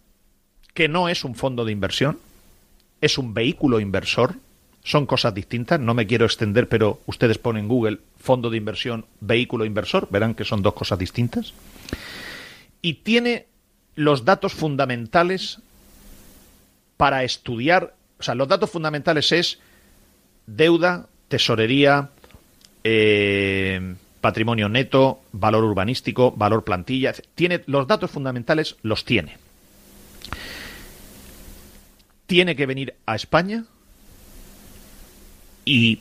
que 0.74 0.88
no 0.88 1.10
es 1.10 1.24
un 1.24 1.36
fondo 1.36 1.66
de 1.66 1.72
inversión, 1.72 2.20
es 3.04 3.18
un 3.18 3.34
vehículo 3.34 3.80
inversor, 3.80 4.36
son 4.84 5.06
cosas 5.06 5.34
distintas, 5.34 5.80
no 5.80 5.94
me 5.94 6.08
quiero 6.08 6.26
extender, 6.26 6.68
pero 6.68 7.00
ustedes 7.06 7.38
ponen 7.38 7.68
Google 7.68 8.00
fondo 8.18 8.50
de 8.50 8.58
inversión, 8.58 9.06
vehículo 9.22 9.66
inversor, 9.66 10.08
verán 10.10 10.36
que 10.36 10.46
son 10.46 10.62
dos 10.62 10.74
cosas 10.74 11.00
distintas. 11.00 11.54
Y 12.82 12.96
tiene 12.96 13.48
los 13.96 14.26
datos 14.26 14.54
fundamentales 14.54 15.60
para 16.98 17.24
estudiar 17.24 17.96
o 18.24 18.26
sea, 18.26 18.36
los 18.36 18.48
datos 18.48 18.70
fundamentales 18.70 19.34
es 19.34 19.60
deuda, 20.48 21.08
tesorería, 21.28 22.10
eh, 22.82 23.96
patrimonio 24.22 24.70
neto, 24.70 25.20
valor 25.34 25.66
urbanístico, 25.66 26.32
valor 26.32 26.64
plantilla. 26.64 27.14
Tiene, 27.36 27.64
los 27.66 27.86
datos 27.86 28.10
fundamentales 28.10 28.78
los 28.82 29.04
tiene. 29.04 29.38
Tiene 32.34 32.56
que 32.56 32.66
venir 32.66 32.96
a 33.06 33.14
España 33.14 33.66
y 35.66 36.00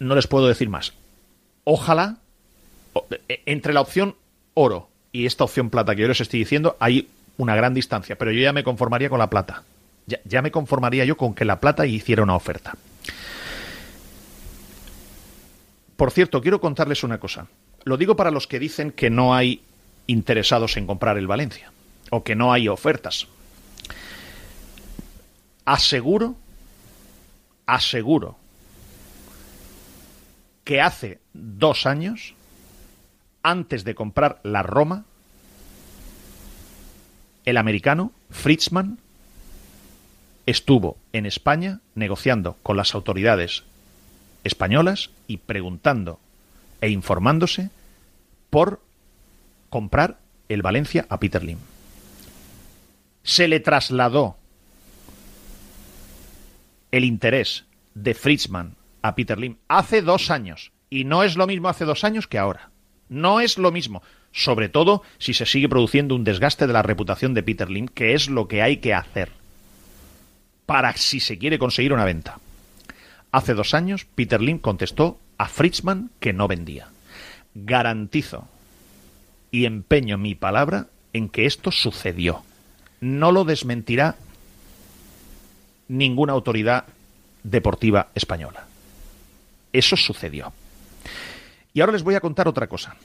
no 0.00 0.16
les 0.16 0.26
puedo 0.26 0.48
decir 0.48 0.68
más. 0.68 0.94
Ojalá, 1.62 2.16
e- 3.28 3.42
entre 3.46 3.72
la 3.72 3.80
opción 3.80 4.16
oro 4.54 4.88
y 5.12 5.26
esta 5.26 5.44
opción 5.44 5.70
plata 5.70 5.94
que 5.94 6.02
yo 6.02 6.08
les 6.08 6.20
estoy 6.20 6.40
diciendo, 6.40 6.76
hay 6.80 7.08
una 7.38 7.54
gran 7.54 7.72
distancia, 7.72 8.18
pero 8.18 8.32
yo 8.32 8.40
ya 8.40 8.52
me 8.52 8.64
conformaría 8.64 9.08
con 9.08 9.20
la 9.20 9.30
plata. 9.30 9.62
Ya 10.24 10.42
me 10.42 10.50
conformaría 10.50 11.04
yo 11.04 11.16
con 11.16 11.34
que 11.34 11.44
la 11.44 11.60
plata 11.60 11.86
hiciera 11.86 12.24
una 12.24 12.34
oferta. 12.34 12.74
Por 15.96 16.10
cierto, 16.10 16.42
quiero 16.42 16.60
contarles 16.60 17.04
una 17.04 17.20
cosa. 17.20 17.46
Lo 17.84 17.96
digo 17.96 18.16
para 18.16 18.32
los 18.32 18.48
que 18.48 18.58
dicen 18.58 18.90
que 18.90 19.08
no 19.08 19.36
hay 19.36 19.62
interesados 20.08 20.76
en 20.76 20.88
comprar 20.88 21.16
el 21.16 21.28
Valencia 21.28 21.70
o 22.10 22.24
que 22.24 22.34
no 22.34 22.52
hay 22.52 22.66
ofertas. 22.66 23.28
Aseguro, 25.64 26.36
aseguro 27.66 28.36
que 30.64 30.80
hace 30.80 31.20
dos 31.32 31.86
años, 31.86 32.34
antes 33.42 33.84
de 33.84 33.94
comprar 33.94 34.40
la 34.42 34.62
Roma, 34.62 35.04
el 37.44 37.56
americano 37.56 38.12
Fritzman 38.30 38.98
estuvo 40.46 40.96
en 41.12 41.26
España 41.26 41.80
negociando 41.94 42.56
con 42.62 42.76
las 42.76 42.94
autoridades 42.94 43.64
españolas 44.44 45.10
y 45.26 45.38
preguntando 45.38 46.18
e 46.80 46.90
informándose 46.90 47.70
por 48.50 48.80
comprar 49.70 50.18
el 50.48 50.62
Valencia 50.62 51.06
a 51.08 51.18
Peter 51.18 51.42
Lim. 51.42 51.58
Se 53.22 53.48
le 53.48 53.60
trasladó 53.60 54.36
el 56.96 57.04
interés 57.04 57.64
de 57.94 58.14
Fritzman 58.14 58.76
a 59.02 59.16
Peter 59.16 59.36
Lim 59.36 59.56
hace 59.66 60.00
dos 60.00 60.30
años. 60.30 60.70
Y 60.90 61.04
no 61.04 61.24
es 61.24 61.36
lo 61.36 61.48
mismo 61.48 61.68
hace 61.68 61.84
dos 61.84 62.04
años 62.04 62.28
que 62.28 62.38
ahora. 62.38 62.70
No 63.08 63.40
es 63.40 63.58
lo 63.58 63.72
mismo. 63.72 64.00
Sobre 64.30 64.68
todo 64.68 65.02
si 65.18 65.34
se 65.34 65.44
sigue 65.44 65.68
produciendo 65.68 66.14
un 66.14 66.22
desgaste 66.22 66.68
de 66.68 66.72
la 66.72 66.82
reputación 66.82 67.34
de 67.34 67.42
Peter 67.42 67.68
Lim, 67.68 67.88
que 67.88 68.14
es 68.14 68.28
lo 68.28 68.46
que 68.46 68.62
hay 68.62 68.76
que 68.76 68.94
hacer 68.94 69.30
para 70.66 70.96
si 70.96 71.18
se 71.18 71.36
quiere 71.36 71.58
conseguir 71.58 71.92
una 71.92 72.04
venta. 72.04 72.38
Hace 73.32 73.54
dos 73.54 73.74
años, 73.74 74.06
Peter 74.14 74.40
Lim 74.40 74.58
contestó 74.58 75.18
a 75.36 75.48
Fritzman 75.48 76.10
que 76.20 76.32
no 76.32 76.46
vendía. 76.46 76.88
Garantizo 77.54 78.48
y 79.50 79.66
empeño 79.66 80.16
mi 80.16 80.36
palabra 80.36 80.86
en 81.12 81.28
que 81.28 81.46
esto 81.46 81.72
sucedió. 81.72 82.44
No 83.00 83.32
lo 83.32 83.44
desmentirá 83.44 84.14
ninguna 85.88 86.32
autoridad 86.32 86.84
deportiva 87.42 88.08
española. 88.14 88.66
Eso 89.72 89.96
sucedió. 89.96 90.52
Y 91.72 91.80
ahora 91.80 91.92
les 91.92 92.02
voy 92.02 92.14
a 92.14 92.20
contar 92.20 92.48
otra 92.48 92.68
cosa. 92.68 92.96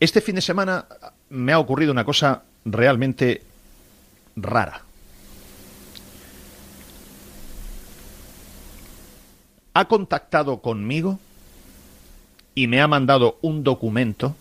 Este 0.00 0.20
fin 0.20 0.36
de 0.36 0.42
semana 0.42 0.86
me 1.30 1.52
ha 1.52 1.58
ocurrido 1.58 1.92
una 1.92 2.04
cosa 2.04 2.42
realmente 2.64 3.42
rara. 4.36 4.82
Ha 9.74 9.84
contactado 9.86 10.60
conmigo 10.60 11.18
y 12.54 12.66
me 12.66 12.80
ha 12.80 12.88
mandado 12.88 13.38
un 13.42 13.64
documento 13.64 14.36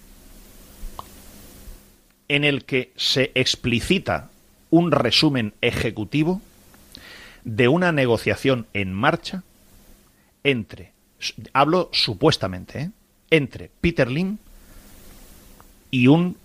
en 2.27 2.43
el 2.43 2.65
que 2.65 2.91
se 2.95 3.31
explicita 3.35 4.29
un 4.69 4.91
resumen 4.91 5.53
ejecutivo 5.61 6.41
de 7.43 7.67
una 7.67 7.91
negociación 7.91 8.67
en 8.73 8.93
marcha 8.93 9.43
entre, 10.43 10.91
hablo 11.53 11.89
supuestamente, 11.93 12.79
¿eh? 12.79 12.91
entre 13.31 13.69
Peter 13.81 14.09
Lim 14.09 14.37
y 15.91 16.07
un 16.07 16.37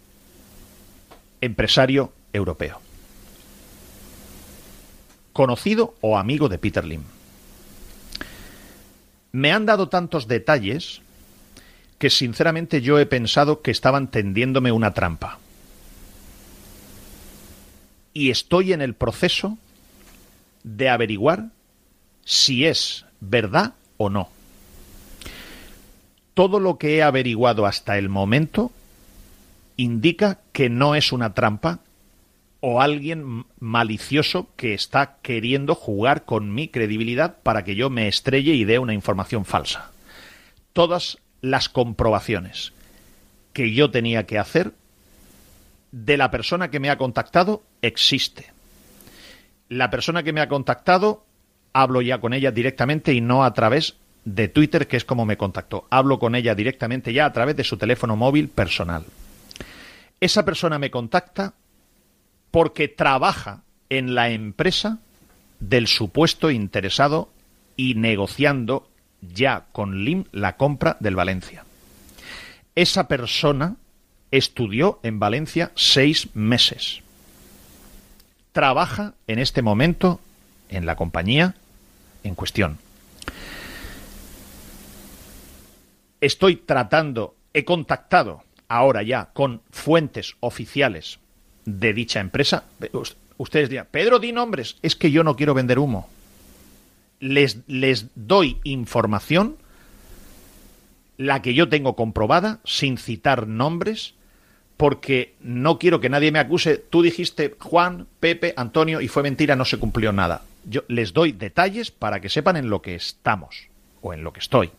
empresario 1.40 2.12
europeo, 2.32 2.80
conocido 5.32 5.94
o 6.00 6.16
amigo 6.16 6.48
de 6.48 6.58
Peter 6.58 6.84
Lim. 6.84 7.02
Me 9.32 9.52
han 9.52 9.66
dado 9.66 9.88
tantos 9.88 10.28
detalles 10.28 11.00
que 11.98 12.10
sinceramente 12.10 12.80
yo 12.80 12.98
he 12.98 13.06
pensado 13.06 13.62
que 13.62 13.70
estaban 13.70 14.08
tendiéndome 14.08 14.72
una 14.72 14.92
trampa. 14.92 15.38
Y 18.14 18.30
estoy 18.30 18.72
en 18.72 18.82
el 18.82 18.94
proceso 18.94 19.58
de 20.64 20.88
averiguar 20.88 21.50
si 22.24 22.66
es 22.66 23.04
verdad 23.20 23.74
o 23.96 24.10
no. 24.10 24.28
Todo 26.34 26.60
lo 26.60 26.78
que 26.78 26.96
he 26.96 27.02
averiguado 27.02 27.66
hasta 27.66 27.98
el 27.98 28.08
momento 28.08 28.72
indica 29.76 30.40
que 30.52 30.68
no 30.68 30.94
es 30.94 31.12
una 31.12 31.34
trampa 31.34 31.80
o 32.60 32.80
alguien 32.80 33.44
malicioso 33.58 34.48
que 34.56 34.72
está 34.72 35.16
queriendo 35.20 35.74
jugar 35.74 36.24
con 36.24 36.54
mi 36.54 36.68
credibilidad 36.68 37.38
para 37.42 37.64
que 37.64 37.74
yo 37.74 37.90
me 37.90 38.06
estrelle 38.08 38.54
y 38.54 38.64
dé 38.64 38.78
una 38.78 38.94
información 38.94 39.44
falsa. 39.44 39.90
Todas 40.72 41.18
las 41.40 41.68
comprobaciones 41.68 42.72
que 43.52 43.74
yo 43.74 43.90
tenía 43.90 44.26
que 44.26 44.38
hacer 44.38 44.72
de 45.92 46.16
la 46.16 46.30
persona 46.30 46.70
que 46.70 46.80
me 46.80 46.90
ha 46.90 46.98
contactado 46.98 47.62
existe. 47.82 48.46
La 49.68 49.90
persona 49.90 50.22
que 50.22 50.32
me 50.32 50.40
ha 50.40 50.48
contactado 50.48 51.24
hablo 51.72 52.02
ya 52.02 52.18
con 52.18 52.32
ella 52.34 52.50
directamente 52.50 53.12
y 53.12 53.20
no 53.20 53.44
a 53.44 53.54
través 53.54 53.96
de 54.24 54.48
Twitter, 54.48 54.88
que 54.88 54.96
es 54.96 55.04
como 55.04 55.26
me 55.26 55.36
contactó. 55.36 55.86
Hablo 55.90 56.18
con 56.18 56.34
ella 56.34 56.54
directamente 56.54 57.12
ya 57.12 57.26
a 57.26 57.32
través 57.32 57.56
de 57.56 57.64
su 57.64 57.76
teléfono 57.76 58.16
móvil 58.16 58.48
personal. 58.48 59.04
Esa 60.20 60.44
persona 60.44 60.78
me 60.78 60.90
contacta 60.90 61.54
porque 62.50 62.88
trabaja 62.88 63.62
en 63.88 64.14
la 64.14 64.30
empresa 64.30 64.98
del 65.60 65.86
supuesto 65.86 66.50
interesado 66.50 67.30
y 67.76 67.94
negociando 67.94 68.88
ya 69.20 69.66
con 69.72 70.04
Lim 70.04 70.24
la 70.32 70.56
compra 70.56 70.96
del 71.00 71.16
Valencia. 71.16 71.64
Esa 72.74 73.08
persona 73.08 73.76
estudió 74.32 74.98
en 75.04 75.20
Valencia 75.20 75.70
seis 75.76 76.28
meses. 76.34 77.02
Trabaja 78.50 79.14
en 79.28 79.38
este 79.38 79.62
momento 79.62 80.20
en 80.68 80.86
la 80.86 80.96
compañía 80.96 81.54
en 82.24 82.34
cuestión. 82.34 82.78
Estoy 86.20 86.56
tratando, 86.56 87.36
he 87.52 87.64
contactado 87.64 88.42
ahora 88.68 89.02
ya 89.02 89.30
con 89.32 89.60
fuentes 89.70 90.34
oficiales 90.40 91.18
de 91.64 91.92
dicha 91.92 92.20
empresa. 92.20 92.64
Ustedes 93.36 93.68
dirán, 93.68 93.88
Pedro, 93.90 94.18
di 94.18 94.32
nombres. 94.32 94.76
Es 94.82 94.96
que 94.96 95.10
yo 95.10 95.24
no 95.24 95.36
quiero 95.36 95.52
vender 95.52 95.78
humo. 95.78 96.08
Les, 97.20 97.58
les 97.66 98.06
doy 98.14 98.58
información, 98.64 99.56
la 101.18 101.42
que 101.42 101.54
yo 101.54 101.68
tengo 101.68 101.96
comprobada, 101.96 102.60
sin 102.64 102.98
citar 102.98 103.46
nombres, 103.46 104.14
porque 104.82 105.36
no 105.38 105.78
quiero 105.78 106.00
que 106.00 106.08
nadie 106.08 106.32
me 106.32 106.40
acuse. 106.40 106.76
Tú 106.76 107.02
dijiste 107.02 107.54
Juan, 107.60 108.08
Pepe, 108.18 108.52
Antonio, 108.56 109.00
y 109.00 109.06
fue 109.06 109.22
mentira, 109.22 109.54
no 109.54 109.64
se 109.64 109.78
cumplió 109.78 110.10
nada. 110.10 110.42
Yo 110.64 110.82
les 110.88 111.12
doy 111.12 111.30
detalles 111.30 111.92
para 111.92 112.18
que 112.18 112.28
sepan 112.28 112.56
en 112.56 112.68
lo 112.68 112.82
que 112.82 112.96
estamos, 112.96 113.68
o 114.00 114.12
en 114.12 114.24
lo 114.24 114.32
que 114.32 114.40
estoy. 114.40 114.72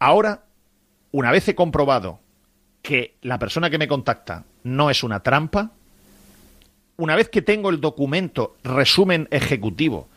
Ahora, 0.00 0.42
una 1.12 1.30
vez 1.30 1.46
he 1.46 1.54
comprobado 1.54 2.18
que 2.82 3.14
la 3.22 3.38
persona 3.38 3.70
que 3.70 3.78
me 3.78 3.86
contacta 3.86 4.42
no 4.64 4.90
es 4.90 5.04
una 5.04 5.20
trampa, 5.20 5.70
una 6.96 7.14
vez 7.14 7.28
que 7.28 7.40
tengo 7.40 7.70
el 7.70 7.80
documento 7.80 8.56
resumen 8.64 9.28
ejecutivo, 9.30 10.08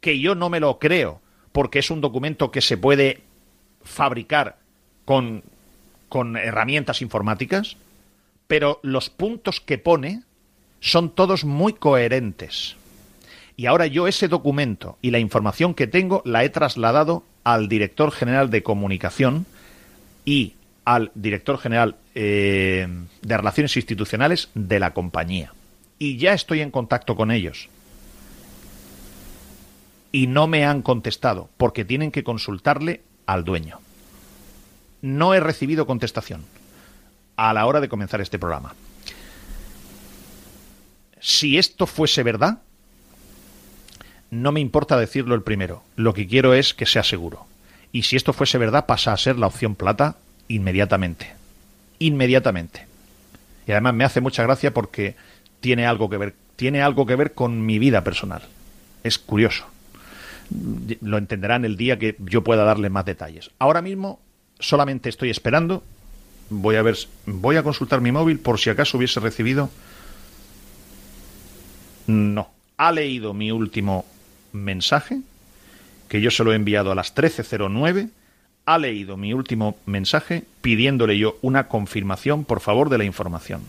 que 0.00 0.18
yo 0.18 0.34
no 0.34 0.50
me 0.50 0.58
lo 0.58 0.80
creo, 0.80 1.20
porque 1.52 1.78
es 1.78 1.92
un 1.92 2.00
documento 2.00 2.50
que 2.50 2.60
se 2.60 2.76
puede 2.76 3.20
fabricar 3.84 4.56
con, 5.04 5.44
con 6.08 6.36
herramientas 6.36 7.02
informáticas, 7.02 7.76
pero 8.46 8.80
los 8.82 9.10
puntos 9.10 9.60
que 9.60 9.78
pone 9.78 10.22
son 10.80 11.10
todos 11.10 11.44
muy 11.44 11.72
coherentes. 11.72 12.76
Y 13.56 13.66
ahora 13.66 13.86
yo 13.86 14.08
ese 14.08 14.28
documento 14.28 14.98
y 15.00 15.10
la 15.10 15.18
información 15.18 15.74
que 15.74 15.86
tengo 15.86 16.22
la 16.24 16.44
he 16.44 16.48
trasladado 16.50 17.24
al 17.44 17.68
director 17.68 18.10
general 18.10 18.50
de 18.50 18.62
comunicación 18.62 19.46
y 20.24 20.54
al 20.84 21.10
director 21.14 21.58
general 21.58 21.96
eh, 22.14 22.86
de 23.22 23.36
relaciones 23.36 23.76
institucionales 23.76 24.50
de 24.54 24.80
la 24.80 24.92
compañía. 24.92 25.52
Y 25.98 26.16
ya 26.16 26.32
estoy 26.34 26.60
en 26.60 26.70
contacto 26.70 27.16
con 27.16 27.30
ellos. 27.30 27.68
Y 30.12 30.26
no 30.26 30.46
me 30.46 30.64
han 30.64 30.82
contestado 30.82 31.48
porque 31.56 31.84
tienen 31.84 32.10
que 32.10 32.24
consultarle 32.24 33.02
al 33.26 33.44
dueño. 33.44 33.78
No 35.04 35.34
he 35.34 35.40
recibido 35.40 35.86
contestación 35.86 36.46
a 37.36 37.52
la 37.52 37.66
hora 37.66 37.82
de 37.82 37.90
comenzar 37.90 38.22
este 38.22 38.38
programa. 38.38 38.74
Si 41.20 41.58
esto 41.58 41.86
fuese 41.86 42.22
verdad, 42.22 42.62
no 44.30 44.50
me 44.50 44.60
importa 44.60 44.96
decirlo 44.96 45.34
el 45.34 45.42
primero. 45.42 45.82
Lo 45.96 46.14
que 46.14 46.26
quiero 46.26 46.54
es 46.54 46.72
que 46.72 46.86
sea 46.86 47.02
seguro. 47.02 47.44
Y 47.92 48.04
si 48.04 48.16
esto 48.16 48.32
fuese 48.32 48.56
verdad, 48.56 48.86
pasa 48.86 49.12
a 49.12 49.18
ser 49.18 49.38
la 49.38 49.46
opción 49.46 49.74
plata 49.74 50.16
inmediatamente. 50.48 51.34
Inmediatamente. 51.98 52.86
Y 53.66 53.72
además 53.72 53.92
me 53.92 54.04
hace 54.04 54.22
mucha 54.22 54.42
gracia 54.42 54.72
porque 54.72 55.16
tiene 55.60 55.84
algo 55.84 56.08
que 56.08 56.16
ver, 56.16 56.34
tiene 56.56 56.80
algo 56.80 57.04
que 57.04 57.16
ver 57.16 57.34
con 57.34 57.66
mi 57.66 57.78
vida 57.78 58.04
personal. 58.04 58.40
Es 59.02 59.18
curioso. 59.18 59.66
Lo 61.02 61.18
entenderán 61.18 61.66
el 61.66 61.76
día 61.76 61.98
que 61.98 62.16
yo 62.20 62.42
pueda 62.42 62.64
darle 62.64 62.88
más 62.88 63.04
detalles. 63.04 63.50
Ahora 63.58 63.82
mismo 63.82 64.18
solamente 64.58 65.08
estoy 65.08 65.30
esperando. 65.30 65.82
Voy 66.50 66.76
a 66.76 66.82
ver, 66.82 66.96
voy 67.26 67.56
a 67.56 67.62
consultar 67.62 68.00
mi 68.00 68.12
móvil 68.12 68.38
por 68.38 68.58
si 68.58 68.70
acaso 68.70 68.98
hubiese 68.98 69.20
recibido. 69.20 69.70
No. 72.06 72.50
Ha 72.76 72.92
leído 72.92 73.34
mi 73.34 73.50
último 73.52 74.04
mensaje, 74.52 75.20
que 76.08 76.20
yo 76.20 76.30
se 76.30 76.44
lo 76.44 76.52
he 76.52 76.56
enviado 76.56 76.90
a 76.92 76.94
las 76.94 77.14
13.09. 77.14 78.10
Ha 78.66 78.78
leído 78.78 79.16
mi 79.16 79.32
último 79.32 79.76
mensaje 79.86 80.44
pidiéndole 80.60 81.18
yo 81.18 81.38
una 81.42 81.68
confirmación, 81.68 82.44
por 82.44 82.60
favor, 82.60 82.88
de 82.88 82.98
la 82.98 83.04
información. 83.04 83.62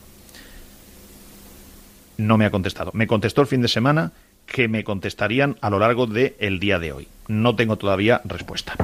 No 2.18 2.38
me 2.38 2.46
ha 2.46 2.52
contestado. 2.52 2.92
Me 2.94 3.08
contestó 3.08 3.42
el 3.42 3.48
fin 3.48 3.62
de 3.62 3.68
semana 3.68 4.14
que 4.46 4.68
me 4.68 4.84
contestarían 4.84 5.58
a 5.62 5.70
lo 5.70 5.80
largo 5.80 6.08
del 6.08 6.60
día 6.60 6.80
de 6.80 6.94
hoy. 6.94 7.08
No 7.28 7.56
tengo 7.56 7.78
todavía 7.78 8.22
respuesta. 8.26 8.76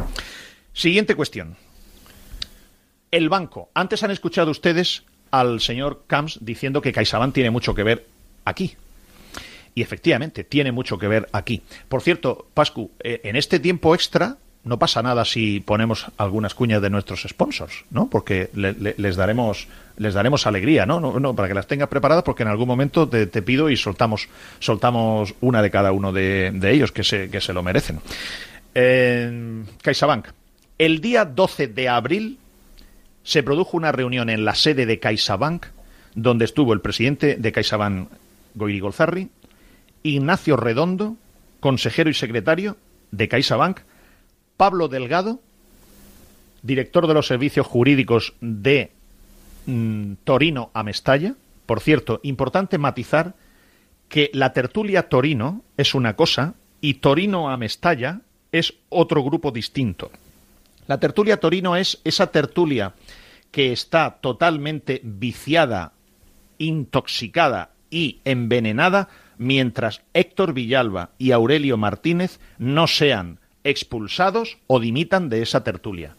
Siguiente 0.74 1.16
cuestión. 1.16 1.56
El 3.12 3.30
banco. 3.30 3.70
Antes 3.74 4.04
han 4.04 4.12
escuchado 4.12 4.52
ustedes 4.52 5.04
al 5.32 5.60
señor 5.60 6.04
Camps 6.08 6.40
diciendo 6.42 6.82
que 6.82 6.94
CaixaBank 6.94 7.34
tiene 7.34 7.52
mucho 7.52 7.76
que 7.76 7.84
ver 7.84 8.08
aquí. 8.46 8.76
Y 9.76 9.82
efectivamente, 9.82 10.44
tiene 10.44 10.72
mucho 10.72 10.98
que 10.98 11.08
ver 11.08 11.30
aquí. 11.32 11.62
Por 11.88 12.02
cierto, 12.02 12.48
Pascu, 12.54 12.92
eh, 13.02 13.22
en 13.24 13.36
este 13.36 13.60
tiempo 13.60 13.96
extra 13.96 14.38
no 14.64 14.78
pasa 14.78 15.02
nada 15.02 15.26
si 15.26 15.60
ponemos 15.60 16.08
algunas 16.18 16.54
cuñas 16.54 16.82
de 16.82 16.90
nuestros 16.90 17.24
sponsors, 17.24 17.84
¿no? 17.90 18.10
Porque 18.10 18.50
les 18.54 19.16
daremos 19.16 19.68
les 19.98 20.14
daremos 20.14 20.46
alegría, 20.46 20.86
¿no? 20.86 21.00
¿no? 21.00 21.36
Para 21.36 21.48
que 21.48 21.54
las 21.54 21.68
tengas 21.68 21.88
preparadas, 21.88 22.24
porque 22.24 22.44
en 22.44 22.50
algún 22.50 22.68
momento 22.68 23.08
te, 23.10 23.42
pido 23.42 23.70
y 23.70 23.78
soltamos 23.78 24.30
soltamos 24.60 25.34
una 25.42 25.62
de 25.62 25.72
cada 25.72 25.92
uno 25.92 26.12
de, 26.12 26.52
ellos 26.64 26.92
que 26.92 27.04
se, 27.04 27.30
que 27.30 27.42
se 27.42 27.54
lo 27.54 27.64
merecen. 27.64 28.00
Eh, 28.76 29.64
CaixaBank. 29.82 30.28
El 30.78 31.02
día 31.02 31.26
12 31.26 31.68
de 31.68 31.90
abril 31.90 32.38
se 33.24 33.44
produjo 33.44 33.78
una 33.78 33.92
reunión 33.92 34.30
en 34.30 34.46
la 34.46 34.56
sede 34.56 34.86
de 34.86 35.00
CaixaBank 35.00 35.68
donde 36.16 36.46
estuvo 36.46 36.74
el 36.74 36.82
presidente 36.82 37.36
de 37.36 37.52
CaixaBank, 37.52 38.10
Goiri 38.56 38.80
Golzarri, 38.80 39.30
Ignacio 40.04 40.58
Redondo, 40.58 41.16
consejero 41.60 42.10
y 42.10 42.14
secretario 42.14 42.78
de 43.12 43.28
CaixaBank, 43.28 43.82
Pablo 44.58 44.88
Delgado, 44.88 45.40
director 46.64 47.08
de 47.08 47.14
los 47.14 47.28
servicios 47.28 47.66
jurídicos 47.66 48.34
de 48.42 48.92
mm, 49.66 50.14
Torino 50.24 50.72
a 50.74 50.84
Mestalla. 50.84 51.36
Por 51.66 51.80
cierto, 51.80 52.20
importante 52.24 52.78
matizar 52.78 53.36
que 54.10 54.30
la 54.34 54.54
tertulia 54.54 55.08
Torino 55.08 55.64
es 55.78 55.96
una 55.96 56.16
cosa 56.16 56.56
y 56.82 56.96
Torino 56.96 57.50
a 57.50 57.58
Mestalla 57.58 58.22
es 58.52 58.74
otro 58.90 59.24
grupo 59.24 59.52
distinto. 59.52 60.12
La 60.88 61.00
tertulia 61.00 61.40
Torino 61.40 61.76
es 61.76 62.00
esa 62.04 62.28
tertulia 62.28 62.94
que 63.52 63.72
está 63.72 64.18
totalmente 64.22 65.02
viciada, 65.04 65.94
intoxicada 66.58 67.72
y 67.90 68.20
envenenada 68.26 69.10
mientras 69.38 70.02
Héctor 70.14 70.54
Villalba 70.54 71.12
y 71.18 71.32
Aurelio 71.32 71.78
Martínez 71.78 72.40
no 72.58 72.88
sean 72.88 73.40
expulsados 73.64 74.58
o 74.68 74.80
dimitan 74.80 75.30
de 75.30 75.42
esa 75.42 75.64
tertulia. 75.64 76.16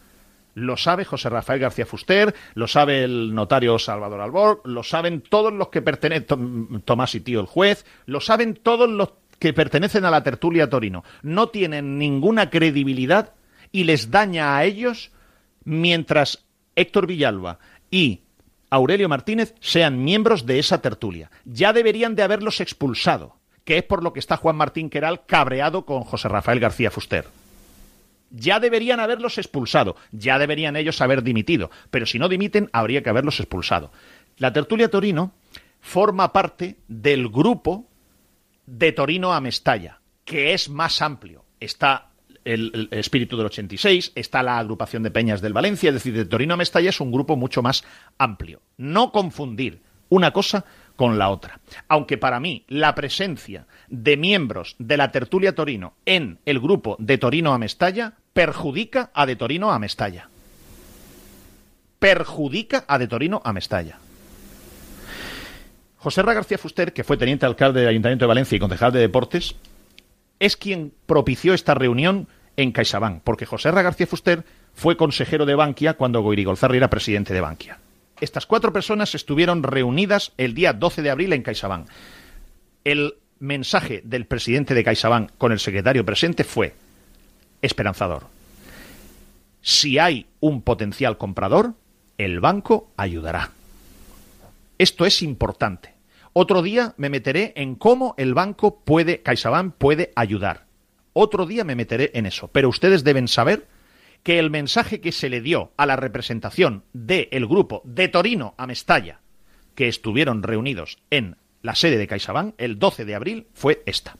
Lo 0.55 0.77
sabe 0.77 1.03
José 1.03 1.29
Rafael 1.29 1.59
García 1.59 1.85
Fuster, 1.85 2.35
lo 2.53 2.67
sabe 2.67 3.03
el 3.03 3.33
notario 3.33 3.79
Salvador 3.79 4.21
Albor, 4.21 4.61
lo 4.65 4.83
saben 4.83 5.21
todos 5.21 5.51
los 5.51 5.69
que 5.69 5.81
pertenecen, 5.81 6.81
Tomás 6.85 7.15
y 7.15 7.21
Tío 7.21 7.39
el 7.39 7.47
juez, 7.47 7.85
lo 8.05 8.21
saben 8.21 8.53
todos 8.53 8.87
los 8.87 9.13
que 9.39 9.53
pertenecen 9.53 10.05
a 10.05 10.11
la 10.11 10.23
tertulia 10.23 10.69
Torino. 10.69 11.03
No 11.23 11.47
tienen 11.47 11.97
ninguna 11.97 12.51
credibilidad 12.51 13.33
y 13.73 13.83
les 13.83 14.09
daña 14.09 14.55
a 14.55 14.63
ellos 14.63 15.11
mientras 15.65 16.45
Héctor 16.77 17.07
Villalba 17.07 17.59
y 17.91 18.21
Aurelio 18.69 19.09
Martínez 19.09 19.53
sean 19.59 20.01
miembros 20.01 20.45
de 20.45 20.59
esa 20.59 20.81
tertulia. 20.81 21.29
Ya 21.43 21.73
deberían 21.73 22.15
de 22.15 22.23
haberlos 22.23 22.61
expulsado 22.61 23.35
que 23.65 23.77
es 23.77 23.83
por 23.83 24.03
lo 24.03 24.13
que 24.13 24.19
está 24.19 24.37
Juan 24.37 24.55
Martín 24.55 24.89
Queral 24.89 25.25
cabreado 25.25 25.85
con 25.85 26.03
José 26.03 26.27
Rafael 26.27 26.59
García 26.59 26.91
Fuster. 26.91 27.25
Ya 28.29 28.59
deberían 28.59 28.99
haberlos 28.99 29.37
expulsado, 29.37 29.95
ya 30.11 30.39
deberían 30.39 30.75
ellos 30.75 31.01
haber 31.01 31.23
dimitido, 31.23 31.69
pero 31.91 32.05
si 32.05 32.17
no 32.17 32.29
dimiten, 32.29 32.69
habría 32.73 33.03
que 33.03 33.09
haberlos 33.09 33.39
expulsado. 33.39 33.91
La 34.37 34.51
tertulia 34.51 34.89
Torino 34.89 35.33
forma 35.79 36.33
parte 36.33 36.77
del 36.87 37.29
grupo 37.29 37.87
de 38.65 38.91
Torino 38.91 39.33
a 39.33 39.41
Mestalla, 39.41 39.99
que 40.25 40.53
es 40.53 40.67
más 40.69 41.01
amplio. 41.01 41.45
Está 41.59 42.09
el, 42.45 42.89
espíritu 42.91 43.37
del 43.37 43.47
86, 43.47 44.11
está 44.15 44.43
la 44.43 44.57
agrupación 44.57 45.03
de 45.03 45.11
Peñas 45.11 45.41
del 45.41 45.53
Valencia, 45.53 45.89
es 45.89 45.95
decir, 45.95 46.13
de 46.13 46.25
Torino 46.25 46.53
a 46.53 46.57
Mestalla 46.57 46.89
es 46.89 46.99
un 46.99 47.11
grupo 47.11 47.35
mucho 47.35 47.61
más 47.61 47.83
amplio. 48.17 48.61
No 48.77 49.11
confundir 49.11 49.81
una 50.09 50.31
cosa 50.31 50.65
con 50.95 51.17
la 51.17 51.29
otra. 51.29 51.59
Aunque 51.87 52.17
para 52.17 52.39
mí 52.39 52.65
la 52.67 52.95
presencia 52.95 53.65
de 53.87 54.17
miembros 54.17 54.75
de 54.79 54.97
la 54.97 55.11
tertulia 55.11 55.55
Torino 55.55 55.93
en 56.05 56.39
el 56.45 56.59
grupo 56.59 56.95
de 56.99 57.17
Torino 57.17 57.53
a 57.53 57.57
Mestalla 57.57 58.13
perjudica 58.33 59.11
a 59.13 59.25
de 59.25 59.35
Torino 59.35 59.71
a 59.71 59.79
Mestalla. 59.79 60.29
Perjudica 61.99 62.85
a 62.87 62.97
de 62.97 63.07
Torino 63.07 63.41
a 63.43 63.53
Mestalla. 63.53 63.97
José 65.97 66.19
R. 66.19 66.33
García 66.33 66.57
Fuster, 66.57 66.91
que 66.91 67.05
fue 67.05 67.15
teniente 67.15 67.45
alcalde 67.45 67.79
del 67.79 67.89
Ayuntamiento 67.89 68.25
de 68.25 68.27
Valencia 68.27 68.57
y 68.57 68.59
concejal 68.59 68.91
de 68.91 68.99
Deportes, 68.99 69.55
es 70.39 70.57
quien 70.57 70.93
propició 71.05 71.53
esta 71.53 71.73
reunión 71.73 72.27
en 72.57 72.71
CaixaBank, 72.71 73.21
porque 73.23 73.45
José 73.45 73.69
R. 73.69 73.81
García 73.81 74.07
Fuster 74.07 74.45
fue 74.73 74.97
consejero 74.97 75.45
de 75.45 75.55
Bankia 75.55 75.95
cuando 75.95 76.21
Goirigolzarri 76.21 76.77
era 76.77 76.89
presidente 76.89 77.33
de 77.33 77.41
Bankia 77.41 77.79
estas 78.23 78.45
cuatro 78.45 78.71
personas 78.71 79.15
estuvieron 79.15 79.63
reunidas 79.63 80.31
el 80.37 80.53
día 80.53 80.71
12 80.71 81.01
de 81.01 81.09
abril 81.09 81.33
en 81.33 81.43
CaixaBank. 81.43 81.89
El 82.85 83.15
mensaje 83.39 84.01
del 84.05 84.25
presidente 84.25 84.73
de 84.73 84.83
CaixaBank 84.83 85.31
con 85.37 85.51
el 85.51 85.59
secretario 85.59 86.05
presente 86.05 86.43
fue 86.45 86.73
esperanzador. 87.61 88.27
Si 89.61 89.99
hay 89.99 90.27
un 90.39 90.61
potencial 90.61 91.17
comprador, 91.17 91.73
el 92.17 92.39
banco 92.39 92.91
ayudará. 92.95 93.51
Esto 94.77 95.05
es 95.05 95.21
importante. 95.21 95.92
Otro 96.33 96.63
día 96.63 96.95
me 96.97 97.09
meteré 97.09 97.53
en 97.55 97.75
cómo 97.75 98.15
el 98.17 98.33
banco 98.33 98.83
puede, 98.83 99.21
CaixaBank 99.21 99.75
puede 99.75 100.11
ayudar. 100.15 100.65
Otro 101.13 101.45
día 101.45 101.63
me 101.63 101.75
meteré 101.75 102.09
en 102.15 102.25
eso. 102.25 102.47
Pero 102.47 102.69
ustedes 102.69 103.03
deben 103.03 103.27
saber 103.27 103.67
que 104.23 104.39
el 104.39 104.49
mensaje 104.49 104.99
que 104.99 105.11
se 105.11 105.29
le 105.29 105.41
dio 105.41 105.71
a 105.77 105.85
la 105.85 105.95
representación 105.95 106.85
del 106.93 107.45
grupo 107.45 107.83
de 107.85 108.07
Torino 108.07 108.55
a 108.57 108.65
Mestalla, 108.65 109.19
que 109.75 109.87
estuvieron 109.87 110.41
reunidos 110.41 110.97
en 111.11 111.37
la 111.61 111.75
sede 111.75 111.97
de 111.97 112.07
CaixaBank 112.07 112.55
el 112.57 112.79
12 112.79 113.05
de 113.05 113.15
abril, 113.15 113.47
fue 113.53 113.83
esta. 113.85 114.17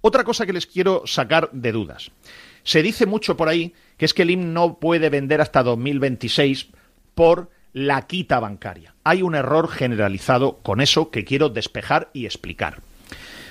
Otra 0.00 0.24
cosa 0.24 0.46
que 0.46 0.52
les 0.52 0.66
quiero 0.66 1.02
sacar 1.06 1.50
de 1.52 1.70
dudas. 1.70 2.10
Se 2.64 2.82
dice 2.82 3.06
mucho 3.06 3.36
por 3.36 3.48
ahí 3.48 3.72
que 3.96 4.04
es 4.04 4.14
que 4.14 4.22
el 4.22 4.30
IM 4.30 4.52
no 4.52 4.80
puede 4.80 5.10
vender 5.10 5.40
hasta 5.40 5.62
2026 5.62 6.68
por 7.14 7.50
la 7.76 8.06
quita 8.06 8.40
bancaria. 8.40 8.94
Hay 9.04 9.20
un 9.20 9.34
error 9.34 9.68
generalizado 9.68 10.56
con 10.62 10.80
eso 10.80 11.10
que 11.10 11.26
quiero 11.26 11.50
despejar 11.50 12.08
y 12.14 12.24
explicar. 12.24 12.80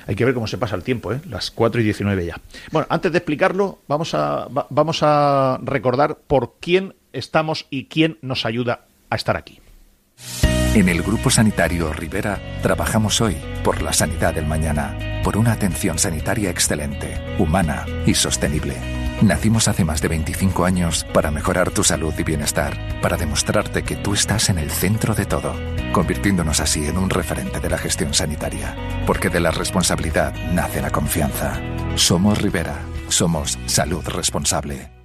Hay 0.07 0.15
que 0.15 0.26
ver 0.26 0.34
cómo 0.34 0.47
se 0.47 0.57
pasa 0.57 0.76
el 0.76 0.81
tiempo, 0.81 1.14
¿eh? 1.14 1.22
Las 1.30 1.52
4 1.52 1.80
y 1.81 1.84
19 1.84 2.26
ya. 2.26 2.41
Bueno, 2.72 2.88
antes 2.89 3.11
de 3.11 3.19
explicarlo, 3.19 3.77
vamos 3.88 4.15
a, 4.15 4.47
vamos 4.49 5.03
a 5.03 5.60
recordar 5.61 6.18
por 6.26 6.56
quién 6.60 6.95
estamos 7.14 7.68
y 7.69 7.85
quién 7.85 8.18
nos 8.23 8.47
ayuda 8.47 8.85
a 9.11 9.15
estar 9.15 9.38
aquí. 9.38 9.60
En 10.73 10.89
el 10.89 11.03
Grupo 11.03 11.30
Sanitario 11.30 11.93
Rivera 11.93 12.39
trabajamos 12.64 13.22
hoy 13.22 13.38
por 13.64 13.84
la 13.84 13.93
sanidad 13.93 14.34
del 14.34 14.47
mañana, 14.47 15.22
por 15.23 15.38
una 15.38 15.52
atención 15.52 15.99
sanitaria 15.99 16.49
excelente, 16.49 17.22
humana 17.38 17.85
y 18.07 18.15
sostenible. 18.15 19.05
Nacimos 19.22 19.70
hace 19.70 19.86
más 19.86 20.02
de 20.02 20.10
25 20.10 20.66
años 20.66 21.06
para 21.14 21.32
mejorar 21.32 21.72
tu 21.72 21.84
salud 21.84 22.14
y 22.18 22.24
bienestar, 22.24 22.78
para 23.02 23.16
demostrarte 23.16 23.84
que 23.84 23.96
tú 23.96 24.14
estás 24.14 24.50
en 24.50 24.58
el 24.58 24.70
centro 24.70 25.16
de 25.16 25.26
todo, 25.26 25.54
convirtiéndonos 25.94 26.60
así 26.60 26.86
en 26.86 26.98
un 26.98 27.10
referente 27.10 27.62
de 27.62 27.70
la 27.70 27.78
gestión 27.78 28.14
sanitaria, 28.14 28.76
porque 29.08 29.30
de 29.30 29.40
la 29.40 29.52
responsabilidad 29.52 30.34
nace 30.52 30.82
la 30.82 30.92
confianza. 30.92 31.60
Somos 31.96 32.42
Rivera, 32.42 32.82
somos 33.08 33.58
salud 33.68 34.06
responsable. 34.06 35.05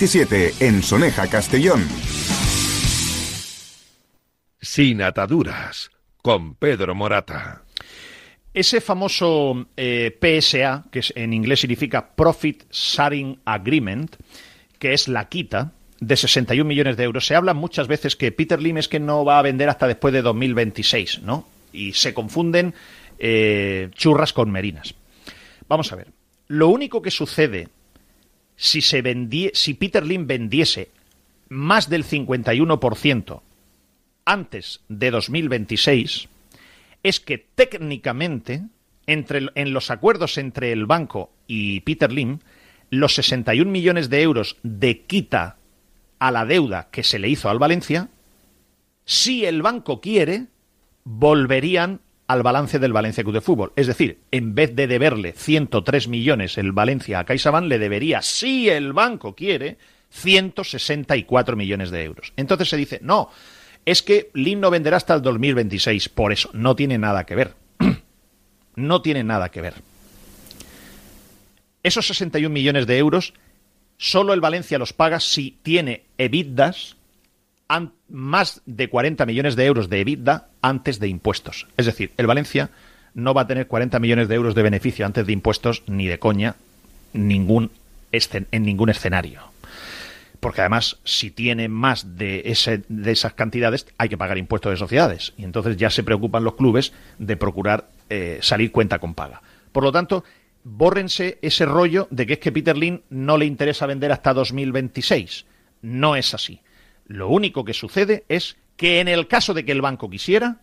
en 0.00 0.80
Soneja, 0.84 1.26
Castellón. 1.26 1.84
Sin 4.60 5.02
ataduras, 5.02 5.90
con 6.22 6.54
Pedro 6.54 6.94
Morata. 6.94 7.64
Ese 8.54 8.80
famoso 8.80 9.66
eh, 9.76 10.16
PSA, 10.20 10.84
que 10.92 11.00
en 11.16 11.32
inglés 11.32 11.58
significa 11.58 12.14
Profit 12.14 12.70
Sharing 12.70 13.40
Agreement, 13.44 14.14
que 14.78 14.92
es 14.92 15.08
la 15.08 15.28
quita 15.28 15.72
de 15.98 16.16
61 16.16 16.68
millones 16.68 16.96
de 16.96 17.02
euros, 17.02 17.26
se 17.26 17.34
habla 17.34 17.52
muchas 17.52 17.88
veces 17.88 18.14
que 18.14 18.30
Peter 18.30 18.62
Lim 18.62 18.78
es 18.78 18.86
que 18.86 19.00
no 19.00 19.24
va 19.24 19.40
a 19.40 19.42
vender 19.42 19.68
hasta 19.68 19.88
después 19.88 20.14
de 20.14 20.22
2026, 20.22 21.22
¿no? 21.22 21.48
Y 21.72 21.94
se 21.94 22.14
confunden 22.14 22.72
eh, 23.18 23.90
churras 23.94 24.32
con 24.32 24.52
merinas. 24.52 24.94
Vamos 25.66 25.92
a 25.92 25.96
ver. 25.96 26.12
Lo 26.46 26.68
único 26.68 27.02
que 27.02 27.10
sucede 27.10 27.68
si, 28.58 28.82
se 28.82 29.02
si 29.54 29.74
Peter 29.74 30.04
Lim 30.04 30.26
vendiese 30.26 30.90
más 31.48 31.88
del 31.88 32.04
51% 32.04 33.40
antes 34.24 34.80
de 34.88 35.10
2026, 35.12 36.28
es 37.04 37.20
que 37.20 37.38
técnicamente, 37.38 38.64
entre, 39.06 39.46
en 39.54 39.72
los 39.72 39.90
acuerdos 39.90 40.36
entre 40.38 40.72
el 40.72 40.86
banco 40.86 41.30
y 41.46 41.80
Peter 41.80 42.12
Lim, 42.12 42.40
los 42.90 43.14
61 43.14 43.70
millones 43.70 44.10
de 44.10 44.22
euros 44.22 44.56
de 44.64 45.02
quita 45.02 45.56
a 46.18 46.32
la 46.32 46.44
deuda 46.44 46.88
que 46.90 47.04
se 47.04 47.20
le 47.20 47.28
hizo 47.28 47.48
al 47.48 47.60
Valencia, 47.60 48.08
si 49.04 49.46
el 49.46 49.62
banco 49.62 50.00
quiere, 50.00 50.46
volverían 51.04 52.00
al 52.28 52.42
balance 52.42 52.78
del 52.78 52.92
Valencia 52.92 53.24
Club 53.24 53.34
de 53.34 53.40
Fútbol. 53.40 53.72
Es 53.74 53.86
decir, 53.86 54.20
en 54.30 54.54
vez 54.54 54.76
de 54.76 54.86
deberle 54.86 55.32
103 55.32 56.08
millones 56.08 56.58
el 56.58 56.72
Valencia 56.72 57.18
a 57.18 57.24
CaixaBank, 57.24 57.66
le 57.66 57.78
debería, 57.78 58.22
si 58.22 58.68
el 58.68 58.92
banco 58.92 59.34
quiere, 59.34 59.78
164 60.10 61.56
millones 61.56 61.90
de 61.90 62.04
euros. 62.04 62.34
Entonces 62.36 62.68
se 62.68 62.76
dice, 62.76 63.00
no, 63.02 63.30
es 63.86 64.02
que 64.02 64.30
Lin 64.34 64.60
no 64.60 64.70
venderá 64.70 64.98
hasta 64.98 65.14
el 65.14 65.22
2026. 65.22 66.10
Por 66.10 66.32
eso, 66.32 66.50
no 66.52 66.76
tiene 66.76 66.98
nada 66.98 67.24
que 67.24 67.34
ver. 67.34 67.54
no 68.76 69.00
tiene 69.00 69.24
nada 69.24 69.48
que 69.48 69.62
ver. 69.62 69.74
Esos 71.82 72.06
61 72.08 72.52
millones 72.52 72.86
de 72.86 72.98
euros, 72.98 73.32
solo 73.96 74.34
el 74.34 74.42
Valencia 74.42 74.78
los 74.78 74.92
paga 74.92 75.18
si 75.18 75.58
tiene 75.62 76.04
EBITDAS 76.18 76.97
más 78.08 78.62
de 78.66 78.88
40 78.88 79.26
millones 79.26 79.56
de 79.56 79.66
euros 79.66 79.88
de 79.88 80.00
EBITDA 80.00 80.48
antes 80.62 80.98
de 80.98 81.08
impuestos. 81.08 81.66
Es 81.76 81.86
decir, 81.86 82.12
el 82.16 82.26
Valencia 82.26 82.70
no 83.14 83.34
va 83.34 83.42
a 83.42 83.46
tener 83.46 83.66
40 83.66 83.98
millones 83.98 84.28
de 84.28 84.34
euros 84.34 84.54
de 84.54 84.62
beneficio 84.62 85.04
antes 85.04 85.26
de 85.26 85.32
impuestos 85.32 85.82
ni 85.86 86.06
de 86.06 86.18
coña 86.18 86.56
ningún 87.12 87.70
en 88.10 88.62
ningún 88.62 88.88
escenario. 88.88 89.42
Porque 90.40 90.60
además, 90.60 90.98
si 91.04 91.30
tiene 91.30 91.68
más 91.68 92.16
de, 92.16 92.42
ese, 92.46 92.84
de 92.88 93.10
esas 93.10 93.34
cantidades, 93.34 93.86
hay 93.98 94.08
que 94.08 94.16
pagar 94.16 94.38
impuestos 94.38 94.70
de 94.70 94.76
sociedades. 94.76 95.34
Y 95.36 95.44
entonces 95.44 95.76
ya 95.76 95.90
se 95.90 96.04
preocupan 96.04 96.44
los 96.44 96.54
clubes 96.54 96.92
de 97.18 97.36
procurar 97.36 97.88
eh, 98.08 98.38
salir 98.40 98.70
cuenta 98.70 98.98
con 98.98 99.14
paga. 99.14 99.42
Por 99.72 99.82
lo 99.82 99.92
tanto, 99.92 100.24
bórrense 100.62 101.38
ese 101.42 101.66
rollo 101.66 102.06
de 102.10 102.26
que 102.26 102.34
es 102.34 102.38
que 102.38 102.52
Peter 102.52 102.76
Lin 102.78 103.02
no 103.10 103.36
le 103.36 103.46
interesa 103.46 103.86
vender 103.86 104.12
hasta 104.12 104.32
2026. 104.32 105.44
No 105.82 106.14
es 106.14 106.32
así. 106.34 106.60
Lo 107.08 107.28
único 107.28 107.64
que 107.64 107.74
sucede 107.74 108.24
es 108.28 108.56
que 108.76 109.00
en 109.00 109.08
el 109.08 109.26
caso 109.26 109.54
de 109.54 109.64
que 109.64 109.72
el 109.72 109.80
banco 109.80 110.08
quisiera, 110.08 110.60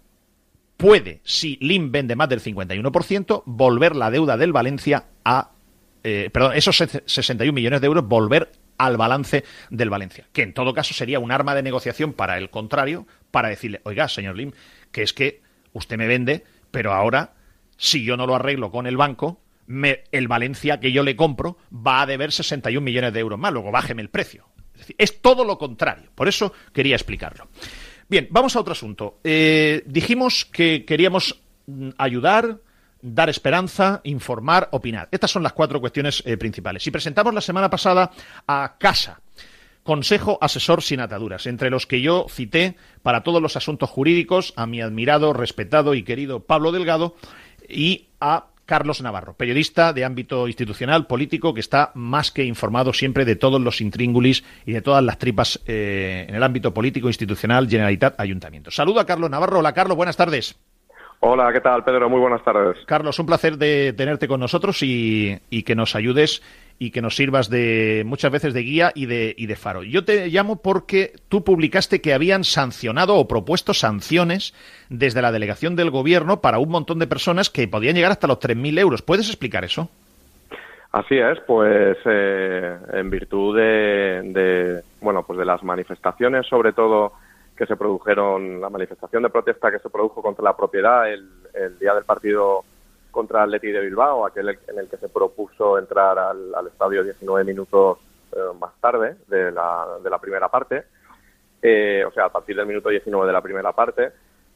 puede, 0.78 1.20
si 1.24 1.58
LIM 1.60 1.92
vende 1.92 2.16
más 2.16 2.30
del 2.30 2.42
51%, 2.42 3.44
volver 3.46 3.96
la 3.96 4.12
deuda 4.12 4.38
del 4.38 4.54
Valencia 4.54 5.08
a. 5.24 5.52
Eh, 6.04 6.30
perdón, 6.32 6.54
esos 6.56 6.78
61 6.78 7.52
millones 7.52 7.82
de 7.82 7.88
euros, 7.88 8.08
volver 8.08 8.52
al 8.78 8.96
balance 8.96 9.44
del 9.72 9.90
Valencia. 9.90 10.28
Que 10.32 10.44
en 10.44 10.54
todo 10.54 10.74
caso 10.74 10.94
sería 10.94 11.20
un 11.20 11.32
arma 11.32 11.56
de 11.56 11.64
negociación 11.64 12.14
para 12.14 12.38
el 12.38 12.52
contrario, 12.52 13.08
para 13.32 13.50
decirle, 13.50 13.82
oiga, 13.84 14.08
señor 14.08 14.36
Lim, 14.36 14.52
que 14.92 15.02
es 15.02 15.14
que 15.14 15.42
usted 15.74 15.98
me 15.98 16.08
vende, 16.08 16.44
pero 16.70 16.94
ahora, 16.94 17.34
si 17.78 18.04
yo 18.04 18.18
no 18.18 18.28
lo 18.28 18.36
arreglo 18.36 18.70
con 18.70 18.86
el 18.86 18.98
banco, 18.98 19.42
me, 19.66 20.04
el 20.12 20.28
Valencia 20.28 20.80
que 20.80 20.92
yo 20.92 21.02
le 21.02 21.16
compro 21.16 21.58
va 21.74 22.02
a 22.02 22.06
deber 22.06 22.32
61 22.32 22.84
millones 22.84 23.14
de 23.14 23.20
euros 23.20 23.40
más, 23.40 23.52
luego 23.52 23.72
bájeme 23.72 24.04
el 24.04 24.10
precio. 24.10 24.48
Es, 24.98 25.22
todo 25.22 25.44
lo 25.44 25.58
contrario. 25.58 26.10
Por 26.14 26.28
eso 26.28 26.54
quería 26.74 26.96
explicarlo. 26.96 27.48
Bien, 28.08 28.28
vamos 28.30 28.56
a 28.56 28.60
otro 28.60 28.74
asunto. 28.74 29.20
Eh, 29.24 29.84
dijimos 29.86 30.46
que 30.46 30.86
queríamos 30.86 31.42
mm, 31.68 31.90
ayudar, 31.98 32.60
dar 33.02 33.30
esperanza, 33.30 34.02
informar, 34.04 34.70
opinar. 34.72 35.10
Estas 35.12 35.32
son 35.32 35.44
las 35.44 35.54
cuatro 35.54 35.80
cuestiones 35.80 36.22
eh, 36.26 36.38
principales. 36.38 36.86
Y 36.86 36.92
presentamos 36.92 37.34
la 37.34 37.42
semana 37.42 37.70
pasada 37.70 38.12
a 38.48 38.76
Casa, 38.78 39.22
Consejo 39.84 40.40
Asesor 40.42 40.82
sin 40.82 41.00
Ataduras, 41.00 41.46
entre 41.46 41.70
los 41.70 41.86
que 41.86 42.02
yo 42.02 42.26
cité 42.30 42.76
para 43.04 43.22
todos 43.22 43.42
los 43.42 43.56
asuntos 43.56 43.90
jurídicos 43.90 44.54
a 44.56 44.66
mi 44.66 44.82
admirado, 44.82 45.34
respetado 45.34 45.94
y 45.94 46.04
querido 46.04 46.42
Pablo 46.42 46.72
Delgado 46.72 47.16
y 47.70 48.08
a 48.20 48.48
Carlos 48.66 49.02
Navarro, 49.02 49.34
periodista 49.34 49.94
de 49.94 50.06
ámbito 50.06 50.48
institucional, 50.48 51.06
político, 51.06 51.54
que 51.54 51.60
está 51.60 51.92
más 51.94 52.32
que 52.32 52.44
informado 52.44 52.94
siempre 52.94 53.26
de 53.26 53.36
todos 53.36 53.62
los 53.62 53.82
intríngulis 53.82 54.44
y 54.66 54.74
de 54.74 54.82
todas 54.82 55.04
las 55.04 55.18
tripas 55.20 55.62
eh, 55.68 56.26
en 56.28 56.36
el 56.36 56.44
ámbito 56.44 56.74
político, 56.74 57.08
institucional, 57.08 57.70
Generalitat, 57.70 58.20
Ayuntamiento. 58.20 58.72
Saludo 58.72 59.00
a 59.00 59.06
Carlos 59.06 59.30
Navarro. 59.30 59.60
Hola, 59.60 59.74
Carlos, 59.74 59.96
buenas 59.96 60.18
tardes. 60.18 60.58
Hola, 61.20 61.52
¿qué 61.54 61.62
tal, 61.62 61.84
Pedro? 61.84 62.10
Muy 62.10 62.20
buenas 62.20 62.44
tardes. 62.44 62.78
Carlos, 62.86 63.18
un 63.20 63.26
placer 63.26 63.58
de 63.58 63.94
tenerte 63.94 64.28
con 64.28 64.40
nosotros 64.40 64.80
y, 64.82 65.40
que 65.66 65.76
nos 65.76 65.96
ayudes 65.96 66.44
y 66.78 66.92
que 66.92 67.02
nos 67.02 67.16
sirvas 67.16 67.50
de 67.50 68.04
muchas 68.06 68.32
veces 68.32 68.54
de 68.54 68.62
guía 68.62 68.92
y 68.94 69.06
de, 69.06 69.34
y 69.38 69.46
de 69.46 69.56
faro. 69.56 69.84
Yo 69.84 70.04
te 70.04 70.28
llamo 70.28 70.62
porque 70.62 71.14
tú 71.30 71.44
publicaste 71.44 72.02
que 72.02 72.14
habían 72.14 72.44
sancionado 72.44 73.16
o 73.16 73.28
propuesto 73.28 73.74
sanciones 73.74 74.54
desde 74.90 75.22
la 75.22 75.32
delegación 75.32 75.76
del 75.76 75.90
gobierno 75.90 76.42
para 76.42 76.60
un 76.60 76.70
montón 76.70 77.00
de 77.00 77.08
personas 77.08 77.50
que 77.50 77.68
podían 77.68 77.96
llegar 77.96 78.12
hasta 78.12 78.28
los 78.28 78.40
3.000 78.40 78.80
euros. 78.80 79.02
¿Puedes 79.02 79.28
explicar 79.28 79.64
eso? 79.64 79.90
Así 80.92 81.18
es, 81.18 81.40
pues 81.46 81.98
eh, 82.06 82.78
en 82.94 83.10
virtud 83.10 83.58
de, 83.58 84.22
de, 84.24 84.82
bueno, 85.02 85.24
pues 85.24 85.38
de 85.38 85.46
las 85.46 85.62
manifestaciones, 85.62 86.48
sobre 86.48 86.72
todo 86.72 87.14
que 87.56 87.66
se 87.66 87.76
produjeron, 87.76 88.60
la 88.60 88.70
manifestación 88.70 89.24
de 89.24 89.30
protesta 89.30 89.72
que 89.72 89.80
se 89.80 89.90
produjo 89.90 90.22
contra 90.22 90.44
la 90.44 90.56
propiedad 90.56 91.12
el, 91.12 91.30
día 91.80 91.94
del 91.94 92.04
partido 92.04 92.64
contra 93.16 93.46
el 93.46 93.52
de 93.52 93.80
Bilbao, 93.80 94.26
aquel 94.26 94.50
en 94.50 94.78
el 94.78 94.90
que 94.90 94.98
se 94.98 95.08
propuso 95.08 95.80
entrar 95.80 96.20
al, 96.20 96.68
estadio 96.68 97.02
19 97.02 97.46
minutos 97.46 97.98
eh, 98.34 98.38
más 98.60 98.74
tarde 98.82 99.16
de 99.30 99.54
la, 99.54 99.88
de 100.04 100.10
la 100.10 100.20
primera 100.20 100.50
parte, 100.50 100.84
eh, 101.62 102.04
o 102.06 102.12
sea, 102.12 102.26
a 102.26 102.30
partir 102.30 102.58
del 102.58 102.66
minuto 102.66 102.90
19 102.90 103.26
de 103.26 103.32
la 103.32 103.42
primera 103.42 103.72
parte, 103.72 104.12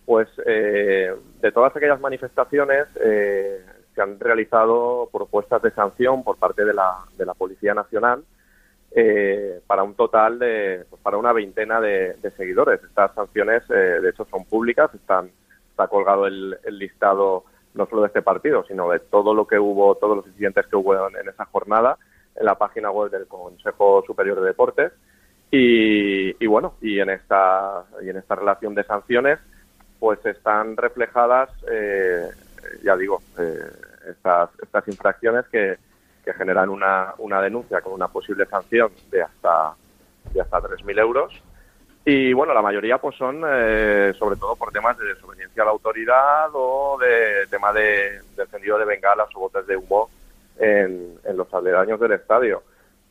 pues 0.06 0.28
eh, 0.46 1.16
de 1.40 1.52
todas 1.54 1.74
aquellas 1.74 2.02
manifestaciones 2.02 2.88
se 2.94 4.02
han 4.02 4.20
realizado 4.20 5.08
propuestas 5.10 5.62
de 5.62 5.72
sanción 5.72 6.22
por 6.26 6.38
parte 6.38 6.66
de 6.66 6.74
la, 6.74 6.98
de 7.18 7.26
la 7.26 7.34
Policía 7.36 7.74
Nacional 7.74 8.26
para 9.68 9.84
un 9.84 9.94
total 9.94 10.38
de, 10.40 10.84
pues 10.90 11.02
para 11.02 11.16
una 11.16 11.32
veintena 11.32 11.80
de, 11.80 12.18
seguidores. 12.36 12.84
Estas 12.84 13.14
sanciones, 13.14 13.66
de 13.70 14.10
hecho, 14.10 14.26
son 14.26 14.44
públicas, 14.46 14.94
están, 14.94 15.32
está 15.70 15.88
colgado 15.88 16.28
el, 16.28 16.58
listado 16.72 17.46
no 17.80 17.88
solo 17.88 18.02
de 18.02 18.08
este 18.08 18.22
partido, 18.22 18.64
sino 18.68 18.90
de 18.92 19.00
todo 19.00 19.34
lo 19.34 19.48
que 19.48 19.58
hubo, 19.58 19.96
todos 19.96 20.18
los 20.18 20.28
incidentes 20.28 20.68
que 20.68 20.76
hubo 20.76 20.96
en, 21.08 21.28
esa 21.28 21.46
jornada 21.46 21.98
en 22.36 22.46
la 22.46 22.56
página 22.56 22.92
web 22.92 23.10
del 23.10 23.28
Consejo 23.28 24.04
Superior 24.06 24.40
de 24.40 24.48
Deportes. 24.48 24.92
Y, 25.52 26.46
bueno, 26.46 26.76
y 26.80 27.00
en 27.00 27.10
esta 27.10 27.84
y 28.04 28.10
en 28.10 28.18
esta 28.18 28.36
relación 28.36 28.76
de 28.76 28.84
sanciones, 28.84 29.40
pues 30.00 30.24
están 30.24 30.78
reflejadas 30.78 31.50
eh, 31.72 32.30
ya 32.84 32.96
digo, 32.96 33.22
eh, 33.38 33.72
estas, 34.10 34.88
infracciones 34.88 35.48
que, 35.48 35.78
que 36.24 36.34
generan 36.34 36.70
una, 36.70 37.14
una 37.18 37.42
denuncia 37.42 37.82
con 37.82 37.94
una 37.94 38.08
posible 38.08 38.46
sanción 38.46 38.92
de 39.12 39.22
hasta, 39.22 39.74
de 40.34 40.42
hasta 40.42 40.62
3.000 40.62 41.00
euros. 41.00 41.44
Y 42.06 42.34
bueno, 42.34 42.54
la 42.54 42.62
mayoría 42.62 42.98
pues 42.98 43.16
son 43.18 43.44
eh, 43.46 44.14
sobre 44.18 44.38
todo 44.38 44.56
por 44.56 44.72
temas 44.72 44.98
de 44.98 45.06
desobediencia 45.06 45.64
a 45.64 45.66
la 45.66 45.72
autoridad 45.72 46.50
o 46.54 46.98
de 47.00 47.46
tema 47.50 47.72
de, 47.74 48.22
encendido 48.38 48.78
de 48.78 48.86
bengalas 48.86 49.28
o 49.36 49.42
botes 49.42 49.68
de 49.68 49.78
humo 49.78 50.10
en, 50.58 51.20
en 51.24 51.38
los 51.38 51.54
aledaños 51.54 52.00
del 52.00 52.14
estadio. 52.14 52.64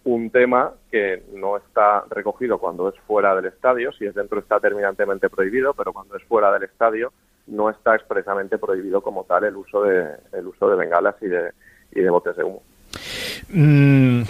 Un 0.05 0.31
tema 0.31 0.73
que 0.91 1.23
no 1.35 1.57
está 1.57 2.05
recogido 2.11 2.59
cuando 2.59 2.89
es 2.89 2.95
fuera 3.07 3.35
del 3.35 3.47
estadio, 3.47 3.93
si 3.93 4.07
es 4.07 4.15
dentro 4.15 4.39
está 4.39 4.59
terminantemente 4.59 5.29
prohibido, 5.29 5.75
pero 5.75 5.93
cuando 5.93 6.17
es 6.17 6.25
fuera 6.25 6.51
del 6.53 6.63
estadio 6.63 7.13
no 7.49 7.71
está 7.71 7.95
expresamente 7.95 8.59
prohibido 8.59 9.01
como 9.01 9.25
tal 9.25 9.45
el 9.45 9.57
uso 9.57 9.83
de, 9.83 10.07
el 10.33 10.47
uso 10.47 10.69
de 10.69 10.77
bengalas 10.77 11.15
y 11.21 11.27
de, 11.27 11.51
y 11.93 12.01
de 12.01 12.11
botes 12.11 12.37
de 12.37 12.45
humo. 12.45 12.63
Mm, 13.49 14.23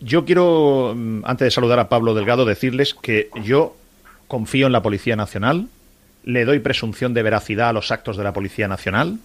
yo 0.00 0.24
quiero, 0.24 0.92
mm, 0.94 1.22
antes 1.24 1.46
de 1.46 1.50
saludar 1.50 1.78
a 1.78 1.88
Pablo 1.88 2.14
Delgado, 2.14 2.44
decirles 2.44 2.94
que 2.94 3.30
yo 3.42 3.74
confío 4.28 4.66
en 4.66 4.72
la 4.72 4.82
Policía 4.82 5.16
Nacional, 5.16 5.68
le 6.24 6.44
doy 6.44 6.60
presunción 6.60 7.14
de 7.14 7.22
veracidad 7.22 7.70
a 7.70 7.72
los 7.72 7.90
actos 7.90 8.16
de 8.16 8.24
la 8.24 8.32
Policía 8.32 8.68
Nacional, 8.68 9.18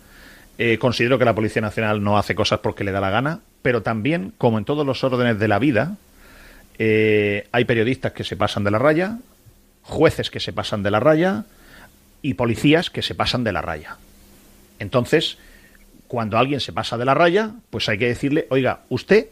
eh, 0.58 0.78
considero 0.78 1.20
que 1.20 1.26
la 1.26 1.36
Policía 1.36 1.62
Nacional 1.62 2.04
no 2.04 2.18
hace 2.18 2.36
cosas 2.36 2.60
porque 2.60 2.84
le 2.84 2.92
da 2.92 3.02
la 3.02 3.10
gana, 3.10 3.40
pero 3.62 3.82
también, 3.82 4.34
como 4.38 4.58
en 4.58 4.66
todos 4.66 4.86
los 4.86 5.04
órdenes 5.04 5.40
de 5.40 5.48
la 5.48 5.60
vida, 5.60 5.98
eh, 6.80 7.48
hay 7.52 7.66
periodistas 7.66 8.14
que 8.14 8.24
se 8.24 8.36
pasan 8.36 8.64
de 8.64 8.72
la 8.72 8.80
raya, 8.80 9.18
jueces 9.84 10.30
que 10.30 10.40
se 10.40 10.54
pasan 10.54 10.84
de 10.84 10.92
la 10.92 11.00
raya 11.00 11.46
y 12.22 12.36
policías 12.36 12.90
que 12.90 13.02
se 13.02 13.16
pasan 13.16 13.44
de 13.44 13.52
la 13.52 13.62
raya. 13.62 13.98
Entonces, 14.80 15.38
cuando 16.08 16.38
alguien 16.38 16.60
se 16.60 16.74
pasa 16.74 16.98
de 16.98 17.06
la 17.06 17.14
raya, 17.14 17.52
pues 17.70 17.90
hay 17.90 17.98
que 17.98 18.08
decirle, 18.08 18.48
oiga, 18.50 18.82
usted, 18.90 19.28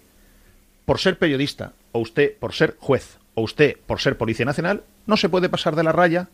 por 0.85 0.99
ser 0.99 1.17
periodista, 1.17 1.73
o 1.91 1.99
usted 1.99 2.35
por 2.37 2.53
ser 2.53 2.75
juez, 2.79 3.17
o 3.33 3.41
usted 3.41 3.77
por 3.85 3.99
ser 3.99 4.17
Policía 4.17 4.45
Nacional, 4.45 4.83
no 5.05 5.17
se 5.17 5.29
puede 5.29 5.49
pasar 5.49 5.75
de 5.75 5.83
la 5.83 5.91
raya 5.91 6.29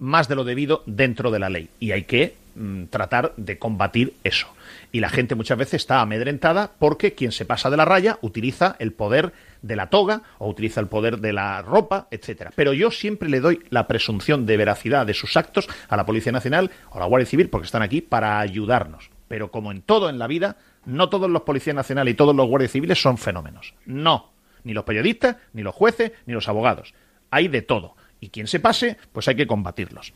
más 0.00 0.28
de 0.28 0.34
lo 0.34 0.44
debido 0.44 0.82
dentro 0.86 1.30
de 1.30 1.38
la 1.38 1.50
ley. 1.50 1.68
Y 1.78 1.92
hay 1.92 2.04
que 2.04 2.34
mm, 2.56 2.84
tratar 2.84 3.34
de 3.36 3.58
combatir 3.58 4.14
eso. 4.24 4.48
Y 4.92 5.00
la 5.00 5.10
gente 5.10 5.34
muchas 5.34 5.58
veces 5.58 5.74
está 5.74 6.00
amedrentada 6.00 6.72
porque 6.78 7.12
quien 7.12 7.32
se 7.32 7.44
pasa 7.44 7.70
de 7.70 7.76
la 7.76 7.84
raya 7.84 8.18
utiliza 8.22 8.76
el 8.78 8.92
poder 8.92 9.32
de 9.62 9.76
la 9.76 9.90
toga 9.90 10.22
o 10.38 10.48
utiliza 10.48 10.80
el 10.80 10.86
poder 10.86 11.18
de 11.18 11.32
la 11.32 11.60
ropa, 11.62 12.08
etcétera. 12.10 12.50
Pero 12.56 12.72
yo 12.72 12.90
siempre 12.90 13.28
le 13.28 13.40
doy 13.40 13.60
la 13.68 13.86
presunción 13.86 14.46
de 14.46 14.56
veracidad 14.56 15.06
de 15.06 15.14
sus 15.14 15.36
actos 15.36 15.68
a 15.88 15.96
la 15.96 16.06
Policía 16.06 16.32
Nacional 16.32 16.70
o 16.90 16.96
a 16.96 17.00
la 17.00 17.06
Guardia 17.06 17.26
Civil 17.26 17.50
porque 17.50 17.66
están 17.66 17.82
aquí 17.82 18.00
para 18.00 18.40
ayudarnos. 18.40 19.10
Pero 19.28 19.50
como 19.50 19.70
en 19.70 19.82
todo 19.82 20.08
en 20.08 20.18
la 20.18 20.26
vida, 20.26 20.56
no 20.86 21.08
todos 21.08 21.30
los 21.30 21.42
policías 21.42 21.76
nacionales 21.76 22.14
y 22.14 22.16
todos 22.16 22.34
los 22.34 22.48
guardias 22.48 22.72
civiles 22.72 23.00
son 23.00 23.18
fenómenos. 23.18 23.74
No. 23.84 24.30
Ni 24.64 24.72
los 24.74 24.84
periodistas, 24.84 25.36
ni 25.52 25.62
los 25.62 25.74
jueces, 25.74 26.12
ni 26.26 26.34
los 26.34 26.48
abogados. 26.48 26.94
Hay 27.30 27.48
de 27.48 27.62
todo 27.62 27.96
y 28.20 28.28
quien 28.28 28.46
se 28.46 28.60
pase, 28.60 28.98
pues 29.12 29.26
hay 29.28 29.34
que 29.34 29.46
combatirlos. 29.46 30.12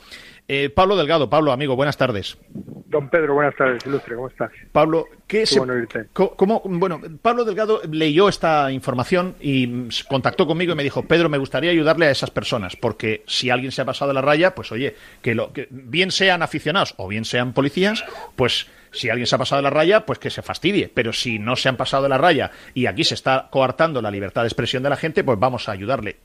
Eh, 0.46 0.68
Pablo 0.68 0.94
Delgado, 0.96 1.30
Pablo, 1.30 1.52
amigo, 1.52 1.74
buenas 1.74 1.96
tardes. 1.96 2.36
Don 2.52 3.08
Pedro, 3.08 3.34
buenas 3.34 3.56
tardes, 3.56 3.84
ilustre, 3.86 4.14
¿cómo 4.14 4.28
estás? 4.28 4.50
Pablo, 4.72 5.06
¿qué 5.26 5.38
Qué 5.40 5.46
se, 5.46 5.58
bueno 5.58 5.74
cómo- 6.12 6.60
bueno, 6.64 7.00
Pablo 7.22 7.44
Delgado 7.44 7.80
leyó 7.90 8.28
esta 8.28 8.70
información 8.70 9.36
y 9.40 9.88
contactó 10.08 10.46
conmigo 10.46 10.74
y 10.74 10.76
me 10.76 10.82
dijo, 10.82 11.02
Pedro, 11.02 11.30
me 11.30 11.38
gustaría 11.38 11.70
ayudarle 11.70 12.06
a 12.06 12.10
esas 12.10 12.30
personas, 12.30 12.76
porque 12.76 13.24
si 13.26 13.48
alguien 13.48 13.72
se 13.72 13.80
ha 13.82 13.84
pasado 13.86 14.10
de 14.10 14.14
la 14.14 14.20
raya, 14.22 14.54
pues 14.54 14.70
oye, 14.70 14.94
que, 15.22 15.34
lo, 15.34 15.52
que 15.52 15.66
bien 15.70 16.10
sean 16.10 16.42
aficionados 16.42 16.94
o 16.98 17.08
bien 17.08 17.24
sean 17.24 17.54
policías, 17.54 18.04
pues 18.36 18.66
si 18.92 19.08
alguien 19.08 19.26
se 19.26 19.34
ha 19.34 19.38
pasado 19.38 19.60
de 19.60 19.64
la 19.64 19.70
raya, 19.70 20.04
pues 20.06 20.18
que 20.20 20.30
se 20.30 20.42
fastidie. 20.42 20.88
Pero 20.92 21.12
si 21.12 21.38
no 21.40 21.56
se 21.56 21.68
han 21.68 21.76
pasado 21.76 22.04
de 22.04 22.10
la 22.10 22.18
raya 22.18 22.52
y 22.74 22.86
aquí 22.86 23.02
se 23.02 23.14
está 23.14 23.48
coartando 23.50 24.00
la 24.02 24.10
libertad 24.10 24.42
de 24.42 24.48
expresión 24.48 24.82
de 24.84 24.90
la 24.90 24.96
gente, 24.96 25.24
pues 25.24 25.38
vamos 25.40 25.68
a 25.68 25.72
ayudarle. 25.72 26.18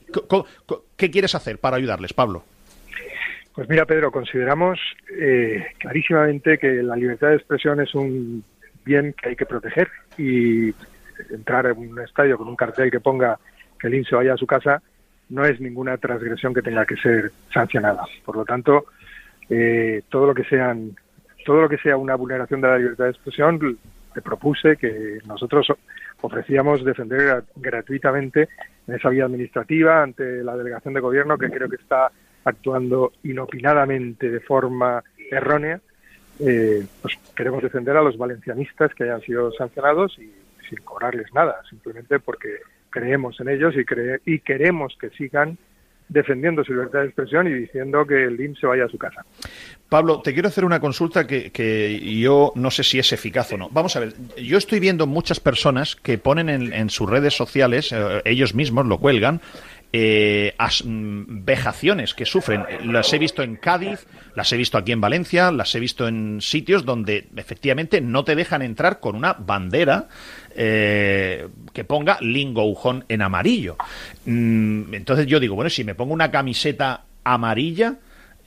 ¿Qué 0.96 1.10
quieres 1.10 1.34
hacer 1.34 1.58
para 1.58 1.78
ayudarles, 1.78 2.12
Pablo? 2.12 2.44
Pues 3.60 3.68
mira, 3.68 3.84
Pedro, 3.84 4.10
consideramos 4.10 4.80
eh, 5.10 5.66
clarísimamente 5.76 6.56
que 6.56 6.82
la 6.82 6.96
libertad 6.96 7.28
de 7.28 7.36
expresión 7.36 7.78
es 7.82 7.94
un 7.94 8.42
bien 8.86 9.12
que 9.12 9.28
hay 9.28 9.36
que 9.36 9.44
proteger 9.44 9.86
y 10.16 10.70
entrar 11.28 11.66
en 11.66 11.76
un 11.76 12.00
estadio 12.00 12.38
con 12.38 12.48
un 12.48 12.56
cartel 12.56 12.90
que 12.90 13.00
ponga 13.00 13.38
que 13.78 13.88
el 13.88 13.96
INSE 13.96 14.16
vaya 14.16 14.32
a 14.32 14.38
su 14.38 14.46
casa 14.46 14.80
no 15.28 15.44
es 15.44 15.60
ninguna 15.60 15.98
transgresión 15.98 16.54
que 16.54 16.62
tenga 16.62 16.86
que 16.86 16.96
ser 16.96 17.32
sancionada. 17.52 18.06
Por 18.24 18.36
lo 18.36 18.46
tanto, 18.46 18.86
eh, 19.50 20.04
todo 20.08 20.28
lo 20.28 20.34
que 20.34 20.44
sean 20.44 20.96
todo 21.44 21.60
lo 21.60 21.68
que 21.68 21.76
sea 21.76 21.98
una 21.98 22.14
vulneración 22.14 22.62
de 22.62 22.68
la 22.68 22.78
libertad 22.78 23.04
de 23.04 23.10
expresión 23.10 23.76
te 24.14 24.22
propuse 24.22 24.78
que 24.78 25.18
nosotros 25.26 25.70
ofrecíamos 26.22 26.82
defender 26.82 27.20
gra- 27.20 27.44
gratuitamente 27.56 28.48
en 28.88 28.94
esa 28.94 29.10
vía 29.10 29.26
administrativa 29.26 30.02
ante 30.02 30.42
la 30.42 30.56
delegación 30.56 30.94
de 30.94 31.00
gobierno 31.00 31.36
que 31.36 31.50
creo 31.50 31.68
que 31.68 31.76
está 31.76 32.10
actuando 32.44 33.12
inopinadamente 33.24 34.30
de 34.30 34.40
forma 34.40 35.02
errónea. 35.30 35.80
Eh, 36.38 36.82
pues 37.02 37.14
queremos 37.36 37.62
defender 37.62 37.96
a 37.96 38.02
los 38.02 38.16
valencianistas 38.16 38.94
que 38.94 39.04
hayan 39.04 39.20
sido 39.20 39.52
sancionados 39.52 40.18
y 40.18 40.32
sin 40.68 40.78
cobrarles 40.84 41.26
nada, 41.34 41.56
simplemente 41.68 42.18
porque 42.18 42.48
creemos 42.88 43.38
en 43.40 43.48
ellos 43.50 43.74
y, 43.76 43.80
cre- 43.80 44.20
y 44.24 44.38
queremos 44.40 44.96
que 44.98 45.10
sigan 45.10 45.58
defendiendo 46.08 46.64
su 46.64 46.72
libertad 46.72 47.00
de 47.00 47.06
expresión 47.06 47.46
y 47.46 47.52
diciendo 47.52 48.04
que 48.04 48.24
el 48.24 48.40
IMSS 48.40 48.60
se 48.60 48.66
vaya 48.66 48.84
a 48.86 48.88
su 48.88 48.98
casa. 48.98 49.24
Pablo, 49.88 50.22
te 50.22 50.32
quiero 50.32 50.48
hacer 50.48 50.64
una 50.64 50.80
consulta 50.80 51.24
que, 51.26 51.52
que 51.52 52.00
yo 52.18 52.52
no 52.56 52.70
sé 52.72 52.82
si 52.82 52.98
es 52.98 53.12
eficaz 53.12 53.52
o 53.52 53.58
no. 53.58 53.68
Vamos 53.70 53.94
a 53.94 54.00
ver, 54.00 54.14
yo 54.36 54.58
estoy 54.58 54.80
viendo 54.80 55.06
muchas 55.06 55.38
personas 55.38 55.94
que 55.94 56.18
ponen 56.18 56.48
en, 56.48 56.72
en 56.72 56.90
sus 56.90 57.08
redes 57.08 57.34
sociales, 57.34 57.92
eh, 57.92 58.22
ellos 58.24 58.54
mismos 58.56 58.86
lo 58.86 58.98
cuelgan, 58.98 59.40
eh, 59.92 60.54
mm, 60.84 61.44
vejaciones 61.44 62.14
que 62.14 62.24
sufren. 62.24 62.64
Las 62.84 63.12
he 63.12 63.18
visto 63.18 63.42
en 63.42 63.56
Cádiz, 63.56 64.06
las 64.34 64.52
he 64.52 64.56
visto 64.56 64.78
aquí 64.78 64.92
en 64.92 65.00
Valencia, 65.00 65.50
las 65.50 65.74
he 65.74 65.80
visto 65.80 66.06
en 66.06 66.40
sitios 66.40 66.84
donde 66.84 67.28
efectivamente 67.36 68.00
no 68.00 68.24
te 68.24 68.36
dejan 68.36 68.62
entrar 68.62 69.00
con 69.00 69.16
una 69.16 69.32
bandera 69.32 70.08
eh, 70.54 71.48
que 71.72 71.84
ponga 71.84 72.18
Lingoujón 72.20 73.04
en 73.08 73.22
amarillo. 73.22 73.76
Mm, 74.26 74.94
entonces 74.94 75.26
yo 75.26 75.40
digo, 75.40 75.54
bueno, 75.54 75.70
si 75.70 75.84
me 75.84 75.94
pongo 75.94 76.14
una 76.14 76.30
camiseta 76.30 77.04
amarilla, 77.24 77.96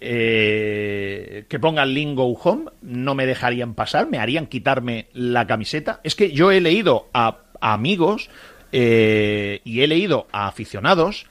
eh, 0.06 1.46
que 1.48 1.60
pongan 1.60 1.94
Lingo 1.94 2.26
Home, 2.26 2.72
no 2.82 3.16
me 3.16 3.26
dejarían 3.26 3.74
pasar, 3.74 4.10
me 4.10 4.18
harían 4.18 4.48
quitarme 4.48 5.08
la 5.14 5.48
camiseta. 5.48 6.02
Es 6.04 6.16
que 6.16 6.32
yo 6.32 6.52
he 6.52 6.60
leído 6.60 7.08
a, 7.14 7.40
a 7.62 7.74
amigos 7.74 8.30
eh, 8.74 9.62
y 9.64 9.82
he 9.82 9.88
leído 9.88 10.28
a 10.32 10.48
aficionados 10.48 11.28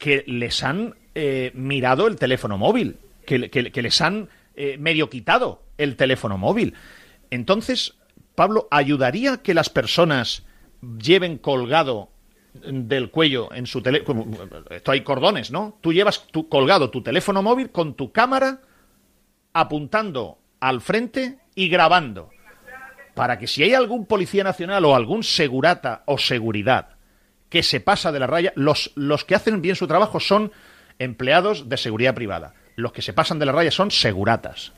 que 0.00 0.24
les 0.26 0.64
han 0.64 0.96
eh, 1.14 1.52
mirado 1.54 2.08
el 2.08 2.16
teléfono 2.16 2.56
móvil, 2.56 2.96
que, 3.26 3.38
les 3.82 4.00
han 4.00 4.30
eh, 4.56 4.76
medio 4.78 5.10
quitado 5.10 5.62
el 5.76 5.94
teléfono 5.94 6.38
móvil. 6.38 6.74
Entonces, 7.30 7.98
Pablo, 8.34 8.66
¿ayudaría 8.70 9.42
que 9.42 9.52
las 9.52 9.68
personas 9.68 10.46
lleven 10.98 11.36
colgado 11.36 12.08
del 12.54 13.10
cuello 13.10 13.52
en 13.52 13.66
su 13.66 13.82
teléfono. 13.82 14.26
Esto 14.70 14.90
hay 14.90 15.02
cordones, 15.02 15.50
¿no? 15.50 15.78
Tú 15.82 15.92
llevas 15.92 16.26
tu, 16.28 16.48
colgado 16.48 16.90
tu 16.90 17.02
teléfono 17.02 17.42
móvil 17.42 17.70
con 17.70 17.94
tu 17.94 18.10
cámara 18.10 18.62
apuntando 19.52 20.38
al 20.60 20.80
frente 20.80 21.38
y 21.54 21.68
grabando. 21.68 22.30
Para 23.14 23.38
que 23.38 23.46
si 23.46 23.62
hay 23.62 23.74
algún 23.74 24.06
policía 24.06 24.44
nacional 24.44 24.82
o 24.86 24.96
algún 24.96 25.22
segurata 25.22 26.04
o 26.06 26.16
seguridad 26.16 26.89
que 27.50 27.62
se 27.62 27.80
pasa 27.80 28.10
de 28.12 28.20
la 28.20 28.26
raya, 28.26 28.52
los, 28.56 28.92
los 28.94 29.24
que 29.26 29.34
hacen 29.34 29.60
bien 29.60 29.76
su 29.76 29.86
trabajo 29.86 30.20
son 30.20 30.52
empleados 30.98 31.68
de 31.68 31.76
seguridad 31.76 32.14
privada. 32.14 32.54
Los 32.76 32.92
que 32.92 33.02
se 33.02 33.12
pasan 33.12 33.38
de 33.38 33.44
la 33.46 33.52
raya 33.52 33.70
son 33.70 33.90
seguratas. 33.90 34.72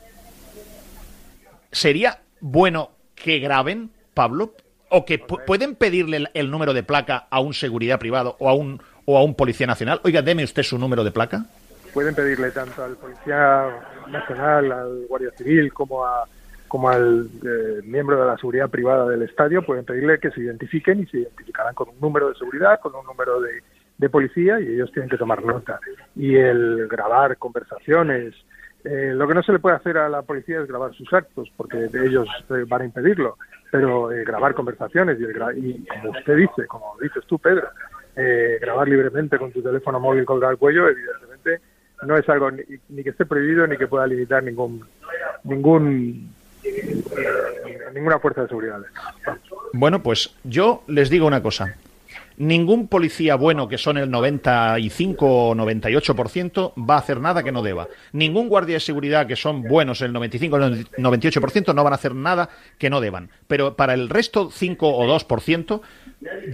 ¿Sería 1.71 2.21
bueno 2.41 2.91
que 3.15 3.39
graben, 3.39 3.91
Pablo? 4.15 4.55
¿O 4.89 5.05
que 5.05 5.21
pu- 5.25 5.45
pueden 5.47 5.75
pedirle 5.75 6.17
el, 6.19 6.31
el 6.35 6.51
número 6.51 6.75
de 6.75 6.83
placa 6.83 7.27
a 7.31 7.41
un 7.41 7.55
seguridad 7.55 7.99
privado 7.99 8.37
o 8.41 8.49
a 8.49 8.55
un, 8.55 8.83
o 9.05 9.17
a 9.17 9.23
un 9.23 9.35
policía 9.35 9.67
nacional? 9.67 10.01
Oiga, 10.05 10.21
deme 10.23 10.45
usted 10.45 10.63
su 10.63 10.79
número 10.79 11.05
de 11.05 11.11
placa. 11.13 11.47
Pueden 11.95 12.15
pedirle 12.15 12.51
tanto 12.51 12.83
al 12.83 12.97
Policía 12.97 13.69
Nacional, 14.09 14.73
al 14.73 15.07
Guardia 15.09 15.31
Civil, 15.37 15.73
como 15.73 16.05
a 16.05 16.25
como 16.73 16.89
al 16.89 17.29
eh, 17.45 17.83
miembro 17.85 18.19
de 18.19 18.25
la 18.25 18.39
seguridad 18.39 18.71
privada 18.71 19.07
del 19.07 19.21
estadio, 19.21 19.61
pueden 19.61 19.85
pedirle 19.85 20.19
que 20.19 20.31
se 20.31 20.41
identifiquen 20.41 21.01
y 21.01 21.07
se 21.07 21.19
identificarán 21.19 21.75
con 21.75 21.91
un 21.91 22.01
número 22.01 22.31
de 22.31 22.35
seguridad, 22.37 22.81
con 22.81 22.95
un 22.95 23.05
número 23.05 23.43
de, 23.43 23.63
de 23.99 24.09
policía 24.09 24.59
y 24.59 24.69
ellos 24.69 24.91
tienen 24.91 25.11
que 25.11 25.19
tomar 25.19 25.45
nota. 25.45 25.79
Y 26.17 26.35
el 26.37 26.89
grabar 26.89 27.37
conversaciones, 27.37 28.33
eh, 28.85 29.13
lo 29.15 29.29
que 29.29 29.35
no 29.35 29.43
se 29.43 29.53
le 29.53 29.59
puede 29.59 29.77
hacer 29.77 29.99
a 29.99 30.09
la 30.09 30.23
policía 30.23 30.63
es 30.63 30.67
grabar 30.67 30.95
sus 30.95 31.13
actos, 31.13 31.53
porque 31.59 31.91
ellos 31.93 32.27
eh, 32.49 32.65
van 32.67 32.81
a 32.81 32.85
impedirlo, 32.87 33.37
pero 33.71 34.11
eh, 34.11 34.25
grabar 34.25 34.55
conversaciones 34.55 35.21
y, 35.21 35.25
gra- 35.25 35.55
y 35.55 35.85
como 35.87 36.13
usted 36.13 36.37
dice, 36.37 36.67
como 36.67 36.97
dices 37.03 37.23
tú, 37.27 37.39
Pedro, 37.39 37.69
grabar 38.63 38.89
libremente 38.89 39.37
con 39.37 39.53
tu 39.53 39.61
teléfono 39.63 40.01
móvil 40.01 40.25
colgado 40.25 40.53
al 40.53 40.59
cuello, 40.59 40.89
evidentemente 40.89 41.61
no 42.07 42.17
es 42.17 42.27
algo 42.31 42.51
ni, 42.51 42.63
ni 42.89 43.03
que 43.05 43.11
esté 43.11 43.27
prohibido 43.27 43.67
ni 43.67 43.77
que 43.77 43.89
pueda 43.89 44.07
limitar 44.07 44.43
ningún 44.43 44.83
ningún 45.45 46.31
ninguna 47.95 48.19
fuerza 48.19 48.43
de 48.43 48.49
seguridad. 48.49 48.81
Bueno, 49.73 50.03
pues 50.03 50.35
yo 50.45 50.83
les 50.87 51.11
digo 51.11 51.27
una 51.27 51.43
cosa. 51.43 51.77
Ningún 52.39 52.89
policía 52.89 53.37
bueno, 53.37 53.69
que 53.69 53.79
son 53.79 53.99
el 53.99 54.11
95 54.11 55.49
o 55.51 55.55
98%, 55.55 56.73
va 56.89 56.95
a 56.95 56.99
hacer 56.99 57.21
nada 57.21 57.43
que 57.43 57.53
no 57.53 57.63
deba. 57.63 57.89
Ningún 58.13 58.49
guardia 58.49 58.75
de 58.75 58.81
seguridad, 58.81 59.27
que 59.27 59.37
son 59.37 59.63
buenos 59.63 60.01
el 60.01 60.13
95 60.13 60.57
o 60.57 60.59
98%, 60.59 61.75
no 61.75 61.85
van 61.85 61.93
a 61.93 61.97
hacer 61.97 62.15
nada 62.15 62.49
que 62.79 62.91
no 62.91 63.01
deban. 63.01 63.31
Pero 63.49 63.77
para 63.77 63.95
el 63.95 64.09
resto, 64.09 64.51
5 64.51 64.89
o 64.89 65.07
2%, 65.07 65.83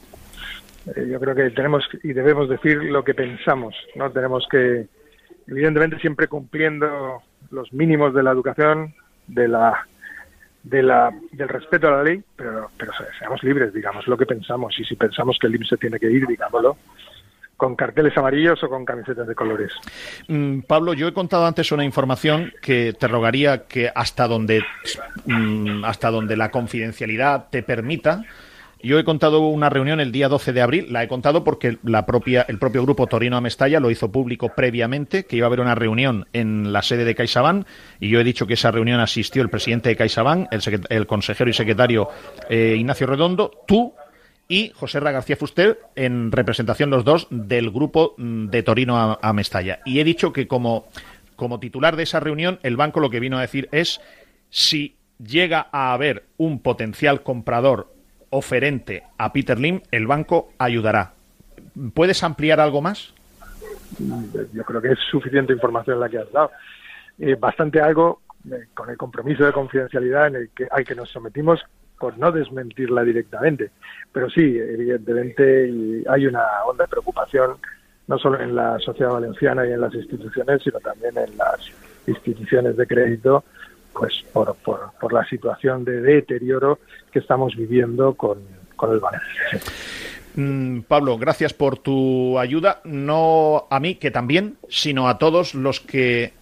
Eh, 0.94 1.08
yo 1.10 1.18
creo 1.18 1.34
que 1.34 1.50
tenemos 1.50 1.88
y 2.04 2.12
debemos 2.12 2.48
decir 2.48 2.76
lo 2.84 3.02
que 3.02 3.12
pensamos, 3.12 3.74
¿no? 3.96 4.08
Tenemos 4.12 4.46
que 4.48 4.86
evidentemente 5.48 5.98
siempre 5.98 6.28
cumpliendo 6.28 7.22
los 7.50 7.72
mínimos 7.72 8.14
de 8.14 8.22
la 8.22 8.30
educación, 8.30 8.94
de 9.26 9.48
la, 9.48 9.84
de 10.62 10.82
la, 10.84 11.12
del 11.32 11.48
respeto 11.48 11.88
a 11.88 11.96
la 11.96 12.02
ley, 12.04 12.22
pero, 12.36 12.70
pero 12.78 12.92
seamos 13.18 13.42
libres, 13.42 13.74
digamos 13.74 14.06
lo 14.06 14.16
que 14.16 14.26
pensamos, 14.26 14.78
y 14.78 14.84
si 14.84 14.94
pensamos 14.94 15.38
que 15.40 15.48
el 15.48 15.56
IMSS 15.56 15.80
tiene 15.80 15.98
que 15.98 16.10
ir, 16.10 16.24
digámoslo, 16.28 16.76
con 17.62 17.76
carteles 17.76 18.18
amarillos 18.18 18.60
o 18.64 18.68
con 18.68 18.84
camisetas 18.84 19.24
de 19.28 19.36
colores. 19.36 19.70
Mm, 20.26 20.62
Pablo, 20.62 20.94
yo 20.94 21.06
he 21.06 21.12
contado 21.12 21.46
antes 21.46 21.70
una 21.70 21.84
información 21.84 22.52
que 22.60 22.92
te 22.92 23.06
rogaría 23.06 23.68
que 23.68 23.88
hasta 23.94 24.26
donde, 24.26 24.64
mm, 25.26 25.84
hasta 25.84 26.10
donde 26.10 26.36
la 26.36 26.50
confidencialidad 26.50 27.50
te 27.50 27.62
permita, 27.62 28.24
yo 28.82 28.98
he 28.98 29.04
contado 29.04 29.42
una 29.42 29.70
reunión 29.70 30.00
el 30.00 30.10
día 30.10 30.28
12 30.28 30.52
de 30.52 30.60
abril, 30.60 30.86
la 30.90 31.04
he 31.04 31.08
contado 31.08 31.44
porque 31.44 31.78
la 31.84 32.04
propia, 32.04 32.44
el 32.48 32.58
propio 32.58 32.82
grupo 32.82 33.06
Torino 33.06 33.36
Amestalla 33.36 33.78
lo 33.78 33.92
hizo 33.92 34.10
público 34.10 34.50
previamente, 34.56 35.24
que 35.24 35.36
iba 35.36 35.46
a 35.46 35.46
haber 35.46 35.60
una 35.60 35.76
reunión 35.76 36.26
en 36.32 36.72
la 36.72 36.82
sede 36.82 37.04
de 37.04 37.14
CaixaBank, 37.14 37.64
y 38.00 38.08
yo 38.08 38.18
he 38.18 38.24
dicho 38.24 38.48
que 38.48 38.54
esa 38.54 38.72
reunión 38.72 38.98
asistió 38.98 39.40
el 39.40 39.50
presidente 39.50 39.88
de 39.88 39.94
CaixaBank, 39.94 40.48
el, 40.50 40.80
el 40.88 41.06
consejero 41.06 41.48
y 41.48 41.52
secretario 41.52 42.08
eh, 42.50 42.74
Ignacio 42.76 43.06
Redondo, 43.06 43.52
tú 43.68 43.94
y 44.52 44.70
José 44.74 44.98
R. 44.98 45.12
García 45.12 45.34
Fuster 45.34 45.80
en 45.96 46.30
representación 46.30 46.90
los 46.90 47.06
dos 47.06 47.26
del 47.30 47.70
grupo 47.70 48.14
mm, 48.18 48.48
de 48.48 48.62
Torino 48.62 49.18
Amestalla. 49.22 49.80
Y 49.86 49.98
he 49.98 50.04
dicho 50.04 50.30
que 50.30 50.46
como, 50.46 50.88
como 51.36 51.58
titular 51.58 51.96
de 51.96 52.02
esa 52.02 52.20
reunión, 52.20 52.58
el 52.62 52.76
banco 52.76 53.00
lo 53.00 53.08
que 53.08 53.18
vino 53.18 53.38
a 53.38 53.40
decir 53.40 53.70
es 53.72 54.02
si 54.50 54.96
llega 55.18 55.68
a 55.72 55.94
haber 55.94 56.24
un 56.36 56.60
potencial 56.60 57.22
comprador 57.22 57.94
oferente 58.28 59.04
a 59.16 59.32
Peter 59.32 59.58
Lim, 59.58 59.80
el 59.90 60.06
banco 60.06 60.52
ayudará. 60.58 61.14
¿Puedes 61.94 62.22
ampliar 62.22 62.60
algo 62.60 62.82
más? 62.82 63.14
Yo 64.52 64.64
creo 64.64 64.82
que 64.82 64.92
es 64.92 64.98
suficiente 65.10 65.54
información 65.54 65.98
la 65.98 66.10
que 66.10 66.18
has 66.18 66.30
dado. 66.30 66.50
Eh, 67.18 67.36
bastante 67.36 67.80
algo 67.80 68.20
eh, 68.50 68.66
con 68.74 68.90
el 68.90 68.98
compromiso 68.98 69.46
de 69.46 69.52
confidencialidad 69.52 70.26
en 70.26 70.36
el 70.36 70.50
que, 70.50 70.68
al 70.70 70.84
que 70.84 70.94
nos 70.94 71.10
sometimos 71.10 71.58
por 72.02 72.18
no 72.18 72.32
desmentirla 72.32 73.04
directamente. 73.04 73.70
Pero 74.10 74.28
sí, 74.28 74.58
evidentemente 74.58 76.02
hay 76.08 76.26
una 76.26 76.42
onda 76.66 76.82
de 76.82 76.88
preocupación 76.88 77.58
no 78.08 78.18
solo 78.18 78.40
en 78.40 78.56
la 78.56 78.76
sociedad 78.80 79.12
valenciana 79.12 79.64
y 79.64 79.70
en 79.70 79.80
las 79.80 79.94
instituciones, 79.94 80.62
sino 80.64 80.80
también 80.80 81.16
en 81.16 81.38
las 81.38 81.60
instituciones 82.08 82.76
de 82.76 82.88
crédito 82.88 83.44
pues 83.92 84.24
por, 84.32 84.56
por, 84.56 85.12
la 85.12 85.24
situación 85.26 85.84
de 85.84 86.00
deterioro 86.00 86.80
que 87.12 87.20
estamos 87.20 87.54
viviendo 87.54 88.14
con, 88.14 88.38
el 88.90 88.98
Valencia. 88.98 89.60
Mm, 90.34 90.80
Pablo, 90.80 91.18
gracias 91.18 91.52
por 91.54 91.78
tu 91.78 92.36
ayuda, 92.36 92.80
no 92.82 93.68
a 93.70 93.78
mí, 93.78 93.94
que 93.94 94.10
también, 94.10 94.56
sino 94.68 95.08
a 95.08 95.18
todos 95.18 95.54
los 95.54 95.78
que 95.78 96.32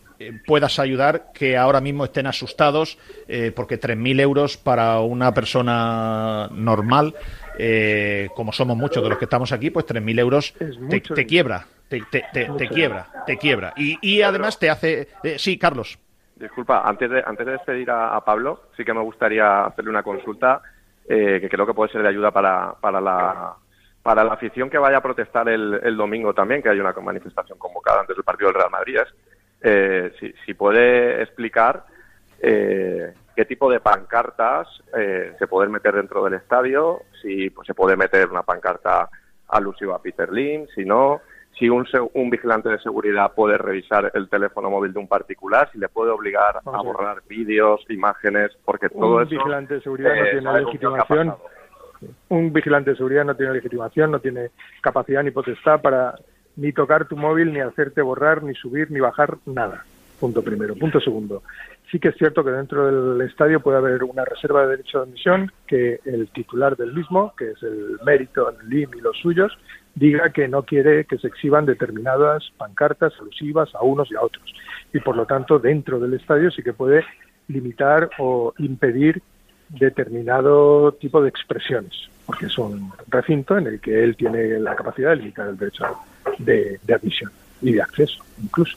puedas 0.47 0.79
ayudar 0.79 1.33
que 1.33 1.57
ahora 1.57 1.81
mismo 1.81 2.05
estén 2.05 2.27
asustados 2.27 2.99
eh, 3.29 3.53
porque 3.55 3.81
3.000 3.81 4.21
euros 4.21 4.57
para 4.57 5.01
una 5.01 5.33
persona 5.33 6.49
normal, 6.53 7.15
eh, 7.59 8.29
como 8.35 8.53
somos 8.53 8.77
muchos 8.77 9.03
de 9.03 9.09
los 9.09 9.19
que 9.19 9.25
estamos 9.25 9.53
aquí, 9.53 9.71
pues 9.71 9.87
3.000 9.87 10.19
euros 10.19 10.55
te, 10.89 11.27
quiebra, 11.27 11.67
te, 11.89 12.03
te, 12.11 12.69
quiebra, 12.69 13.07
te 13.27 13.37
quiebra. 13.37 13.73
Y, 13.77 13.99
y 14.01 14.23
además 14.23 14.59
te 14.59 14.71
hace... 14.71 15.09
sí, 15.37 15.59
Carlos. 15.59 15.99
Disculpa, 16.41 16.83
antes 16.87 17.11
de, 17.11 17.23
antes 17.25 17.45
de 17.45 17.53
despedir 17.53 17.91
a, 17.91 18.19
Pablo, 18.25 18.63
sí 18.75 18.83
que 18.83 18.95
me 18.95 19.03
gustaría 19.03 19.67
hacerle 19.67 19.91
una 19.91 20.03
consulta 20.03 20.63
eh, 21.07 21.39
que 21.39 21.51
creo 21.51 21.67
que 21.67 21.75
puede 21.75 21.93
ser 21.93 22.03
de 22.03 22.09
ayuda 22.09 22.31
para, 22.31 22.73
para, 22.81 22.99
la, 22.99 23.55
para 24.03 24.25
la 24.25 24.33
afición 24.33 24.71
que 24.71 24.79
vaya 24.79 24.97
a 24.97 25.03
protestar 25.03 25.51
el, 25.51 25.79
el 25.83 25.97
domingo 25.99 26.33
también, 26.33 26.63
que 26.63 26.71
hay 26.71 26.81
una 26.81 26.93
manifestación 26.93 27.59
convocada 27.59 28.01
antes 28.01 28.17
del 28.17 28.25
partido 28.25 28.49
del 28.49 28.55
Real 28.55 28.71
Madrid. 28.71 28.97
Eh, 29.63 30.13
si, 30.19 30.33
si, 30.45 30.55
puede 30.55 31.23
explicar 31.23 31.85
eh, 32.41 33.13
qué 33.37 33.45
tipo 33.45 33.71
de 33.71 33.81
pancartas 33.81 34.69
se 35.39 35.47
pueden 35.47 35.71
meter 35.71 35.95
dentro 35.95 36.25
del 36.25 36.35
estadio, 36.35 37.03
si 37.21 37.51
pues, 37.51 37.67
se 37.67 37.75
puede 37.75 37.97
meter 37.97 38.29
una 38.29 38.43
pancarta 38.43 39.09
alusiva 39.49 39.97
a 39.97 40.03
Peter 40.03 40.33
Lim, 40.33 40.67
si 40.75 40.85
no, 40.85 41.21
si 41.59 41.69
un, 41.69 41.87
un, 42.15 42.31
vigilante 42.31 42.71
de 42.71 42.79
seguridad 42.79 43.33
puede 43.35 43.59
revisar 43.59 44.11
el 44.15 44.29
teléfono 44.29 44.71
móvil 44.71 44.93
de 44.93 44.99
un 44.99 45.09
particular, 45.09 45.71
si 45.71 45.79
le 45.79 45.89
puede 45.89 46.11
obligar 46.11 46.61
a 46.65 46.83
borrar 46.83 47.23
vídeos, 47.29 47.85
imágenes, 47.91 48.51
porque 48.65 48.89
todo 48.89 49.17
un 49.17 49.23
eso... 49.23 49.31
Vigilante 49.31 49.75
de 49.75 49.81
seguridad 49.83 50.15
no 50.17 50.31
tiene 50.31 50.61
legitimación. 50.65 51.35
Un 52.31 52.53
vigilante 52.53 52.91
de 52.91 52.97
seguridad 52.97 53.25
no 53.27 53.37
tiene 53.37 53.53
legitimación, 53.53 54.11
no 54.11 54.21
tiene 54.21 54.51
capacidad 54.81 55.23
ni 55.23 55.33
potestad 55.33 55.83
para 55.83 56.15
ni 56.61 56.73
tocar 56.73 57.09
tu 57.09 57.17
móvil, 57.17 57.53
ni 57.53 57.61
hacerte 57.61 58.03
borrar, 58.03 58.43
ni 58.43 58.55
subir, 58.55 58.91
ni 58.91 59.01
bajar 59.01 59.39
nada. 59.47 59.85
Punto 60.21 60.43
primero. 60.43 60.75
Punto 60.75 61.01
segundo. 61.01 61.43
Sí 61.91 61.99
que 61.99 62.09
es 62.09 62.17
cierto 62.17 62.45
que 62.45 62.51
dentro 62.51 63.15
del 63.15 63.27
estadio 63.27 63.61
puede 63.61 63.79
haber 63.79 64.05
una 64.05 64.25
reserva 64.27 64.63
de 64.63 64.77
derecho 64.77 64.99
de 64.99 65.05
admisión 65.05 65.51
que 65.67 66.01
el 66.05 66.29
titular 66.29 66.77
del 66.77 66.93
mismo, 66.93 67.35
que 67.37 67.53
es 67.53 67.63
el 67.63 67.99
mérito, 68.05 68.51
el 68.51 68.69
LIM 68.69 68.91
y 68.99 69.01
los 69.01 69.17
suyos, 69.17 69.59
diga 69.95 70.29
que 70.29 70.47
no 70.49 70.63
quiere 70.63 71.07
que 71.07 71.17
se 71.17 71.29
exhiban 71.29 71.65
determinadas 71.65 72.53
pancartas 72.59 73.15
alusivas 73.19 73.75
a 73.75 73.83
unos 73.83 74.11
y 74.13 74.17
a 74.17 74.21
otros. 74.21 74.55
Y 74.93 75.01
por 75.01 75.17
lo 75.17 75.25
tanto, 75.25 75.59
dentro 75.59 75.99
del 75.99 76.13
estadio 76.15 76.51
sí 76.51 76.63
que 76.63 76.75
puede 76.75 77.03
limitar 77.49 78.11
o 78.19 78.53
impedir 78.59 79.23
determinado 79.71 80.93
tipo 80.93 81.23
de 81.23 81.31
expresiones, 81.31 82.11
porque 82.27 82.47
es 82.47 82.59
un 82.59 82.93
recinto 83.09 83.57
en 83.57 83.67
el 83.67 83.81
que 83.81 84.05
él 84.05 84.17
tiene 84.17 84.59
la 84.61 84.77
capacidad 84.77 85.11
de 85.11 85.17
limitar 85.17 85.49
el 85.49 85.57
derecho 85.57 85.87
de, 86.39 86.81
admisión 86.93 87.31
y 87.63 87.73
de 87.73 87.83
acceso, 87.83 88.23
incluso. 88.43 88.77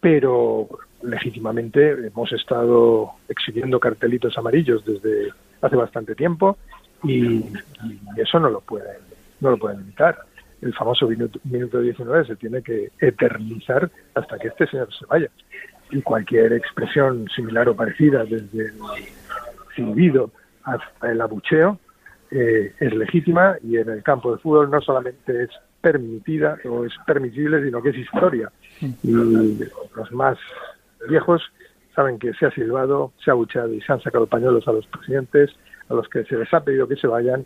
Pero 0.00 0.68
legítimamente 1.02 2.06
hemos 2.06 2.32
estado 2.32 3.12
exhibiendo 3.28 3.80
cartelitos 3.80 4.36
amarillos 4.38 4.84
desde 4.84 5.32
hace 5.60 5.76
bastante 5.76 6.14
tiempo 6.14 6.56
y, 7.04 7.36
y 7.36 8.00
eso 8.16 8.38
no 8.38 8.50
lo 8.50 8.60
pueden 8.60 9.12
no 9.42 9.50
lo 9.50 9.58
pueden 9.58 9.80
evitar. 9.80 10.18
El 10.62 10.72
famoso 10.74 11.08
minuto, 11.08 11.38
minuto 11.44 11.80
19 11.80 12.26
se 12.26 12.36
tiene 12.36 12.62
que 12.62 12.90
eternizar 13.00 13.90
hasta 14.14 14.38
que 14.38 14.48
este 14.48 14.66
señor 14.68 14.88
se 14.94 15.04
vaya. 15.06 15.28
Y 15.90 16.00
cualquier 16.00 16.52
expresión 16.52 17.28
similar 17.34 17.68
o 17.68 17.76
parecida, 17.76 18.24
desde 18.24 18.66
el 18.66 18.74
silbido 19.74 20.30
hasta 20.62 21.10
el 21.10 21.20
abucheo, 21.20 21.78
eh, 22.30 22.72
es 22.78 22.94
legítima 22.94 23.56
y 23.62 23.76
en 23.76 23.90
el 23.90 24.02
campo 24.02 24.32
de 24.32 24.38
fútbol 24.38 24.70
no 24.70 24.80
solamente 24.80 25.42
es 25.42 25.50
permitida 25.82 26.58
o 26.64 26.84
es 26.86 26.92
permisible, 27.06 27.62
sino 27.62 27.82
que 27.82 27.90
es 27.90 27.96
historia. 27.96 28.50
Y 28.80 29.12
los 29.12 30.12
más 30.12 30.38
viejos 31.08 31.42
saben 31.94 32.18
que 32.18 32.32
se 32.34 32.46
ha 32.46 32.50
silbado, 32.52 33.12
se 33.22 33.30
ha 33.30 33.34
bucheado 33.34 33.72
y 33.74 33.80
se 33.82 33.92
han 33.92 34.00
sacado 34.00 34.26
pañuelos 34.26 34.66
a 34.66 34.72
los 34.72 34.86
presidentes, 34.86 35.50
a 35.90 35.94
los 35.94 36.08
que 36.08 36.24
se 36.24 36.36
les 36.36 36.52
ha 36.54 36.64
pedido 36.64 36.88
que 36.88 36.96
se 36.96 37.06
vayan, 37.06 37.44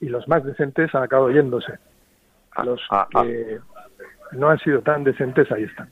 y 0.00 0.08
los 0.08 0.28
más 0.28 0.44
decentes 0.44 0.94
han 0.94 1.04
acabado 1.04 1.30
yéndose. 1.30 1.78
A 2.52 2.64
los 2.64 2.80
Ah, 2.90 3.08
que 3.22 3.58
no 4.32 4.48
han 4.50 4.58
sido 4.58 4.82
tan 4.82 5.04
decentes, 5.04 5.50
ahí 5.52 5.64
están. 5.64 5.88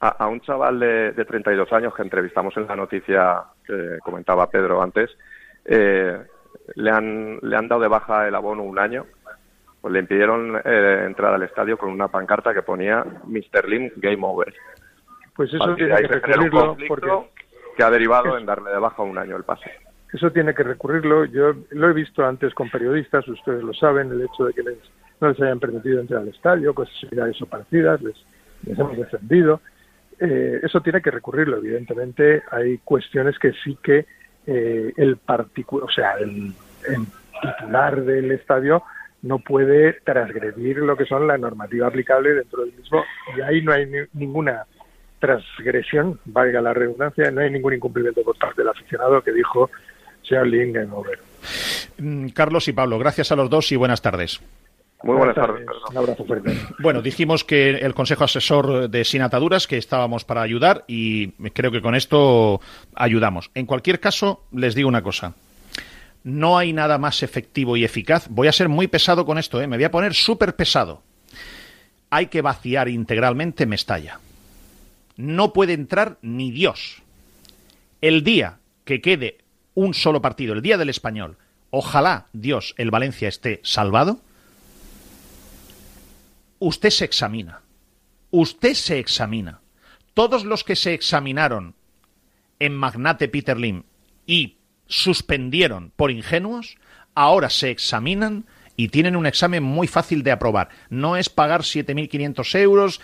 A, 0.00 0.08
a 0.08 0.26
un 0.28 0.40
chaval 0.40 0.80
de, 0.80 1.12
de 1.12 1.24
32 1.24 1.72
años 1.72 1.94
que 1.94 2.02
entrevistamos 2.02 2.56
en 2.56 2.66
la 2.66 2.76
noticia 2.76 3.42
que 3.66 3.98
comentaba 4.02 4.50
Pedro 4.50 4.82
antes, 4.82 5.10
eh, 5.64 6.18
le, 6.74 6.90
han, 6.90 7.38
le 7.42 7.56
han 7.56 7.68
dado 7.68 7.82
de 7.82 7.88
baja 7.88 8.26
el 8.28 8.34
abono 8.34 8.62
un 8.62 8.78
año, 8.78 9.06
pues 9.88 9.94
le 9.94 10.00
impidieron 10.00 10.60
eh, 10.62 11.04
entrar 11.06 11.32
al 11.32 11.42
estadio 11.44 11.78
con 11.78 11.88
una 11.88 12.08
pancarta 12.08 12.52
que 12.52 12.60
ponía 12.60 13.02
Mr. 13.24 13.66
Lim 13.66 13.90
Game 13.96 14.18
Over. 14.20 14.54
Pues 15.34 15.48
eso 15.48 15.64
partir 15.64 15.86
tiene 15.86 16.02
que 16.02 16.08
recurrirlo 16.08 16.76
porque 16.86 17.10
que 17.74 17.82
ha 17.82 17.90
derivado 17.90 18.36
en 18.36 18.44
darle 18.44 18.70
de 18.70 18.78
baja 18.78 19.02
un 19.02 19.16
año 19.16 19.34
el 19.34 19.44
pase. 19.44 19.70
Eso 20.12 20.30
tiene 20.30 20.52
que 20.52 20.62
recurrirlo. 20.62 21.24
Yo 21.24 21.54
lo 21.70 21.88
he 21.88 21.94
visto 21.94 22.22
antes 22.22 22.52
con 22.52 22.68
periodistas, 22.68 23.26
ustedes 23.28 23.62
lo 23.62 23.72
saben, 23.72 24.12
el 24.12 24.20
hecho 24.20 24.44
de 24.44 24.52
que 24.52 24.62
les, 24.62 24.76
no 25.22 25.28
les 25.30 25.40
hayan 25.40 25.58
permitido 25.58 26.00
entrar 26.00 26.20
al 26.20 26.28
estadio, 26.28 26.74
cosas 26.74 26.94
similares 27.00 27.40
o 27.40 27.46
parecidas, 27.46 28.02
les, 28.02 28.16
les 28.64 28.78
hemos 28.78 28.94
defendido. 28.94 29.62
Eh, 30.20 30.60
eso 30.64 30.82
tiene 30.82 31.00
que 31.00 31.12
recurrirlo. 31.12 31.56
Evidentemente, 31.56 32.42
hay 32.50 32.76
cuestiones 32.84 33.38
que 33.38 33.54
sí 33.64 33.78
que 33.82 34.04
eh, 34.46 34.92
el 34.98 35.16
particular, 35.16 35.88
o 35.88 35.90
sea, 35.90 36.12
el, 36.18 36.52
el 36.86 37.06
titular 37.40 38.02
del 38.02 38.32
estadio 38.32 38.82
no 39.22 39.38
puede 39.40 39.94
transgredir 40.04 40.78
lo 40.78 40.96
que 40.96 41.04
son 41.04 41.26
la 41.26 41.36
normativa 41.38 41.88
aplicable 41.88 42.34
dentro 42.34 42.64
del 42.64 42.72
mismo 42.74 43.02
y 43.36 43.40
ahí 43.40 43.62
no 43.62 43.72
hay 43.72 43.86
ni- 43.86 44.06
ninguna 44.14 44.64
transgresión, 45.18 46.20
valga 46.24 46.60
la 46.60 46.72
redundancia, 46.72 47.30
no 47.30 47.40
hay 47.40 47.50
ningún 47.50 47.74
incumplimiento 47.74 48.22
por 48.22 48.36
parte 48.38 48.62
del 48.62 48.68
aficionado 48.68 49.20
que 49.22 49.32
dijo 49.32 49.70
señor 50.22 50.46
Lin. 50.46 50.72
Mm, 51.98 52.28
Carlos 52.28 52.68
y 52.68 52.72
Pablo, 52.72 52.98
gracias 52.98 53.32
a 53.32 53.36
los 53.36 53.50
dos 53.50 53.72
y 53.72 53.76
buenas 53.76 54.00
tardes. 54.02 54.40
Muy 55.02 55.16
buenas 55.16 55.36
tardes. 55.36 55.64
Un 55.90 55.96
abrazo 55.96 56.24
fuerte. 56.24 56.52
Bueno, 56.80 57.00
dijimos 57.02 57.44
que 57.44 57.70
el 57.70 57.94
Consejo 57.94 58.24
Asesor 58.24 58.90
de 58.90 59.04
Sin 59.04 59.22
Ataduras, 59.22 59.68
que 59.68 59.76
estábamos 59.76 60.24
para 60.24 60.42
ayudar 60.42 60.84
y 60.88 61.28
creo 61.52 61.70
que 61.70 61.80
con 61.80 61.94
esto 61.94 62.60
ayudamos. 62.96 63.50
En 63.54 63.64
cualquier 63.66 64.00
caso, 64.00 64.42
les 64.52 64.74
digo 64.74 64.88
una 64.88 65.02
cosa. 65.02 65.34
No 66.24 66.58
hay 66.58 66.72
nada 66.72 66.98
más 66.98 67.22
efectivo 67.22 67.76
y 67.76 67.84
eficaz. 67.84 68.28
Voy 68.28 68.48
a 68.48 68.52
ser 68.52 68.68
muy 68.68 68.88
pesado 68.88 69.24
con 69.24 69.38
esto, 69.38 69.60
¿eh? 69.60 69.66
me 69.66 69.76
voy 69.76 69.84
a 69.84 69.90
poner 69.90 70.14
súper 70.14 70.56
pesado. 70.56 71.02
Hay 72.10 72.26
que 72.26 72.42
vaciar 72.42 72.88
integralmente 72.88 73.66
Mestalla. 73.66 74.20
No 75.16 75.52
puede 75.52 75.72
entrar 75.72 76.18
ni 76.22 76.50
Dios. 76.50 77.02
El 78.00 78.24
día 78.24 78.58
que 78.84 79.00
quede 79.00 79.38
un 79.74 79.94
solo 79.94 80.22
partido, 80.22 80.54
el 80.54 80.62
día 80.62 80.78
del 80.78 80.88
español, 80.88 81.38
ojalá 81.70 82.26
Dios, 82.32 82.74
el 82.78 82.90
Valencia 82.90 83.28
esté 83.28 83.60
salvado, 83.62 84.20
usted 86.58 86.90
se 86.90 87.04
examina. 87.04 87.62
Usted 88.30 88.74
se 88.74 88.98
examina. 88.98 89.60
Todos 90.14 90.44
los 90.44 90.64
que 90.64 90.76
se 90.76 90.94
examinaron 90.94 91.74
en 92.58 92.76
Magnate 92.76 93.28
Peter 93.28 93.58
Lim 93.58 93.84
y 94.26 94.57
suspendieron 94.88 95.92
por 95.94 96.10
ingenuos, 96.10 96.76
ahora 97.14 97.50
se 97.50 97.70
examinan 97.70 98.46
y 98.76 98.88
tienen 98.88 99.16
un 99.16 99.26
examen 99.26 99.62
muy 99.62 99.86
fácil 99.86 100.22
de 100.22 100.32
aprobar. 100.32 100.68
No 100.88 101.16
es 101.16 101.28
pagar 101.28 101.62
7.500 101.62 102.58
euros, 102.58 103.00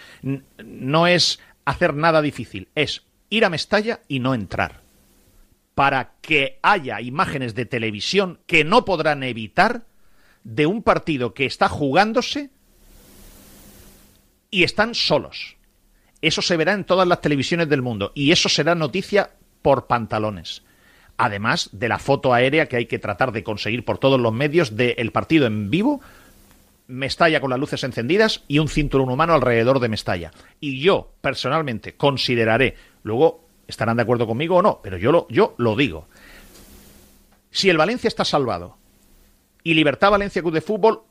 no 0.65 1.07
es 1.07 1.41
hacer 1.65 1.95
nada 1.95 2.23
difícil, 2.23 2.69
es 2.75 3.03
ir 3.31 3.45
a 3.45 3.51
Mestalla 3.51 4.01
y 4.09 4.21
no 4.21 4.35
entrar. 4.35 4.83
Para 5.75 6.13
que 6.21 6.59
haya 6.63 7.01
imágenes 7.01 7.55
de 7.55 7.67
televisión 7.67 8.39
que 8.47 8.65
no 8.65 8.85
podrán 8.85 9.25
evitar 9.25 9.83
de 10.45 10.67
un 10.67 10.83
partido 10.83 11.35
que 11.35 11.47
está 11.47 11.69
jugándose 11.69 12.51
y 14.51 14.63
están 14.63 14.95
solos. 14.95 15.57
Eso 16.23 16.41
se 16.41 16.57
verá 16.57 16.73
en 16.75 16.85
todas 16.85 17.09
las 17.09 17.21
televisiones 17.21 17.69
del 17.69 17.83
mundo 17.83 18.13
y 18.15 18.31
eso 18.31 18.49
será 18.49 18.77
noticia 18.77 19.31
por 19.63 19.89
pantalones. 19.89 20.63
Además 21.17 21.71
de 21.73 21.89
la 21.89 21.99
foto 21.99 22.35
aérea 22.35 22.67
que 22.67 22.77
hay 22.77 22.87
que 22.87 22.99
tratar 22.99 23.33
de 23.33 23.45
conseguir 23.45 23.85
por 23.85 23.99
todos 23.99 24.21
los 24.21 24.33
medios 24.33 24.77
del 24.77 25.13
partido 25.13 25.47
en 25.47 25.71
vivo, 25.71 26.01
Mestalla 26.87 27.41
con 27.41 27.49
las 27.49 27.59
luces 27.59 27.83
encendidas 27.83 28.43
y 28.47 28.59
un 28.59 28.69
cinturón 28.69 29.09
humano 29.09 29.33
alrededor 29.33 29.81
de 29.81 29.89
Mestalla. 29.89 30.33
Y 30.61 30.81
yo, 30.81 31.13
personalmente, 31.23 31.95
consideraré, 31.95 32.77
luego 33.03 33.45
estarán 33.67 33.97
de 33.97 34.03
acuerdo 34.03 34.27
conmigo 34.27 34.57
o 34.57 34.63
no, 34.63 34.81
pero 34.83 34.99
yo 34.99 35.11
lo, 35.11 35.27
yo 35.31 35.55
lo 35.57 35.77
digo. 35.77 36.09
Si 37.51 37.71
el 37.71 37.79
Valencia 37.79 38.09
está 38.09 38.25
salvado 38.25 38.77
y 39.63 39.73
Libertad 39.73 40.11
Valencia 40.11 40.43
Club 40.43 40.53
de 40.53 40.61
Fútbol 40.61 41.03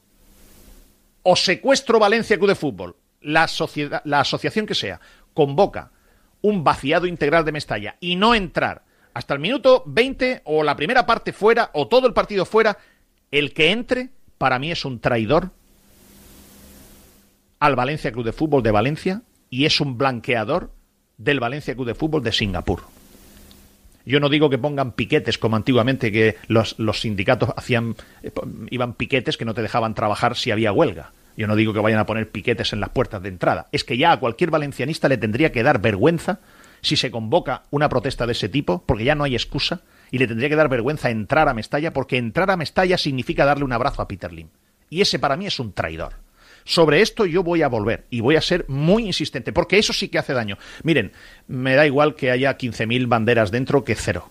o 1.24 1.36
Secuestro 1.36 1.98
Valencia 1.98 2.38
Club 2.38 2.50
de 2.50 2.56
Fútbol, 2.56 2.96
la, 3.22 3.48
sociedad, 3.48 4.02
la 4.06 4.20
asociación 4.20 4.68
que 4.68 4.76
sea, 4.76 5.00
convoca 5.34 5.92
un 6.42 6.64
vaciado 6.64 7.08
integral 7.08 7.46
de 7.46 7.52
Mestalla 7.54 7.96
y 8.00 8.16
no 8.16 8.36
entrar 8.36 8.84
hasta 9.14 9.34
el 9.34 9.40
minuto 9.40 9.84
20 9.86 10.42
o 10.46 10.64
la 10.64 10.76
primera 10.76 11.06
parte 11.06 11.34
fuera 11.34 11.70
o 11.74 11.88
todo 11.88 12.08
el 12.08 12.14
partido 12.14 12.46
fuera, 12.46 12.78
el 13.32 13.54
que 13.54 13.72
entre 13.72 14.10
para 14.38 14.60
mí 14.60 14.72
es 14.72 14.86
un 14.86 15.00
traidor 15.00 15.52
al 17.60 17.76
Valencia 17.76 18.12
Club 18.12 18.26
de 18.26 18.34
Fútbol 18.34 18.64
de 18.64 18.72
Valencia 18.72 19.22
y 19.50 19.66
es 19.66 19.80
un 19.80 19.98
blanqueador 19.98 20.72
del 21.18 21.40
Valencia 21.40 21.76
Club 21.76 21.88
de 21.88 21.96
Fútbol 21.96 22.24
de 22.24 22.32
Singapur. 22.32 22.82
Yo 24.06 24.20
no 24.20 24.28
digo 24.28 24.50
que 24.50 24.58
pongan 24.58 24.92
piquetes 24.92 25.38
como 25.38 25.56
antiguamente 25.56 26.12
que 26.12 26.36
los, 26.48 26.76
sindicatos 27.00 27.52
hacían 27.56 27.96
eh, 28.22 28.32
iban 28.70 28.96
piquetes 28.96 29.38
que 29.38 29.46
no 29.46 29.54
te 29.54 29.62
dejaban 29.62 29.94
trabajar 29.94 30.36
si 30.36 30.52
había 30.52 30.74
huelga. 30.74 31.14
Yo 31.38 31.48
no 31.48 31.56
digo 31.56 31.74
que 31.74 31.80
vayan 31.80 32.00
a 32.00 32.06
poner 32.06 32.30
piquetes 32.30 32.74
en 32.74 32.80
las 32.80 32.90
puertas 32.90 33.24
de 33.24 33.30
entrada. 33.30 33.70
Es 33.72 33.84
que 33.84 33.98
ya 33.98 34.12
a 34.12 34.20
cualquier 34.20 34.52
valencianista 34.52 35.08
le 35.08 35.18
tendría 35.18 35.52
que 35.52 35.64
dar 35.64 35.80
vergüenza 35.80 36.40
si 36.84 36.96
se 36.96 37.10
convoca 37.10 37.64
una 37.72 37.90
protesta 37.90 38.28
de 38.28 38.34
ese 38.34 38.50
tipo, 38.50 38.84
porque 38.86 39.06
ya 39.06 39.16
no 39.16 39.24
hay 39.24 39.34
excusa, 39.34 39.82
y 40.12 40.20
le 40.20 40.28
tendría 40.28 40.50
que 40.50 40.56
dar 40.56 40.70
vergüenza 40.70 41.10
entrar 41.10 41.50
a 41.50 41.56
Mestalla, 41.56 41.92
porque 41.92 42.18
entrar 42.18 42.52
a 42.52 42.58
Mestalla 42.58 43.00
significa 43.00 43.46
darle 43.46 43.64
un 43.64 43.74
abrazo 43.74 44.04
a 44.04 44.08
Peter 44.08 44.32
Lim. 44.32 44.50
Y 44.90 45.02
ese 45.02 45.18
para 45.18 45.38
mí 45.38 45.48
es 45.48 45.60
un 45.60 45.74
traidor. 45.74 46.14
Sobre 46.66 47.02
esto 47.02 47.26
yo 47.26 47.44
voy 47.44 47.62
a 47.62 47.68
volver 47.68 48.06
y 48.10 48.22
voy 48.22 48.36
a 48.36 48.42
ser 48.42 48.66
muy 48.68 49.06
insistente, 49.06 49.52
porque 49.52 49.80
eso 49.80 49.92
sí 49.92 50.10
que 50.10 50.20
hace 50.20 50.34
daño. 50.34 50.58
Miren, 50.84 51.14
me 51.48 51.76
da 51.76 51.88
igual 51.88 52.16
que 52.16 52.32
haya 52.32 52.58
15.000 52.58 53.08
banderas 53.08 53.50
dentro 53.50 53.84
que 53.84 53.96
cero. 53.96 54.30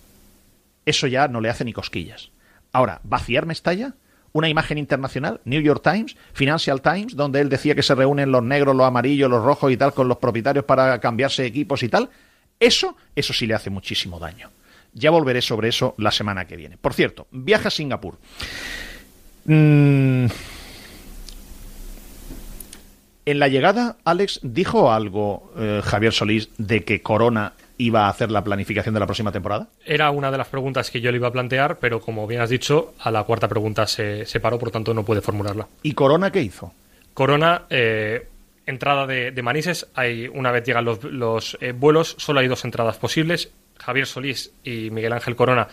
Eso 0.86 1.06
ya 1.06 1.28
no 1.28 1.40
le 1.40 1.50
hace 1.50 1.64
ni 1.64 1.72
cosquillas. 1.72 2.30
Ahora, 2.72 3.00
¿vaciar 3.02 3.46
Mestalla? 3.46 3.94
Una 4.32 4.48
imagen 4.48 4.78
internacional, 4.78 5.40
New 5.44 5.60
York 5.60 5.82
Times, 5.82 6.16
Financial 6.32 6.80
Times, 6.80 7.16
donde 7.16 7.40
él 7.40 7.50
decía 7.50 7.74
que 7.74 7.82
se 7.82 7.94
reúnen 7.94 8.32
los 8.32 8.42
negros, 8.42 8.74
los 8.74 8.86
amarillos, 8.86 9.28
los 9.28 9.44
rojos 9.44 9.70
y 9.70 9.76
tal 9.76 9.92
con 9.92 10.08
los 10.08 10.18
propietarios 10.18 10.64
para 10.64 10.98
cambiarse 11.00 11.44
equipos 11.44 11.82
y 11.82 11.90
tal. 11.90 12.08
Eso, 12.62 12.96
eso 13.16 13.32
sí 13.32 13.48
le 13.48 13.54
hace 13.54 13.70
muchísimo 13.70 14.20
daño. 14.20 14.48
Ya 14.94 15.10
volveré 15.10 15.42
sobre 15.42 15.68
eso 15.68 15.96
la 15.98 16.12
semana 16.12 16.46
que 16.46 16.56
viene. 16.56 16.76
Por 16.76 16.94
cierto, 16.94 17.26
viaja 17.32 17.66
a 17.66 17.70
Singapur. 17.72 18.18
Mm, 19.46 20.26
en 23.26 23.38
la 23.40 23.48
llegada, 23.48 23.96
Alex, 24.04 24.38
¿dijo 24.44 24.92
algo 24.92 25.52
eh, 25.56 25.80
Javier 25.82 26.12
Solís 26.12 26.50
de 26.56 26.84
que 26.84 27.02
Corona 27.02 27.54
iba 27.78 28.06
a 28.06 28.10
hacer 28.10 28.30
la 28.30 28.44
planificación 28.44 28.94
de 28.94 29.00
la 29.00 29.06
próxima 29.06 29.32
temporada? 29.32 29.66
Era 29.84 30.12
una 30.12 30.30
de 30.30 30.38
las 30.38 30.46
preguntas 30.46 30.88
que 30.92 31.00
yo 31.00 31.10
le 31.10 31.16
iba 31.16 31.26
a 31.26 31.32
plantear, 31.32 31.80
pero 31.80 32.00
como 32.00 32.28
bien 32.28 32.42
has 32.42 32.50
dicho, 32.50 32.94
a 33.00 33.10
la 33.10 33.24
cuarta 33.24 33.48
pregunta 33.48 33.88
se, 33.88 34.24
se 34.24 34.38
paró, 34.38 34.56
por 34.60 34.70
tanto 34.70 34.94
no 34.94 35.04
puede 35.04 35.20
formularla. 35.20 35.66
¿Y 35.82 35.94
Corona 35.94 36.30
qué 36.30 36.42
hizo? 36.42 36.72
Corona, 37.12 37.62
eh, 37.70 38.28
entrada 38.72 39.06
de, 39.06 39.30
de 39.30 39.42
Manises, 39.42 39.88
hay, 39.94 40.28
una 40.28 40.50
vez 40.50 40.64
llegan 40.64 40.84
los, 40.84 41.56
eh, 41.60 41.72
vuelos, 41.72 42.16
solo 42.18 42.40
hay 42.40 42.48
dos 42.48 42.64
entradas 42.64 42.98
posibles. 42.98 43.52
Javier 43.78 44.06
Solís 44.06 44.52
y 44.64 44.90
Miguel 44.90 45.12
Ángel 45.12 45.36
Corona 45.36 45.68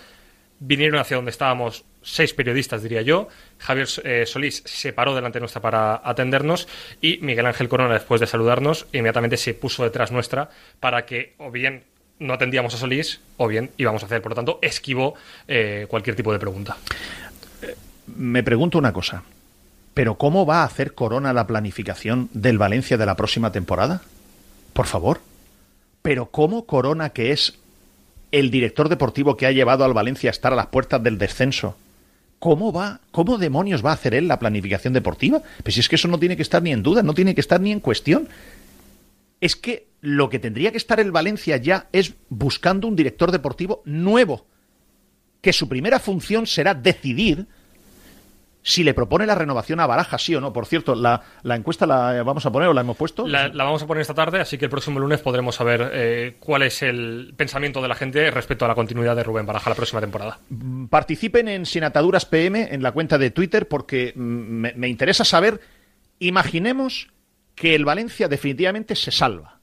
vinieron 0.60 1.00
hacia 1.00 1.16
donde 1.16 1.32
estábamos 1.32 1.86
seis 2.02 2.34
periodistas, 2.34 2.84
diría 2.84 3.02
yo. 3.02 3.28
Javier 3.58 3.88
eh, 4.04 4.26
Solís 4.26 4.62
se 4.66 4.94
paró 4.94 5.16
delante 5.16 5.40
nuestra 5.40 5.62
para 5.62 6.02
atendernos 6.04 6.68
y 7.02 7.18
Miguel 7.22 7.46
Ángel 7.46 7.70
Corona, 7.70 7.94
después 7.94 8.22
de 8.22 8.28
saludarnos, 8.28 8.88
inmediatamente 8.92 9.38
se 9.38 9.54
puso 9.54 9.84
detrás 9.84 10.12
nuestra 10.12 10.50
para 10.80 11.06
que 11.06 11.34
o 11.38 11.52
bien 11.52 11.84
no 12.20 12.34
atendíamos 12.34 12.74
a 12.74 12.78
Solís 12.78 13.22
o 13.38 13.48
bien 13.48 13.72
íbamos 13.78 14.04
a 14.04 14.06
hacer. 14.06 14.22
Por 14.22 14.32
lo 14.32 14.36
tanto, 14.36 14.60
esquivó 14.62 15.16
eh, 15.48 15.86
cualquier 15.90 16.16
tipo 16.16 16.32
de 16.34 16.40
pregunta. 16.40 16.78
Me 18.16 18.44
pregunto 18.44 18.78
una 18.78 18.92
cosa. 18.92 19.24
¿Pero 20.00 20.18
cómo 20.18 20.46
va 20.46 20.62
a 20.62 20.64
hacer 20.64 20.94
Corona 20.94 21.34
la 21.34 21.46
planificación 21.46 22.30
del 22.32 22.58
Valencia 22.58 22.96
de 22.96 23.06
la 23.06 23.18
próxima 23.18 23.52
temporada? 23.52 24.02
Por 24.72 24.86
favor. 24.86 25.20
¿Pero 26.02 26.28
cómo 26.28 26.66
Corona, 26.66 27.10
que 27.10 27.34
es 27.34 27.56
el 28.32 28.50
director 28.50 28.88
deportivo 28.88 29.36
que 29.36 29.46
ha 29.46 29.52
llevado 29.52 29.84
al 29.84 29.94
Valencia 29.94 30.30
a 30.30 30.32
estar 30.32 30.54
a 30.54 30.56
las 30.56 30.68
puertas 30.68 31.04
del 31.04 31.18
descenso, 31.18 31.76
¿Cómo 32.40 32.72
va? 32.72 33.02
¿Cómo 33.12 33.38
demonios 33.38 33.86
va 33.86 33.90
a 33.90 33.96
hacer 33.96 34.14
él 34.14 34.30
la 34.30 34.40
planificación 34.40 34.94
deportiva? 34.94 35.42
Pues 35.64 35.74
si 35.74 35.82
es 35.82 35.90
que 35.90 35.98
eso 35.98 36.08
no 36.08 36.18
tiene 36.18 36.38
que 36.38 36.44
estar 36.44 36.64
ni 36.64 36.72
en 36.72 36.82
duda, 36.82 37.04
no 37.04 37.14
tiene 37.14 37.36
que 37.36 37.42
estar 37.42 37.60
ni 37.60 37.74
en 37.74 37.82
cuestión. 37.82 38.30
Es 39.42 39.58
que 39.58 39.88
lo 40.00 40.30
que 40.30 40.40
tendría 40.40 40.72
que 40.72 40.78
estar 40.78 41.02
el 41.02 41.12
Valencia 41.12 41.58
ya 41.58 41.90
es 41.92 42.14
buscando 42.30 42.88
un 42.88 42.96
director 42.96 43.34
deportivo 43.34 43.82
nuevo, 43.84 44.46
que 45.42 45.52
su 45.52 45.68
primera 45.68 46.00
función 46.00 46.48
será 46.48 46.74
decidir 46.74 47.48
si 48.62 48.84
le 48.84 48.94
propone 48.94 49.26
la 49.26 49.36
renovación 49.36 49.80
a 49.80 49.88
Baraja, 49.88 50.18
sí 50.18 50.36
o 50.36 50.42
no. 50.42 50.52
Por 50.52 50.66
cierto, 50.66 50.96
la, 50.96 51.22
encuesta 51.44 51.86
la 51.86 52.24
vamos 52.24 52.46
a 52.46 52.52
poner 52.52 52.70
o 52.70 52.74
la 52.74 52.82
hemos 52.82 52.98
puesto. 52.98 53.28
La, 53.28 53.50
vamos 53.50 53.82
a 53.82 53.88
poner 53.88 54.02
esta 54.02 54.14
tarde, 54.14 54.40
así 54.40 54.58
que 54.58 54.66
el 54.66 54.72
próximo 54.72 55.00
lunes 55.00 55.22
podremos 55.22 55.56
saber 55.56 55.90
eh, 55.94 56.36
cuál 56.40 56.64
es 56.64 56.82
el 56.82 57.34
pensamiento 57.38 57.82
de 57.82 57.88
la 57.88 57.96
gente 57.96 58.30
respecto 58.32 58.66
a 58.66 58.68
la 58.68 58.76
continuidad 58.76 59.16
de 59.16 59.24
Rubén 59.24 59.46
Baraja 59.46 59.70
la 59.70 59.76
próxima 59.76 60.02
temporada. 60.02 60.40
Mm, 60.50 60.88
participen 60.88 61.48
en 61.48 61.66
Sin 61.66 61.84
Ataduras 61.84 62.26
PM 62.26 62.68
en 62.72 62.84
la 62.84 62.92
cuenta 62.92 63.18
de 63.18 63.32
Twitter 63.32 63.68
porque 63.68 64.14
mm, 64.16 64.20
me, 64.20 64.74
me 64.74 64.88
interesa 64.90 65.24
saber, 65.24 65.62
imaginemos 66.20 67.08
que 67.56 67.76
el 67.76 67.86
Valencia 67.86 68.28
definitivamente 68.28 68.96
se 68.96 69.12
salva. 69.12 69.60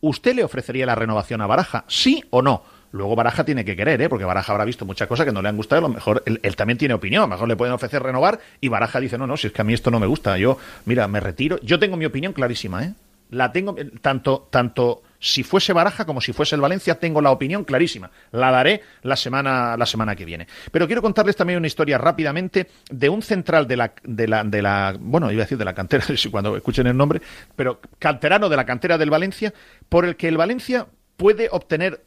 ¿Usted 0.00 0.34
le 0.34 0.44
ofrecería 0.44 0.86
la 0.86 0.94
renovación 0.94 1.40
a 1.40 1.46
Baraja? 1.46 1.84
¿Sí 1.88 2.22
o 2.30 2.42
no? 2.42 2.62
Luego 2.92 3.16
Baraja 3.16 3.44
tiene 3.44 3.64
que 3.64 3.76
querer, 3.76 4.00
¿eh? 4.00 4.08
porque 4.08 4.24
Baraja 4.24 4.52
habrá 4.52 4.64
visto 4.64 4.84
muchas 4.84 5.08
cosas 5.08 5.26
que 5.26 5.32
no 5.32 5.42
le 5.42 5.48
han 5.48 5.56
gustado. 5.56 5.84
A 5.84 5.88
lo 5.88 5.94
mejor 5.94 6.22
él, 6.26 6.56
también 6.56 6.78
tiene 6.78 6.94
opinión. 6.94 7.22
A 7.22 7.26
lo 7.26 7.30
mejor 7.30 7.48
le 7.48 7.56
pueden 7.56 7.74
ofrecer 7.74 8.02
renovar 8.02 8.40
y 8.60 8.68
Baraja 8.68 9.00
dice: 9.00 9.18
No, 9.18 9.26
no, 9.26 9.36
si 9.36 9.48
es 9.48 9.52
que 9.52 9.60
a 9.60 9.64
mí 9.64 9.74
esto 9.74 9.90
no 9.90 10.00
me 10.00 10.06
gusta. 10.06 10.38
Yo, 10.38 10.58
mira, 10.84 11.08
me 11.08 11.20
retiro. 11.20 11.58
Yo 11.62 11.78
tengo 11.78 11.96
mi 11.96 12.04
opinión 12.04 12.32
clarísima, 12.32 12.84
¿eh? 12.84 12.94
La 13.30 13.50
tengo, 13.50 13.74
tanto, 14.00 14.46
tanto 14.50 15.02
si 15.18 15.42
fuese 15.42 15.72
Baraja 15.72 16.04
como 16.04 16.20
si 16.20 16.32
fuese 16.32 16.54
el 16.54 16.60
Valencia, 16.60 17.00
tengo 17.00 17.20
la 17.20 17.32
opinión 17.32 17.64
clarísima. 17.64 18.10
La 18.30 18.52
daré 18.52 18.82
la 19.02 19.16
semana, 19.16 19.76
la 19.76 19.86
semana 19.86 20.14
que 20.14 20.24
viene. 20.24 20.46
Pero 20.70 20.86
quiero 20.86 21.02
contarles 21.02 21.34
también 21.34 21.58
una 21.58 21.66
historia 21.66 21.98
rápidamente 21.98 22.68
de 22.88 23.08
un 23.08 23.22
central 23.22 23.66
de 23.66 23.76
la, 23.76 23.92
de 24.04 24.28
la, 24.28 24.44
de 24.44 24.62
la 24.62 24.96
bueno, 24.98 25.30
iba 25.32 25.42
a 25.42 25.44
decir 25.44 25.58
de 25.58 25.64
la 25.64 25.74
cantera, 25.74 26.04
cuando 26.30 26.56
escuchen 26.56 26.86
el 26.86 26.96
nombre, 26.96 27.20
pero 27.56 27.80
canterano 27.98 28.48
de 28.48 28.56
la 28.56 28.64
cantera 28.64 28.96
del 28.96 29.10
Valencia, 29.10 29.52
por 29.88 30.04
el 30.04 30.16
que 30.16 30.28
el 30.28 30.36
Valencia 30.36 30.86
puede 31.16 31.48
obtener 31.50 32.02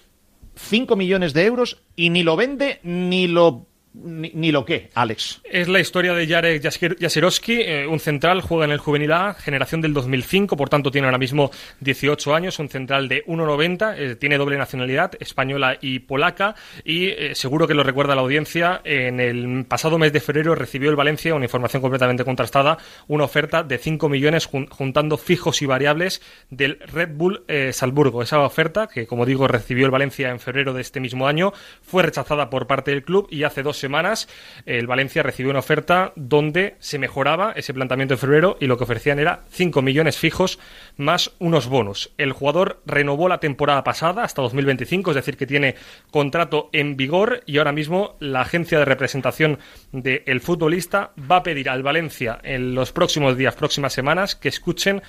5 0.59 0.95
millones 0.95 1.33
de 1.33 1.45
euros 1.45 1.81
y 1.95 2.09
ni 2.09 2.23
lo 2.23 2.35
vende 2.35 2.79
ni 2.83 3.27
lo 3.27 3.68
ni, 3.93 4.51
lo 4.51 4.65
que, 4.65 4.89
Alex. 4.93 5.41
Es 5.43 5.67
la 5.67 5.79
historia 5.79 6.13
de 6.13 6.27
Jarek 6.27 6.61
Jasirowski, 6.99 7.61
eh, 7.61 7.87
un 7.87 7.99
central, 7.99 8.41
juega 8.41 8.65
en 8.65 8.71
el 8.71 8.77
Juvenil 8.77 9.11
A, 9.11 9.33
generación 9.33 9.81
del 9.81 9.93
2005, 9.93 10.55
por 10.55 10.69
tanto 10.69 10.91
tiene 10.91 11.07
ahora 11.07 11.17
mismo 11.17 11.49
18 11.79 12.35
años, 12.35 12.59
un 12.59 12.69
central 12.69 13.07
de 13.07 13.23
1,90, 13.25 13.95
eh, 13.97 14.15
tiene 14.15 14.37
doble 14.37 14.57
nacionalidad, 14.57 15.13
española 15.19 15.77
y 15.81 15.99
polaca, 15.99 16.55
y 16.83 17.07
eh, 17.07 17.33
seguro 17.33 17.67
que 17.67 17.73
lo 17.73 17.83
recuerda 17.83 18.13
la 18.13 18.21
audiencia, 18.21 18.81
en 18.83 19.19
el 19.19 19.65
pasado 19.65 19.97
mes 19.97 20.13
de 20.13 20.19
febrero 20.19 20.53
recibió 20.53 20.91
el 20.91 20.95
Valencia, 20.95 21.33
una 21.33 21.45
información 21.45 21.81
completamente 21.81 22.23
contrastada, 22.23 22.77
una 23.07 23.23
oferta 23.23 23.63
de 23.63 23.79
5 23.79 24.07
millones 24.07 24.45
juntando 24.45 25.17
fijos 25.17 25.61
y 25.63 25.65
variables 25.65 26.21
del 26.49 26.79
Red 26.79 27.09
Bull 27.13 27.43
Salzburgo. 27.71 28.21
Esa 28.21 28.39
oferta, 28.39 28.87
que 28.87 29.07
como 29.07 29.25
digo 29.25 29.47
recibió 29.47 29.85
el 29.85 29.91
Valencia 29.91 30.29
en 30.29 30.39
febrero 30.39 30.73
de 30.73 30.81
este 30.81 30.99
mismo 30.99 31.27
año, 31.27 31.53
fue 31.81 32.03
rechazada 32.03 32.49
por 32.49 32.67
parte 32.67 32.91
del 32.91 33.03
club 33.03 33.27
y 33.31 33.43
hace 33.43 33.63
dos 33.63 33.78
semanas 33.79 34.27
el 34.65 34.87
Valencia 34.87 35.23
recibió 35.23 35.49
una 35.49 35.59
oferta 35.59 36.13
donde 36.15 36.75
se 36.79 36.99
mejoraba 36.99 37.53
ese 37.55 37.73
planteamiento 37.73 38.13
de 38.15 38.19
febrero 38.19 38.57
y 38.59 38.67
lo 38.67 38.77
que 38.77 38.83
ofrecían 38.83 39.19
era 39.19 39.43
5 39.49 39.81
millones 39.81 40.17
fijos 40.17 40.59
más 40.97 41.31
unos 41.39 41.67
bonos. 41.67 42.11
El 42.17 42.33
jugador 42.33 42.81
renovó 42.85 43.29
la 43.29 43.39
temporada 43.39 43.83
pasada 43.83 44.23
hasta 44.23 44.41
2025, 44.41 45.11
es 45.11 45.15
decir, 45.15 45.37
que 45.37 45.47
tiene 45.47 45.75
contrato 46.11 46.69
en 46.73 46.97
vigor 46.97 47.41
y 47.45 47.57
ahora 47.57 47.71
mismo 47.71 48.15
la 48.19 48.41
agencia 48.41 48.79
de 48.79 48.85
representación 48.85 49.59
del 49.91 50.41
futbolista 50.41 51.11
va 51.29 51.37
a 51.37 51.43
pedir 51.43 51.69
al 51.69 51.83
Valencia 51.83 52.39
en 52.43 52.75
los 52.75 52.91
próximos 52.91 53.37
días, 53.37 53.55
próximas 53.55 53.93
semanas, 53.93 54.35
que 54.35 54.49
escuchen 54.49 55.01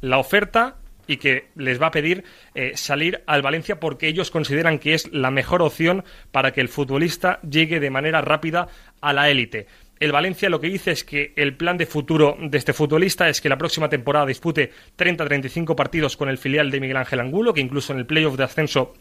la 0.00 0.18
oferta 0.18 0.76
y 1.08 1.16
que 1.16 1.48
les 1.56 1.82
va 1.82 1.88
a 1.88 1.90
pedir 1.90 2.22
eh, 2.54 2.72
salir 2.76 3.22
al 3.26 3.42
Valencia 3.42 3.80
porque 3.80 4.06
ellos 4.06 4.30
consideran 4.30 4.78
que 4.78 4.94
es 4.94 5.12
la 5.12 5.32
mejor 5.32 5.62
opción 5.62 6.04
para 6.30 6.52
que 6.52 6.60
el 6.60 6.68
futbolista 6.68 7.40
llegue 7.42 7.80
de 7.80 7.90
manera 7.90 8.20
rápida 8.20 8.68
a 9.00 9.12
la 9.12 9.28
élite. 9.28 9.66
El 9.98 10.12
Valencia 10.12 10.48
lo 10.48 10.60
que 10.60 10.68
dice 10.68 10.92
es 10.92 11.02
que 11.02 11.32
el 11.34 11.56
plan 11.56 11.76
de 11.76 11.86
futuro 11.86 12.36
de 12.40 12.56
este 12.56 12.72
futbolista 12.72 13.28
es 13.28 13.40
que 13.40 13.48
la 13.48 13.58
próxima 13.58 13.88
temporada 13.88 14.26
dispute 14.26 14.70
30-35 14.96 15.74
partidos 15.74 16.16
con 16.16 16.28
el 16.28 16.38
filial 16.38 16.70
de 16.70 16.78
Miguel 16.78 16.98
Ángel 16.98 17.18
Angulo, 17.18 17.52
que 17.52 17.60
incluso 17.60 17.92
en 17.92 17.98
el 17.98 18.06
playoff 18.06 18.36
de 18.36 18.44
ascenso 18.44 18.94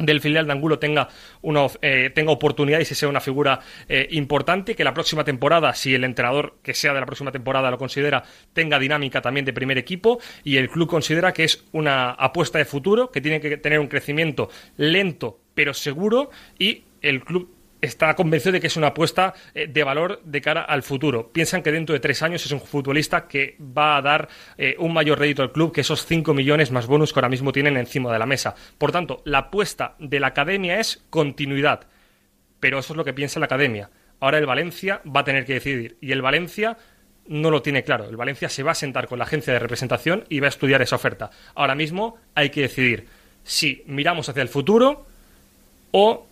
del 0.00 0.20
filial 0.20 0.46
de 0.46 0.52
Angulo 0.52 0.78
tenga, 0.78 1.08
una, 1.42 1.66
eh, 1.82 2.10
tenga 2.14 2.32
oportunidad 2.32 2.80
y 2.80 2.84
se 2.84 2.94
sea 2.94 3.08
una 3.08 3.20
figura 3.20 3.60
eh, 3.88 4.08
importante, 4.10 4.74
que 4.74 4.84
la 4.84 4.94
próxima 4.94 5.24
temporada, 5.24 5.74
si 5.74 5.94
el 5.94 6.04
entrenador 6.04 6.56
que 6.62 6.74
sea 6.74 6.92
de 6.92 7.00
la 7.00 7.06
próxima 7.06 7.32
temporada 7.32 7.70
lo 7.70 7.78
considera, 7.78 8.24
tenga 8.52 8.78
dinámica 8.78 9.20
también 9.20 9.44
de 9.46 9.52
primer 9.52 9.78
equipo 9.78 10.20
y 10.44 10.56
el 10.56 10.68
club 10.68 10.88
considera 10.88 11.32
que 11.32 11.44
es 11.44 11.64
una 11.72 12.10
apuesta 12.10 12.58
de 12.58 12.64
futuro, 12.64 13.10
que 13.10 13.20
tiene 13.20 13.40
que 13.40 13.56
tener 13.56 13.78
un 13.78 13.88
crecimiento 13.88 14.50
lento 14.76 15.40
pero 15.54 15.74
seguro 15.74 16.30
y 16.58 16.84
el 17.02 17.22
club 17.22 17.59
está 17.80 18.14
convencido 18.14 18.52
de 18.52 18.60
que 18.60 18.66
es 18.66 18.76
una 18.76 18.88
apuesta 18.88 19.34
eh, 19.54 19.66
de 19.66 19.84
valor 19.84 20.20
de 20.24 20.40
cara 20.40 20.62
al 20.62 20.82
futuro. 20.82 21.30
Piensan 21.32 21.62
que 21.62 21.72
dentro 21.72 21.92
de 21.92 22.00
tres 22.00 22.22
años 22.22 22.44
es 22.44 22.52
un 22.52 22.60
futbolista 22.60 23.26
que 23.26 23.56
va 23.60 23.96
a 23.96 24.02
dar 24.02 24.28
eh, 24.56 24.76
un 24.78 24.92
mayor 24.92 25.18
rédito 25.18 25.42
al 25.42 25.52
club 25.52 25.72
que 25.72 25.80
esos 25.80 26.04
cinco 26.06 26.34
millones 26.34 26.70
más 26.70 26.86
bonus 26.86 27.12
que 27.12 27.18
ahora 27.18 27.28
mismo 27.28 27.52
tienen 27.52 27.76
encima 27.76 28.12
de 28.12 28.18
la 28.18 28.26
mesa. 28.26 28.54
Por 28.78 28.92
tanto, 28.92 29.22
la 29.24 29.38
apuesta 29.38 29.94
de 29.98 30.20
la 30.20 30.28
academia 30.28 30.78
es 30.80 31.04
continuidad. 31.10 31.86
Pero 32.60 32.78
eso 32.78 32.92
es 32.92 32.96
lo 32.96 33.04
que 33.04 33.14
piensa 33.14 33.40
la 33.40 33.46
academia. 33.46 33.90
Ahora 34.20 34.38
el 34.38 34.46
Valencia 34.46 35.00
va 35.04 35.20
a 35.20 35.24
tener 35.24 35.46
que 35.46 35.54
decidir. 35.54 35.96
Y 36.00 36.12
el 36.12 36.20
Valencia 36.20 36.76
no 37.26 37.50
lo 37.50 37.62
tiene 37.62 37.84
claro. 37.84 38.08
El 38.08 38.16
Valencia 38.16 38.48
se 38.48 38.62
va 38.62 38.72
a 38.72 38.74
sentar 38.74 39.06
con 39.06 39.18
la 39.18 39.24
agencia 39.24 39.52
de 39.52 39.58
representación 39.58 40.24
y 40.28 40.40
va 40.40 40.46
a 40.46 40.50
estudiar 40.50 40.82
esa 40.82 40.96
oferta. 40.96 41.30
Ahora 41.54 41.74
mismo 41.74 42.18
hay 42.34 42.50
que 42.50 42.62
decidir 42.62 43.06
si 43.44 43.82
miramos 43.86 44.28
hacia 44.28 44.42
el 44.42 44.48
futuro 44.48 45.06
o 45.92 46.26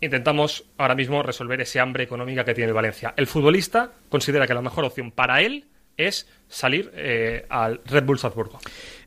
intentamos 0.00 0.64
ahora 0.76 0.94
mismo 0.94 1.22
resolver 1.22 1.60
ese 1.60 1.80
hambre 1.80 2.04
económica 2.04 2.44
que 2.44 2.54
tiene 2.54 2.72
Valencia. 2.72 3.14
El 3.16 3.26
futbolista 3.26 3.92
considera 4.08 4.46
que 4.46 4.54
la 4.54 4.62
mejor 4.62 4.84
opción 4.84 5.10
para 5.10 5.40
él 5.40 5.66
es 5.96 6.28
salir 6.48 6.92
eh, 6.94 7.44
al 7.48 7.80
Red 7.84 8.04
Bull 8.04 8.18
Salzburgo. 8.18 8.58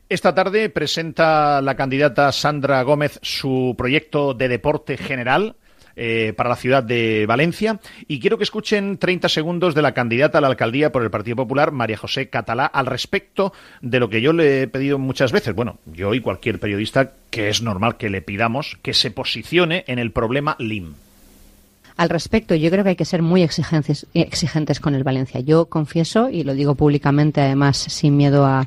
Esta 0.08 0.34
tarde 0.34 0.68
presenta 0.68 1.62
la 1.62 1.74
candidata 1.74 2.30
Sandra 2.32 2.82
Gómez 2.82 3.18
su 3.22 3.74
proyecto 3.78 4.34
de 4.34 4.48
deporte 4.48 4.98
general 4.98 5.56
eh, 5.96 6.32
para 6.36 6.50
la 6.50 6.56
ciudad 6.56 6.82
de 6.82 7.26
Valencia. 7.26 7.80
Y 8.08 8.20
quiero 8.20 8.38
que 8.38 8.44
escuchen 8.44 8.98
30 8.98 9.28
segundos 9.28 9.74
de 9.74 9.82
la 9.82 9.92
candidata 9.92 10.38
a 10.38 10.40
la 10.40 10.48
alcaldía 10.48 10.92
por 10.92 11.02
el 11.02 11.10
Partido 11.10 11.36
Popular, 11.36 11.72
María 11.72 11.96
José 11.96 12.28
Catalá, 12.28 12.66
al 12.66 12.86
respecto 12.86 13.52
de 13.80 14.00
lo 14.00 14.08
que 14.08 14.20
yo 14.20 14.32
le 14.32 14.62
he 14.62 14.68
pedido 14.68 14.98
muchas 14.98 15.32
veces. 15.32 15.54
Bueno, 15.54 15.78
yo 15.86 16.14
y 16.14 16.20
cualquier 16.20 16.58
periodista 16.58 17.12
que 17.30 17.48
es 17.48 17.62
normal 17.62 17.96
que 17.96 18.10
le 18.10 18.22
pidamos 18.22 18.78
que 18.82 18.94
se 18.94 19.10
posicione 19.10 19.84
en 19.86 19.98
el 19.98 20.12
problema 20.12 20.56
LIM. 20.58 20.94
Al 21.96 22.08
respecto, 22.08 22.54
yo 22.54 22.70
creo 22.70 22.84
que 22.84 22.90
hay 22.90 22.96
que 22.96 23.04
ser 23.04 23.22
muy 23.22 23.42
exigentes, 23.42 24.06
exigentes 24.14 24.80
con 24.80 24.94
el 24.94 25.04
Valencia. 25.04 25.40
Yo 25.40 25.66
confieso, 25.66 26.30
y 26.30 26.42
lo 26.42 26.54
digo 26.54 26.74
públicamente, 26.74 27.40
además, 27.40 27.76
sin 27.76 28.16
miedo 28.16 28.46
a, 28.46 28.66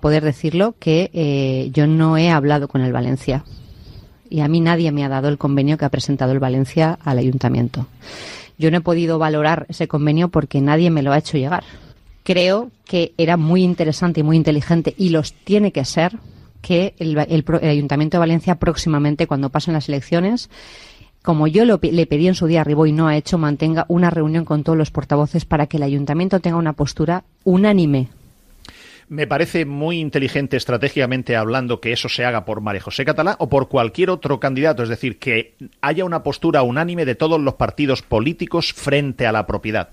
poder 0.00 0.22
decirlo, 0.22 0.74
que 0.78 1.10
eh, 1.12 1.70
yo 1.72 1.86
no 1.86 2.16
he 2.16 2.30
hablado 2.30 2.68
con 2.68 2.82
el 2.82 2.92
Valencia 2.92 3.44
y 4.30 4.40
a 4.40 4.48
mí 4.48 4.60
nadie 4.60 4.92
me 4.92 5.04
ha 5.04 5.08
dado 5.08 5.28
el 5.28 5.38
convenio 5.38 5.78
que 5.78 5.84
ha 5.84 5.90
presentado 5.90 6.32
el 6.32 6.38
Valencia 6.38 6.98
al 7.04 7.18
ayuntamiento. 7.18 7.86
Yo 8.58 8.70
no 8.70 8.78
he 8.78 8.82
podido 8.82 9.18
valorar 9.18 9.66
ese 9.68 9.88
convenio 9.88 10.28
porque 10.28 10.60
nadie 10.60 10.90
me 10.90 11.02
lo 11.02 11.12
ha 11.12 11.18
hecho 11.18 11.38
llegar. 11.38 11.64
Creo 12.24 12.70
que 12.84 13.12
era 13.16 13.36
muy 13.36 13.62
interesante 13.62 14.20
y 14.20 14.22
muy 14.22 14.36
inteligente 14.36 14.94
y 14.98 15.10
los 15.10 15.32
tiene 15.32 15.72
que 15.72 15.84
ser 15.84 16.18
que 16.60 16.94
el, 16.98 17.16
Ayuntamiento 17.62 18.16
de 18.16 18.20
Valencia 18.20 18.56
próximamente, 18.56 19.26
cuando 19.26 19.48
pasen 19.48 19.74
las 19.74 19.88
elecciones, 19.88 20.50
como 21.22 21.46
yo 21.46 21.64
le 21.64 22.06
pedí 22.06 22.28
en 22.28 22.34
su 22.34 22.46
día 22.46 22.60
arriba 22.60 22.88
y 22.88 22.92
no 22.92 23.06
ha 23.06 23.16
hecho, 23.16 23.38
mantenga 23.38 23.86
una 23.88 24.10
reunión 24.10 24.44
con 24.44 24.64
todos 24.64 24.76
los 24.76 24.90
portavoces 24.90 25.44
para 25.44 25.66
que 25.66 25.76
el 25.76 25.84
ayuntamiento 25.84 26.40
tenga 26.40 26.56
una 26.56 26.72
postura 26.72 27.24
unánime 27.44 28.08
me 29.08 29.26
parece 29.26 29.64
muy 29.64 29.98
inteligente 29.98 30.56
estratégicamente 30.56 31.36
hablando 31.36 31.80
que 31.80 31.92
eso 31.92 32.08
se 32.08 32.24
haga 32.24 32.44
por 32.44 32.60
María 32.60 32.82
José 32.82 33.04
Catalá 33.04 33.36
o 33.38 33.48
por 33.48 33.68
cualquier 33.68 34.10
otro 34.10 34.38
candidato, 34.40 34.82
es 34.82 34.88
decir, 34.88 35.18
que 35.18 35.54
haya 35.80 36.04
una 36.04 36.22
postura 36.22 36.62
unánime 36.62 37.04
de 37.04 37.14
todos 37.14 37.40
los 37.40 37.54
partidos 37.54 38.02
políticos 38.02 38.72
frente 38.72 39.26
a 39.26 39.32
la 39.32 39.46
propiedad. 39.46 39.90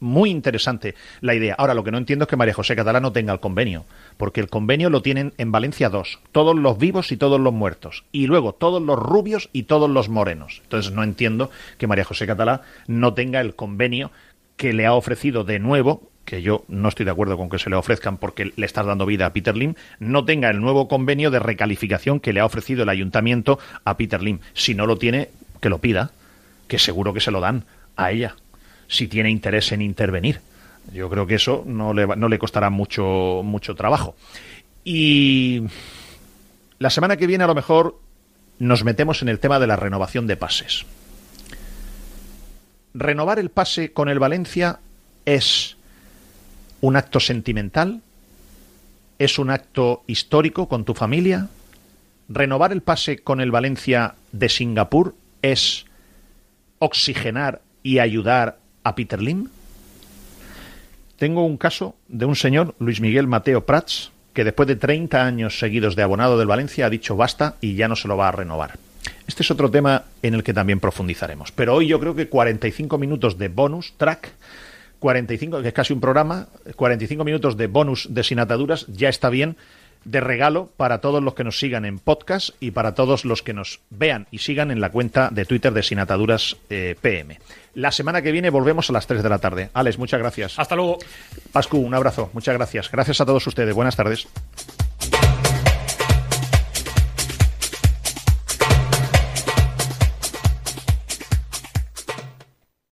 Muy 0.00 0.30
interesante 0.30 0.94
la 1.20 1.34
idea. 1.34 1.56
Ahora, 1.58 1.74
lo 1.74 1.82
que 1.82 1.90
no 1.90 1.98
entiendo 1.98 2.24
es 2.24 2.28
que 2.28 2.36
María 2.36 2.54
José 2.54 2.76
Catalá 2.76 3.00
no 3.00 3.10
tenga 3.10 3.32
el 3.32 3.40
convenio, 3.40 3.84
porque 4.16 4.40
el 4.40 4.48
convenio 4.48 4.90
lo 4.90 5.02
tienen 5.02 5.32
en 5.38 5.50
Valencia 5.50 5.88
dos, 5.88 6.20
todos 6.30 6.56
los 6.56 6.78
vivos 6.78 7.10
y 7.10 7.16
todos 7.16 7.40
los 7.40 7.52
muertos, 7.52 8.04
y 8.12 8.28
luego 8.28 8.52
todos 8.54 8.80
los 8.80 8.96
rubios 8.96 9.50
y 9.52 9.64
todos 9.64 9.90
los 9.90 10.08
morenos. 10.08 10.60
Entonces, 10.62 10.92
no 10.92 11.02
entiendo 11.02 11.50
que 11.78 11.88
María 11.88 12.04
José 12.04 12.28
Catalá 12.28 12.62
no 12.86 13.14
tenga 13.14 13.40
el 13.40 13.56
convenio 13.56 14.12
que 14.56 14.72
le 14.72 14.86
ha 14.86 14.92
ofrecido 14.92 15.42
de 15.44 15.58
nuevo 15.58 16.07
que 16.28 16.42
yo 16.42 16.66
no 16.68 16.90
estoy 16.90 17.06
de 17.06 17.10
acuerdo 17.10 17.38
con 17.38 17.48
que 17.48 17.58
se 17.58 17.70
le 17.70 17.76
ofrezcan 17.76 18.18
porque 18.18 18.52
le 18.54 18.66
estás 18.66 18.84
dando 18.84 19.06
vida 19.06 19.24
a 19.24 19.32
Peter 19.32 19.56
Lim, 19.56 19.76
no 19.98 20.26
tenga 20.26 20.50
el 20.50 20.60
nuevo 20.60 20.86
convenio 20.86 21.30
de 21.30 21.38
recalificación 21.38 22.20
que 22.20 22.34
le 22.34 22.40
ha 22.40 22.44
ofrecido 22.44 22.82
el 22.82 22.90
ayuntamiento 22.90 23.58
a 23.82 23.96
Peter 23.96 24.22
Lim. 24.22 24.40
Si 24.52 24.74
no 24.74 24.86
lo 24.86 24.98
tiene, 24.98 25.30
que 25.62 25.70
lo 25.70 25.78
pida, 25.78 26.10
que 26.66 26.78
seguro 26.78 27.14
que 27.14 27.20
se 27.20 27.30
lo 27.30 27.40
dan 27.40 27.64
a 27.96 28.10
ella. 28.12 28.36
si 28.88 29.08
tiene 29.08 29.30
interés 29.30 29.72
en 29.72 29.80
intervenir. 29.80 30.40
Yo 30.92 31.08
creo 31.08 31.26
que 31.26 31.36
eso 31.36 31.64
no 31.66 31.94
le, 31.94 32.06
no 32.06 32.28
le 32.28 32.38
costará 32.38 32.68
mucho, 32.68 33.40
mucho 33.42 33.74
trabajo. 33.74 34.14
Y 34.84 35.62
la 36.78 36.90
semana 36.90 37.16
que 37.16 37.26
viene 37.26 37.44
a 37.44 37.46
lo 37.46 37.54
mejor 37.54 37.98
nos 38.58 38.84
metemos 38.84 39.22
en 39.22 39.30
el 39.30 39.38
tema 39.38 39.58
de 39.58 39.66
la 39.66 39.76
renovación 39.76 40.26
de 40.26 40.36
pases. 40.36 40.84
Renovar 42.92 43.38
el 43.38 43.48
pase 43.48 43.94
con 43.94 44.10
el 44.10 44.18
Valencia 44.18 44.80
es 45.24 45.77
un 46.80 46.96
acto 46.96 47.20
sentimental, 47.20 48.00
es 49.18 49.38
un 49.38 49.50
acto 49.50 50.02
histórico 50.06 50.68
con 50.68 50.84
tu 50.84 50.94
familia. 50.94 51.48
Renovar 52.28 52.72
el 52.72 52.82
pase 52.82 53.18
con 53.18 53.40
el 53.40 53.50
Valencia 53.50 54.14
de 54.32 54.48
Singapur 54.48 55.14
es 55.42 55.86
oxigenar 56.78 57.62
y 57.82 57.98
ayudar 57.98 58.58
a 58.84 58.94
Peter 58.94 59.20
Lim. 59.20 59.48
Tengo 61.16 61.44
un 61.44 61.56
caso 61.56 61.96
de 62.06 62.26
un 62.26 62.36
señor, 62.36 62.74
Luis 62.78 63.00
Miguel 63.00 63.26
Mateo 63.26 63.66
Prats, 63.66 64.12
que 64.34 64.44
después 64.44 64.68
de 64.68 64.76
30 64.76 65.24
años 65.24 65.58
seguidos 65.58 65.96
de 65.96 66.02
abonado 66.02 66.38
del 66.38 66.46
Valencia 66.46 66.86
ha 66.86 66.90
dicho 66.90 67.16
basta 67.16 67.56
y 67.60 67.74
ya 67.74 67.88
no 67.88 67.96
se 67.96 68.06
lo 68.06 68.16
va 68.16 68.28
a 68.28 68.32
renovar. 68.32 68.78
Este 69.26 69.42
es 69.42 69.50
otro 69.50 69.70
tema 69.70 70.04
en 70.22 70.34
el 70.34 70.44
que 70.44 70.54
también 70.54 70.80
profundizaremos. 70.80 71.50
Pero 71.50 71.74
hoy 71.74 71.88
yo 71.88 71.98
creo 71.98 72.14
que 72.14 72.28
45 72.28 72.98
minutos 72.98 73.36
de 73.36 73.48
bonus 73.48 73.94
track 73.96 74.32
45, 74.98 75.62
que 75.62 75.68
es 75.68 75.74
casi 75.74 75.92
un 75.92 76.00
programa, 76.00 76.48
45 76.76 77.24
minutos 77.24 77.56
de 77.56 77.66
bonus 77.66 78.08
de 78.10 78.24
sin 78.24 78.38
ataduras, 78.38 78.86
ya 78.88 79.08
está 79.08 79.30
bien 79.30 79.56
de 80.04 80.20
regalo 80.20 80.70
para 80.76 81.00
todos 81.00 81.22
los 81.22 81.34
que 81.34 81.44
nos 81.44 81.58
sigan 81.58 81.84
en 81.84 81.98
podcast 81.98 82.50
y 82.60 82.70
para 82.70 82.94
todos 82.94 83.24
los 83.24 83.42
que 83.42 83.52
nos 83.52 83.80
vean 83.90 84.26
y 84.30 84.38
sigan 84.38 84.70
en 84.70 84.80
la 84.80 84.90
cuenta 84.90 85.28
de 85.30 85.44
Twitter 85.44 85.72
de 85.72 85.82
Sin 85.82 85.98
Ataduras 85.98 86.56
eh, 86.70 86.96
PM. 87.00 87.38
La 87.74 87.92
semana 87.92 88.22
que 88.22 88.32
viene 88.32 88.50
volvemos 88.50 88.88
a 88.90 88.92
las 88.92 89.06
3 89.06 89.22
de 89.22 89.28
la 89.28 89.38
tarde. 89.38 89.70
Alex, 89.74 89.98
muchas 89.98 90.20
gracias. 90.20 90.58
Hasta 90.58 90.76
luego. 90.76 90.98
Pascu, 91.52 91.78
un 91.78 91.94
abrazo. 91.94 92.30
Muchas 92.32 92.54
gracias. 92.54 92.90
Gracias 92.90 93.20
a 93.20 93.26
todos 93.26 93.46
ustedes. 93.46 93.74
Buenas 93.74 93.96
tardes. 93.96 94.26